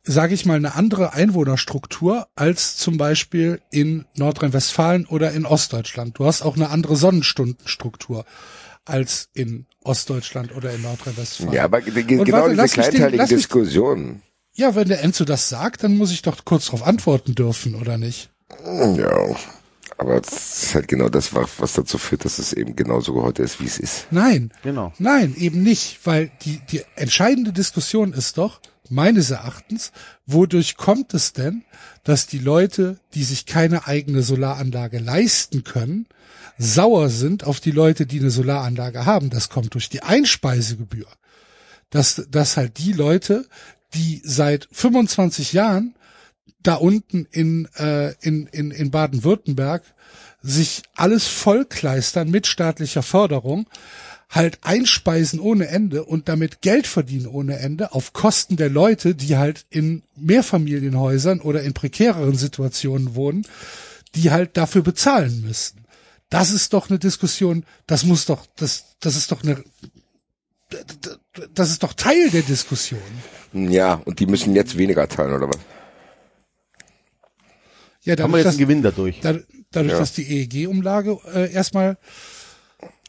[0.04, 6.18] sage ich mal, eine andere Einwohnerstruktur als zum Beispiel in Nordrhein-Westfalen oder in Ostdeutschland.
[6.18, 8.26] Du hast auch eine andere Sonnenstundenstruktur
[8.90, 11.53] als in Ostdeutschland oder in Nordrhein-Westfalen.
[11.53, 14.22] Ja, aber die- Und genau warte, diese den- kleinteiligen mich- Diskussionen.
[14.56, 17.98] Ja, wenn der Enzo das sagt, dann muss ich doch kurz darauf antworten dürfen, oder
[17.98, 18.30] nicht?
[18.66, 19.35] Ja.
[19.98, 23.43] Aber das ist halt genau das, was was dazu führt, dass es eben genauso heute
[23.43, 24.08] ist, wie es ist.
[24.11, 24.51] Nein.
[24.64, 24.93] Genau.
[24.98, 29.92] Nein, eben nicht, weil die, die entscheidende Diskussion ist doch, meines Erachtens,
[30.26, 31.64] wodurch kommt es denn,
[32.03, 36.08] dass die Leute, die sich keine eigene Solaranlage leisten können,
[36.60, 39.32] sauer sind auf die Leute, die eine Solaranlage haben.
[39.32, 41.08] Das kommt durch die Einspeisegebühr.
[41.90, 43.48] Dass, dass halt die Leute,
[43.96, 45.96] die seit 25 Jahren
[46.62, 49.84] da unten in, äh, in, in, in Baden-Württemberg
[50.42, 53.68] sich alles vollkleistern mit staatlicher Förderung,
[54.30, 59.38] halt einspeisen ohne Ende und damit Geld verdienen ohne Ende auf Kosten der Leute, die
[59.38, 63.48] halt in Mehrfamilienhäusern oder in prekäreren Situationen wohnen,
[64.16, 65.78] die halt dafür bezahlen müssten.
[66.30, 69.64] Das ist doch eine Diskussion, das muss doch, das, das ist doch eine,
[71.56, 73.01] das ist doch Teil der Diskussion.
[73.53, 75.58] Ja, und die müssen jetzt weniger zahlen, oder was?
[78.03, 79.19] Ja, Haben wir dadurch, jetzt dass, einen Gewinn dadurch?
[79.22, 79.40] da-
[79.72, 79.99] dadurch Ja.
[79.99, 81.98] dass die EEG-Umlage äh, erstmal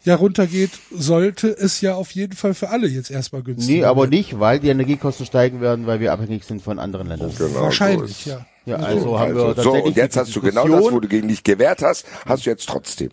[0.04, 4.02] ja runtergeht, sollte es ja auf jeden Fall für alle jetzt erstmal günstiger Nee, aber
[4.02, 4.10] werden.
[4.10, 7.32] nicht, weil die Energiekosten steigen werden, weil wir abhängig sind von anderen Ländern.
[7.36, 8.46] Genau, Wahrscheinlich, so ja.
[8.66, 11.00] Ja, also haben wir Also, so, tatsächlich und jetzt die hast du genau das, wo
[11.00, 13.10] du gegen dich gewehrt hast, hast du jetzt trotzdem.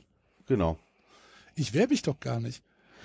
[0.47, 0.77] Genau.
[1.55, 2.61] Ich wehre mich doch gar nicht.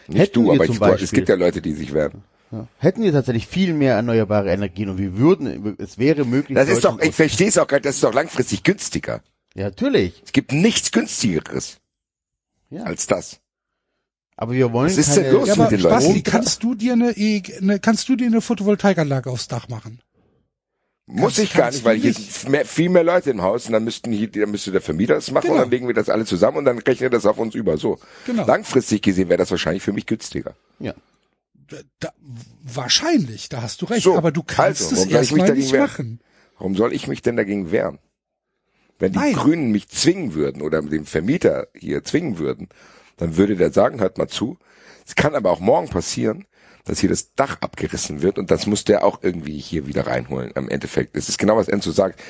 [0.09, 2.25] Nicht Hätten du, wir aber zum ich, Beispiel- es gibt ja Leute, die sich wehren.
[2.51, 2.67] Ja.
[2.79, 6.55] Hätten wir tatsächlich viel mehr erneuerbare Energien und wir würden, es wäre möglich.
[6.57, 9.23] Das ist doch, ich verstehe es auch gar nicht, das ist doch langfristig günstiger.
[9.55, 10.21] Ja, natürlich.
[10.25, 11.79] Es gibt nichts günstigeres
[12.71, 12.83] Ja.
[12.83, 13.39] als das.
[14.37, 15.95] Aber wir wollen Was ist keine, denn los Ja, mit aber den Leuten?
[15.95, 20.01] Basti, kannst du dir eine, eine, kannst du dir eine Photovoltaikanlage aufs Dach machen?
[21.07, 22.33] Muss ich gar nicht, weil hier nicht.
[22.33, 25.15] sind mehr, viel mehr Leute im Haus und dann müssten hier, dann müsste der Vermieter
[25.15, 25.55] das machen Genau.
[25.57, 27.77] und dann legen wir das alle zusammen und dann rechnet das auf uns über.
[27.77, 27.99] So.
[28.27, 28.47] Genau.
[28.47, 30.55] Langfristig gesehen wäre das wahrscheinlich für mich günstiger.
[30.79, 30.95] ja.
[32.01, 32.11] Da,
[32.63, 35.39] wahrscheinlich, da hast du recht, So, aber du kannst also, es warum soll ich mich
[35.41, 35.83] erstmal nicht wehren?
[35.87, 36.21] machen.
[36.59, 37.99] Warum soll ich mich denn dagegen wehren?
[38.99, 39.33] Wenn die Nein.
[39.33, 42.69] Grünen mich zwingen würden oder den Vermieter hier zwingen würden,
[43.17, 44.59] dann würde der sagen, hört mal zu.
[45.07, 46.45] Es kann aber auch morgen passieren,
[46.85, 50.53] dass hier das Dach abgerissen wird und das muss der auch irgendwie hier wieder reinholen
[50.57, 51.17] am Endeffekt.
[51.17, 52.21] Es ist genau, was Enzo sagt.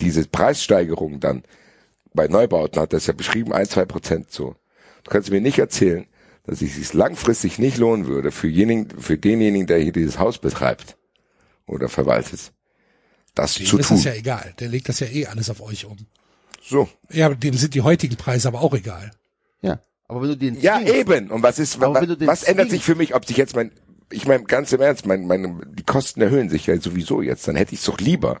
[0.00, 1.42] Diese Preissteigerung dann
[2.14, 4.56] bei Neubauten hat das ja beschrieben, ein, zwei Prozent so.
[5.04, 6.06] Du kannst mir nicht erzählen,
[6.44, 10.38] dass es sich langfristig nicht lohnen würde für, jenigen, für denjenigen, der hier dieses Haus
[10.38, 10.96] betreibt
[11.66, 12.52] oder verwaltet,
[13.34, 13.96] das Dem zu ist tun.
[13.96, 14.54] das ja egal.
[14.58, 15.96] Der legt das ja eh alles auf euch um.
[16.62, 16.88] so.
[17.10, 19.10] Ja, aber dem sind die heutigen Preise aber auch egal.
[19.62, 19.80] Ja.
[20.08, 21.30] Aber wenn du den Ja, zwingst- eben.
[21.30, 23.70] Und was ist, Aber was, was ändert sich für mich, ob sich jetzt mein,
[24.10, 27.46] ich meine, ganz im Ernst, mein, meine, die Kosten erhöhen sich ja sowieso jetzt.
[27.46, 28.40] Dann hätte ich es doch lieber,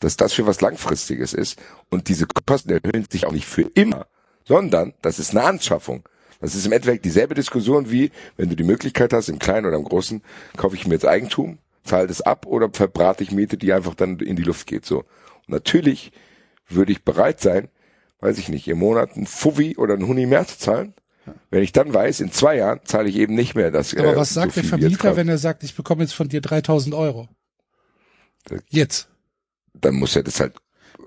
[0.00, 1.58] dass das für was Langfristiges ist.
[1.88, 4.06] Und diese Kosten erhöhen sich auch nicht für immer,
[4.44, 6.02] sondern das ist eine Anschaffung.
[6.40, 9.76] Das ist im Endeffekt dieselbe Diskussion wie, wenn du die Möglichkeit hast, im Kleinen oder
[9.76, 10.22] im Großen,
[10.56, 14.18] kaufe ich mir jetzt Eigentum, zahle das ab oder verbrate ich Miete, die einfach dann
[14.18, 14.98] in die Luft geht, so.
[14.98, 16.12] Und natürlich
[16.68, 17.68] würde ich bereit sein,
[18.20, 20.94] weiß ich nicht, im Monat ein Fuffi oder ein Huni mehr zu zahlen.
[21.50, 23.94] Wenn ich dann weiß, in zwei Jahren zahle ich eben nicht mehr das.
[23.94, 26.40] Aber äh, was sagt so der Vermieter, wenn er sagt, ich bekomme jetzt von dir
[26.40, 27.28] 3000 Euro?
[28.68, 29.08] Jetzt.
[29.74, 30.54] Dann muss er das halt,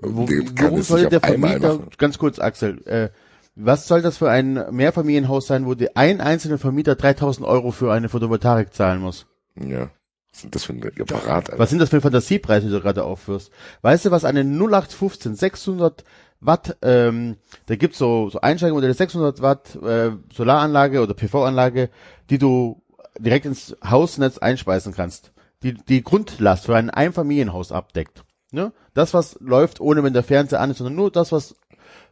[0.02, 1.88] Wo, der das soll der Vermieter, machen.
[1.96, 3.10] ganz kurz Axel, äh,
[3.56, 7.92] was soll das für ein Mehrfamilienhaus sein, wo die, ein einzelner Vermieter 3000 Euro für
[7.92, 9.26] eine Photovoltaik zahlen muss?
[9.56, 9.90] Ja.
[10.32, 11.50] Was sind das für ein Apparat?
[11.50, 11.58] Alter?
[11.58, 13.50] Was sind das für Fantasiepreise, die du gerade aufführst?
[13.82, 16.04] Weißt du, was eine 0815 600
[16.40, 17.36] Watt, ähm,
[17.66, 21.90] da gibt's so, so Einsteigemodelle 600 Watt äh, Solaranlage oder PV-Anlage,
[22.30, 22.82] die du
[23.18, 25.32] direkt ins Hausnetz einspeisen kannst.
[25.62, 28.24] Die die Grundlast für ein Einfamilienhaus abdeckt.
[28.52, 28.72] Ne?
[28.94, 31.54] Das, was läuft, ohne wenn der Fernseher an ist, sondern nur das, was,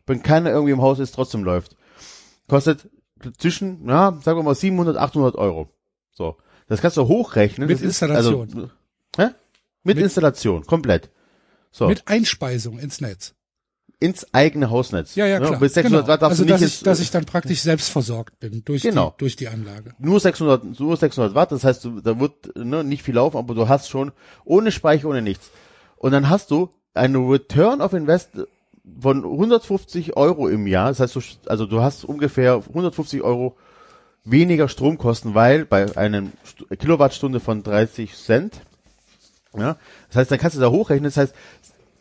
[0.06, 1.76] wenn keiner irgendwie im Haus ist, trotzdem läuft.
[2.48, 2.88] Kostet
[3.38, 5.70] zwischen, ja, sagen wir mal 700, 800 Euro.
[6.12, 6.36] So.
[6.68, 7.66] Das kannst du hochrechnen.
[7.66, 8.48] Mit das ist Installation.
[8.48, 8.70] Also,
[9.16, 9.34] hä?
[9.82, 11.10] Mit, Mit- Installation, komplett.
[11.70, 11.88] So.
[11.88, 13.34] Mit Einspeisung ins Netz.
[14.00, 15.14] Ins eigene Hausnetz.
[15.16, 15.58] Ja, ja, klar.
[15.58, 16.12] Bis 600 genau.
[16.12, 18.62] Watt darfst also, du dass nicht ich, ins- dass ich dann praktisch selbst versorgt bin
[18.64, 19.10] durch, Genau.
[19.10, 19.94] die, durch die Anlage.
[19.98, 23.54] nur 600, nur 600 Watt, das heißt, du, da wird ne, nicht viel laufen, aber
[23.54, 24.12] du hast schon
[24.44, 25.50] ohne Speicher, ohne nichts.
[25.96, 28.30] Und dann hast du eine Return of Invest
[29.00, 30.88] von 150 Euro im Jahr.
[30.88, 33.56] Das heißt, du, also du hast ungefähr 150 Euro
[34.24, 38.60] weniger Stromkosten, weil bei einem St- Kilowattstunde von 30 Cent,
[39.56, 39.76] ja,
[40.08, 41.04] das heißt, dann kannst du da hochrechnen.
[41.04, 41.34] Das heißt,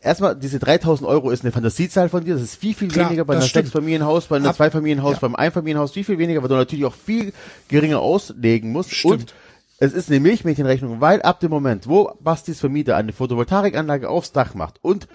[0.02, 2.34] erstmal diese 3000 Euro ist eine Fantasiezahl von dir.
[2.34, 3.44] Das ist viel, viel Klar, weniger bei einem.
[3.44, 5.20] Sechsfamilienhaus, bei einem Ab- Zweifamilienhaus, ja.
[5.20, 7.34] beim Einfamilienhaus viel, viel weniger, weil du natürlich auch viel
[7.68, 8.92] geringer auslegen musst.
[8.94, 9.14] Stimmt.
[9.14, 9.34] Und
[9.80, 14.54] es ist eine Milchmädchenrechnung, weil ab dem Moment, wo Bastis Vermieter eine Photovoltaikanlage aufs Dach
[14.56, 15.08] macht und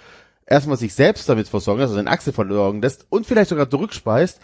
[0.46, 4.38] erstmal sich selbst damit versorgen, also den Achse versorgen lässt und vielleicht sogar zurückspeist,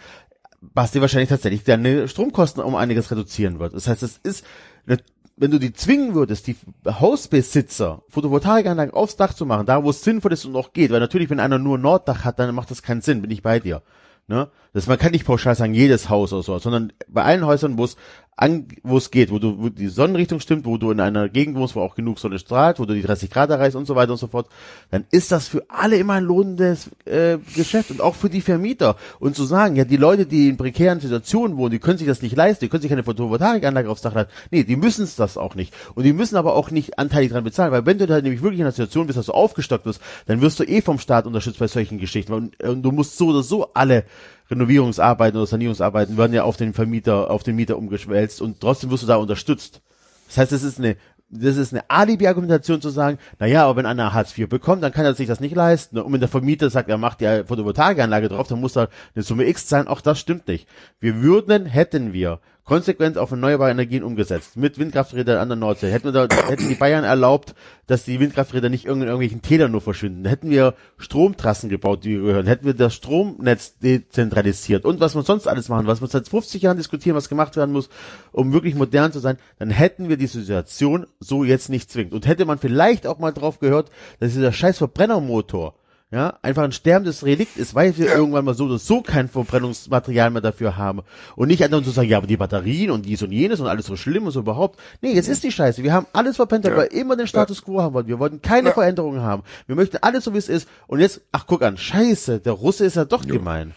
[0.60, 3.74] Basti wahrscheinlich tatsächlich deine Stromkosten um einiges reduzieren wird.
[3.74, 4.44] Das heißt, es ist
[4.88, 4.98] eine
[5.38, 10.02] wenn du die zwingen würdest, die Hausbesitzer Photovoltaikanlagen aufs Dach zu machen, da wo es
[10.02, 12.82] sinnvoll ist und auch geht, weil natürlich, wenn einer nur Norddach hat, dann macht das
[12.82, 13.82] keinen Sinn, bin ich bei dir.
[14.26, 14.48] Ne?
[14.74, 17.84] Das, man kann nicht pauschal sagen, jedes Haus oder so, sondern bei allen Häusern, wo
[17.84, 17.96] es
[18.40, 21.56] an, wo es geht, wo du, wo die Sonnenrichtung stimmt, wo du in einer Gegend
[21.56, 24.12] wohnst, wo auch genug Sonne strahlt, wo du die 30 Grad erreichst und so weiter
[24.12, 24.46] und so fort,
[24.92, 28.94] dann ist das für alle immer ein lohnendes äh, Geschäft und auch für die Vermieter.
[29.18, 32.22] Und zu sagen, ja, die Leute, die in prekären Situationen wohnen, die können sich das
[32.22, 34.30] nicht leisten, die können sich keine Photovoltaikanlage aufs Dach lassen.
[34.52, 35.74] Nee, die müssen es das auch nicht.
[35.96, 38.60] Und die müssen aber auch nicht anteilig dran bezahlen, weil wenn du da nämlich wirklich
[38.60, 41.58] in einer Situation bist, dass du aufgestockt wirst, dann wirst du eh vom Staat unterstützt
[41.58, 42.32] bei solchen Geschichten.
[42.32, 44.04] Und, und du musst so oder so alle
[44.50, 49.02] Renovierungsarbeiten oder Sanierungsarbeiten werden ja auf den Vermieter, auf den Mieter umgeschwälzt und trotzdem wirst
[49.02, 49.82] du da unterstützt.
[50.28, 50.96] Das heißt, es ist eine,
[51.30, 54.92] das ist eine Alibi-Argumentation zu sagen, na ja, aber wenn einer Hartz IV bekommt, dann
[54.92, 55.98] kann er sich das nicht leisten.
[55.98, 59.46] Und wenn der Vermieter sagt, er macht ja Photovoltaikanlage drauf, dann muss er eine Summe
[59.46, 59.88] X zahlen.
[59.88, 60.68] Auch das stimmt nicht.
[61.00, 66.12] Wir würden, hätten wir konsequent auf erneuerbare Energien umgesetzt, mit Windkrafträdern an der Nordsee, hätten
[66.12, 67.54] wir da, hätten die Bayern erlaubt,
[67.86, 72.20] dass die Windkrafträder nicht in irgendwelchen Tälern nur verschwinden, hätten wir Stromtrassen gebaut, die wir
[72.20, 74.84] gehören, hätten wir das Stromnetz dezentralisiert.
[74.84, 77.72] Und was wir sonst alles machen, was wir seit 50 Jahren diskutieren, was gemacht werden
[77.72, 77.88] muss,
[78.32, 82.12] um wirklich modern zu sein, dann hätten wir die Situation so jetzt nicht zwingend.
[82.12, 83.90] Und hätte man vielleicht auch mal drauf gehört,
[84.20, 85.74] dass dieser scheiß Verbrennermotor,
[86.10, 88.14] ja, einfach ein sterbendes Relikt ist, weil wir ja.
[88.14, 91.02] irgendwann mal so oder so kein Verbrennungsmaterial mehr dafür haben.
[91.36, 93.84] Und nicht einfach zu sagen, ja, aber die Batterien und dies und jenes und alles
[93.84, 94.80] so schlimm und so überhaupt.
[95.02, 95.82] Nee, jetzt ist die Scheiße.
[95.82, 98.08] Wir haben alles verpennt, weil wir immer den Status quo haben wollten.
[98.08, 98.74] Wir wollten keine ja.
[98.74, 99.42] Veränderungen haben.
[99.66, 100.66] Wir möchten alles so, wie es ist.
[100.86, 103.32] Und jetzt, ach guck an, Scheiße, der Russe ist ja doch ja.
[103.32, 103.74] gemein.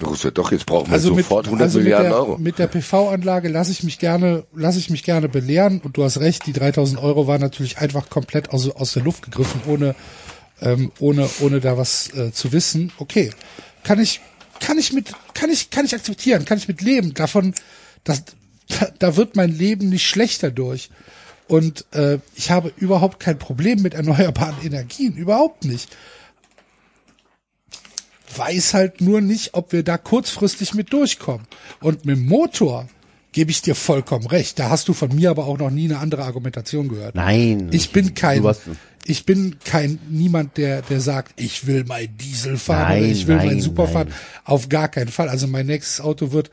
[0.00, 2.38] Der Russe, doch, jetzt brauchen wir also sofort mit, 100 also Milliarden mit der, Euro.
[2.38, 5.80] Mit der PV-Anlage lasse ich mich gerne, lasse ich mich gerne belehren.
[5.82, 9.22] Und du hast recht, die 3000 Euro waren natürlich einfach komplett aus, aus der Luft
[9.24, 9.94] gegriffen, ohne,
[10.60, 12.92] ähm, ohne, ohne da was äh, zu wissen.
[12.98, 13.30] Okay,
[13.84, 14.20] kann ich,
[14.60, 17.14] kann ich mit, kann ich, kann ich akzeptieren, kann ich mit leben.
[17.14, 17.54] Davon,
[18.04, 18.24] das,
[18.68, 20.90] da, da wird mein Leben nicht schlechter durch.
[21.46, 25.88] Und äh, ich habe überhaupt kein Problem mit erneuerbaren Energien, überhaupt nicht.
[28.36, 31.46] Weiß halt nur nicht, ob wir da kurzfristig mit durchkommen.
[31.80, 32.86] Und mit dem Motor
[33.32, 34.58] gebe ich dir vollkommen recht.
[34.58, 37.14] Da hast du von mir aber auch noch nie eine andere Argumentation gehört.
[37.14, 37.68] Nein.
[37.72, 38.44] Ich bin kein,
[39.08, 43.26] ich bin kein niemand, der der sagt, ich will mein Diesel fahren Nein, oder ich
[43.26, 43.92] will mein nein, Super nein.
[43.92, 44.08] fahren.
[44.44, 45.28] Auf gar keinen Fall.
[45.28, 46.50] Also mein nächstes Auto wird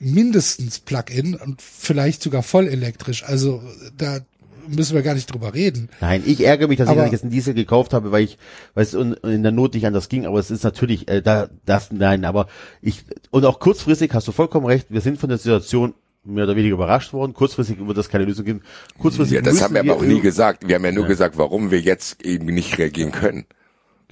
[0.00, 3.24] mindestens Plug-in und vielleicht sogar voll elektrisch.
[3.24, 3.62] Also
[3.96, 4.20] da
[4.68, 5.88] müssen wir gar nicht drüber reden.
[6.00, 8.38] Nein, ich ärgere mich, dass Aber- ich jetzt einen Diesel gekauft habe, weil ich,
[8.74, 11.48] weil es in in der Not nicht anders ging, aber es ist natürlich, äh, da,
[11.66, 12.46] das, nein, aber
[12.80, 15.94] ich, und auch kurzfristig hast du vollkommen recht, wir sind von der Situation
[16.24, 18.62] mehr oder weniger überrascht worden, kurzfristig wird das keine Lösung geben,
[18.98, 20.66] kurzfristig Ja, das haben wir aber auch nie gesagt.
[20.66, 23.46] Wir haben ja nur gesagt, warum wir jetzt eben nicht reagieren können.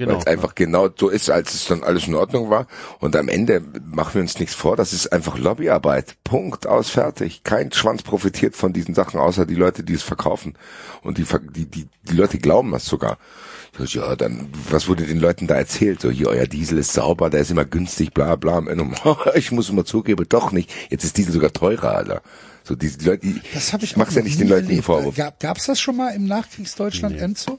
[0.00, 0.12] Genau.
[0.12, 2.66] Weil es einfach genau so ist, als es dann alles in Ordnung war.
[3.00, 6.16] Und am Ende machen wir uns nichts vor, das ist einfach Lobbyarbeit.
[6.24, 7.44] Punkt, aus, fertig.
[7.44, 10.54] Kein Schwanz profitiert von diesen Sachen, außer die Leute, die es verkaufen.
[11.02, 13.18] Und die, die, die, die Leute glauben das sogar.
[13.78, 16.00] So, Ja, dann, was wurde den Leuten da erzählt?
[16.00, 18.56] So, hier, euer Diesel ist sauber, der ist immer günstig, bla, bla.
[18.56, 18.90] Am Ende,
[19.34, 20.70] ich muss immer zugeben, doch nicht.
[20.90, 22.22] Jetzt ist Diesel sogar teurer, Alter.
[22.64, 24.68] So, diese die Leute, die, Das habe ich, ich mach's auch ja nicht den Leuten
[24.68, 24.82] den.
[24.82, 25.16] Vorwurf.
[25.16, 27.58] Gab, gab's das schon mal im Nachkriegsdeutschland, Enzo?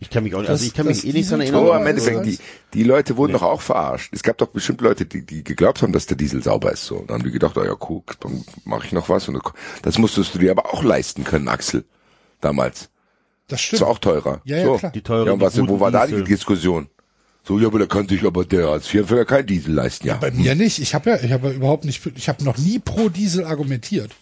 [0.00, 1.64] Ich kann mich auch nicht, also ich kann das mich eh nicht Diesel- erinnern.
[1.64, 2.38] Oh, im Endeffekt, die,
[2.74, 4.12] die Leute wurden doch auch verarscht.
[4.12, 6.84] Es gab doch bestimmt Leute, die, die geglaubt haben, dass der Diesel sauber ist.
[6.86, 9.28] So, und dann haben die gedacht, oh ja, guck, dann mache ich noch was.
[9.28, 9.40] Und
[9.82, 11.84] das musstest du dir aber auch leisten können, Axel.
[12.40, 12.88] Damals.
[13.52, 13.82] Das Ist stimmt.
[13.82, 14.40] auch teurer.
[14.44, 14.76] Ja, ja, so.
[14.78, 14.92] klar.
[14.92, 16.24] Die teuren, Ja, und was, wo war da die.
[16.24, 16.88] Diskussion?
[17.44, 20.14] So, ja, aber da kann sich aber der als Vierfänger kein Diesel leisten, ja.
[20.16, 20.78] Bei mir nicht.
[20.78, 24.12] Ich habe ja, ich habe ja überhaupt nicht, ich habe noch nie pro Diesel argumentiert.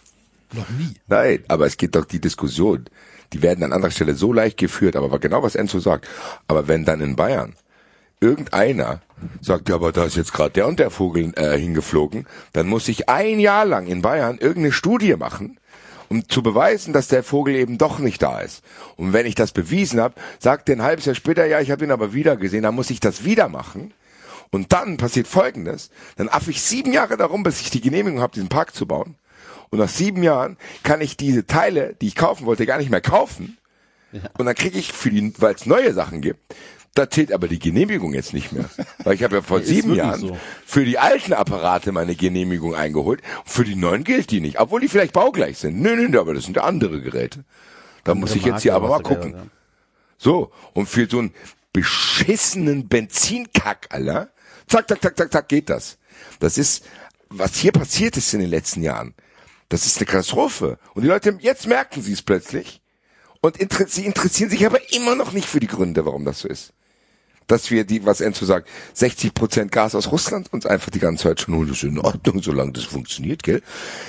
[0.53, 0.93] Noch nie.
[1.07, 2.85] Nein, aber es geht doch die Diskussion.
[3.31, 6.07] Die werden an anderer Stelle so leicht geführt, aber genau was Enzo sagt.
[6.47, 7.53] Aber wenn dann in Bayern
[8.19, 9.01] irgendeiner
[9.39, 12.87] sagt, ja, aber da ist jetzt gerade der und der Vogel äh, hingeflogen, dann muss
[12.87, 15.59] ich ein Jahr lang in Bayern irgendeine Studie machen,
[16.11, 18.65] um zu beweisen, dass der Vogel eben doch nicht da ist.
[18.97, 21.85] Und wenn ich das bewiesen habe, sagt der ein halbes Jahr später, ja, ich habe
[21.85, 23.93] ihn aber wieder gesehen, dann muss ich das wieder machen.
[24.49, 28.33] Und dann passiert Folgendes, dann affe ich sieben Jahre darum, bis ich die Genehmigung habe,
[28.33, 29.15] diesen Park zu bauen.
[29.69, 32.99] Und nach sieben Jahren kann ich diese Teile, die ich kaufen wollte, gar nicht mehr
[32.99, 33.57] kaufen.
[34.37, 36.41] Und dann kriege ich für die, weil es neue Sachen gibt,
[36.93, 38.69] da zählt aber die Genehmigung jetzt nicht mehr.
[39.03, 40.37] Weil ich habe ja vor sieben Jahren so.
[40.65, 43.21] für die alten Apparate meine Genehmigung eingeholt.
[43.45, 45.79] Für die neuen gilt die nicht, obwohl die vielleicht baugleich sind.
[45.79, 47.45] Nö, nö, aber das sind andere Geräte.
[48.03, 49.31] Da muss ich jetzt hier aber mal gucken.
[49.31, 49.51] gehört, ja.
[50.17, 51.33] So, und für so einen
[51.73, 54.29] beschissenen Benzinkack, Alter,
[54.67, 55.97] zack, zack, zack, zack, zack, geht das.
[56.39, 56.83] Das ist,
[57.29, 59.13] was hier passiert ist in den letzten Jahren.
[59.69, 60.77] Das ist eine Katastrophe.
[60.93, 62.81] Und die Leute, jetzt merken sie es plötzlich.
[63.39, 66.47] Und inter sie interessieren sich aber immer noch nicht für die Gründe, warum das so
[66.47, 66.73] ist.
[67.51, 71.23] Dass wir die, was Enzo sagt, 60 Prozent Gas aus Russland uns einfach die ganze
[71.23, 71.67] Zeit schon holen.
[71.67, 73.61] Das ist in Ordnung, solange das funktioniert, gell?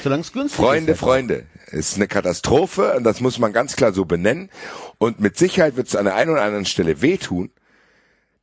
[0.02, 0.98] Solange es günstig Freunde, ist.
[1.00, 4.48] Freunde, es ist eine Katastrophe und das muss man ganz klar so benennen.
[4.98, 7.50] Und mit Sicherheit wird es an der einen oder anderen Stelle wehtun.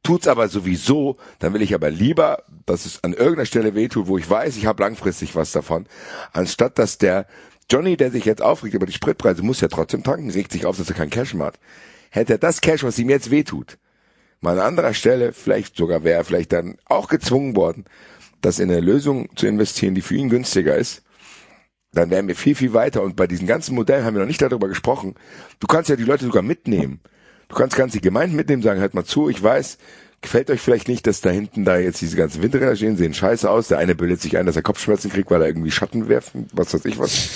[0.04, 4.18] Tut's aber sowieso, dann will ich aber lieber, dass es an irgendeiner Stelle wehtut, wo
[4.18, 5.88] ich weiß, ich habe langfristig was davon,
[6.32, 7.26] anstatt dass der
[7.70, 10.78] Johnny, der sich jetzt aufregt über die Spritpreise, muss ja trotzdem tanken, regt sich auf,
[10.78, 11.60] dass er kein Cash mehr hat.
[12.10, 13.78] Hätte er das Cash, was ihm jetzt wehtut,
[14.42, 17.86] mal an anderer Stelle, vielleicht sogar wäre er vielleicht dann auch gezwungen worden,
[18.42, 21.04] das in eine Lösung zu investieren, die für ihn günstiger ist,
[21.92, 23.02] dann wären wir viel, viel weiter.
[23.02, 25.16] Und bei diesen ganzen Modellen haben wir noch nicht darüber gesprochen.
[25.60, 27.02] Du kannst ja die Leute sogar mitnehmen.
[27.48, 29.80] Du kannst ganz die Gemeinden mitnehmen, sagen, hört mal zu, ich weiß,
[30.22, 33.50] gefällt euch vielleicht nicht, dass da hinten da jetzt diese ganzen Windräder stehen, sehen scheiße
[33.50, 33.70] aus.
[33.70, 36.74] Der eine bildet sich ein, dass er Kopfschmerzen kriegt, weil er irgendwie Schatten werfen, was
[36.74, 37.30] weiß ich was.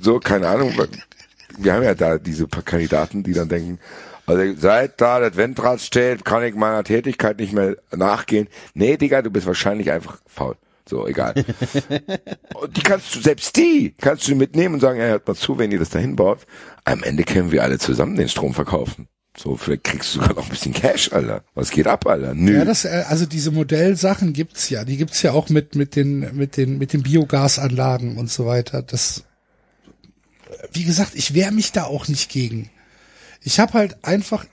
[0.00, 0.74] So, keine Ahnung.
[1.58, 3.78] Wir haben ja da diese paar Kandidaten, die dann denken,
[4.26, 8.48] also seit da das Windrad steht, kann ich meiner Tätigkeit nicht mehr nachgehen.
[8.74, 10.56] Nee, Digga, du bist wahrscheinlich einfach faul.
[10.88, 11.34] So, egal.
[12.54, 15.58] und die kannst du, selbst die kannst du mitnehmen und sagen, ja, hört mal zu,
[15.58, 16.40] wenn ihr das dahin baut.
[16.84, 19.08] Am Ende können wir alle zusammen den Strom verkaufen.
[19.36, 21.42] So, vielleicht kriegst du sogar noch ein bisschen Cash, Alter.
[21.54, 22.34] Was geht ab, Alter?
[22.34, 22.58] Nö.
[22.58, 24.84] Ja, das, äh, also diese Modellsachen gibt's ja.
[24.84, 28.82] Die gibt's ja auch mit, mit den, mit den, mit den Biogasanlagen und so weiter.
[28.82, 29.24] Das,
[30.72, 32.70] wie gesagt, ich wehre mich da auch nicht gegen.
[33.44, 34.46] Ich habe halt einfach,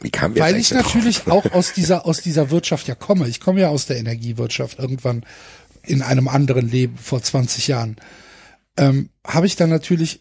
[0.00, 1.46] weil ich natürlich drauf?
[1.46, 3.28] auch aus dieser, aus dieser Wirtschaft ja komme.
[3.28, 5.24] Ich komme ja aus der Energiewirtschaft irgendwann
[5.82, 7.96] in einem anderen Leben vor 20 Jahren.
[8.76, 10.20] Ähm, habe ich dann natürlich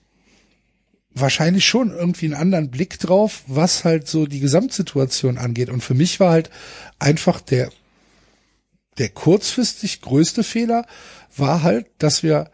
[1.13, 5.69] wahrscheinlich schon irgendwie einen anderen Blick drauf, was halt so die Gesamtsituation angeht.
[5.69, 6.49] Und für mich war halt
[6.97, 7.69] einfach der,
[8.97, 10.85] der kurzfristig größte Fehler
[11.35, 12.51] war halt, dass wir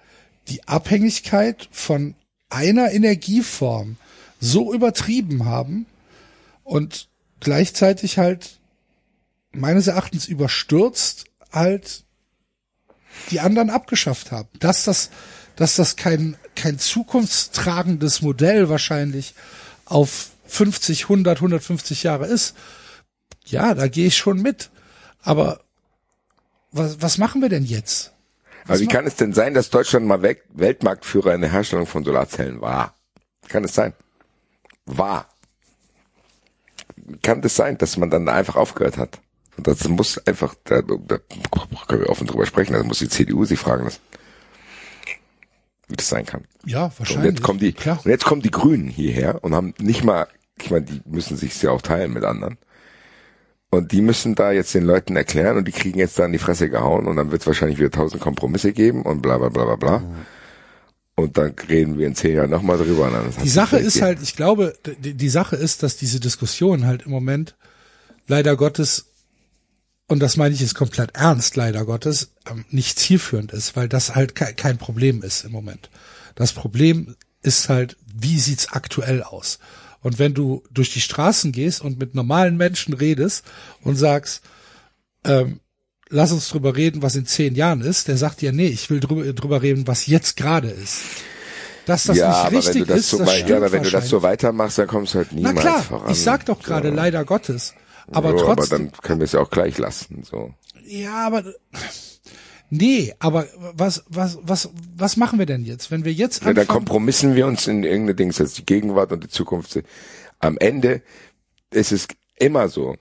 [0.47, 2.15] die Abhängigkeit von
[2.49, 3.97] einer Energieform
[4.45, 5.85] so übertrieben haben
[6.63, 7.07] und
[7.39, 8.59] gleichzeitig halt
[9.51, 12.03] meines Erachtens überstürzt halt
[13.31, 14.49] die anderen abgeschafft haben.
[14.59, 15.09] Dass das,
[15.55, 19.33] dass das kein, kein zukunftstragendes Modell wahrscheinlich
[19.85, 22.55] auf 50, 100, 150 Jahre ist,
[23.45, 24.69] ja, da gehe ich schon mit.
[25.21, 25.61] Aber
[26.71, 28.11] was, was machen wir denn jetzt?
[28.67, 32.03] Aber wie kann es denn sein, dass Deutschland mal Wel- Weltmarktführer in der Herstellung von
[32.03, 32.95] Solarzellen war?
[33.47, 33.93] Kann es sein?
[34.85, 35.27] War.
[37.21, 39.19] Kann das sein, dass man dann einfach aufgehört hat?
[39.57, 41.17] Und das muss einfach, da, da
[41.87, 44.01] können wir offen drüber sprechen, da muss die CDU sich fragen lassen.
[45.87, 46.45] Wie das sein kann.
[46.65, 47.31] Ja, Und wahrscheinlich.
[47.33, 47.99] jetzt kommen die, Klar.
[48.03, 50.27] und jetzt kommen die Grünen hierher und haben nicht mal,
[50.61, 52.57] ich meine, die müssen sich ja auch teilen mit anderen.
[53.69, 56.37] Und die müssen da jetzt den Leuten erklären und die kriegen jetzt da in die
[56.39, 59.65] Fresse gehauen und dann wird es wahrscheinlich wieder tausend Kompromisse geben und bla bla bla
[59.65, 60.03] bla bla.
[61.15, 63.09] Und dann reden wir in zehn Jahren nochmal drüber.
[63.41, 67.11] Die Sache ist halt, ich glaube, die, die Sache ist, dass diese Diskussion halt im
[67.11, 67.55] Moment
[68.27, 69.05] leider Gottes,
[70.07, 74.13] und das meine ich jetzt komplett ernst, leider Gottes, ähm, nicht zielführend ist, weil das
[74.13, 75.89] halt ke kein Problem ist im Moment.
[76.35, 79.59] Das Problem ist halt, wie sieht's aktuell aus?
[80.01, 83.45] Und wenn du durch die Straßen gehst und mit normalen Menschen redest
[83.81, 84.43] und sagst,
[85.23, 85.61] ähm,
[86.09, 88.99] lass uns drüber reden, was in zehn Jahren ist, der sagt dir, nee, ich will
[88.99, 91.01] drüber, drüber reden, was jetzt gerade ist.
[91.85, 93.91] Dass das ja, nicht aber richtig das ist, so das stimmt ja, aber wenn du
[93.91, 96.11] das so weitermachst, dann kommst du halt Na niemals klar, voran.
[96.11, 96.95] ich sag doch gerade So.
[96.95, 97.73] leider Gottes.
[98.11, 100.23] Aber Jo, aber trotzdem, dann können wir es ja auch gleich lassen.
[100.23, 100.53] So.
[100.87, 101.43] ja, aber
[102.69, 106.61] nee, aber was was was was machen wir denn jetzt, wenn wir jetzt Ja, dann
[106.61, 106.79] anfangen?
[106.79, 109.79] kompromissen wir uns in irgendeine Dings, jetzt die Gegenwart und die Zukunft.
[110.39, 111.01] Am Ende
[111.71, 112.95] ist es immer so,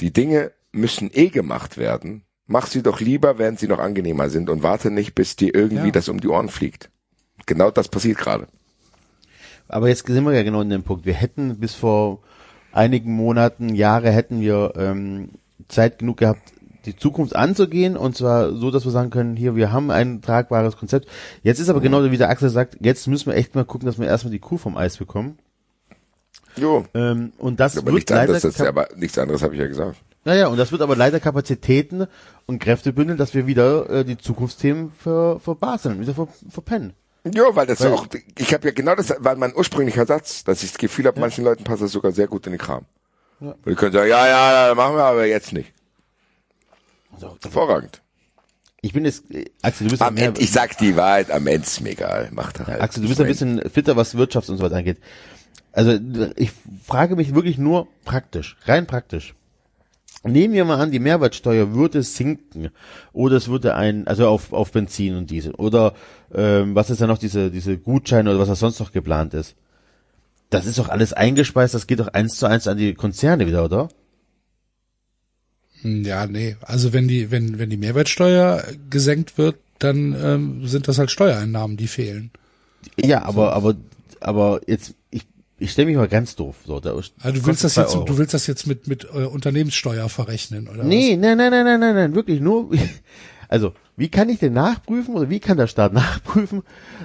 [0.00, 2.22] die Dinge müssen eh gemacht werden.
[2.46, 5.86] Mach sie doch lieber, während sie noch angenehmer sind und warte nicht, bis dir irgendwie
[5.86, 5.92] Ja.
[5.92, 6.90] das um die Ohren fliegt.
[7.46, 8.46] Genau das passiert gerade.
[9.68, 11.06] Aber jetzt sind wir ja genau in dem Punkt.
[11.06, 12.20] Wir hätten bis vor
[12.72, 15.30] einigen Monaten, Jahre hätten wir ähm,
[15.68, 16.52] Zeit genug gehabt,
[16.84, 20.76] die Zukunft anzugehen und zwar so, dass wir sagen können, hier, wir haben ein tragbares
[20.76, 21.08] Konzept.
[21.42, 23.98] Jetzt ist aber genau wie der Axel sagt, jetzt müssen wir echt mal gucken, dass
[23.98, 25.36] wir erstmal die Kuh vom Eis bekommen.
[26.56, 26.84] Jo.
[26.94, 29.60] Ähm, und das Aber wird nichts leider, anderes, das, kap- aber nichts anderes habe ich
[29.60, 29.96] ja gesagt.
[30.26, 32.06] Naja, und das wird aber leider Kapazitäten
[32.46, 36.92] und Kräfte bündeln, dass wir wieder äh, die Zukunftsthemen ver, verbaseln, wieder ver, verpennen.
[37.32, 38.06] Ja, weil das Weil- auch,
[38.36, 41.44] ich habe ja genau das, war mein ursprünglicher Satz, dass ich das Gefühl habe, manchen
[41.44, 42.84] Leuten passt das sogar sehr gut in den Kram.
[43.40, 43.52] Ja.
[43.52, 45.72] Und die können sagen, ja, ja, machen wir, aber jetzt nicht.
[47.12, 48.02] Also, Hervorragend.
[48.80, 51.46] ich bin jetzt, äh, Axel, du bist Am ja Ende, ich sag die Wahrheit, am
[51.46, 52.28] Ende ist mir egal.
[52.32, 52.80] Macht halt.
[52.80, 54.98] Axel, du bist ein bisschen fitter, was Wirtschaft und so weiter angeht.
[55.72, 55.98] Also
[56.36, 56.50] ich
[56.84, 59.34] frage mich wirklich nur praktisch, rein praktisch.
[60.26, 62.70] Nehmen wir mal an, die Mehrwertsteuer würde sinken
[63.12, 65.94] oder es würde ein, also auf, auf Benzin und Diesel oder
[66.34, 69.54] ähm, was ist ja noch diese, diese Gutscheine oder was da sonst noch geplant ist.
[70.50, 73.64] Das ist doch alles eingespeist, das geht doch eins zu eins an die Konzerne wieder,
[73.64, 73.88] oder?
[75.82, 76.56] Hm, Ja, nee.
[76.62, 81.76] Also wenn die, wenn, wenn die Mehrwertsteuer gesenkt wird, dann ähm, sind das halt Steuereinnahmen,
[81.76, 82.30] die fehlen.
[82.96, 83.76] Ja, aber, aber,
[84.20, 85.26] aber jetzt, ich,
[85.58, 86.56] ich stelle mich mal ganz doof.
[86.66, 87.10] So, da Also
[87.40, 88.04] du willst das jetzt, Euro.
[88.04, 90.84] du willst das jetzt mit, mit äh, Unternehmenssteuer verrechnen, oder?
[90.84, 92.70] Nee, nein, nein, nein, nein, nein, nein, wirklich nur,
[93.48, 96.62] also, wie kann ich denn nachprüfen oder wie kann der Staat nachprüfen,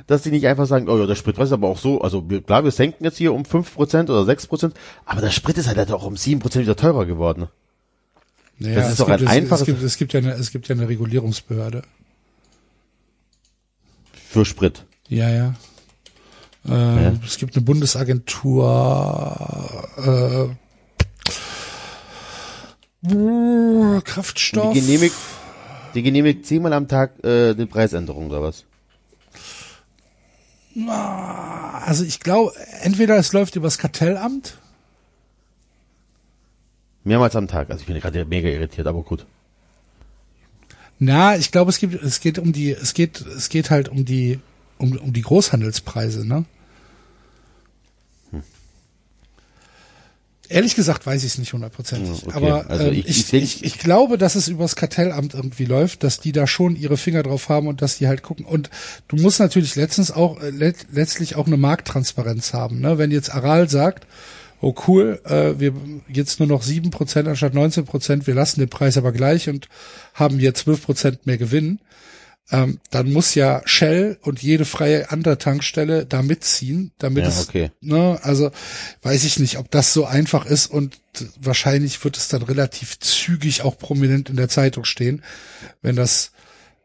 [0.07, 2.41] dass sie nicht einfach sagen, oh ja, der Spritpreis ist aber auch so, also wir,
[2.41, 4.71] klar, wir senken jetzt hier um 5% oder 6%,
[5.05, 7.43] aber der Sprit ist halt, auch um 7% wieder teurer geworden.
[7.43, 8.67] was?
[8.67, 10.31] Naja, das ist es doch gibt, ein es, einfaches- Es gibt, es gibt ja eine,
[10.33, 11.83] es gibt ja eine Regulierungsbehörde.
[14.29, 14.85] Für Sprit.
[15.07, 15.55] Ja, ja.
[16.67, 18.65] Ähm, Es gibt eine Bundesagentur
[19.97, 20.49] äh,
[24.03, 24.73] Kraftstoff.
[24.73, 25.15] Die genehmigt,
[25.95, 28.65] die genehmigt zehnmal am Tag äh, eine Preisänderung oder was?
[31.85, 34.57] Also ich glaube, entweder es läuft übers Kartellamt.
[37.03, 37.69] Mehrmals am Tag.
[37.71, 39.25] Also ich bin gerade mega irritiert, aber gut.
[40.99, 44.05] Na, ich glaube, es gibt, es geht um die, es geht, es geht halt um
[44.05, 44.39] die,
[44.81, 46.45] um, um die Großhandelspreise, ne?
[50.49, 52.23] Ehrlich gesagt weiß ich es nicht hundertprozentig.
[52.27, 52.35] Okay.
[52.35, 56.19] Aber Also ähm, ich- ich, ich ich, glaube, dass es übers Kartellamt irgendwie läuft, dass
[56.19, 58.43] die da schon ihre Finger drauf haben und dass die halt gucken.
[58.45, 58.69] Und
[59.07, 62.81] du musst natürlich letztens auch äh, let, letztlich auch eine Markttransparenz haben.
[62.81, 62.97] Ne?
[62.97, 64.05] Wenn jetzt Aral sagt,
[64.59, 65.73] oh cool, äh, wir
[66.09, 69.69] jetzt nur noch sieben Prozent anstatt 19 Prozent, wir lassen den Preis aber gleich und
[70.15, 71.79] haben hier zwölf Prozent mehr Gewinn,
[72.51, 77.47] ähm, dann muss ja Shell und jede freie andere Tankstelle da mitziehen, damit Ja, es,
[77.47, 77.71] okay.
[77.79, 78.51] ne, also
[79.03, 80.99] weiß ich nicht, ob das so einfach ist und
[81.39, 85.23] wahrscheinlich wird es dann relativ zügig auch prominent in der Zeitung stehen,
[85.81, 86.31] wenn das,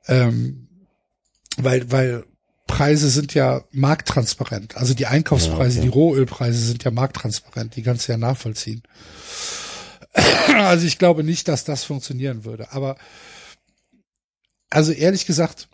[0.07, 0.69] ähm,
[1.57, 2.25] weil, weil
[2.69, 4.77] Preise sind ja markttransparent.
[4.77, 5.91] Also die Einkaufspreise, Ja, okay.
[5.91, 8.83] die Rohölpreise sind ja markttransparent, die kannst du ja nachvollziehen.
[10.55, 12.97] Also ich glaube nicht, dass das funktionieren würde, aber
[14.71, 15.69] also ehrlich gesagt,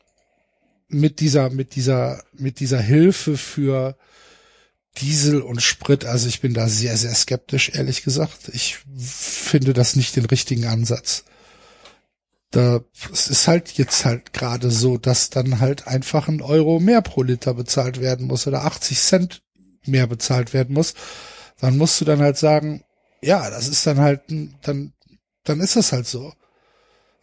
[0.88, 3.96] mit dieser, mit dieser, mit dieser Hilfe für
[4.98, 8.50] Diesel und Sprit, also ich bin da sehr, sehr skeptisch, ehrlich gesagt.
[8.52, 11.24] Ich finde das nicht den richtigen Ansatz.
[12.50, 17.00] Da, es ist halt jetzt halt gerade so, dass dann halt einfach ein Euro mehr
[17.00, 19.42] pro Liter bezahlt werden muss oder 80 Cent
[19.86, 20.92] mehr bezahlt werden muss.
[21.58, 22.84] Dann musst du dann halt sagen,
[23.22, 24.22] ja, das ist dann halt,
[24.62, 24.92] dann,
[25.44, 26.34] dann ist das halt so.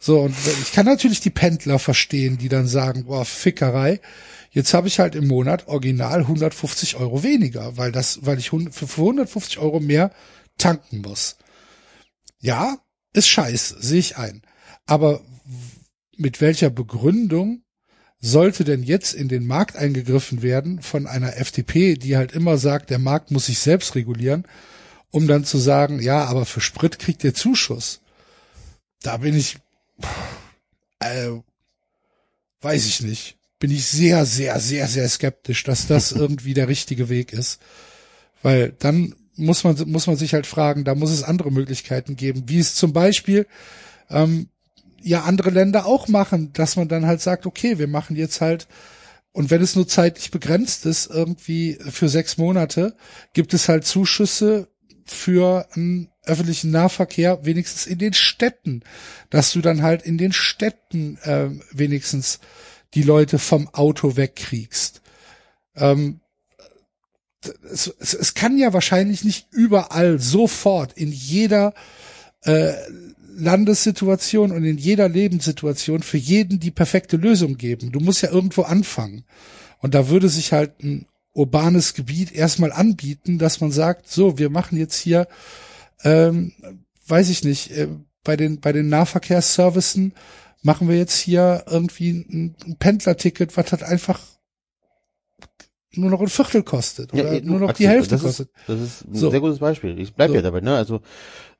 [0.02, 4.00] So, und ich kann natürlich die Pendler verstehen, die dann sagen, boah, Fickerei,
[4.50, 8.86] jetzt habe ich halt im Monat original 150 Euro weniger, weil das, weil ich für
[8.86, 10.10] 150 Euro mehr
[10.56, 11.36] tanken muss.
[12.40, 12.78] Ja,
[13.12, 14.40] ist scheiße, sehe ich ein.
[14.86, 15.20] Aber
[16.16, 17.62] mit welcher Begründung
[18.20, 22.88] sollte denn jetzt in den Markt eingegriffen werden von einer FDP, die halt immer sagt,
[22.88, 24.46] der Markt muss sich selbst regulieren,
[25.10, 28.00] um dann zu sagen, ja, aber für Sprit kriegt ihr Zuschuss.
[29.02, 29.58] Da bin ich,
[31.00, 31.30] äh,
[32.60, 37.08] weiß ich nicht, bin ich sehr, sehr, sehr, sehr skeptisch, dass das irgendwie der richtige
[37.08, 37.60] Weg ist.
[38.42, 42.44] Weil dann muss man, muss man sich halt fragen, da muss es andere Möglichkeiten geben,
[42.46, 43.46] wie es zum Beispiel
[44.08, 44.48] ähm,
[45.02, 48.66] ja andere Länder auch machen, dass man dann halt sagt, okay, wir machen jetzt halt,
[49.32, 52.96] und wenn es nur zeitlich begrenzt ist, irgendwie für sechs Monate,
[53.32, 54.68] gibt es halt Zuschüsse
[55.04, 58.82] für einen öffentlichen Nahverkehr, wenigstens in den Städten,
[59.28, 62.40] dass du dann halt in den Städten ähm, wenigstens
[62.94, 65.02] die Leute vom Auto wegkriegst.
[65.76, 66.20] Ähm,
[67.70, 71.74] es, es, es kann ja wahrscheinlich nicht überall sofort in jeder
[72.42, 72.72] äh,
[73.36, 77.92] Landessituation und in jeder Lebenssituation für jeden die perfekte Lösung geben.
[77.92, 79.24] Du musst ja irgendwo anfangen.
[79.78, 84.50] Und da würde sich halt ein urbanes Gebiet erstmal anbieten, dass man sagt, so, wir
[84.50, 85.26] machen jetzt hier,
[86.04, 86.52] ähm,
[87.06, 87.88] weiß ich nicht, äh,
[88.24, 90.14] bei den, bei den Nahverkehrsservicen
[90.62, 94.20] machen wir jetzt hier irgendwie ein, ein Pendlerticket, was halt einfach
[95.92, 98.48] nur noch ein Viertel kostet oder eh, nur noch Axel, die Hälfte das kostet.
[98.48, 99.30] Ist, das ist ein So.
[99.30, 99.98] sehr gutes Beispiel.
[99.98, 100.36] Ich bleib So.
[100.36, 100.76] ja dabei, ne?
[100.76, 101.00] Also,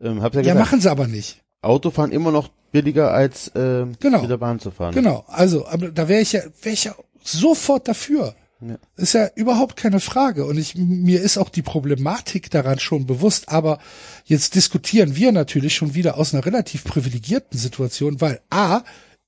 [0.01, 1.43] ähm, hab's ja Ja, gesagt, machen sie aber nicht.
[1.63, 4.21] Autofahren immer noch billiger als ähm, Genau.
[4.23, 4.95] mit der Bahn zu fahren.
[4.95, 6.95] Genau, also, aber da wäre ich ja, wäre ich ja
[7.25, 8.35] sofort dafür.
[8.61, 8.79] Ja.
[8.97, 10.45] Ist ja überhaupt keine Frage.
[10.45, 13.79] Und ich, mir ist auch die Problematik daran schon bewusst, aber
[14.25, 18.83] jetzt diskutieren wir natürlich schon wieder aus einer relativ privilegierten Situation, weil A,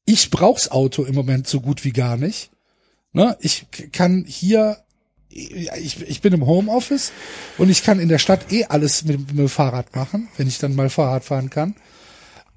[0.05, 2.51] ich brauch's Auto im Moment so gut wie gar nicht.
[3.13, 3.37] Ne?
[3.41, 4.79] Ich kann hier,
[5.29, 7.13] ich, ich bin im Homeoffice
[7.57, 10.59] und ich kann in der Stadt eh alles mit, mit dem Fahrrad machen, wenn ich
[10.59, 11.75] dann mal Fahrrad fahren kann.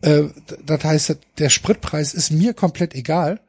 [0.01, 0.23] Äh,
[0.65, 3.39] das heißt, der Spritpreis ist mir komplett egal.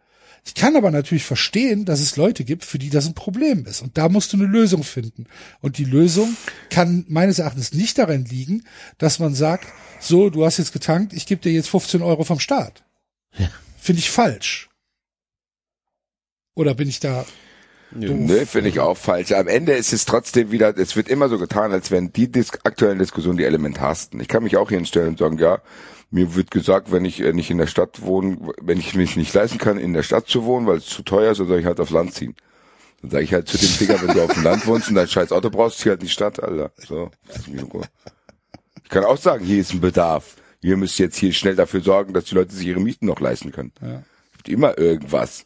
[0.46, 3.82] Ich kann aber natürlich verstehen, dass es Leute gibt, für die das ein Problem ist.
[3.82, 5.26] Und da musst du eine Lösung finden.
[5.60, 6.36] Und die Lösung
[6.70, 8.62] kann meines Erachtens nicht darin liegen,
[8.96, 9.66] dass man sagt,
[9.98, 12.84] so, du hast jetzt getankt, ich gebe dir jetzt 15 Euro vom Staat.
[13.36, 13.50] Ja.
[13.76, 14.70] Finde ich falsch.
[16.54, 17.26] Oder bin ich da
[17.90, 18.16] doof?
[18.16, 19.32] Nee, finde ich auch falsch.
[19.32, 22.52] Am Ende ist es trotzdem wieder, es wird immer so getan, als wenn die dis
[22.62, 24.20] aktuellen Diskussionen die elementarsten.
[24.20, 25.60] Ich kann mich auch hier hinstellen und sagen, ja,
[26.10, 29.34] mir wird gesagt, wenn ich äh, nicht in der Stadt wohne, wenn ich mich nicht
[29.34, 31.66] leisten kann, in der Stadt zu wohnen, weil es zu teuer ist, dann soll ich
[31.66, 32.34] halt aufs Land ziehen.
[33.02, 35.08] Dann sage ich halt zu dem Finger, wenn du auf dem Land wohnst und dein
[35.08, 36.70] scheiß Auto brauchst, zieh halt in die Stadt, Alter.
[36.76, 37.84] So, lass mich in Ruhe.
[38.84, 40.36] Ich kann auch sagen, hier ist ein Bedarf.
[40.62, 43.52] Ihr müsst jetzt hier schnell dafür sorgen, dass die Leute sich ihre Mieten noch leisten
[43.52, 43.72] können.
[43.80, 44.02] Ja.
[44.30, 45.44] Es gibt immer irgendwas.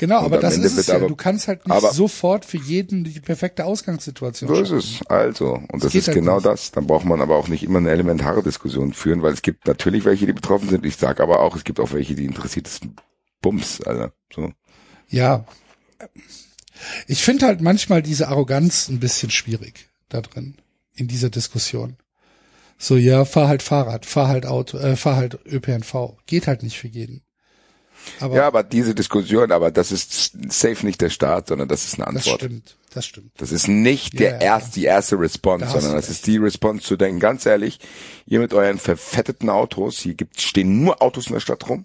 [0.00, 0.94] Genau, Und aber das Ende ist es ja.
[0.96, 5.06] aber- du kannst halt nicht aber- sofort für jeden die perfekte Ausgangssituation So ist es.
[5.08, 6.46] Also, und das geht ist halt genau nicht.
[6.46, 6.70] das.
[6.70, 10.06] Dann braucht man aber auch nicht immer eine elementare Diskussion führen, weil es gibt natürlich
[10.06, 10.86] welche, die betroffen sind.
[10.86, 12.82] Ich sage aber auch, es gibt auch welche, die interessiert ist
[13.42, 14.14] Bums, Alter.
[14.34, 14.50] So.
[15.08, 15.44] Ja.
[17.06, 20.54] Ich finde halt manchmal diese Arroganz ein bisschen schwierig da drin,
[20.94, 21.96] in dieser Diskussion.
[22.78, 26.16] So, ja, fahr halt Fahrrad, fahr halt Auto, äh, fahr halt ÖPNV.
[26.24, 27.20] Geht halt nicht für jeden.
[28.20, 31.94] Aber Ja, aber diese Diskussion, aber das ist safe nicht der Staat, sondern das ist
[31.94, 32.40] eine das Antwort.
[32.40, 33.30] stimmt, das stimmt.
[33.38, 36.10] Das ist nicht der Ja, erst, die erste Response, Da sondern das recht.
[36.18, 37.78] ist die Response zu denken, ganz ehrlich,
[38.26, 41.84] ihr mit euren verfetteten Autos, hier gibt, stehen nur Autos in der Stadt rum,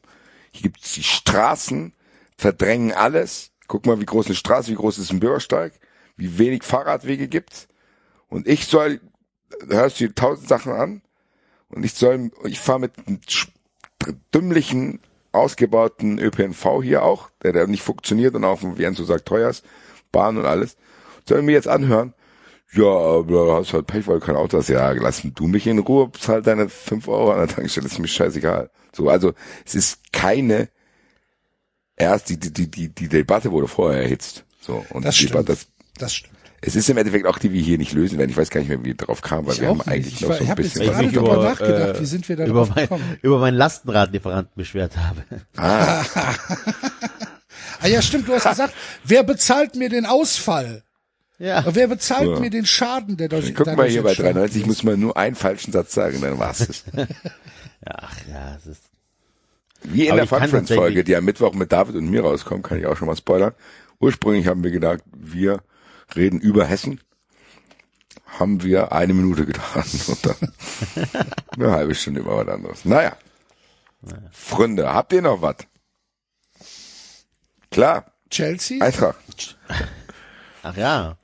[0.52, 1.94] hier gibt's die Straßen,
[2.38, 3.52] verdrängen alles.
[3.68, 5.74] Guck mal, wie groß eine Straße, wie groß ist ein Bürgersteig,
[6.18, 7.68] wie wenig Fahrradwege gibt's.
[8.30, 9.02] Und ich soll,
[9.70, 11.02] hörst du dir tausend Sachen an,
[11.70, 12.94] und ich soll, ich fahre mit
[14.34, 15.00] dümmlichen,
[15.36, 19.64] ausgebauten ÖPNV hier auch, der, der nicht funktioniert und auch, wie Enzo sagt, teuer ist,
[20.12, 20.78] Bahn und alles.
[21.28, 22.14] Soll ich mir jetzt anhören?
[22.74, 24.68] Ja, aber du hast halt Pech, weil du kein Auto hast.
[24.70, 28.08] Ja, lass du mich in Ruhe, zahl deine fünf Euro an der Tankstelle, ist mir
[28.08, 28.70] scheißegal.
[28.92, 29.34] So, also,
[29.66, 30.70] es ist keine,
[31.96, 34.46] erst die, die, die, die, die Debatte wurde vorher erhitzt.
[34.60, 35.48] So, und Das die stimmt.
[35.48, 36.35] Debatte, das, Das stimmt.
[36.62, 38.30] Es ist im Endeffekt auch die, wir hier nicht lösen werden.
[38.32, 40.16] Ich weiß gar nicht mehr, wie wir drauf kamen, weil Ich wir haben eigentlich nicht.
[40.16, 40.82] Ich noch war- so ich ein bisschen.
[40.86, 42.88] gerade mich drüber über, nachgedacht, äh, wie sind wir da über, mein,
[43.22, 45.24] über meinen Lastenradlieferanten beschwert habe.
[47.82, 50.84] Ah ja, stimmt, du hast gesagt, wer bezahlt mir den Ausfall?
[51.38, 51.64] Ja.
[51.68, 52.40] Wer bezahlt Ja.
[52.40, 54.68] mir den Schaden, der durch Guck mal hier bei entstanden 93 ist?
[54.68, 56.86] muss man nur einen falschen Satz sagen, dann war's es.
[57.86, 58.82] Ach ja, es ist.
[59.84, 62.80] Wie in Aber der ich tatsächlich- die am Mittwoch mit David und mir rauskommt, kann
[62.80, 63.54] ich auch schon mal spoilern.
[64.00, 65.60] Ursprünglich haben wir gedacht, wir
[66.16, 67.02] reden über Hessen.
[68.26, 70.54] Haben wir eine Minute getan und dann
[71.56, 72.86] eine halbe Stunde über was anderes.
[72.86, 73.16] Naja.
[74.32, 75.56] Freunde, habt ihr noch was?
[77.72, 78.84] Klar, Chelsea?
[78.84, 79.58] Eintracht.
[80.64, 81.18] Ach ja.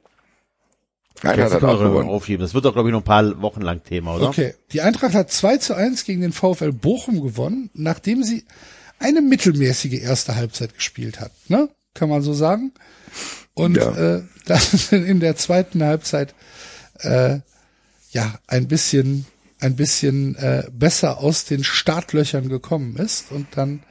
[1.21, 2.09] Eintracht Das hat auch gewonnen.
[2.09, 2.41] aufschieben.
[2.41, 4.29] Das wird doch, glaube ich, noch ein paar Wochen lang Thema, oder?
[4.29, 4.55] Okay.
[4.71, 8.45] Die Eintracht hat 2 zu 1 gegen den VfL Bochum gewonnen, nachdem sie
[8.99, 11.31] eine mittelmäßige erste Halbzeit gespielt hat.
[11.47, 11.69] Ne?
[11.93, 12.73] Kann man so sagen.
[13.53, 14.15] Und Ja.
[14.17, 16.33] äh, dann in der zweiten Halbzeit
[16.99, 17.39] äh,
[18.11, 19.25] ja ein bisschen
[19.59, 23.83] ein bisschen äh, besser aus den Startlöchern gekommen ist und dann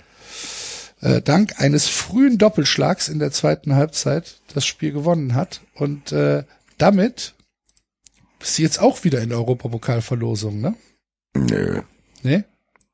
[1.01, 6.43] äh, dank eines frühen Doppelschlags in der zweiten Halbzeit das Spiel gewonnen hat und äh,
[6.77, 7.35] damit
[8.41, 10.75] ist sie jetzt auch wieder in der Europapokalverlosung, ne?
[11.37, 11.83] Nö.
[12.23, 12.43] Nee?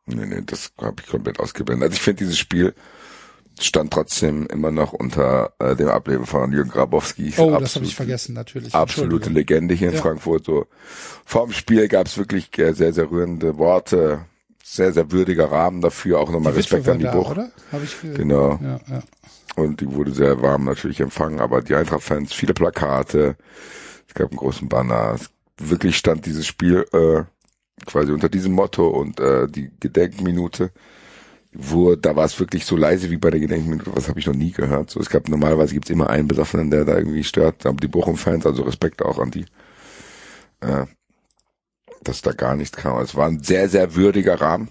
[0.05, 1.85] Nee, nee, das habe ich komplett ausgeblendet.
[1.87, 2.75] Also ich finde, dieses Spiel
[3.61, 7.29] stand trotzdem immer noch unter äh, dem Ableben von Jürgen Grabowski.
[7.29, 8.75] Oh, das habe Absolut- ich vergessen, natürlich.
[8.75, 9.31] Absolute.
[9.31, 10.01] Legende hier in Ja.
[10.03, 10.45] Frankfurt.
[10.45, 10.67] So.
[11.25, 14.27] Vorm Spiel gab es wirklich äh, sehr, sehr rührende Worte,
[14.63, 17.31] sehr, sehr würdiger Rahmen dafür, auch nochmal Respekt an die war da, Buch.
[17.31, 17.51] oder?
[17.73, 18.59] Hab ich ge- Genau.
[18.63, 19.03] Ja, ja.
[19.57, 23.37] Und die wurde sehr warm natürlich empfangen, aber die Eintracht-Fans, viele Plakate,
[24.07, 25.15] es gab einen großen Banner.
[25.15, 25.31] Es
[25.71, 27.23] wirklich stand dieses Spiel äh,
[27.87, 30.73] quasi unter diesem Motto und äh, die Gedenkminute,
[31.59, 34.35] wo da war es wirklich so leise wie bei der Gedenkminute, was habe ich noch
[34.35, 34.91] nie gehört.
[34.91, 38.47] So, es gab normalerweise gibt's immer einen Besoffenen, der da irgendwie stört, aber die Bochum-Fans,
[38.47, 39.47] also Respekt auch an die,
[40.61, 40.87] äh,
[42.03, 43.01] dass da gar nichts kam.
[43.01, 44.69] Es war ein sehr, sehr würdiger Rahmen,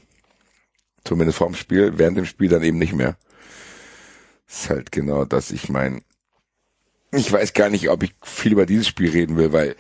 [1.04, 3.18] zumindest vorm Spiel, während dem Spiel dann eben nicht mehr
[4.48, 5.52] ist halt genau das.
[5.52, 6.02] Ich meine,
[7.12, 9.76] ich weiß gar nicht, ob ich viel über dieses Spiel reden will, weil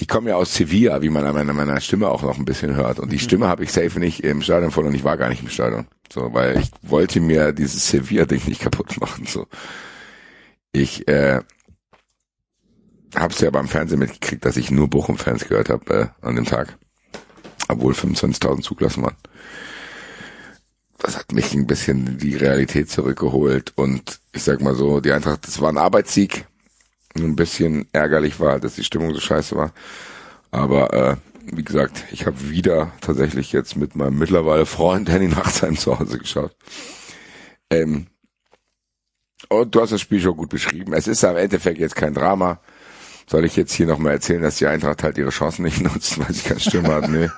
[0.00, 2.74] ich komme ja aus Sevilla, wie man an meiner, meiner Stimme auch noch ein bisschen
[2.74, 2.98] hört.
[2.98, 5.42] Und die Stimme habe ich safe nicht im Stadion voll und ich war gar nicht
[5.42, 5.86] im Stadion.
[6.10, 9.26] So, weil ich wollte mir dieses Sevilla-Ding nicht kaputt machen.
[9.26, 9.46] So.
[10.72, 11.40] Ich äh,
[13.14, 16.46] habe es ja beim Fernsehen mitgekriegt, dass ich nur Bochum-Fans gehört habe äh, an dem
[16.46, 16.78] Tag.
[17.68, 19.16] Obwohl 25.000 zugelassen waren
[21.02, 25.46] das hat mich ein bisschen die Realität zurückgeholt und ich sag mal so, die Eintracht,
[25.46, 26.46] das war ein Arbeitssieg.
[27.16, 29.72] Ein bisschen ärgerlich war, dass die Stimmung so scheiße war.
[30.52, 31.16] Aber äh,
[31.52, 36.18] wie gesagt, ich habe wieder tatsächlich jetzt mit meinem mittlerweile Freund Henny Nachtsheim zu Hause
[36.18, 36.54] geschaut.
[37.70, 38.06] Ähm,
[39.48, 40.92] Und du hast das Spiel schon gut beschrieben.
[40.92, 42.60] Es ist am Endeffekt jetzt kein Drama.
[43.26, 46.32] Soll ich jetzt hier nochmal erzählen, dass die Eintracht halt ihre Chancen nicht nutzt, weil
[46.32, 47.08] sie keine Stimme hat?
[47.08, 47.28] Nee.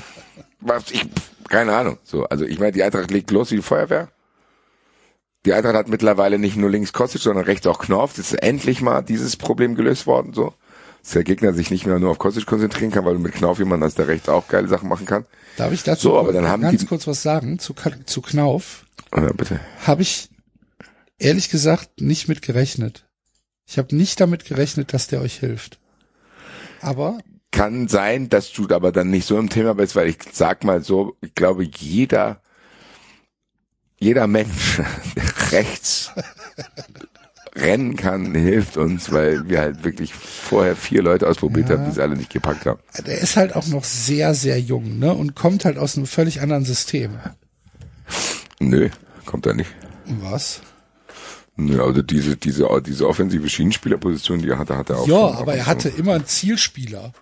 [0.60, 1.06] Was, ich,
[1.48, 1.98] keine Ahnung.
[2.02, 4.08] So, also ich meine, die Eintracht legt los wie die Feuerwehr.
[5.46, 8.14] Die Eintracht hat mittlerweile nicht nur links Kostic, sondern rechts auch Knorf.
[8.14, 10.52] Das ist endlich mal dieses Problem gelöst worden, so.
[11.02, 13.58] Dass der Gegner sich nicht mehr nur auf Kostic konzentrieren kann, weil du mit Knauf
[13.60, 15.24] jemanden hast, der rechts auch geile Sachen machen kann.
[15.56, 17.74] Darf ich dazu So, aber dann haben ganz die- kurz was sagen zu,
[18.06, 18.84] zu Knauf?
[19.14, 19.60] Ja, bitte.
[19.86, 20.28] Habe ich
[21.18, 23.06] ehrlich gesagt nicht mit gerechnet.
[23.68, 25.78] Ich habe nicht damit gerechnet, dass der euch hilft.
[26.80, 27.18] Aber
[27.52, 30.82] Kann sein, dass du aber dann nicht so im Thema bist, weil ich sag mal
[30.82, 32.42] so, ich glaube, jeder,
[33.98, 34.80] jeder Mensch,
[35.16, 36.10] der rechts
[37.54, 41.76] rennen kann, hilft uns, weil wir halt wirklich vorher vier Leute ausprobiert Ja.
[41.76, 42.78] haben, die es alle nicht gepackt haben.
[43.06, 45.14] der ist halt auch noch sehr, sehr jung, ne?
[45.14, 47.18] Und kommt halt aus einem völlig anderen System.
[48.60, 48.90] Nö,
[49.24, 49.70] kommt da nicht.
[50.20, 50.60] Was?
[51.56, 55.08] Nö, also diese, diese, diese offensive Schienenspielerposition, die er hatte, hat er auch.
[55.08, 57.14] Ja, aber er hatte immer einen Zielspieler.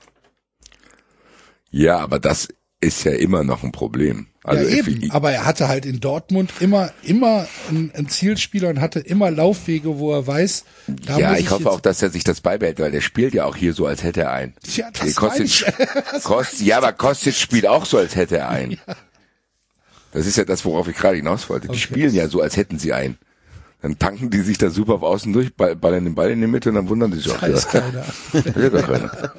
[1.70, 2.49] Ja, aber das
[2.81, 4.27] ist ja immer noch ein Problem.
[4.43, 5.11] Also ja, eben.
[5.11, 10.12] Aber er hatte halt in Dortmund immer, immer einen, Zielspieler und hatte immer Laufwege, wo
[10.12, 13.01] er weiß, da ja, ich ich hoffe auch, dass er sich das beibehält, weil der
[13.01, 14.53] spielt ja auch hier so, als hätte er einen.
[14.75, 15.65] Ja, das Kostic, ich.
[16.12, 18.78] Das Kostic, ja, aber Kostic spielt auch so, als hätte er einen.
[20.12, 21.69] Das ist ja das, worauf ich gerade hinaus wollte.
[21.69, 21.81] Die Okay.
[21.81, 23.17] spielen ja so, als hätten sie einen.
[23.85, 26.47] Dann tanken die sich da super auf außen durch, ball- ballern den Ball in die
[26.47, 27.43] Mitte und dann wundern die sich auch.
[27.43, 28.05] weiß Ja, keiner.
[28.33, 29.33] ist keiner.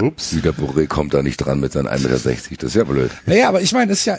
[0.00, 2.56] Ups, wieder Boré kommt da nicht dran mit seinen 1,60 Meter.
[2.62, 3.10] Das ist ja blöd.
[3.26, 4.16] Naja, aber ich meine, ist ja,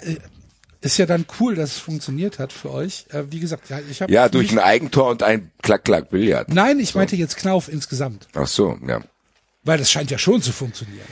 [0.81, 3.07] ist ja dann cool, dass es funktioniert hat für euch.
[3.09, 6.49] Äh, wie gesagt, ja, ich habe Ja, durch ein Eigentor und ein Klack-Klack-Billard.
[6.53, 9.01] Nein, ich meinte jetzt Knauf insgesamt, Ach so, ja.
[9.63, 11.07] weil das scheint ja schon zu funktionieren.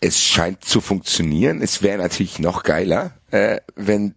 [0.00, 1.62] es scheint zu funktionieren.
[1.62, 4.16] Es wäre natürlich noch geiler, äh, wenn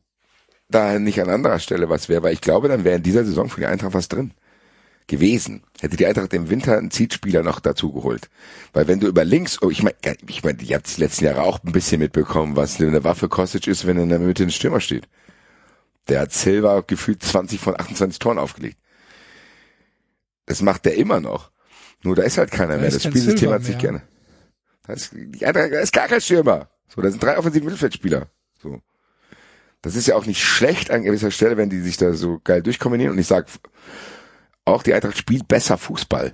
[0.70, 3.50] da nicht an anderer Stelle was wäre, weil ich glaube, dann wäre in dieser Saison
[3.50, 4.34] für die Eintracht was drin
[5.08, 5.64] gewesen.
[5.80, 8.30] Hätte die Eintracht im Winter einen Zielspieler noch dazu geholt.
[8.74, 9.96] Weil wenn du über links, oh, ich meine,
[10.28, 13.68] ich meine, ihr habt die letzten Jahre auch ein bisschen mitbekommen, was eine Waffe Kostic
[13.68, 15.08] ist, wenn in der Mitte ein Stürmer steht.
[16.08, 18.78] Der hat Silva gefühlt 20 von 28 Toren aufgelegt.
[20.46, 21.52] Das macht der immer noch.
[22.04, 22.88] Nur da ist halt keiner mehr.
[22.88, 23.82] ist Das Spielsystem hat sich mehr.
[23.82, 24.02] gerne.
[24.86, 26.70] Da ist, die Eintracht da ist gar kein Stürmer.
[26.88, 28.28] So, da sind drei offensive Mittelfeldspieler.
[28.62, 28.80] So.
[29.86, 32.64] Das ist ja auch nicht schlecht an gewisser Stelle, wenn die sich da so geil
[32.64, 33.14] durchkombinieren.
[33.14, 33.46] Und ich sag
[34.66, 36.34] auch die Eintracht spielt besser Fußball.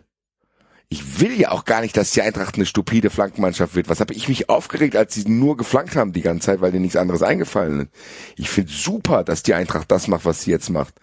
[0.87, 3.89] Ich will ja auch gar nicht, dass die Eintracht eine stupide Flankenmannschaft wird.
[3.89, 6.83] Was habe ich mich aufgeregt, als sie nur geflankt haben die ganze Zeit, weil denen
[6.83, 7.89] nichts anderes eingefallen ist.
[8.37, 10.93] Ich finde super, dass die Eintracht das macht, was sie jetzt macht.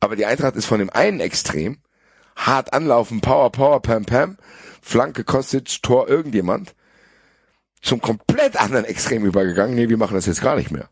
[0.00, 1.78] Aber die Eintracht ist von dem einen Extrem,
[2.34, 4.36] hart anlaufen, Power, Power, Pam, Pam,
[4.80, 6.74] Flanke, Kostic, Tor, irgendjemand,
[7.82, 9.76] zum komplett anderen Extrem übergegangen.
[9.76, 10.88] Nee, wir machen das jetzt gar nicht mehr.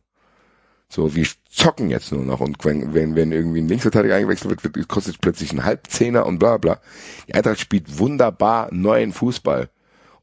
[0.93, 2.41] So, wir zocken jetzt nur noch.
[2.41, 6.41] Und wenn, wenn, wenn irgendwie ein Linksverteidiger eingewechselt wird, wird kostet plötzlich ein Halbzehner und
[6.41, 6.81] bla bla.
[7.29, 9.71] Die Eintracht spielt wunderbar neuen Fußball.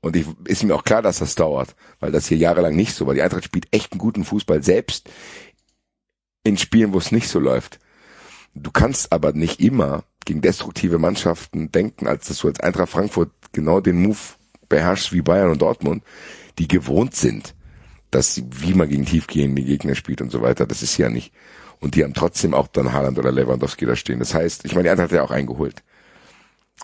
[0.02, 3.08] Und ich, ist mir auch klar, dass das dauert, weil das hier jahrelang nicht so
[3.08, 3.14] war.
[3.14, 5.10] Die Eintracht spielt echt einen guten Fußball, selbst
[6.44, 7.80] in Spielen, wo es nicht so läuft.
[8.54, 13.32] Du kannst aber nicht immer gegen destruktive Mannschaften denken, als dass du als Eintracht Frankfurt
[13.54, 14.18] genau den Move
[14.68, 16.04] beherrschst wie Bayern und Dortmund,
[16.60, 17.56] die gewohnt sind,
[18.12, 20.66] dass wie man gegen tiefgehende Gegner spielt und so weiter.
[20.66, 21.34] Das ist ja nicht.
[21.80, 24.20] Und die haben trotzdem auch dann Haaland oder Lewandowski da stehen.
[24.20, 25.84] Das heißt, ich meine, die Eintracht hat ja auch eingeholt.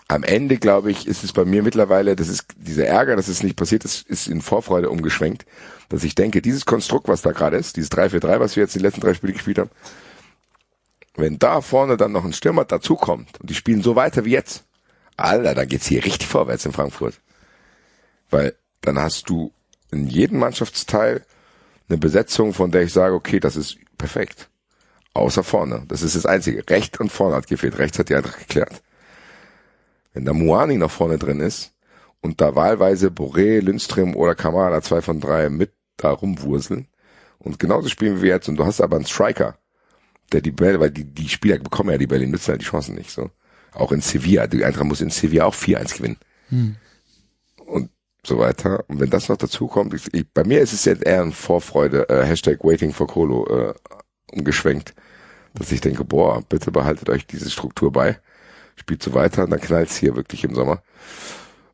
[0.08, 3.42] Am Ende, glaube ich, ist es bei mir mittlerweile, das ist dieser Ärger, dass es
[3.42, 5.46] nicht passiert ist, ist in Vorfreude umgeschwenkt,
[5.88, 8.80] dass ich denke, dieses Konstrukt, was da gerade ist, dieses 3-4-3, was wir jetzt die
[8.80, 9.70] letzten drei Spiele gespielt haben,
[11.16, 14.64] wenn da vorne dann noch ein Stürmer dazukommt und die spielen so weiter wie jetzt,
[15.16, 17.20] Alter, dann geht's hier richtig vorwärts in Frankfurt.
[18.30, 19.52] Weil dann hast du
[19.90, 21.24] in jedem Mannschaftsteil
[21.88, 24.48] eine Besetzung, von der ich sage, okay, das ist perfekt.
[25.12, 25.84] Außer vorne.
[25.88, 26.68] Das ist das Einzige.
[26.68, 27.78] Recht und vorne hat gefehlt.
[27.78, 28.82] Rechts hat die Eintracht geklärt.
[30.12, 31.72] Wenn da Muani noch vorne drin ist
[32.20, 36.88] und da wahlweise Boré, Lindström oder Kamada zwei von drei mit da rumwurseln
[37.38, 39.58] und genauso spielen wir jetzt und du hast aber einen Striker,
[40.32, 42.66] der die Bälle, weil die, die Spieler bekommen ja die Bälle, die nutzen halt die
[42.66, 43.30] Chancen nicht so.
[43.72, 46.16] Auch in Sevilla, die Eintracht muss in Sevilla auch 4-1 gewinnen.
[47.66, 47.90] Und
[48.26, 48.84] so weiter.
[48.88, 51.32] Und wenn das noch dazu kommt, ich, ich, bei mir ist es jetzt eher ein
[51.32, 53.74] Vorfreude, äh, Hashtag Waiting for Colo, äh,
[54.32, 54.94] umgeschwenkt,
[55.54, 58.18] dass ich denke, boah, bitte behaltet euch diese Struktur bei,
[58.76, 60.82] spielt so weiter, und dann knallt's hier wirklich im Sommer.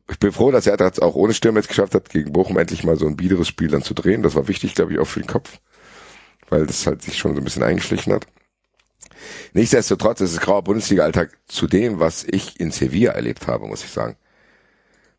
[0.09, 2.83] Ich bin froh, dass er das auch ohne Stürmer jetzt geschafft hat, gegen Bochum endlich
[2.83, 4.23] mal so ein biederes Spiel dann zu drehen.
[4.23, 5.59] Das war wichtig, glaube ich, auch für den Kopf,
[6.49, 8.27] weil das halt sich schon so ein bisschen eingeschlichen hat.
[9.53, 13.91] Nichtsdestotrotz ist es grauer Bundesliga-Alltag zu dem, was ich in Sevilla erlebt habe, muss ich
[13.91, 14.17] sagen.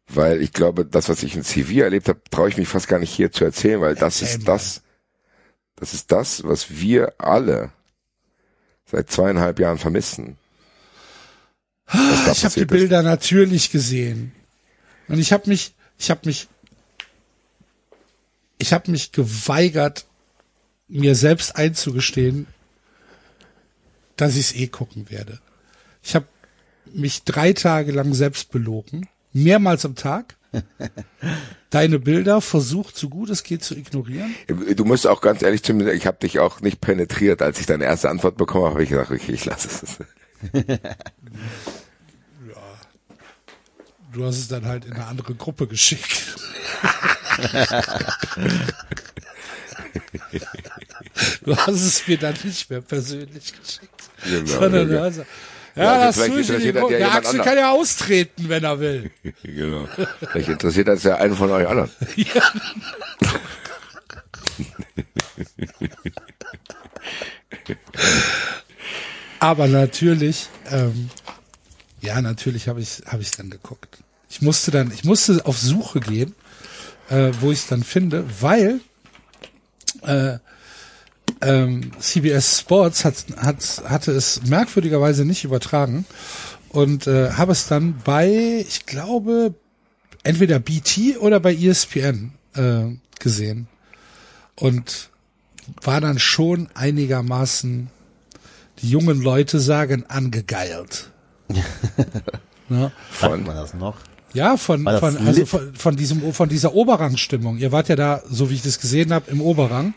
[0.09, 2.99] Weil ich glaube, das, was ich in Sevilla erlebt habe, traue ich mich fast gar
[2.99, 4.53] nicht hier zu erzählen, weil das Erzähl ist mal.
[4.53, 4.83] das,
[5.77, 7.73] das ist das, was wir alle
[8.87, 10.37] seit zweieinhalb Jahren vermissen.
[11.89, 12.69] ich habe die passiert ist.
[12.69, 14.33] Bilder natürlich gesehen.
[15.09, 16.49] Und ich habe mich, ich habe mich,
[18.59, 20.07] ich habe mich geweigert,
[20.89, 22.47] mir selbst einzugestehen,
[24.17, 25.41] dass ich es eh gucken werde.
[26.03, 26.27] Ich habe
[26.93, 30.37] mich drei Tage lang selbst belogen, mehrmals am Tag.
[31.71, 34.35] Deine Bilder versucht, so gut es geht, zu ignorieren.
[34.77, 37.41] Du musst auch ganz ehrlich zu mir sagen, ich habe dich auch nicht penetriert.
[37.41, 39.99] Als ich deine erste Antwort bekommen habe, habe ich gesagt, okay, ich lasse es.
[44.13, 46.37] Du hast es dann halt in eine andere Gruppe geschickt.
[51.45, 54.11] du hast es mir dann nicht mehr persönlich geschickt.
[54.25, 54.99] Genau, sondern ja.
[54.99, 55.23] du hast,
[55.75, 57.45] ja, Ja, das vielleicht interessiert das ja Der Axel anderen.
[57.45, 59.11] kann ja austreten, wenn er will.
[59.43, 59.89] genau.
[60.33, 61.91] Vielleicht interessiert das ja einen von euch anderen.
[69.39, 71.11] Aber natürlich, ähm,
[72.01, 73.99] ja, natürlich habe ich habe ich dann geguckt.
[74.31, 76.35] Ich musste dann, ich musste auf Suche gehen,
[77.11, 78.81] äh, wo ich es dann finde, weil
[80.03, 80.39] äh,
[81.43, 86.07] ähm, CBS Sports hat, hat hatte es merkwürdigerweise nicht übertragen
[86.71, 89.55] und äh, habe es dann bei, ich glaube,
[90.23, 92.85] entweder BT oder bei ESPN äh,
[93.19, 93.67] gesehen
[94.57, 95.11] und
[95.83, 97.89] war dann schon einigermaßen
[98.81, 101.11] die jungen Leute sagen angegeilt.
[102.69, 102.93] ne?
[103.11, 103.97] Von- man das noch?
[104.35, 107.59] Ja, von, von, also von, von diesem, von dieser Oberrangstimmung.
[107.59, 109.93] Ihr wart ja da, so wie ich das gesehen habe, im Oberrang,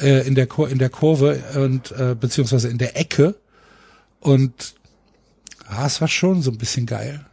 [0.00, 3.34] äh, in der in der Kurve und äh, beziehungsweise in der Ecke.
[4.20, 4.74] Und
[5.68, 7.24] ah, es war schon so ein bisschen geil.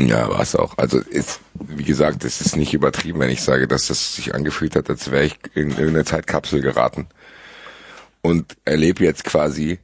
[0.00, 0.78] Ja, war es auch.
[0.78, 4.76] Also ist, wie gesagt, es ist nicht übertrieben, wenn ich sage, dass das sich angefühlt
[4.76, 7.08] hat, als wäre ich in irgendeine Zeitkapsel geraten
[8.22, 9.80] und erlebe jetzt quasi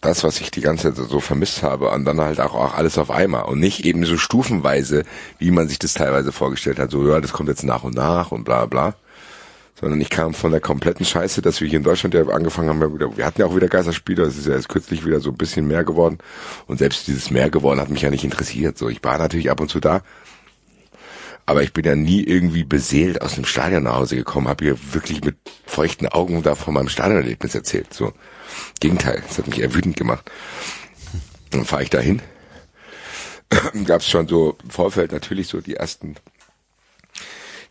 [0.00, 2.96] das, was ich die ganze Zeit so vermisst habe, und dann halt auch, auch alles
[2.96, 5.04] auf einmal und nicht eben so stufenweise,
[5.38, 8.30] wie man sich das teilweise vorgestellt hat, so ja, das kommt jetzt nach und nach
[8.30, 8.94] und bla bla.
[9.78, 12.98] Sondern ich kam von der kompletten Scheiße, dass wir hier in Deutschland ja angefangen haben,
[13.16, 15.66] wir hatten ja auch wieder Geisterspiele, es ist ja erst kürzlich wieder so ein bisschen
[15.66, 16.18] mehr geworden.
[16.66, 18.78] Und selbst dieses mehr geworden hat mich ja nicht interessiert.
[18.78, 20.02] So, ich war natürlich ab und zu da,
[21.46, 24.78] aber ich bin ja nie irgendwie beseelt aus dem Stadion nach Hause gekommen, habe hier
[24.92, 27.94] wirklich mit feuchten Augen da von meinem Stadionerlebnis erzählt.
[27.94, 28.12] So,
[28.80, 30.28] Gegenteil, das hat mich eher wütend gemacht.
[31.50, 32.20] Dann fahre ich dahin.
[33.86, 36.16] Gab es schon so im Vorfeld natürlich so die ersten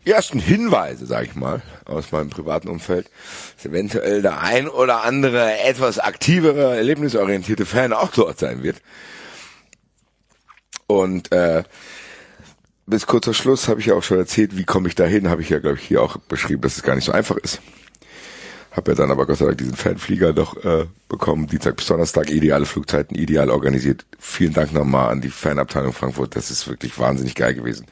[0.06, 3.10] ersten Hinweise, sag ich mal, aus meinem privaten Umfeld,
[3.56, 8.76] dass eventuell der ein oder andere etwas aktivere, erlebnisorientierte Fan auch dort sein wird.
[10.86, 11.64] Und äh,
[12.86, 15.28] bis kurz vor Schluss habe ich ja auch schon erzählt, wie komme ich da hin,
[15.28, 17.60] habe ich ja, glaube ich, hier auch beschrieben, dass es gar nicht so einfach ist.
[18.76, 22.30] Habe ja dann aber Gott sei Dank diesen Fanflieger noch äh, bekommen, Dienstag bis Donnerstag,
[22.30, 24.04] ideale Flugzeiten, ideal organisiert.
[24.18, 27.86] Vielen Dank nochmal an die Fanabteilung Frankfurt, das ist wirklich wahnsinnig geil gewesen.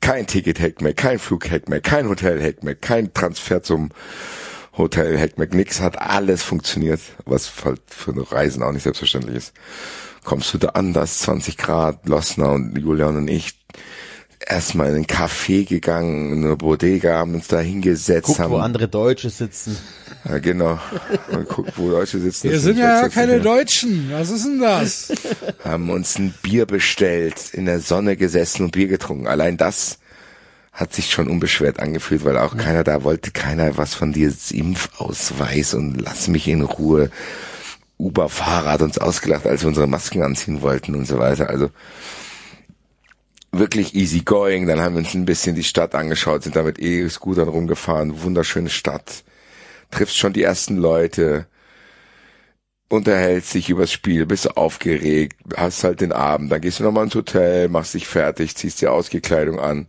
[0.00, 3.90] Kein Ticket-Hack mehr, kein Flug-Hack mehr, kein Hotel-Hack mehr, kein Transfer zum
[4.78, 9.52] Hotel-Hack mehr, nix, hat alles funktioniert, was halt für eine Reisen auch nicht selbstverständlich ist.
[10.24, 13.58] Kommst du da an, das 20 Grad, Losner und Julian und ich
[14.46, 18.58] erstmal in einen Café gegangen, in eine Bodega, haben uns da hingesetzt, Guck, haben wo
[18.58, 19.76] andere Deutsche sitzen.
[20.28, 20.78] ja, genau.
[21.32, 22.50] Mal gucken, wo Leute sitzen.
[22.50, 24.10] Wir sind ja jetzt- keine Deutschen.
[24.12, 25.12] Was ist denn das?
[25.64, 29.26] Haben uns ein Bier bestellt, in der Sonne gesessen und Bier getrunken.
[29.26, 29.98] Allein das
[30.72, 35.72] hat sich schon unbeschwert angefühlt, weil auch keiner da wollte, keiner was von dir, Impfausweis
[35.74, 37.10] und lass mich in Ruhe.
[37.96, 41.48] Uber-Fahrer hat uns ausgelacht, als wir unsere Masken anziehen wollten und so weiter.
[41.48, 41.70] Also
[43.58, 44.66] wirklich easy going.
[44.66, 48.22] Dann haben wir uns ein bisschen die Stadt angeschaut, sind da mit E-Scootern rumgefahren.
[48.22, 49.24] Wunderschöne Stadt.
[49.90, 51.46] Triffst schon die ersten Leute.
[52.88, 57.14] Unterhältst dich übers Spiel, bist aufgeregt, hast halt den Abend, dann gehst du nochmal ins
[57.14, 59.88] Hotel, machst dich fertig, ziehst dir Ausgekleidung an,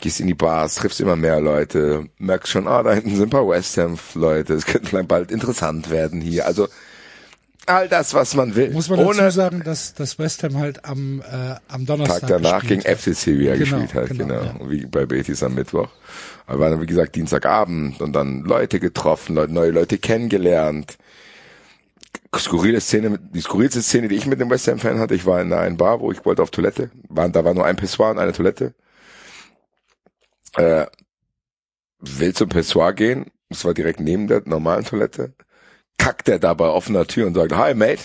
[0.00, 3.30] gehst in die Bars, triffst immer mehr Leute, merkst schon, ah, da hinten sind ein
[3.30, 6.46] paar West Ham Leute, es könnte vielleicht bald interessant werden hier.
[6.46, 6.68] Also
[7.66, 8.70] all das, was man will.
[8.70, 12.28] Muss man Ohne dazu sagen, dass, dass West Ham halt am, äh, am Donnerstag Tag
[12.28, 12.98] danach gegen hat.
[12.98, 14.42] FC Sevilla Genau, gespielt hat, genau, genau.
[14.42, 14.70] ja.
[14.70, 15.88] Wie bei Betis am Mittwoch.
[16.46, 20.98] Aber dann, wie gesagt, Dienstagabend und dann Leute getroffen, Leute, neue Leute kennengelernt.
[22.36, 25.40] Skurrile Szene, die skurrilste Szene, die ich mit dem West Ham Fan hatte, ich war
[25.40, 26.90] in einer Bar, wo ich wollte auf Toilette.
[27.08, 28.74] Da war nur ein Pissoir und eine Toilette.
[30.56, 30.86] Äh,
[32.00, 35.34] will zum Pissoir gehen, es war direkt neben der normalen Toilette.
[36.00, 38.00] Kackt er da bei offener Tür und sagt, hi mate.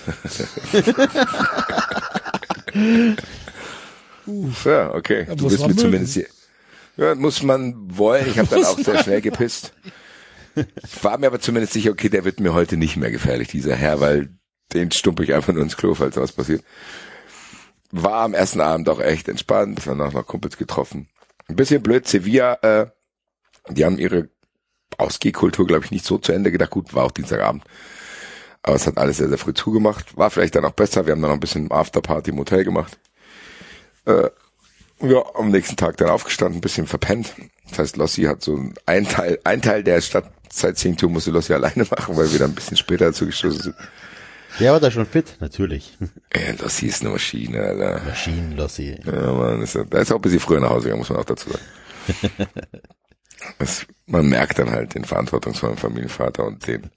[4.66, 5.26] ja, okay.
[5.28, 6.28] Ja, du muss bist man mir zumindest hier.
[6.98, 8.28] Ja, muss man wollen.
[8.28, 9.74] Ich habe dann auch sehr schnell gepisst.
[10.56, 13.76] Ich war mir aber zumindest sicher, okay, der wird mir heute nicht mehr gefährlich, dieser
[13.76, 14.30] Herr, weil
[14.74, 16.64] Den stumpe ich einfach nur ins Klo, falls was passiert.
[17.92, 19.86] War am ersten Abend auch echt entspannt.
[19.86, 21.08] Wir haben auch noch Kumpels getroffen.
[21.48, 22.88] Ein bisschen blöd, Sevilla, äh,
[23.70, 24.30] die haben ihre
[24.98, 26.72] Ausgehkultur, glaube ich, nicht so zu Ende gedacht.
[26.72, 27.64] Gut, war auch Dienstagabend.
[28.64, 30.18] Aber es hat alles sehr, sehr früh zugemacht.
[30.18, 31.06] War vielleicht dann auch besser.
[31.06, 32.98] Wir haben dann noch ein bisschen Afterparty im Hotel gemacht.
[34.06, 34.30] Äh,
[35.02, 37.34] ja, am nächsten Tag dann aufgestanden, ein bisschen verpennt.
[37.70, 41.86] Das heißt, Lossi hat so ein Teil, ein Teil der Stadt Sightseeing-Tour musste Lossi alleine
[41.92, 43.76] machen, weil wir dann ein bisschen später dazu gestoßen sind.
[44.60, 45.98] Der war da schon fit, natürlich.
[46.30, 48.02] Ey, Lossi ist eine Maschine, Alter.
[48.06, 48.98] Maschinenlossi.
[49.06, 51.26] Ja, man, ist, da ist auch ein bisschen früher nach Hause gegangen, muss man auch
[51.26, 52.48] dazu sagen.
[53.60, 56.90] das, man merkt dann halt den verantwortungsvollen Familienvater und den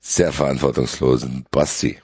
[0.00, 1.98] sehr verantwortungslosen Basti,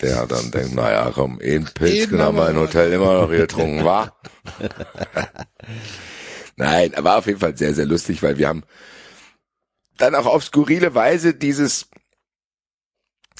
[0.00, 3.84] der dann denkt, naja, komm, ein Pilz Eben genommen, mein Hotel immer noch hier getrunken,
[3.84, 4.14] war.
[6.56, 8.64] Nein, er war auf jeden Fall sehr, sehr lustig, weil wir haben
[9.96, 11.88] dann auch auf skurrile Weise dieses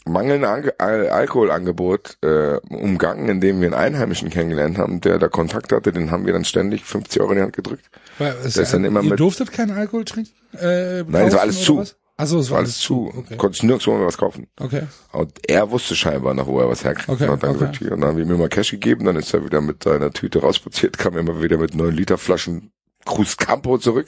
[0.06, 5.72] mangelnde Ange Al Alkoholangebot äh, umgangen, indem wir einen Einheimischen kennengelernt haben, der da Kontakt
[5.72, 7.84] hatte, den haben wir dann ständig 50 Euro in die Hand gedrückt.
[8.18, 10.32] Weil Das ist dann immer ihr mit- durftet keinen Alkohol trinken?
[10.58, 11.84] Äh, Nein, es war alles zu.
[12.18, 13.12] Achso, es War alles zu.
[13.14, 13.36] Okay.
[13.36, 14.46] Konntest nirgendwo mehr was kaufen.
[14.58, 14.84] okay.
[15.12, 17.10] Und er wusste scheinbar noch, wo er was herkriegt.
[17.10, 17.58] Okay, und hat dann okay.
[17.58, 19.82] gesagt, hier, und dann haben wir ihm mal Cash gegeben, dann ist er wieder mit
[19.82, 22.70] seiner Tüte rausspaziert, kam immer wieder mit neun Liter Flaschen
[23.04, 24.06] Cruz Campo zurück.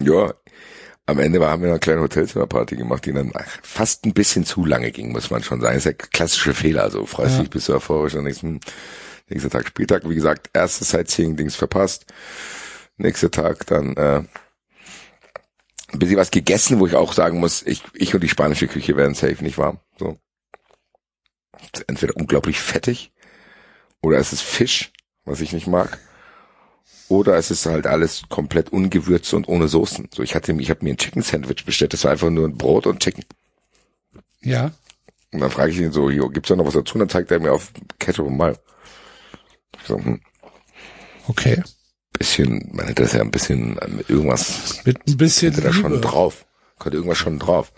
[0.00, 0.32] Ja,
[1.06, 3.32] am Ende war, haben wir eine kleine Hotelzimmerparty gemacht, die dann
[3.62, 5.74] fast ein bisschen zu lange ging, muss man schon sagen.
[5.74, 7.40] Das ist der klassische Fehler, also freust Ja.
[7.40, 8.60] dich, bist du euphorisch, am nächsten,
[9.28, 12.06] nächster Tag Spieltag, wie gesagt, erstes Sightseeing-Dings verpasst.
[12.96, 14.22] Nächster Tag dann, äh,
[15.92, 18.96] ein bisschen was gegessen, wo ich auch sagen muss, ich, ich und die spanische Küche
[18.96, 19.78] werden safe nicht warm.
[19.98, 20.18] So.
[21.86, 23.12] Entweder unglaublich fettig
[24.00, 24.92] oder es ist Fisch,
[25.24, 25.98] was ich nicht mag.
[27.08, 30.08] Oder es ist halt alles komplett ungewürzt und ohne Soßen.
[30.14, 31.92] So, ich hatte, ich habe mir ein Chicken Sandwich bestellt.
[31.92, 33.24] Das war einfach nur ein Brot und Chicken.
[34.40, 34.72] Ja.
[35.32, 36.94] Und dann frage ich ihn so, hier, gibt's da noch was dazu?
[36.94, 38.54] Und dann zeigt er mir auf Ketchup und Mayo.
[39.80, 40.20] Ich so, hm,
[41.28, 41.62] Okay.
[42.12, 46.00] bisschen, man hätte das ja ein bisschen mit irgendwas Mit ein bisschen Hatte da schon
[46.00, 46.46] drauf.
[46.78, 47.72] Konnte irgendwas schon drauf.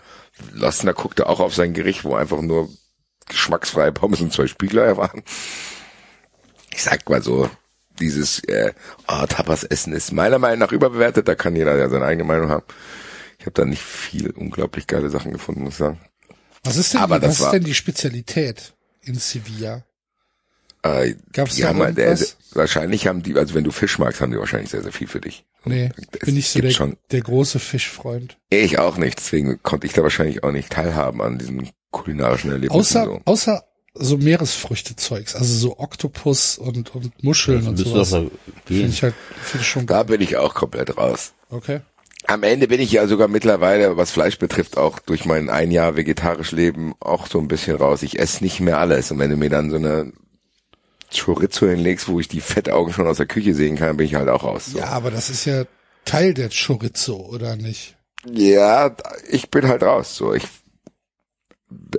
[0.51, 2.69] Lassner guckte auch auf sein Gericht, wo einfach nur
[3.27, 5.23] geschmacksfreie Pommes und zwei Spiegeleier waren.
[6.71, 7.49] Ich sag mal so,
[7.99, 8.73] dieses äh,
[9.07, 11.27] oh, Tapas-Essen ist meiner Meinung nach überbewertet.
[11.27, 12.65] Da kann jeder ja seine eigene Meinung haben.
[13.39, 15.99] Ich habe da nicht viel unglaublich geile Sachen gefunden, muss ich sagen.
[16.63, 19.83] Was ist denn, Aber die, was ist war- denn die Spezialität in Sevilla?
[20.83, 22.15] Äh, Gab's die da haben halt, äh,
[22.51, 25.19] wahrscheinlich haben die, also wenn du Fisch magst, haben die wahrscheinlich sehr, sehr viel für
[25.19, 25.45] dich.
[25.63, 28.37] Nee, Es bin ich so der, schon der große Fischfreund.
[28.51, 32.77] Ich auch nicht, deswegen konnte ich da wahrscheinlich auch nicht teilhaben an diesem kulinarischen Erlebnis.
[32.79, 33.21] Außer, so.
[33.25, 33.63] außer
[33.95, 38.09] so Meeresfrüchtezeugs, also so Oktopus und, und Muscheln und doch sowas.
[38.09, 38.31] so
[38.65, 41.33] Finde ich halt, finde ich schon Da bin ich auch komplett raus.
[41.49, 41.81] Okay.
[42.27, 45.95] Am Ende bin ich ja sogar mittlerweile, was Fleisch betrifft, auch durch mein ein Jahr
[45.95, 48.01] vegetarisch Leben auch so ein bisschen raus.
[48.03, 49.11] Ich esse nicht mehr alles.
[49.11, 50.11] Und wenn du mir dann so eine
[51.15, 54.27] Chorizo hinlegst, wo ich die Fettaugen schon aus der Küche sehen kann, bin ich halt
[54.27, 54.67] auch raus.
[54.67, 54.79] So.
[54.79, 55.65] Ja, aber das ist ja
[56.03, 57.95] Teil der Chorizo, oder nicht?
[58.31, 58.95] ja,
[59.29, 60.15] ich bin halt raus.
[60.15, 60.47] So, ich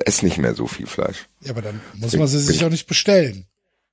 [0.04, 1.28] esse nicht mehr so viel Fleisch.
[1.40, 3.46] Ja, aber dann muss man sie sich auch nicht bestellen.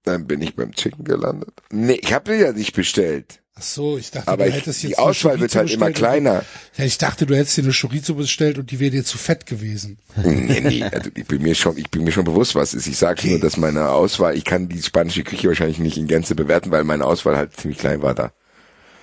[0.04, 1.54] Dann bin ich beim Chicken gelandet.
[1.72, 3.40] Nee, ich habe ja nicht bestellt.
[3.56, 6.44] Ach so, ich dachte, Aber du ich, hättest jetzt die Auswahl wird halt immer kleiner.
[6.76, 9.46] Ja, ich dachte, du hättest dir eine Chorizo bestellt und die wäre dir zu fett
[9.46, 10.00] gewesen.
[10.24, 12.88] Nee, nee, also ich bin mir schon, ich bin mir schon bewusst, was ist.
[12.88, 16.34] Ich sage nur, dass meine Auswahl, ich kann die spanische Küche wahrscheinlich nicht in Gänze
[16.34, 18.34] bewerten, weil meine Auswahl halt ziemlich klein war da.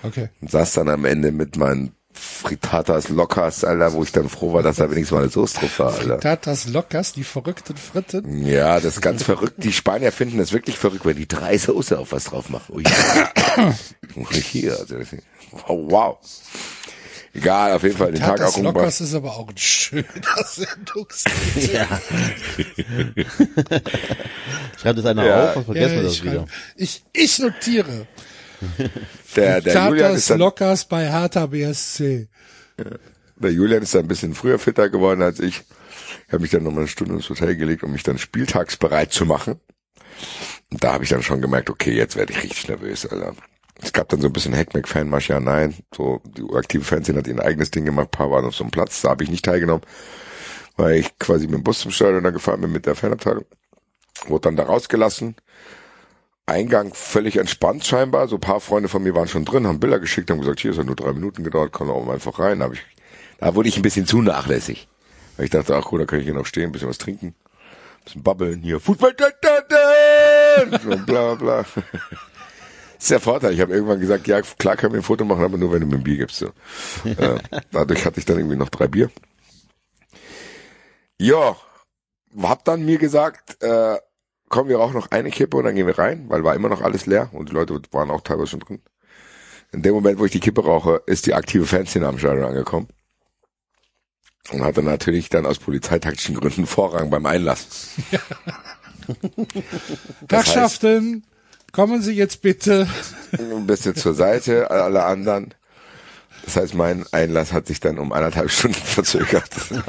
[0.03, 0.29] Okay.
[0.41, 4.63] Und saß dann am Ende mit meinen Frittatas Locas, Alter, wo ich dann froh war,
[4.63, 6.19] dass da wenigstens mal eine Soße drauf war, Alter.
[6.19, 8.45] Tatas Lockers, die verrückten Fritten.
[8.45, 9.63] Ja, das ist ganz verrückt.
[9.63, 12.75] Die Spanier finden das wirklich verrückt, wenn die drei Soße auf was drauf machen.
[12.75, 12.83] Ui.
[14.31, 15.07] Hier, also das
[15.51, 16.17] wow, wow.
[17.33, 18.75] Egal, auf jeden Fall den Tag auch umgebracht.
[18.75, 20.03] Lockers ist aber auch ein schöner
[20.45, 21.73] Sendungstitel.
[21.73, 21.87] Ja.
[24.81, 25.49] Schreibt es einer Ja.
[25.51, 26.33] auf und vergessen wir ich, das wieder.
[26.33, 28.07] schreibe- ich, ich notiere.
[29.35, 32.27] Der, der Julian ist dann, Lockers bei Hertha BSC.
[33.37, 35.63] Der Julian ist da ein bisschen früher fitter geworden als ich.
[36.27, 39.13] Ich habe mich dann noch mal eine Stunde ins Hotel gelegt, um mich dann spieltagsbereit
[39.13, 39.59] zu machen.
[40.71, 43.35] Und da habe ich dann schon gemerkt, okay, jetzt werde ich richtig nervös, Alter.
[43.81, 45.75] Es gab dann so ein bisschen Hackmack-Fanmarsch, ja nein.
[45.95, 48.71] So, die aktive Fanszene hat ihr eigenes Ding gemacht, ein paar waren auf so einem
[48.71, 49.83] Platz, da habe ich nicht teilgenommen,
[50.77, 53.45] weil ich quasi mit dem Bus zum Stadion dann gefahren bin mit der Fanabteilung.
[54.27, 55.35] Wurde dann da rausgelassen.
[56.51, 58.27] Eingang völlig entspannt scheinbar.
[58.27, 60.71] So ein paar Freunde von mir waren schon drin, haben Bilder geschickt, haben gesagt, hier
[60.71, 62.59] ist ja nur drei Minuten gedauert, kann auch einfach rein.
[62.59, 62.81] Da, ich,
[63.39, 64.87] da wurde ich ein bisschen zu nachlässig.
[65.37, 67.27] Weil ich dachte, ach cool, da kann ich hier noch stehen, ein bisschen was trinken,
[67.27, 71.57] ein bisschen babbeln, hier, Fußball, da, da, da, und bla bla.
[71.63, 71.69] Das
[72.99, 73.53] ist der Vorteil.
[73.53, 75.87] Ich habe irgendwann gesagt, ja, klar können wir ein Foto machen, aber nur wenn du
[75.87, 76.37] mir ein Bier gibst.
[76.37, 76.47] So.
[77.05, 77.39] äh,
[77.71, 79.09] dadurch hatte ich dann irgendwie noch drei Bier.
[81.17, 81.55] Ja,
[82.41, 83.97] hab dann mir gesagt, äh,
[84.51, 86.81] komm, wir rauchen noch eine Kippe und dann gehen wir rein, weil war immer noch
[86.81, 88.81] alles leer und die Leute waren auch teilweise schon drin.
[89.71, 92.87] In dem Moment, wo ich die Kippe rauche, ist die aktive Fanszene am Stadion angekommen.
[94.51, 97.91] Und hatte natürlich dann aus polizeitaktischen Gründen Vorrang beim Einlass.
[100.29, 101.25] Herrschaften,
[101.71, 102.87] kommen Sie jetzt bitte.
[103.31, 105.53] Ein bisschen zur Seite, alle anderen.
[106.43, 109.49] Das heißt, mein Einlass hat sich dann um anderthalb Stunden verzögert.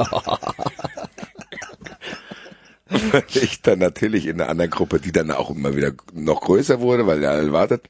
[3.35, 7.07] Ich dann natürlich in einer anderen Gruppe, die dann auch immer wieder noch größer wurde,
[7.07, 7.89] weil alle wartet,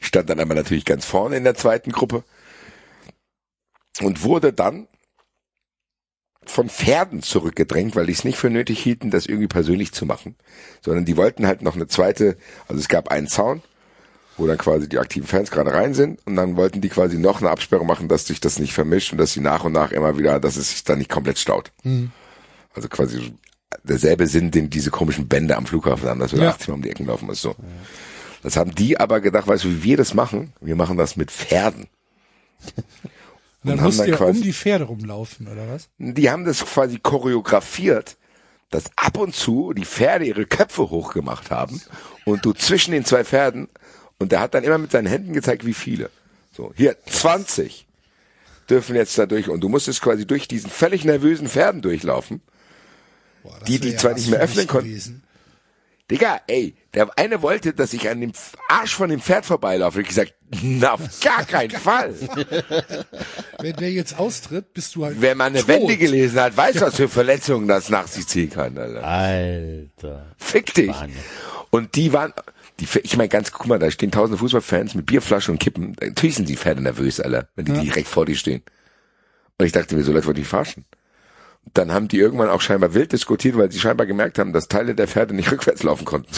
[0.00, 2.24] ich stand dann aber natürlich ganz vorne in der zweiten Gruppe
[4.00, 4.88] und wurde dann
[6.44, 10.36] von Pferden zurückgedrängt, weil die es nicht für nötig hielten, das irgendwie persönlich zu machen,
[10.80, 12.36] sondern die wollten halt noch eine zweite,
[12.68, 13.62] also es gab einen Zaun,
[14.36, 17.40] wo dann quasi die aktiven Fans gerade rein sind und dann wollten die quasi noch
[17.40, 20.18] eine Absperrung machen, dass sich das nicht vermischt und dass sie nach und nach immer
[20.18, 21.72] wieder, dass es sich dann nicht komplett staut.
[22.74, 23.34] Also quasi
[23.84, 26.50] derselbe Sinn, den diese komischen Bände am Flughafen haben, dass wir Ja.
[26.50, 27.40] 80 Mal um die Ecken laufen muss.
[27.42, 27.54] So.
[28.42, 30.52] Das haben die aber gedacht, weißt du, wie wir das machen?
[30.60, 31.86] Wir machen das mit Pferden.
[33.64, 35.88] Und dann haben musst dann ihr um quasi- die Pferde rumlaufen, oder was?
[35.98, 38.16] Die haben das quasi choreografiert,
[38.70, 41.80] dass ab und zu die Pferde ihre Köpfe hochgemacht haben
[42.24, 43.68] und du zwischen den zwei Pferden
[44.18, 46.10] und der hat dann immer mit seinen Händen gezeigt, wie viele.
[46.52, 47.86] So, hier, 20
[48.70, 52.40] dürfen jetzt da durch und du musstest quasi durch diesen völlig nervösen Pferden durchlaufen.
[53.48, 54.88] Boah, Die, die zwar ja nicht mehr öffnen konnten.
[54.88, 55.22] gewesen.
[56.10, 58.32] Digga, ey, der eine wollte, dass ich an dem
[58.68, 60.00] Arsch von dem Pferd vorbeilaufe.
[60.02, 62.14] Ich gesagt, na, auf gar keinen Fall.
[63.58, 65.68] Wenn der jetzt austritt, bist du halt Wenn man eine tot.
[65.68, 69.02] Wende gelesen hat, weiß, was für Verletzungen das nach sich ziehen kann, Alter.
[69.04, 70.26] Alter.
[70.38, 70.94] Fick dich.
[70.94, 71.16] Spanien.
[71.70, 72.32] Und die waren,
[72.78, 75.96] die, ich meine ganz, guck mal, da stehen tausende Fußballfans mit Bierflaschen und Kippen.
[76.00, 78.62] Natürlich sind die Pferde nervös, Alter, wenn die direkt vor dir stehen.
[79.58, 80.84] Und ich dachte mir, so Leute wollte ich verarschen.
[81.74, 84.94] Dann haben die irgendwann auch scheinbar wild diskutiert, weil sie scheinbar gemerkt haben, dass Teile
[84.94, 86.32] der Pferde nicht rückwärts laufen konnten.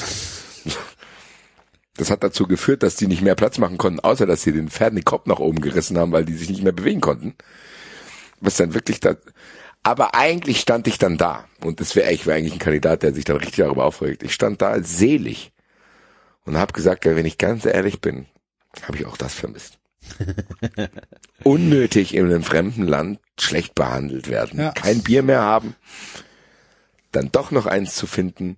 [1.97, 4.69] Das hat dazu geführt, dass die nicht mehr Platz machen konnten, außer dass sie den
[4.69, 7.35] Pferden den Kopf nach oben gerissen haben, weil die sich nicht mehr bewegen konnten.
[8.41, 9.17] Was dann wirklich da,
[9.83, 11.45] aber eigentlich stand ich dann da.
[11.63, 14.23] Und das wäre ich wäre eigentlich ein Kandidat, der sich dann richtig darüber aufregt.
[14.23, 15.53] Ich stand da selig
[16.45, 18.27] und habe gesagt, wenn ich ganz ehrlich bin,
[18.83, 19.78] habe ich auch das vermisst.
[21.45, 24.73] Unnötig in einem fremden Land schlecht behandelt werden, Ja.
[24.73, 25.75] kein Bier mehr haben,
[27.13, 28.57] dann doch noch eins zu finden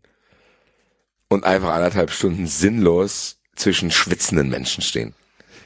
[1.28, 5.14] und einfach anderthalb Stunden sinnlos zwischen schwitzenden Menschen stehen.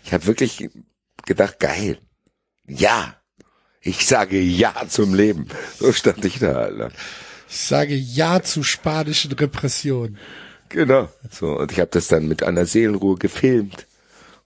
[0.04, 0.68] Ich habe wirklich
[1.24, 1.98] gedacht, geil,
[2.66, 3.16] ja,
[3.80, 5.48] ich sage ja zum Leben.
[5.78, 6.90] So stand ich da, Alter.
[7.48, 10.18] Ich sage Ja zu spanischen Repressionen.
[10.70, 11.08] Genau.
[11.30, 13.86] So, und ich habe das dann mit einer Seelenruhe gefilmt.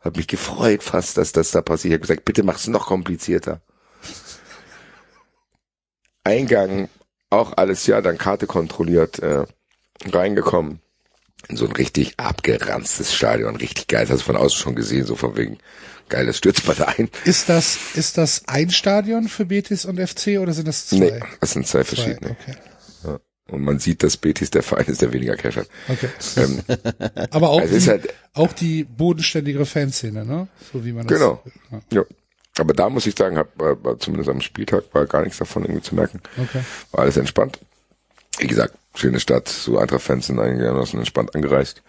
[0.09, 1.91] Hab mich gefreut fast, dass das da passiert.
[1.91, 3.61] Ich habe gesagt, bitte mach's noch komplizierter.
[6.25, 6.89] Eingang,
[7.31, 9.45] auch alles, ja, dann Karte kontrolliert, äh,
[10.07, 10.81] reingekommen.
[11.49, 14.07] In so ein richtig abgeranztes Stadion, richtig geil.
[14.07, 15.59] Das hast du von außen schon gesehen, so von wegen,
[16.09, 17.11] geil, das stürzt mal da ein.
[17.25, 20.97] Ist das, ist das ein Stadion für Betis und FC oder sind das zwei?
[20.99, 22.31] Nee, das sind zwei Zwei, verschiedene.
[22.41, 23.19] okay.
[23.51, 25.69] Und man sieht, dass Betis der Verein ist, der weniger Cash hat.
[25.89, 26.09] okay.
[26.37, 26.63] Ähm,
[27.31, 30.49] Aber auch, ist die, halt- auch die bodenständigere Fanszene, ne?
[30.73, 31.19] So wie man das.
[31.19, 31.43] Genau.
[31.71, 31.81] Ja.
[31.93, 32.03] Ja.
[32.59, 35.63] Aber da muss ich sagen, hab, war, war zumindest am Spieltag war gar nichts davon
[35.65, 36.21] irgendwie zu merken.
[36.37, 36.61] Okay.
[36.91, 37.59] War alles entspannt.
[38.39, 41.83] Wie gesagt, schöne Stadt, so Eintracht-Fans sind einigermaßen entspannt angereist.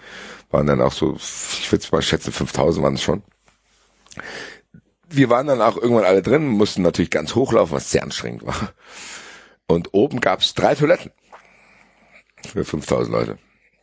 [0.52, 3.24] Waren dann auch so, ich würde mal schätzen, 5000 waren es schon.
[5.10, 8.74] Wir waren dann auch irgendwann alle drin, mussten natürlich ganz hochlaufen, was sehr anstrengend war.
[9.68, 11.12] Und oben gab's drei Toiletten.
[12.48, 13.38] Für 5000 Leute.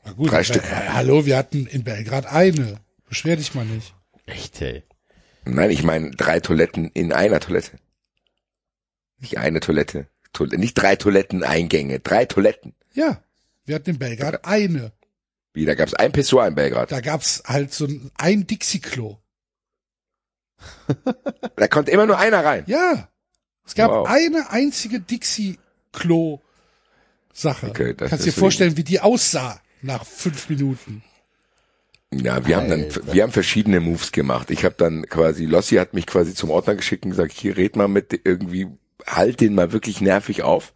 [0.04, 0.62] Na gut, Drei Stück.
[0.64, 2.80] äh, hallo, wir hatten in Belgrad eine.
[3.08, 3.94] Beschwer dich mal nicht.
[4.26, 4.82] Echt, ey.
[5.44, 7.78] Nein, ich meine drei Toiletten in einer Toilette.
[9.18, 10.08] Nicht eine Toilette.
[10.32, 12.74] Toil nicht drei Toiletteneingänge, drei Toiletten.
[12.92, 13.22] Ja,
[13.64, 14.92] wir hatten in Belgrad eine.
[15.54, 16.92] Wie, da gab's ein Pissoir in Belgrad.
[16.92, 19.18] Da gab's halt so ein, ein Dixie-Klo.
[21.56, 22.64] Da konnte immer nur einer rein.
[22.66, 23.08] Ja.
[23.64, 24.06] Es gab Wow.
[24.08, 25.00] eine einzige
[27.36, 27.68] Dixie-Klo-Sache.
[27.68, 31.02] Okay, das Kannst dir vorstellen, wie die aussah nach fünf Minuten.
[32.12, 34.50] Ja, wir haben dann, wir haben verschiedene Moves gemacht.
[34.50, 37.76] Ich habe dann quasi, Lossi hat mich quasi zum Ordner geschickt und gesagt, hier red
[37.76, 38.68] mal mit irgendwie,
[39.06, 40.72] halt den mal wirklich nervig auf,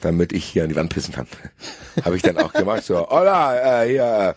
[0.00, 1.28] damit ich hier an die Wand pissen kann.
[2.04, 2.84] habe ich dann auch gemacht.
[2.84, 4.36] So, hola, äh, hier,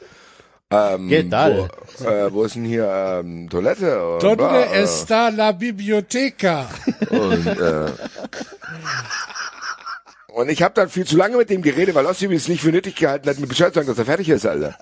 [0.70, 1.10] ähm.
[1.10, 4.18] Wo, äh, wo ist denn hier ähm, Toilette?
[4.22, 6.70] Donde äh, está la biblioteca?
[7.10, 7.92] Und, äh,
[10.34, 12.72] und ich habe dann viel zu lange mit dem geredet, weil Ossi es nicht für
[12.72, 14.78] nötig gehalten hat, mir Bescheid zu sagen, dass er fertig ist, Alter.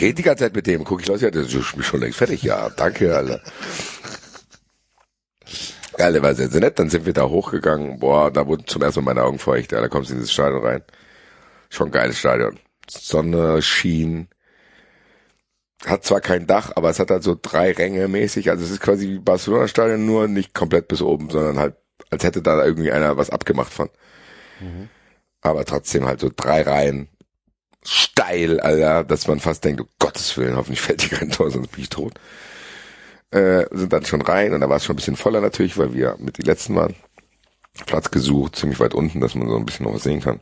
[0.00, 2.68] Red die ganze Zeit mit dem, guck ich Ossi, der ist schon- längst fertig, ja,
[2.70, 3.40] danke, Alter.
[5.98, 6.78] Ja, der war sehr, sehr nett.
[6.78, 7.98] Dann sind wir da hochgegangen.
[7.98, 9.72] Boah, da wurden zum ersten Mal meine Augen feucht.
[9.72, 10.82] Ja, da kommst du in dieses Stadion rein.
[11.70, 12.58] Schon geiles Stadion.
[12.88, 14.28] Sonne, schien.
[15.86, 18.50] Hat zwar kein Dach, aber es hat halt so drei Ränge mäßig.
[18.50, 21.76] Also es ist quasi wie Barcelona-Stadion, nur nicht komplett bis oben, sondern halt,
[22.10, 23.90] als hätte da irgendwie einer was abgemacht von.
[25.40, 27.08] Aber trotzdem halt so drei Reihen
[27.84, 31.68] steil, Alter, dass man fast denkt, oh Gottes Willen, hoffentlich fällt hier kein Tor, sonst
[31.68, 32.14] bin ich tot.
[33.30, 35.92] Äh, sind dann schon rein und da war es schon ein bisschen voller natürlich, weil
[35.94, 36.94] wir mit die letzten waren.
[37.86, 40.40] Platz gesucht, ziemlich weit unten, dass man so ein bisschen noch was sehen kann.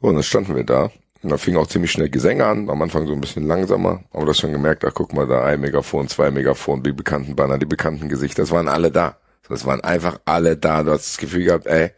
[0.00, 0.90] Und dann standen wir da.
[1.22, 4.24] Und da fing auch ziemlich schnell Gesänge an, am Anfang so ein bisschen langsamer, aber
[4.24, 7.56] du hast schon gemerkt, ach guck mal da, ein Megafon, zwei Megafon, die bekannten Banner,
[7.58, 9.16] die bekannten Gesichter, das waren alle da.
[9.48, 10.82] Das waren einfach alle da.
[10.82, 11.90] Du hast das Gefühl gehabt, ey,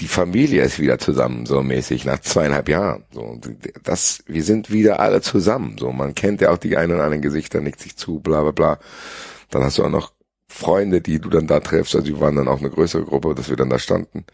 [0.00, 3.04] die Familie ist wieder zusammen, so mäßig, nach zweieinhalb Jahren.
[3.12, 3.40] So,
[3.82, 5.76] das, wir sind wieder alle zusammen.
[5.78, 8.50] So, man kennt ja auch die einen oder anderen Gesichter, nickt sich zu, bla bla
[8.52, 8.78] bla.
[9.50, 10.12] Dann hast du auch noch
[10.48, 11.94] Freunde, die du dann da triffst.
[11.94, 14.24] Also wir waren dann auch eine größere Gruppe, dass wir dann da standen.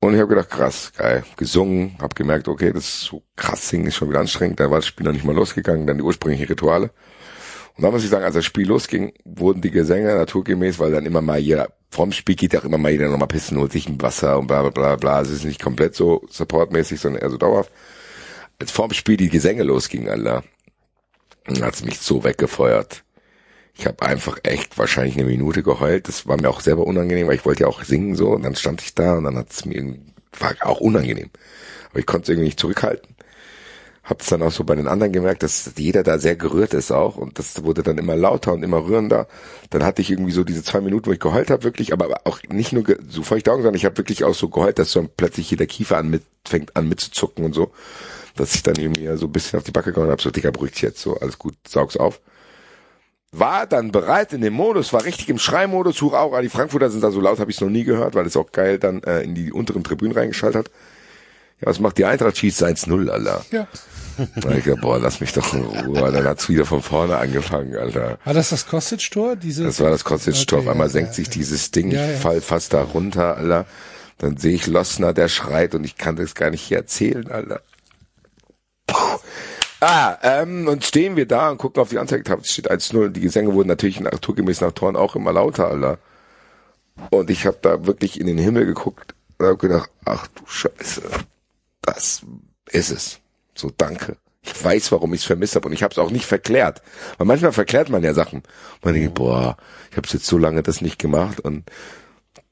[0.00, 3.86] Und ich habe gedacht, krass, geil, gesungen, habe gemerkt, okay, das ist so krass, singen
[3.86, 4.58] ist schon wieder anstrengend.
[4.58, 6.90] Da war das Spiel noch nicht mal losgegangen, dann die ursprünglichen Rituale.
[7.76, 11.06] Und dann muss ich sagen, als das Spiel losging, wurden die Gesänge naturgemäß, weil dann
[11.06, 14.00] immer mal jeder, vorm Spiel geht auch immer mal jeder nochmal pissen, holt sich ein
[14.00, 15.20] Wasser und bla bla bla bla.
[15.22, 17.72] Es ist nicht komplett so supportmäßig, sondern eher so dauerhaft.
[18.60, 20.44] Als vorm Spiel die Gesänge losgingen, Alter,
[21.60, 23.04] hat's mich so weggefeuert.
[23.74, 26.08] Ich habe einfach echt wahrscheinlich eine Minute geheult.
[26.08, 28.30] Das war mir auch selber unangenehm, weil ich wollte ja auch singen so.
[28.30, 29.96] Und dann stand ich da und dann hat's mir
[30.38, 31.30] war auch unangenehm.
[31.90, 33.11] Aber ich konnte es irgendwie nicht zurückhalten.
[34.04, 37.16] Hab's dann auch so bei den anderen gemerkt, dass jeder da sehr gerührt ist auch.
[37.16, 39.28] Und das wurde dann immer lauter und immer rührender.
[39.70, 42.40] Dann hatte ich irgendwie so diese zwei Minuten, wo ich geheult habe, wirklich, aber auch
[42.48, 45.50] nicht nur so feuchte Augen, sondern ich habe wirklich auch so geheult, dass so plötzlich
[45.50, 47.70] jeder Kiefer an mit, fängt an mitzuzucken und so.
[48.34, 50.82] Dass ich dann irgendwie so ein bisschen auf die Backe gehauen habe, so, Digga, beruhigt
[50.82, 52.20] jetzt so, alles gut, saug's auf
[53.32, 57.10] war dann bereit in dem Modus, war richtig im Schreimodus, Hurra, die Frankfurter sind da
[57.10, 59.50] so laut, habe ich noch nie gehört, weil es auch geil dann äh, in die
[59.50, 60.72] unteren Tribünen reingeschaltet hat.
[61.60, 62.36] Ja, was macht die Eintracht?
[62.36, 63.44] Schießt 1-0, Alter.
[63.50, 63.66] Ja.
[64.18, 66.12] Ich boah, lass mich doch in Ruhe.
[66.12, 68.18] Dann hat's wieder von vorne angefangen, Alter.
[68.24, 69.36] War das das Kostic-Tor?
[69.36, 70.58] Das war das Kostic-Tor.
[70.58, 71.32] Okay, Auf einmal ja, senkt ja, sich ja.
[71.32, 73.66] dieses Ding, ich fall fast da runter, Alter.
[74.18, 77.62] Dann sehe ich Lossner, der schreit und ich kann das gar nicht hier erzählen, Alter.
[78.86, 79.18] Puh.
[79.80, 83.08] Ah, ähm, und stehen wir da und gucken auf die Anzeigetafel, es steht 1-0.
[83.08, 85.98] Die Gesänge wurden natürlich naturgemäß nach Toren auch immer lauter, Alter.
[87.10, 91.02] Und ich habe da wirklich in den Himmel geguckt und habe gedacht, ach du Scheiße,
[91.80, 92.22] das
[92.70, 93.21] ist es.
[93.54, 94.16] So, danke.
[94.44, 96.82] Ich weiß, warum ich es vermisst habe und ich habe es auch nicht verklärt.
[97.16, 98.42] Weil manchmal verklärt man ja Sachen.
[98.82, 99.56] Man denkt, boah,
[99.90, 101.70] ich habe jetzt so lange das nicht gemacht und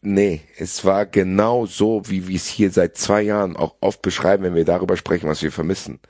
[0.00, 4.44] nee, es war genau so, wie wir es hier seit zwei Jahren auch oft beschreiben,
[4.44, 6.00] wenn wir darüber sprechen, was wir vermissen.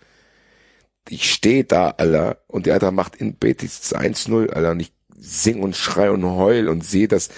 [1.09, 5.62] Ich stehe da, Alter, und der Alter macht in Betis 1-0, Alter, und ich sing
[5.62, 7.31] und schrei und heul und sehe, dass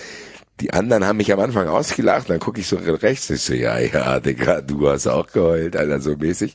[0.61, 3.79] die anderen haben mich am Anfang ausgelacht, dann gucke ich so rechts, ich so, ja,
[3.79, 6.55] ja, Digga, du hast auch geheult, Alter, so mäßig.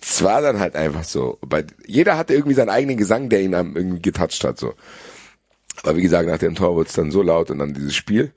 [0.00, 1.38] Es war dann halt einfach so.
[1.42, 4.74] Weil jeder hatte irgendwie seinen eigenen Gesang, der ihn am- irgendwie getoucht hat, so.
[5.84, 8.32] Aber wie gesagt, nach dem Tor wurde es dann so laut und dann dieses Spiel.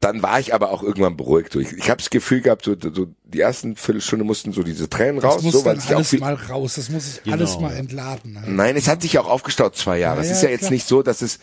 [0.00, 1.52] Dann war ich aber auch irgendwann beruhigt.
[1.52, 4.88] So, Ich, ich habe das Gefühl gehabt, so, so die ersten Viertelstunde mussten so diese
[4.88, 6.74] Tränen Das raus, muss so weil dann sich auch alles viel, mal raus.
[6.76, 7.36] Das muss ich Genau.
[7.36, 8.40] alles mal entladen.
[8.40, 8.48] Halt.
[8.50, 10.18] Nein, es hat sich auch aufgestaut zwei Jahre.
[10.20, 10.70] Ja, es ist ja, ja jetzt klar.
[10.72, 11.38] nicht so, dass es,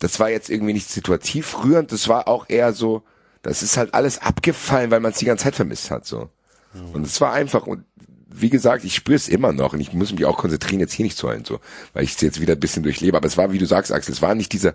[0.00, 3.02] das war jetzt irgendwie nicht situativ rührend, das war auch eher so,
[3.42, 6.28] das ist halt alles abgefallen, weil man es die ganze Zeit vermisst hat, so.
[6.92, 7.84] Und es war einfach, und
[8.32, 11.04] wie gesagt, ich spüre es immer noch und ich muss mich auch konzentrieren, jetzt hier
[11.04, 11.60] nicht zu heulen, so,
[11.92, 13.16] weil ich es jetzt wieder ein bisschen durchlebe.
[13.16, 14.74] Aber es war, wie du sagst, Axel, es war nicht dieser,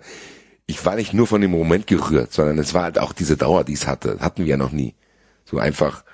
[0.66, 3.64] ich war nicht nur von dem Moment gerührt, sondern es war halt auch diese Dauer,
[3.64, 4.18] die es hatte.
[4.20, 4.94] Hatten wir ja noch nie.
[5.44, 6.04] So einfach,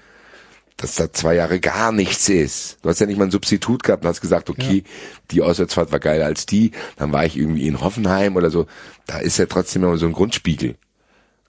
[0.76, 2.78] dass da zwei Jahre gar nichts ist.
[2.82, 4.84] Du hast ja nicht mal ein Substitut gehabt und hast gesagt, okay,
[5.30, 8.66] die Auswärtsfahrt war geiler als die, dann war ich irgendwie in Hoffenheim oder so.
[9.06, 10.76] Da ist ja trotzdem immer so ein Grundspiegel.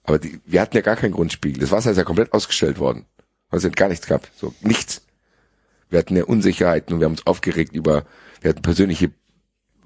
[0.04, 1.60] Aber die, wir hatten ja gar keinen Grundspiegel.
[1.60, 3.06] Das Wasser ist ja komplett ausgestellt worden.
[3.50, 4.30] Also gar nichts gehabt.
[4.36, 5.02] So, nichts.
[5.88, 8.04] Wir hatten ja Unsicherheiten und wir haben uns aufgeregt über,
[8.40, 9.12] wir hatten persönliche,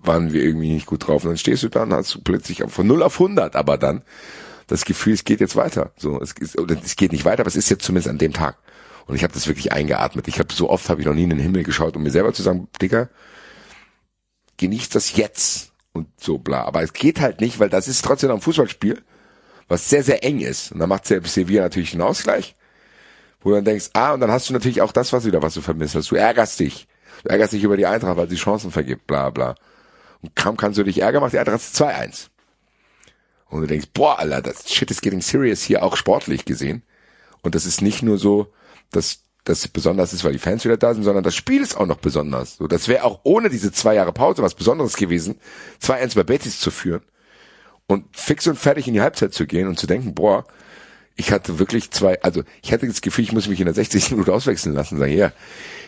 [0.03, 1.25] waren wir irgendwie nicht gut drauf.
[1.25, 4.03] Und dann stehst du da und hast du plötzlich von 0 auf 100, aber dann
[4.67, 5.93] das Gefühl, es geht jetzt weiter.
[5.97, 8.33] So, es, ist, oder es geht nicht weiter, aber es ist jetzt zumindest an dem
[8.33, 8.59] Tag.
[9.09, 10.29] Und ich habe das wirklich eingeatmet.
[10.29, 12.35] Ich habe so oft habe ich noch nie in den Himmel geschaut, um mir selber
[12.35, 13.09] zu sagen, Digga,
[14.59, 16.65] genießt das jetzt und so bla.
[16.65, 19.03] Aber es geht halt nicht, weil das ist trotzdem noch ein Fußballspiel,
[19.67, 20.73] was sehr, sehr eng ist.
[20.73, 22.55] Und dann macht Sevilla natürlich einen Ausgleich,
[23.41, 25.55] wo du dann denkst, ah, und dann hast du natürlich auch das, was wieder, was
[25.55, 26.11] du vermisst hast.
[26.11, 26.87] Du ärgerst dich.
[27.23, 29.55] Du ärgerst dich über die Eintracht, weil sie Chancen vergibt, bla bla.
[30.21, 32.29] Und kaum kannst du dich ärgern, macht die Eintracht 2-1.
[33.49, 36.83] Und du denkst, boah, Alter, das shit is getting serious hier auch sportlich gesehen.
[37.41, 38.53] Und das ist nicht nur so,
[38.91, 41.87] dass das besonders ist, weil die Fans wieder da sind, sondern das Spiel ist auch
[41.87, 42.57] noch besonders.
[42.57, 45.37] So, das wäre auch ohne diese zwei Jahre Pause was Besonderes gewesen,
[45.83, 47.03] 2-1 bei Betis zu führen
[47.87, 50.45] und fix und fertig in die Halbzeit zu gehen und zu denken, boah,
[51.17, 54.13] ich hatte wirklich zwei, also ich hatte das Gefühl, ich muss mich in der 60.
[54.13, 55.33] Minute auswechseln lassen, sagen, ja,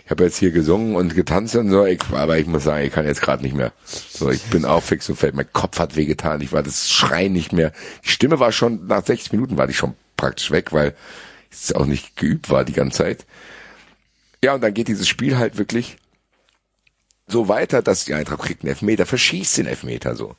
[0.04, 2.92] ich habe jetzt hier gesungen und getanzt und so, ich, aber ich muss sagen, ich
[2.92, 3.72] kann jetzt gerade nicht mehr.
[3.84, 7.32] So, ich bin auch fix und fertig, mein Kopf hat wehgetan, ich war das Schreien
[7.32, 7.72] nicht mehr.
[8.04, 10.96] Die Stimme war schon, nach 60 Minuten war die schon praktisch weg, weil
[11.50, 13.26] es auch nicht geübt war die ganze Zeit.
[14.42, 15.96] Ja, und dann geht dieses Spiel halt wirklich
[17.26, 20.36] so weiter, dass die Eintracht kriegt einen Elfmeter, verschießt den Elfmeter so.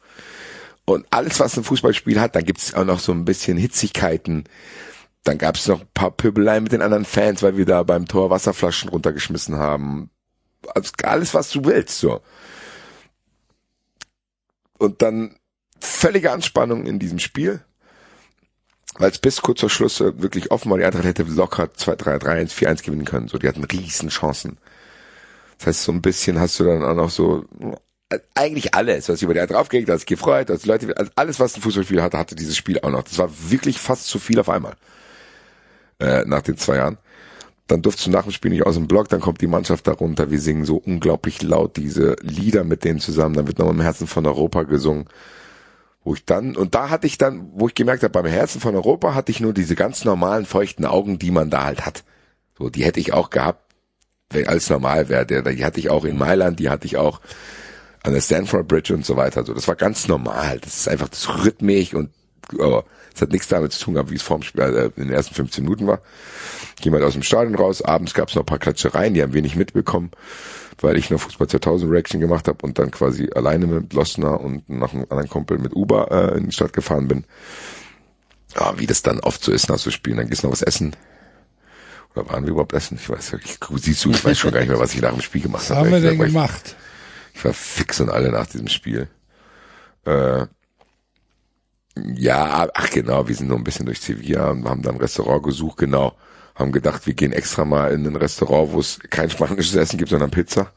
[0.85, 4.45] Und alles, was ein Fußballspiel hat, dann gibt's auch noch so ein bisschen Hitzigkeiten.
[5.23, 8.29] Dann gab's noch ein paar Pöbeleien mit den anderen Fans, weil wir da beim Tor
[8.29, 10.09] Wasserflaschen runtergeschmissen haben.
[10.73, 12.21] Also alles, was du willst, so.
[14.79, 15.35] Und dann
[15.79, 17.63] völlige Anspannung in diesem Spiel,
[18.97, 20.77] weil es bis kurz vor Schluss äh, wirklich offen war.
[20.77, 23.27] Die Eintracht hätte locker 2, 3, 3, 1, 4, 1 gewinnen können.
[23.27, 24.57] So, die hatten riesen Chancen.
[25.57, 27.45] Das heißt, so ein bisschen hast du dann auch noch so
[28.35, 32.01] eigentlich alles, was über der draufgelegt hat, gefreut, dass Leute, also alles, was ein Fußballspiel
[32.01, 33.03] hatte, hatte dieses Spiel auch noch.
[33.03, 34.73] Das war wirklich fast zu viel auf einmal.
[35.99, 36.97] Äh, nach den zwei Jahren.
[37.67, 40.29] Dann durfst du nach dem Spiel nicht aus dem Block, dann kommt die Mannschaft darunter,
[40.29, 44.07] wir singen so unglaublich laut diese Lieder mit denen zusammen, dann wird nochmal im Herzen
[44.07, 45.05] von Europa gesungen.
[46.03, 48.75] Wo ich dann, und da hatte ich dann, wo ich gemerkt habe, beim Herzen von
[48.75, 52.03] Europa hatte ich nur diese ganz normalen feuchten Augen, die man da halt hat.
[52.57, 53.63] So, die hätte ich auch gehabt,
[54.31, 55.25] wenn als normal wäre.
[55.25, 57.21] Die hatte ich auch in Mailand, die hatte ich auch
[58.03, 59.43] an der Stanford Bridge und so weiter.
[59.43, 60.59] So, das war ganz normal.
[60.59, 62.09] Das ist einfach das rhythmisch und
[62.57, 62.81] oh,
[63.11, 65.35] das hat nichts damit zu tun gehabt, wie es vorm Spiel äh, in den ersten
[65.35, 66.01] 15 Minuten war.
[66.81, 67.81] Gehen wir aus dem Stadion raus.
[67.81, 70.11] Abends gab es noch ein paar Klatschereien, die haben wir nicht mitbekommen,
[70.81, 74.67] weil ich noch Fußball 2000 Reaction gemacht habe und dann quasi alleine mit Losner und
[74.67, 77.23] nach einem anderen Kumpel mit Uber äh, in die Stadt gefahren bin.
[78.55, 80.17] Ja, wie das dann oft so ist nach so Spielen.
[80.17, 80.95] Dann gehst du noch was essen.
[82.15, 82.97] Oder waren wir überhaupt essen?
[83.01, 85.21] Ich weiß, ich, siehst du, ich weiß schon gar nicht mehr, was ich nach dem
[85.21, 85.79] Spiel gemacht Was habe.
[85.81, 86.75] haben wir Ich- denn ich- gemacht?
[87.33, 89.07] ich war fix und alle nach diesem Spiel.
[90.05, 90.45] Äh,
[92.15, 95.43] ja, ach genau, wir sind nur ein bisschen durch Sevilla und haben dann ein Restaurant
[95.43, 96.13] gesucht, genau.
[96.61, 100.11] Haben gedacht, wir gehen extra mal in ein Restaurant, wo es kein spanisches Essen gibt,
[100.11, 100.71] sondern Pizza.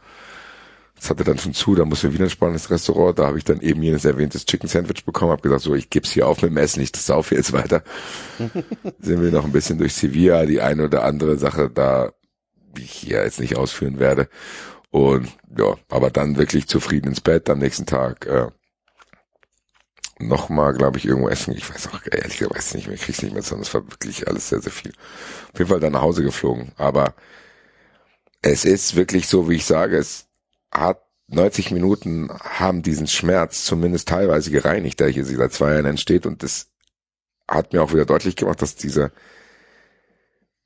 [0.97, 3.45] Das hatte dann schon zu, da mussten wir wieder ein spanisches Restaurant, da habe ich
[3.45, 6.51] dann eben jenes erwähntes Chicken Sandwich bekommen, habe gesagt, so, ich geb's hier auf mit
[6.51, 7.83] dem Essen, ich saufe jetzt weiter.
[9.01, 12.13] sind wir noch ein bisschen durch Sevilla, die eine oder andere Sache da,
[12.77, 14.29] die ich hier jetzt nicht ausführen werde.
[14.91, 18.27] Und ja, aber dann wirklich zufrieden ins Bett am nächsten Tag.
[18.27, 18.47] Äh,
[20.19, 21.57] Nochmal, glaube ich, irgendwo essen.
[21.57, 23.63] Ich weiß auch ehrlich gesagt weiß nicht mehr, krieg's nicht mehr zusammen.
[23.63, 24.93] Das war wirklich alles sehr, sehr viel.
[25.53, 26.73] Auf jeden Fall dann nach Hause geflogen.
[26.77, 27.15] Aber
[28.43, 30.27] es ist wirklich so, wie ich sage, es
[30.71, 36.27] hat 90 Minuten haben diesen Schmerz zumindest teilweise gereinigt, der hier seit zwei Jahren entsteht.
[36.27, 36.69] Und das
[37.49, 39.11] hat mir auch wieder deutlich gemacht, dass dieser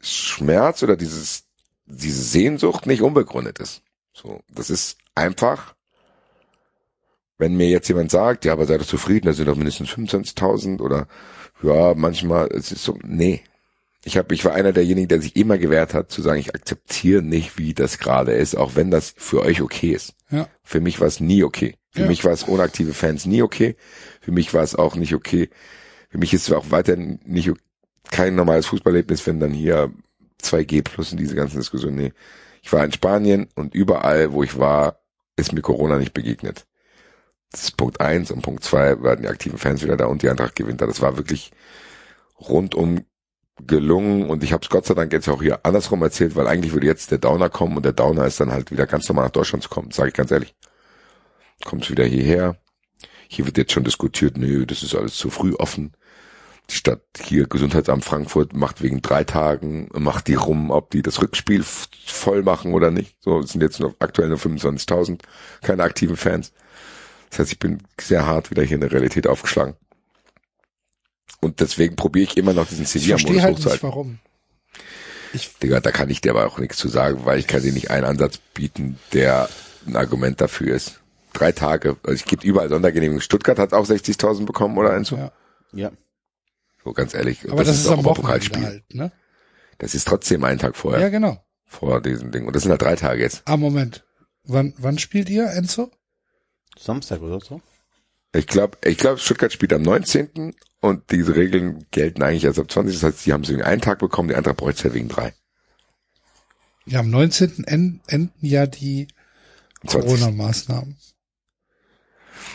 [0.00, 1.44] Schmerz oder dieses,
[1.86, 3.82] diese Sehnsucht nicht unbegründet ist.
[4.12, 5.74] So, das ist einfach,
[7.38, 10.80] wenn mir jetzt jemand sagt, ja, aber sei doch zufrieden, da sind doch mindestens 25.000
[10.80, 11.06] oder
[11.62, 13.40] ja, manchmal, es ist so, nee.
[14.04, 17.20] Ich habe, ich war einer derjenigen, der sich immer gewehrt hat, zu sagen, ich akzeptiere
[17.22, 20.14] nicht, wie das gerade ist, auch wenn das für euch okay ist.
[20.30, 20.48] Ja.
[20.62, 21.74] Für mich war es nie okay.
[21.90, 22.06] Für Ja.
[22.06, 23.76] mich war es ohne aktive Fans nie okay.
[24.20, 25.50] Für mich war es auch nicht okay.
[26.10, 27.50] Für mich ist es auch weiterhin nicht
[28.10, 29.92] kein normales Fußballerlebnis, wenn dann hier
[30.42, 31.96] 2G plus und diese ganzen Diskussionen.
[31.96, 32.12] Nee.
[32.62, 35.00] Ich war in Spanien und überall, wo ich war,
[35.36, 36.66] ist mir Corona nicht begegnet.
[37.50, 40.28] Das ist Punkt eins und Punkt zwei waren die aktiven Fans wieder da und die
[40.28, 40.86] Eintracht gewinnt da.
[40.86, 41.50] Das war wirklich
[42.38, 43.04] rundum
[43.66, 46.72] gelungen und ich habe es Gott sei Dank jetzt auch hier andersrum erzählt, weil eigentlich
[46.72, 49.32] würde jetzt der Downer kommen und der Downer ist dann halt wieder ganz normal nach
[49.32, 50.54] Deutschland zu kommen, sage ich ganz ehrlich.
[51.64, 52.56] Kommt wieder hierher.
[53.28, 55.92] Hier wird jetzt schon diskutiert, nö, das ist alles zu früh offen.
[56.70, 61.20] Die Stadt hier, Gesundheitsamt Frankfurt, macht wegen drei Tagen, macht die rum, ob die das
[61.20, 63.16] Rückspiel voll machen oder nicht.
[63.20, 65.20] So, es sind jetzt nur aktuell nur 25.000,
[65.62, 66.52] keine aktiven Fans.
[67.30, 69.74] Das heißt, ich bin sehr hart wieder hier in der Realität aufgeschlagen.
[71.40, 73.88] Und deswegen probiere ich immer noch diesen Ich verstehe Sevilla-Modus halt nicht, hochzuhalten.
[73.88, 74.18] warum.
[75.62, 77.90] Digga, da kann ich dir aber auch nichts zu sagen, weil ich kann dir nicht
[77.90, 79.48] einen Ansatz bieten, der
[79.86, 81.00] ein Argument dafür ist.
[81.34, 83.20] Drei Tage, also ich gebe überall Sondergenehmigung.
[83.20, 85.16] Stuttgart hat auch 60.000 bekommen oder eins so.
[85.16, 85.32] Ja.
[85.72, 85.92] Ja.
[86.82, 87.44] So ganz ehrlich.
[87.44, 89.12] Und Aber das, ist auch am Wochenende halt, ne?
[89.76, 91.44] Das ist trotzdem einen Tag vorher, Ja, genau.
[91.66, 92.46] vor diesem Ding.
[92.46, 93.42] Und das sind halt drei Tage jetzt.
[93.44, 94.04] Ah, Moment.
[94.44, 95.90] Wann, wann spielt ihr, Enzo?
[96.78, 97.60] Samstag oder so?
[98.34, 100.54] Ich glaube, ich glaube, Stuttgart spielt am 19.
[100.80, 102.94] und diese Regeln gelten eigentlich erst ab 20.
[103.00, 105.08] Das heißt, die haben es wegen einen Tag bekommen, die andere bräuchte es ja wegen
[105.08, 105.32] drei.
[106.86, 107.64] Ja, am 19.
[107.64, 109.08] en- enden ja die
[109.86, 110.00] 20.
[110.10, 110.96] Corona-Maßnahmen.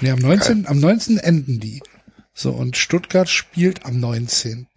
[0.02, 0.68] Nee, am 19.
[0.68, 1.18] am 19.
[1.18, 1.82] enden die.
[2.34, 4.68] So, und Stuttgart spielt am 19.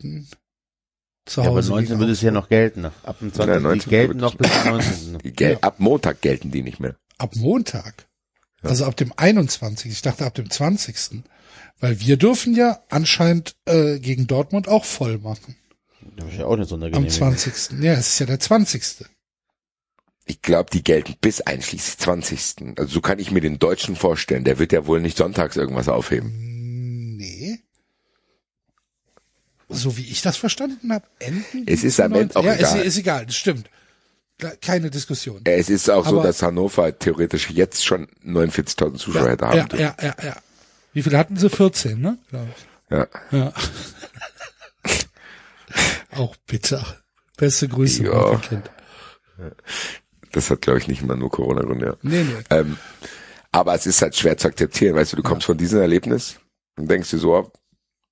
[1.25, 1.71] zu Ja, aber Hause.
[1.71, 2.85] 19 gegen würde es ja noch gelten.
[2.85, 3.49] Ab dem 20.
[3.49, 5.19] Ja, die 19 gelten noch bis zum 19.
[5.19, 6.97] Die gel Ab Montag gelten die nicht mehr.
[7.19, 8.06] Ab Montag.
[8.69, 9.91] Also ab dem 21.
[9.91, 11.23] Ich dachte ab dem 20.
[11.79, 15.57] Weil wir dürfen ja anscheinend äh, gegen Dortmund auch voll machen.
[16.17, 17.19] Da habe ich ja auch eine Am Sondergenehmigung.
[17.37, 17.83] 20.
[17.83, 19.07] Ja, es ist ja der 20.
[20.25, 22.79] Ich glaube, die gelten bis einschließlich 20.
[22.79, 24.45] Also so kann ich mir den Deutschen vorstellen.
[24.45, 27.17] Der wird ja wohl nicht sonntags irgendwas aufheben.
[27.17, 27.61] Nee.
[29.69, 31.65] So wie ich das verstanden habe, enden.
[31.67, 32.37] Es ist am Ende 19.
[32.37, 32.79] auch ja, egal.
[32.79, 33.69] Ist, ist egal, das stimmt.
[34.61, 35.41] Keine Diskussion.
[35.45, 39.65] Es ist auch so, Aber- dass Hannover theoretisch jetzt schon 49.000 Zuschauer hätte haben ja,
[39.65, 39.83] dürfen.
[39.83, 40.37] ja, ja, ja.
[40.93, 41.49] Wie viele hatten sie?
[41.49, 42.19] 14, ne?
[42.29, 42.67] Glaube ich.
[42.91, 43.07] Ja.
[43.33, 43.53] Ja.
[46.13, 46.85] Auch bitter.
[47.37, 48.37] Beste Grüße, Ja.
[48.39, 48.71] Kind.
[50.33, 51.87] Das hat, glaube ich, nicht mal nur Corona-Gründe.
[51.87, 51.97] Ja.
[52.03, 52.35] Nee, nee.
[52.51, 52.77] Ähm,
[53.53, 54.95] aber es ist halt schwer zu akzeptieren.
[54.95, 56.37] Weißt du, du kommst von diesem Erlebnis
[56.77, 57.51] und denkst dir so,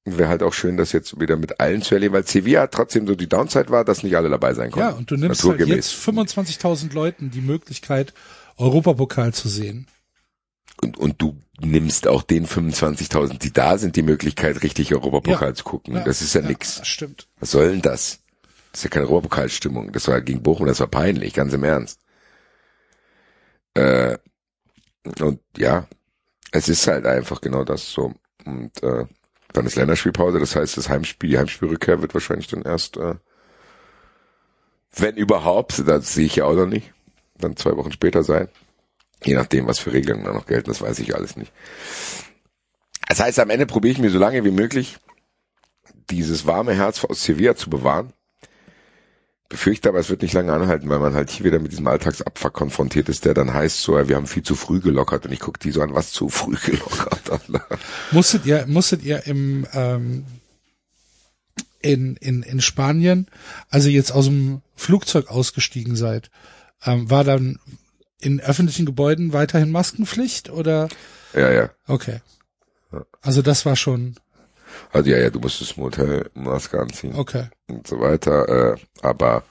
[0.05, 3.15] wäre halt auch schön, das jetzt wieder mit allen zu erleben, weil Sevilla trotzdem so
[3.15, 4.89] die Downside war, dass nicht alle dabei sein konnten.
[4.91, 8.13] Ja, und du nimmst halt jetzt 25.000 Leuten die Möglichkeit,
[8.59, 9.87] Europapokal zu sehen.
[10.83, 15.55] und, und du nimmst auch den 25.000, die da sind, die Möglichkeit, richtig Europapokal Ja.
[15.55, 15.95] zu gucken.
[16.05, 16.79] das ist ja, nix.
[16.79, 17.29] Das stimmt.
[17.41, 18.21] Was soll denn das?
[18.73, 19.93] Das ist ja keine Europapokalstimmung.
[19.93, 22.01] Das war gegen Bochum, das war peinlich, ganz im Ernst.
[23.75, 24.19] Äh,
[25.21, 25.87] und ja,
[26.53, 28.13] es ist halt einfach genau das so.
[28.45, 29.07] Und äh,
[29.55, 33.15] dann ist Länderspielpause, das heißt, das Heimspiel, die Heimspielrückkehr wird wahrscheinlich dann erst, äh,
[34.97, 36.93] wenn überhaupt, das sehe ich ja auch noch nicht,
[37.39, 38.49] dann zwei Wochen später sein.
[39.23, 41.53] Je nachdem, was für Regeln da noch gelten, das weiß ich alles nicht.
[43.09, 44.99] Das heißt, am Ende probiere ich mir so lange wie möglich
[46.11, 48.13] dieses warme Herz aus Sevilla zu bewahren.
[49.49, 52.55] Befürchte aber, es wird nicht lange anhalten, weil man halt hier wieder mit diesem Alltagsabfuck
[52.55, 55.41] konfrontiert ist, der dann heißt so, ja, wir haben viel zu früh gelockert und ich
[55.41, 57.41] gucke die so an, was zu früh gelockert.
[58.11, 60.25] Musstet ihr, musstet ihr im, ähm,
[61.83, 63.29] in, in, in Spanien,
[63.69, 66.31] also jetzt aus dem Flugzeug ausgestiegen seid,
[66.85, 67.59] ähm, war dann
[68.19, 70.89] in öffentlichen Gebäuden weiterhin Maskenpflicht oder?
[71.35, 71.71] ja, ja.
[71.87, 72.21] Okay.
[73.21, 74.17] Also das war schon,
[74.93, 77.49] Also ja, ja, du musstest im Hotel Maske anziehen okay.
[77.69, 78.75] und so weiter.
[78.75, 79.43] Äh, aber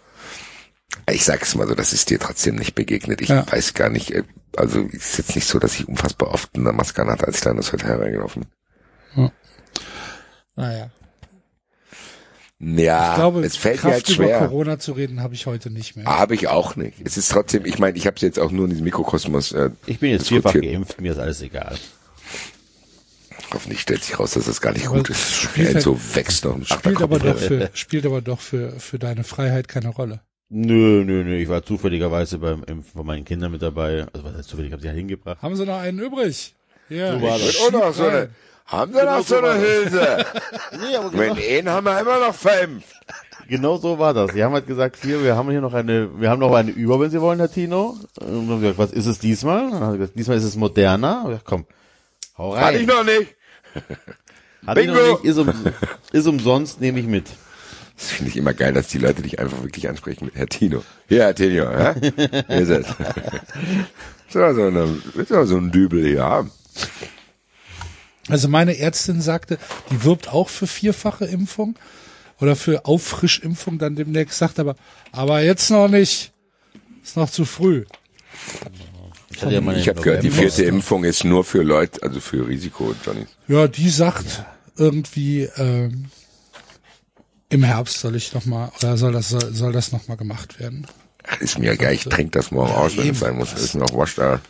[1.11, 3.21] ich sag's mal so, das ist dir trotzdem nicht begegnet.
[3.21, 3.45] Ich Ja.
[3.51, 4.23] weiß gar nicht, äh,
[4.55, 7.51] also ist jetzt nicht so, dass ich unfassbar oft eine Maske hatte, als ich da
[7.51, 8.45] in das Hotel reingelaufen
[9.15, 9.31] bin.
[10.55, 10.89] Naja.
[12.59, 14.39] Ja, Ich glaube, es fällt Kraft mir halt über schwer.
[14.39, 16.05] Corona zu reden habe ich heute nicht mehr.
[16.05, 16.97] Habe ich auch nicht.
[17.03, 19.51] Es ist trotzdem, ich meine, ich habe es jetzt auch nur in diesem Mikrokosmos.
[19.51, 21.75] Äh, Ich bin jetzt vierfach geimpft, mir ist alles egal.
[23.53, 25.31] Hoffentlich stellt sich raus, dass das gar nicht Aber gut ist.
[25.35, 28.97] spielt halt- Enzo wächst noch ein Spielt aber doch für, spielt aber doch für, für
[28.99, 30.21] deine Freiheit keine Rolle.
[30.49, 34.05] Nö, nö, nö, ich war zufälligerweise beim Impfen von meinen Kindern mit dabei.
[34.13, 35.41] Also was heißt zufällig, ich habe sie ja hingebracht.
[35.41, 36.53] Haben sie noch einen übrig?
[36.89, 37.55] Ja, So war das.
[37.57, 38.29] Und noch so eine,
[38.65, 40.25] haben sie noch so eine Hülse?
[40.79, 42.87] Nee, aber Wenn ihn haben wir immer noch verimpft.
[43.47, 44.31] Genau so war das.
[44.33, 46.99] Die haben halt gesagt, hier, wir haben hier noch eine, wir haben noch eine über,
[46.99, 47.97] wenn Sie wollen, Herr Tino.
[48.19, 49.65] Und dann haben wir gesagt, was ist es diesmal?
[49.65, 51.17] Und dann hat er gesagt, diesmal ist es moderner.
[51.25, 51.65] Und ich gesagt, komm,
[52.37, 52.63] hau rein.
[52.63, 53.35] Hatte ich noch nicht.
[54.65, 55.11] Hat ich noch Bingo.
[55.11, 55.53] nicht, ist, um,
[56.11, 57.27] ist umsonst, nehme ich mit.
[57.97, 60.83] Das finde ich immer geil, dass die Leute dich einfach wirklich ansprechen mit Herr Tino.
[61.09, 61.93] Ja, Herr Tino, hä?
[62.47, 62.87] Hier ist es.
[64.29, 66.51] So, so, eine, so ein Dübel hier haben?
[68.29, 69.59] Also meine Ärztin sagte,
[69.91, 71.75] die wirbt auch für vierfache Impfung
[72.39, 74.75] oder für Auffrischimpfung dann demnächst, sagt aber,
[75.11, 76.31] aber jetzt noch nicht.
[77.03, 77.83] Ist noch zu früh.
[79.35, 82.95] Ich, ja Ich habe gehört, die vierte Impfung ist nur für Leute, also für Risiko,
[83.05, 83.25] Johnny.
[83.47, 84.43] Ja, die sagt
[84.77, 86.05] irgendwie, ähm,
[87.49, 90.59] im Herbst soll ich noch mal oder soll das soll, soll das noch mal gemacht
[90.59, 90.87] werden?
[91.39, 93.53] Ist mir egal, ich trinke das morgen aus, wenn es sein muss.
[93.53, 94.17] Ist auch wurscht.
[94.17, 94.41] da.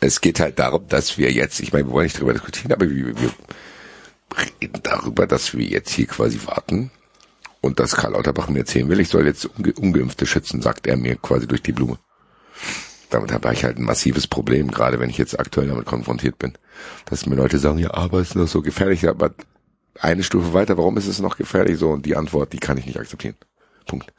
[0.00, 2.88] Es geht halt darum, dass wir jetzt, ich meine, wir wollen nicht darüber diskutieren, aber
[2.90, 3.30] wir, wir
[4.60, 6.90] reden darüber, dass wir jetzt hier quasi warten
[7.60, 10.96] und dass Karl Lauterbach mir erzählen will, ich soll jetzt Unge Ungeimpfte schützen, sagt er
[10.96, 11.98] mir quasi durch die Blume.
[13.10, 16.54] Damit habe ich halt ein massives Problem, gerade wenn ich jetzt aktuell damit konfrontiert bin.
[17.06, 19.08] Dass mir Leute sagen, ja, aber ist das so gefährlich?
[19.08, 19.32] Aber
[20.00, 21.90] eine Stufe weiter, warum ist es noch gefährlich so?
[21.90, 23.36] Und die Antwort, die kann ich nicht akzeptieren.
[23.86, 24.12] Punkt.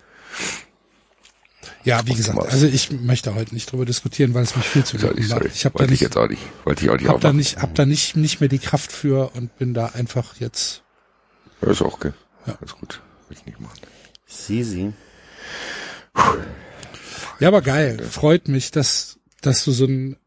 [1.83, 4.97] Ja, wie gesagt, also ich möchte heute nicht drüber diskutieren, weil es mich viel zu
[4.97, 5.29] Sorry, macht.
[5.29, 5.51] sorry.
[5.53, 7.31] Ich habe da wollte ich nicht, jetzt auch nicht, wollte ich auch nicht hab da
[7.31, 10.83] nicht, hab da nicht, nicht mehr die Kraft für und bin da einfach jetzt.
[11.61, 12.11] Ja, ist auch okay.
[12.47, 12.57] Ja.
[12.61, 13.01] Ist gut.
[13.29, 13.79] Will ich nicht machen.
[14.25, 14.93] Sisi.
[17.39, 17.99] Ja, aber geil.
[18.03, 20.17] Freut mich, dass, dass du so ein,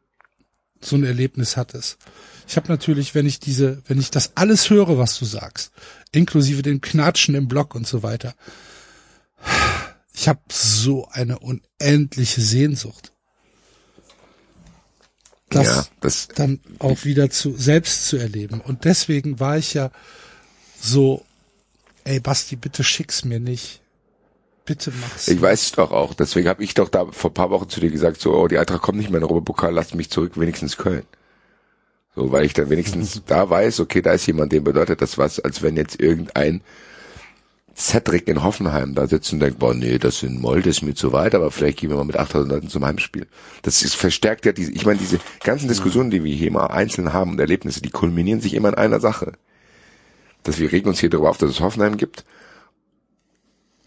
[0.81, 1.99] so ein Erlebnis hattest.
[2.47, 5.73] Ich habe natürlich, wenn ich diese, wenn ich das alles höre, was du sagst,
[6.13, 8.35] inklusive dem Knatschen im Block und so weiter,
[10.13, 13.13] ich habe so eine unendliche Sehnsucht.
[15.51, 18.61] Das, ja, das, dann auch wieder zu selbst zu erleben.
[18.61, 19.91] Und deswegen war ich ja
[20.81, 21.25] so
[22.09, 23.83] Ey, Basti, bitte schick's mir nicht.
[24.69, 25.29] Bitte mach's.
[25.29, 26.13] Ich weiß es doch auch.
[26.13, 28.59] Deswegen habe ich doch da vor ein paar Wochen zu dir gesagt, so, oh, die
[28.59, 31.05] Eintracht kommt nicht mehr in den Europapokal, lasst mich zurück, wenigstens Köln.
[32.15, 35.41] So, weil ich dann wenigstens da weiß, okay, da ist jemand, dem bedeutet das was,
[35.41, 36.61] als wenn jetzt irgendein
[37.75, 41.15] Cedric in Hoffenheim da sitzt und denkt, boah, nee, das in Molde ist mir zu
[41.15, 43.27] weit, aber vielleicht gehen wir mal mit 8000 Leuten zum Heimspiel.
[43.63, 47.15] Das ist, verstärkt ja diese, ich meine, diese ganzen Diskussionen, die wir hier immer einzeln
[47.15, 49.33] haben und Erlebnisse, die kulminieren sich immer in einer Sache.
[50.43, 52.27] Dass wir regen uns hier darüber auf, dass es Hoffenheim gibt.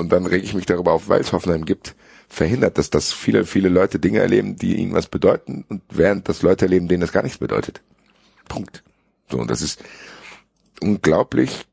[0.01, 1.95] Und dann rege ich mich darüber auf, weil es Hoffenheim gibt,
[2.27, 6.41] verhindert, dass das viele, viele Leute Dinge erleben, die ihnen was bedeuten und während das
[6.41, 7.83] Leute erleben, denen das gar nichts bedeutet.
[8.47, 8.83] Punkt.
[9.29, 9.83] So, und das ist
[10.81, 11.67] unglaublich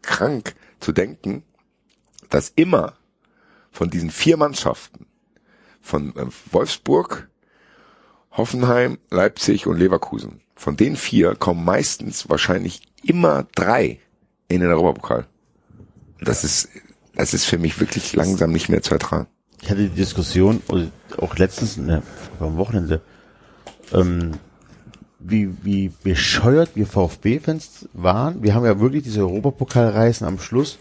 [0.00, 1.42] krank zu denken,
[2.30, 2.94] dass immer
[3.70, 5.04] von diesen vier Mannschaften,
[5.82, 7.28] von äh, Wolfsburg,
[8.30, 14.00] Hoffenheim, Leipzig und Leverkusen, von den vier kommen meistens wahrscheinlich immer drei
[14.48, 15.26] in den Europapokal.
[16.20, 16.70] Das ist,
[17.18, 19.26] das ist für mich wirklich langsam nicht mehr zu ertragen.
[19.60, 20.62] Ich hatte die Diskussion,
[21.18, 22.02] auch letztens, ne,
[22.38, 23.00] am Wochenende,
[23.92, 24.32] ähm,
[25.18, 28.44] wie, wie bescheuert wir VfB-Fans waren.
[28.44, 30.78] Wir haben ja wirklich diese Europapokalreisen am Schluss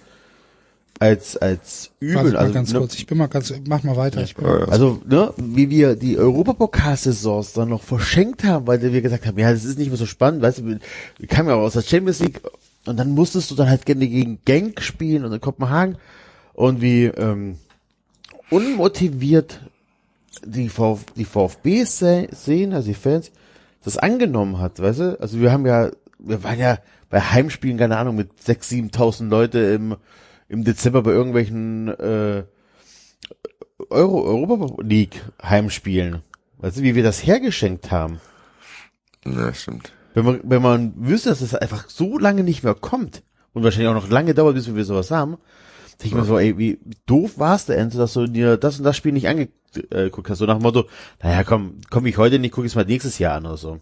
[0.99, 2.33] als, als Warte übel.
[2.33, 2.93] mal Also, ganz ne, kurz.
[2.93, 4.22] Ich bin mal ganz, mach mal weiter.
[4.22, 9.25] Ich bin also, ne, wie wir die Europapokalsaisons dann noch verschenkt haben, weil wir gesagt
[9.25, 10.80] haben, ja, das ist nicht mehr so spannend, weißt du, wir,
[11.17, 12.41] wir kamen ja auch aus der Champions League
[12.85, 15.98] und dann musstest du dann halt gerne gegen Genk spielen und in Kopenhagen
[16.58, 17.60] und wie ähm,
[18.50, 19.61] unmotiviert
[20.44, 23.32] die, Vf die VfB se- sehen, also die Fans,
[23.84, 25.22] das angenommen hat, weißt du?
[25.22, 26.80] Also wir haben ja, wir waren ja
[27.10, 29.95] bei Heimspielen, keine Ahnung, mit 6.000, 7.000 Leute im,
[30.50, 32.44] im Dezember bei irgendwelchen äh,
[33.90, 36.24] Euro, Europa League Heimspielen.
[36.58, 38.19] Weißt du, wie wir das hergeschenkt haben?
[39.26, 39.94] Ja, stimmt.
[40.16, 43.22] Wenn man, wenn man wüsste, dass es einfach so lange nicht mehr kommt
[43.53, 45.38] und wahrscheinlich auch noch lange dauert, bis wir sowas haben,
[46.01, 48.95] denke ich mir so, ey, wie doof war's denn, dass du dir das und das
[48.98, 50.38] Spiel nicht angeguckt hast.
[50.40, 50.85] So nach dem Motto,
[51.22, 53.80] naja, komm, komm ich heute nicht, guck ich es mal nächstes Jahr an oder so.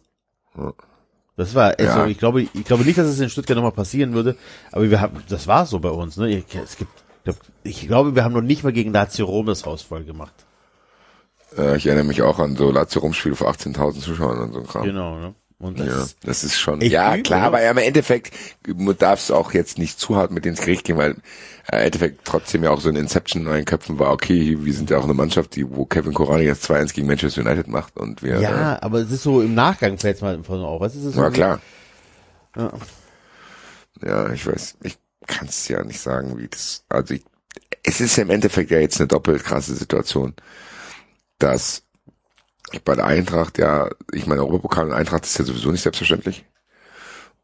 [1.38, 2.08] Das war, also Ja.
[2.08, 4.38] ich glaube, ich glaube nicht, dass es in Stuttgart nochmal passieren würde,
[4.72, 6.30] aber wir haben, das war so bei uns, ne?
[6.30, 9.46] Ich- Es gibt, ich glaub- ich glaube, wir haben noch nicht mal gegen Lazio Rom
[9.48, 10.34] das Haus voll gemacht.
[11.58, 14.84] Äh, ich erinnere mich auch an so Lazio-Rumspiele vor 18.000 Zuschauern und so ein Kram.
[14.86, 15.36] Genau, ne?
[15.66, 17.48] Und das Ja, ist, das ist schon, ja übel, klar, oder?
[17.48, 18.34] aber ja, im Endeffekt
[19.00, 21.12] darfst du auch jetzt nicht zu hart mit ins Gericht gehen, weil
[21.72, 24.74] äh, im Endeffekt trotzdem ja auch so ein Inception in meinen Köpfen war, okay, wir
[24.74, 27.98] sind ja auch eine Mannschaft, die, wo Kevin Korani jetzt 2-1 gegen Manchester United macht
[27.98, 30.82] und wir, ja, aber es ist so im Nachgang fällt es mal so auf.
[30.82, 31.62] Was ist es äh, ja klar.
[32.56, 32.72] Ja.
[34.04, 37.24] Ja, ich weiß, ich kann es ja nicht sagen, wie das, also ich,
[37.84, 40.36] es ist ja im Endeffekt ja jetzt eine doppelt krasse Situation,
[41.40, 41.85] dass
[42.84, 46.46] bei der Eintracht ja, ich meine, Europapokal und Eintracht ist ja sowieso nicht selbstverständlich.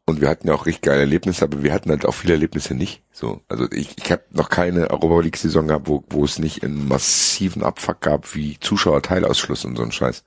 [0.04, 2.74] Und wir hatten ja auch richtig geile Erlebnisse, aber wir hatten halt auch viele Erlebnisse
[2.74, 3.02] nicht.
[3.12, 6.64] So, also ich, ich habe noch keine Europa League Saison gehabt, wo, wo es nicht
[6.64, 10.24] einen massiven Abfuck gab wie Zuschauerteilausschluss und so ein Scheiß.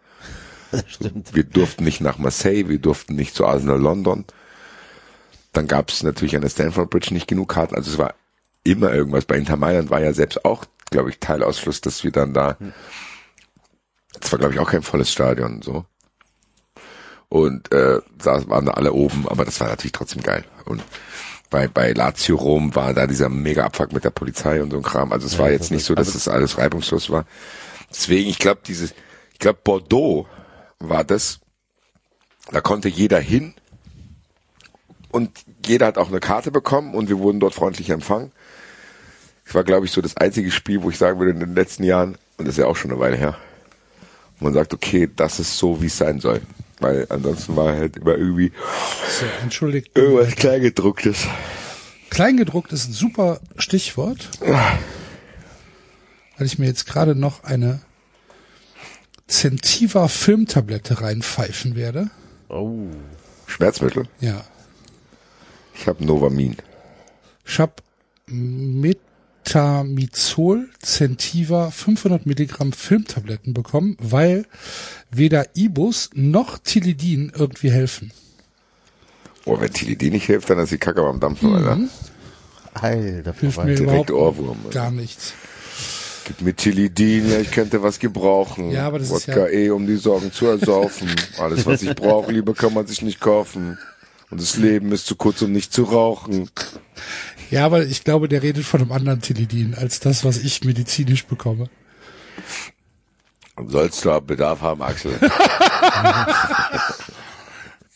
[0.88, 1.36] Stimmt.
[1.36, 4.24] Wir durften nicht nach Marseille, wir durften nicht zu Arsenal London.
[5.52, 7.76] Dann gab es natürlich an der Stanford Bridge nicht genug Karten.
[7.76, 8.14] Also es war
[8.64, 9.26] immer irgendwas.
[9.26, 12.58] Bei Inter Mailand war ja selbst auch, glaube ich, Teilausschluss, dass wir dann da.
[14.22, 15.86] Es war, glaube ich, auch kein volles Stadion und so.
[17.30, 20.46] Und äh, da waren alle oben, aber das war natürlich trotzdem geil.
[20.66, 20.82] Und
[21.50, 24.84] bei, bei Lazio Rom war da dieser mega Abfuck mit der Polizei und so ein
[24.84, 25.12] Kram.
[25.12, 27.26] Also es war jetzt nicht so, dass das alles reibungslos war.
[27.90, 28.94] Deswegen, ich glaube, dieses,
[29.34, 30.28] ich glaube, Bordeaux
[30.80, 31.40] war das,
[32.52, 33.54] da konnte jeder hin
[35.12, 35.32] und
[35.66, 38.32] jeder hat auch eine Karte bekommen und wir wurden dort freundlich empfangen.
[39.46, 41.84] Es war, glaube ich, so das einzige Spiel, wo ich sagen würde, in den letzten
[41.84, 43.38] Jahren, und das ist ja auch schon eine Weile her,
[44.46, 46.42] man sagt, okay, das ist so, wie es sein soll.
[46.80, 48.52] Weil ansonsten war halt immer irgendwie
[49.20, 49.92] so, entschuldigt.
[49.96, 51.26] irgendwas Kleingedrucktes.
[52.10, 54.30] Kleingedruckt ist ein super Stichwort.
[56.38, 57.82] Weil ich mir jetzt gerade noch eine
[59.28, 62.12] Zentiva Filmtablette reinpfeifen werde.
[62.50, 62.88] Oh.
[63.48, 64.08] Schmerzmittel.
[64.20, 64.44] Ja.
[65.74, 66.56] Ich habe Novamin.
[67.46, 67.74] Ich habe
[69.46, 74.46] Metamizol Zentiva 500 Milligramm Filmtabletten bekommen, weil
[75.12, 78.12] weder Ibus noch Tilidin irgendwie helfen.
[79.46, 81.80] Oh, wenn Tilidin nicht hilft, dann ist die Kacke am Dampfen, Alter.
[82.74, 84.58] Alter, Hilft mir Direkt überhaupt Ohrwurm.
[84.66, 84.80] Alter.
[84.80, 85.34] gar nichts.
[86.26, 88.72] Gib mir Tilidin, ja, ich könnte was gebrauchen.
[88.72, 91.08] Ja, aber das ist Wodka ja- eh, um die Sorgen zu ersaufen.
[91.38, 93.78] Alles, was ich brauche, Liebe, kann man sich nicht kaufen.
[94.32, 96.50] Und das Leben ist zu kurz, um nicht zu rauchen.
[97.52, 101.26] Ja, aber ich glaube, der redet von einem anderen Tilidin als das, was ich medizinisch
[101.26, 101.70] bekomme.
[103.68, 105.18] Sollst du Bedarf haben, Axel?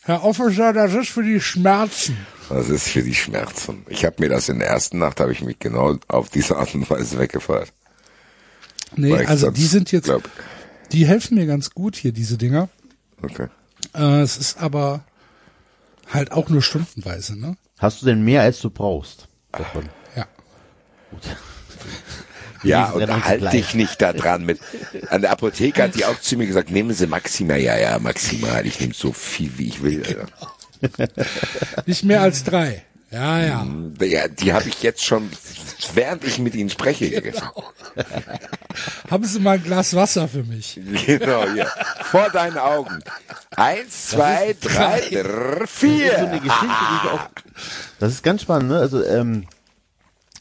[0.04, 2.18] Herr Officer, das ist für die Schmerzen.
[2.50, 3.86] Das ist für die Schmerzen.
[3.90, 6.74] Ich habe mir das in der ersten Nacht, habe ich mich genau auf diese Art
[6.74, 7.72] und Weise weggefeuert.
[8.96, 10.28] Nee, also sonst die sind jetzt, glaub-
[10.92, 12.70] die helfen mir ganz gut hier, diese Dinger.
[13.22, 13.50] Okay.
[13.94, 15.04] Äh, es ist aber
[16.12, 17.56] halt auch nur stundenweise, ne?
[17.78, 19.29] Hast du denn mehr, als du brauchst?
[19.52, 19.90] Davon?
[20.16, 20.28] Ja.
[22.62, 23.52] Ja, Wenigstens und dann halt gleich.
[23.54, 24.60] dich nicht da dran mit.
[25.10, 28.66] An der Apotheke hat die auch zu mir gesagt, nehmen Sie maximal, ja, ja, maximal.
[28.66, 30.04] Ich nehme so viel, wie ich will.
[30.82, 31.08] Alter.
[31.86, 32.84] Nicht mehr als drei.
[33.12, 33.68] Ja, ja.
[34.02, 35.30] Ja, die habe ich jetzt schon,
[35.96, 37.48] während ich mit Ihnen spreche, gegessen.
[39.10, 40.80] Haben Sie mal ein Glas Wasser für mich?
[41.06, 41.66] Genau, ja.
[42.04, 43.00] Vor deinen Augen.
[43.56, 46.12] Eins, zwei, drei, drrr, so eine vier.
[46.40, 47.30] Geschichte, die ich auch.
[48.00, 48.78] Das ist ganz spannend, ne?
[48.78, 49.48] Also, ähm,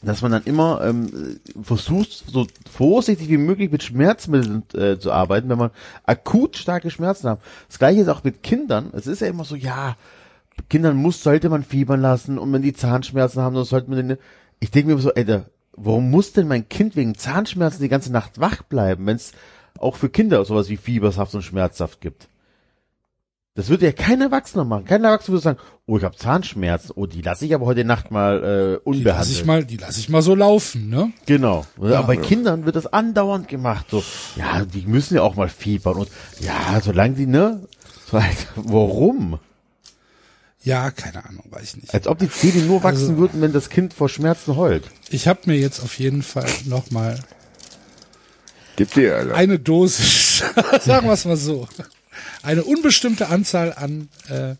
[0.01, 5.49] dass man dann immer ähm, versucht, so vorsichtig wie möglich mit Schmerzmitteln äh, zu arbeiten,
[5.49, 5.71] wenn man
[6.05, 7.41] akut starke Schmerzen hat.
[7.67, 8.91] Das gleiche ist auch mit Kindern.
[8.93, 9.97] Es ist ja immer so, ja,
[10.69, 14.17] Kindern muss, sollte man fiebern lassen und wenn die Zahnschmerzen haben, dann sollte man den.
[14.59, 18.11] Ich denke mir so, ey, da, warum muss denn mein Kind wegen Zahnschmerzen die ganze
[18.11, 19.31] Nacht wach bleiben, wenn es
[19.77, 22.27] auch für Kinder sowas wie Fiebersaft und Schmerzsaft gibt?
[23.55, 24.85] Das würde ja kein Erwachsener machen.
[24.85, 28.09] Kein Erwachsener würde sagen, oh, ich habe Zahnschmerzen, oh, die lasse ich aber heute Nacht
[28.09, 29.31] mal äh, Die lasse unbehandelt.
[29.37, 31.11] ich mal, die lasse ich mal so laufen, ne?
[31.25, 31.65] Genau.
[31.77, 33.87] aber bei Kindern wird das andauernd gemacht.
[33.89, 34.03] So,
[34.37, 37.67] ja, die müssen ja auch mal fiebern und ja, solange die, ne?
[38.09, 39.39] So, halt, warum?
[40.61, 41.93] Ja, keine Ahnung, weiß ich nicht.
[41.93, 44.83] Als ob die Zähne nur wachsen Also- würden, wenn das Kind vor Schmerzen heult.
[45.09, 47.19] Ich habe mir jetzt auf jeden Fall nochmal
[48.75, 49.35] Gib dir, Alter.
[49.35, 50.43] eine Dosis,
[50.85, 51.67] sagen wir es mal so,
[52.43, 54.55] eine unbestimmte Anzahl an, äh,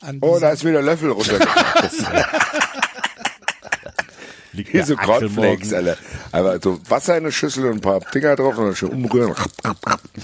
[0.00, 2.24] an Oh, da ist wieder Löffel runtergefallen.
[4.52, 5.96] Liegt Hier so Cornflakes, Alter.
[6.32, 9.34] Aber so Wasser in eine Schüssel und ein paar Dinger drauf und dann schön umrühren.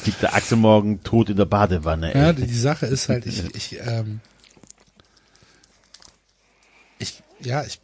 [0.04, 2.20] Liegt der Axel morgen tot in der Badewanne, ey.
[2.20, 4.20] Ja, die, die Sache ist halt, ich, ich, ähm,
[6.98, 7.80] ich, ja, ich,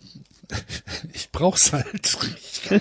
[1.12, 2.17] ich brauch's halt.
[2.43, 2.81] Ich kann,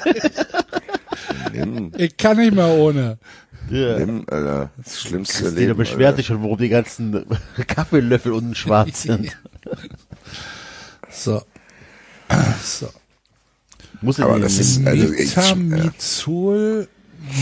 [1.54, 3.18] Nimm, ich kann nicht mehr ohne.
[3.70, 4.00] Ja.
[4.00, 4.72] nimm, Alter.
[4.78, 5.78] Das schlimmste Jeder Leben.
[5.78, 7.26] beschwert sich schon, warum die ganzen
[7.68, 9.38] Kaffeelöffel unten schwarz sind.
[11.10, 11.44] So.
[12.64, 12.90] So.
[14.02, 16.88] Muss in Aber den- das ist- Also ich- Metamizol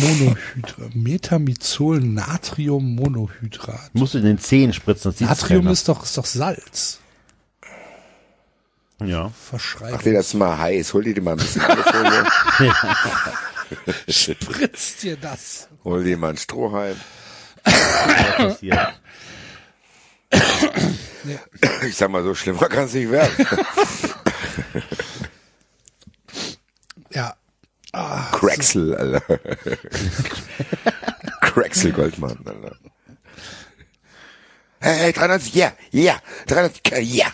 [0.01, 0.95] Monohydrat.
[0.95, 3.89] Metamizol Natrium Monohydrat.
[3.93, 5.11] musst du in den Zehen spritzen.
[5.11, 5.71] Das sieht Natrium keiner.
[5.71, 6.99] ist doch, ist doch Salz.
[9.03, 9.31] ja.
[9.49, 9.95] Verschreiben.
[9.97, 10.93] Ach nee, das ist mal heiß.
[10.93, 11.61] Hol dir die mal ein bisschen.
[14.09, 15.69] Spritzt dir das.
[15.85, 16.97] Hol dir mal einen Strohhalm.
[21.87, 23.31] Ich sag mal, so schlimmer kann es nicht werden.
[27.93, 28.27] Ja.
[28.31, 29.21] Craxel, Alter.
[31.41, 32.75] Craxel Goldmann, Alter.
[34.81, 37.27] Hey, hey, 390, ja, ja, 390, ja.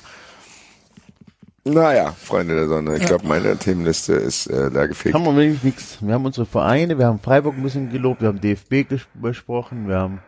[1.68, 5.16] Naja, Freunde der Sonne, ich glaube, meine Themenliste ist äh, da gefegt.
[5.16, 5.98] haben wir wirklich nichts.
[6.00, 8.86] Wir haben unsere Vereine, wir haben Freiburg ein bisschen gelobt, wir haben DFB
[9.16, 10.22] besprochen, wir haben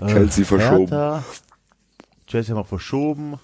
[0.00, 0.92] äh, Chelsea verschoben.
[0.92, 1.24] Hertha,
[2.26, 3.38] Chelsea haben wir verschoben.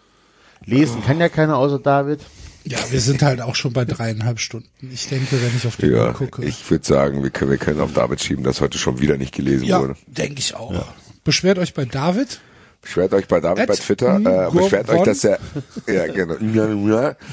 [0.65, 2.21] Lesen kann ja keiner außer David.
[2.65, 4.69] Ja, wir sind halt auch schon bei dreieinhalb Stunden.
[4.93, 6.45] Ich denke, wenn ich auf die Uhr Ja, gucke.
[6.45, 9.35] ich würde sagen, wir können, wir können auf David schieben, dass heute schon wieder nicht
[9.35, 9.97] gelesen ja, wurde.
[10.07, 10.87] denke ich auch.
[11.25, 12.41] Beschwert euch bei David.
[12.81, 15.39] Beschwert euch bei David At bei Twitter, äh, beschwert euch, dass er,
[15.87, 17.15] ja, genau.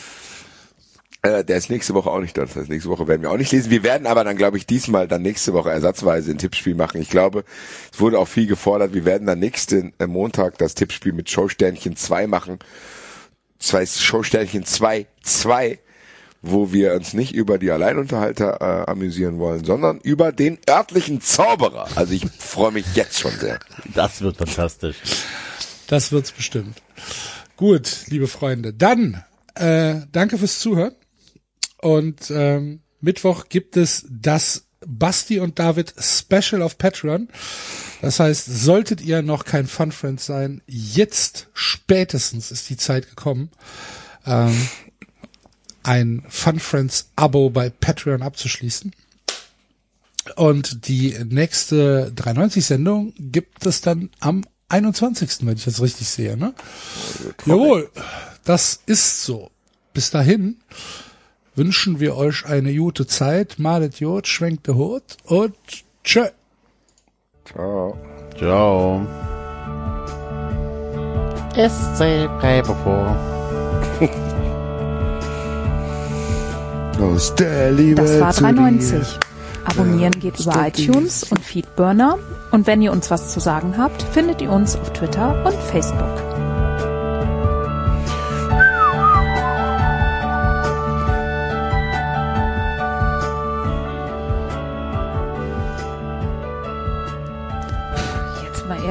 [1.23, 2.45] Äh, der ist nächste Woche auch nicht da.
[2.45, 3.69] Das heißt, nächste Woche werden wir auch nicht lesen.
[3.69, 6.99] Wir werden aber dann, glaube ich, diesmal dann nächste Woche ersatzweise ein Tippspiel machen.
[6.99, 7.43] Ich glaube,
[7.93, 8.95] es wurde auch viel gefordert.
[8.95, 12.57] Wir werden dann nächsten äh, Montag das Tippspiel mit Showsternchen 2 machen.
[13.61, 15.79] Zwei Showsternchen 2, 2,
[16.41, 21.87] wo wir uns nicht über die Alleinunterhalter äh, amüsieren wollen, sondern über den örtlichen Zauberer.
[21.95, 23.59] Also ich freue mich jetzt schon sehr.
[23.93, 24.97] Das wird fantastisch.
[25.87, 26.81] Das wird's bestimmt.
[27.55, 28.73] Gut, liebe Freunde.
[28.73, 29.23] Dann
[29.55, 30.95] äh, danke fürs Zuhören.
[31.81, 37.29] Und ähm, Mittwoch gibt es das Basti und David Special auf Patreon.
[38.01, 43.49] Das heißt, solltet ihr noch kein Fun Friend sein, jetzt spätestens ist die Zeit gekommen,
[44.25, 44.67] ähm,
[45.83, 48.91] ein Fun Friends Abo bei Patreon abzuschließen.
[50.35, 55.45] Und die nächste 390 Sendung gibt es dann am 21.
[55.45, 56.53] wenn ich das richtig sehe, ne?
[57.45, 57.89] Jawohl,
[58.45, 59.51] das ist so.
[59.93, 60.57] Bis dahin
[61.61, 63.59] wünschen wir euch eine gute Zeit.
[63.59, 65.53] Malet Jod, schwenkt der Hut und
[66.03, 66.25] tschö.
[67.45, 67.95] Ciao.
[68.35, 69.05] Ciao.
[71.53, 73.15] SC Freiburg.
[76.99, 78.53] Aus der Liebe Das war zu dir.
[78.53, 79.19] 390.
[79.65, 82.17] Abonnieren geht über iTunes und Feedburner.
[82.49, 86.30] Und wenn ihr uns was zu sagen habt, findet ihr uns auf Twitter und Facebook.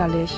[0.01, 0.33] Ehrlich,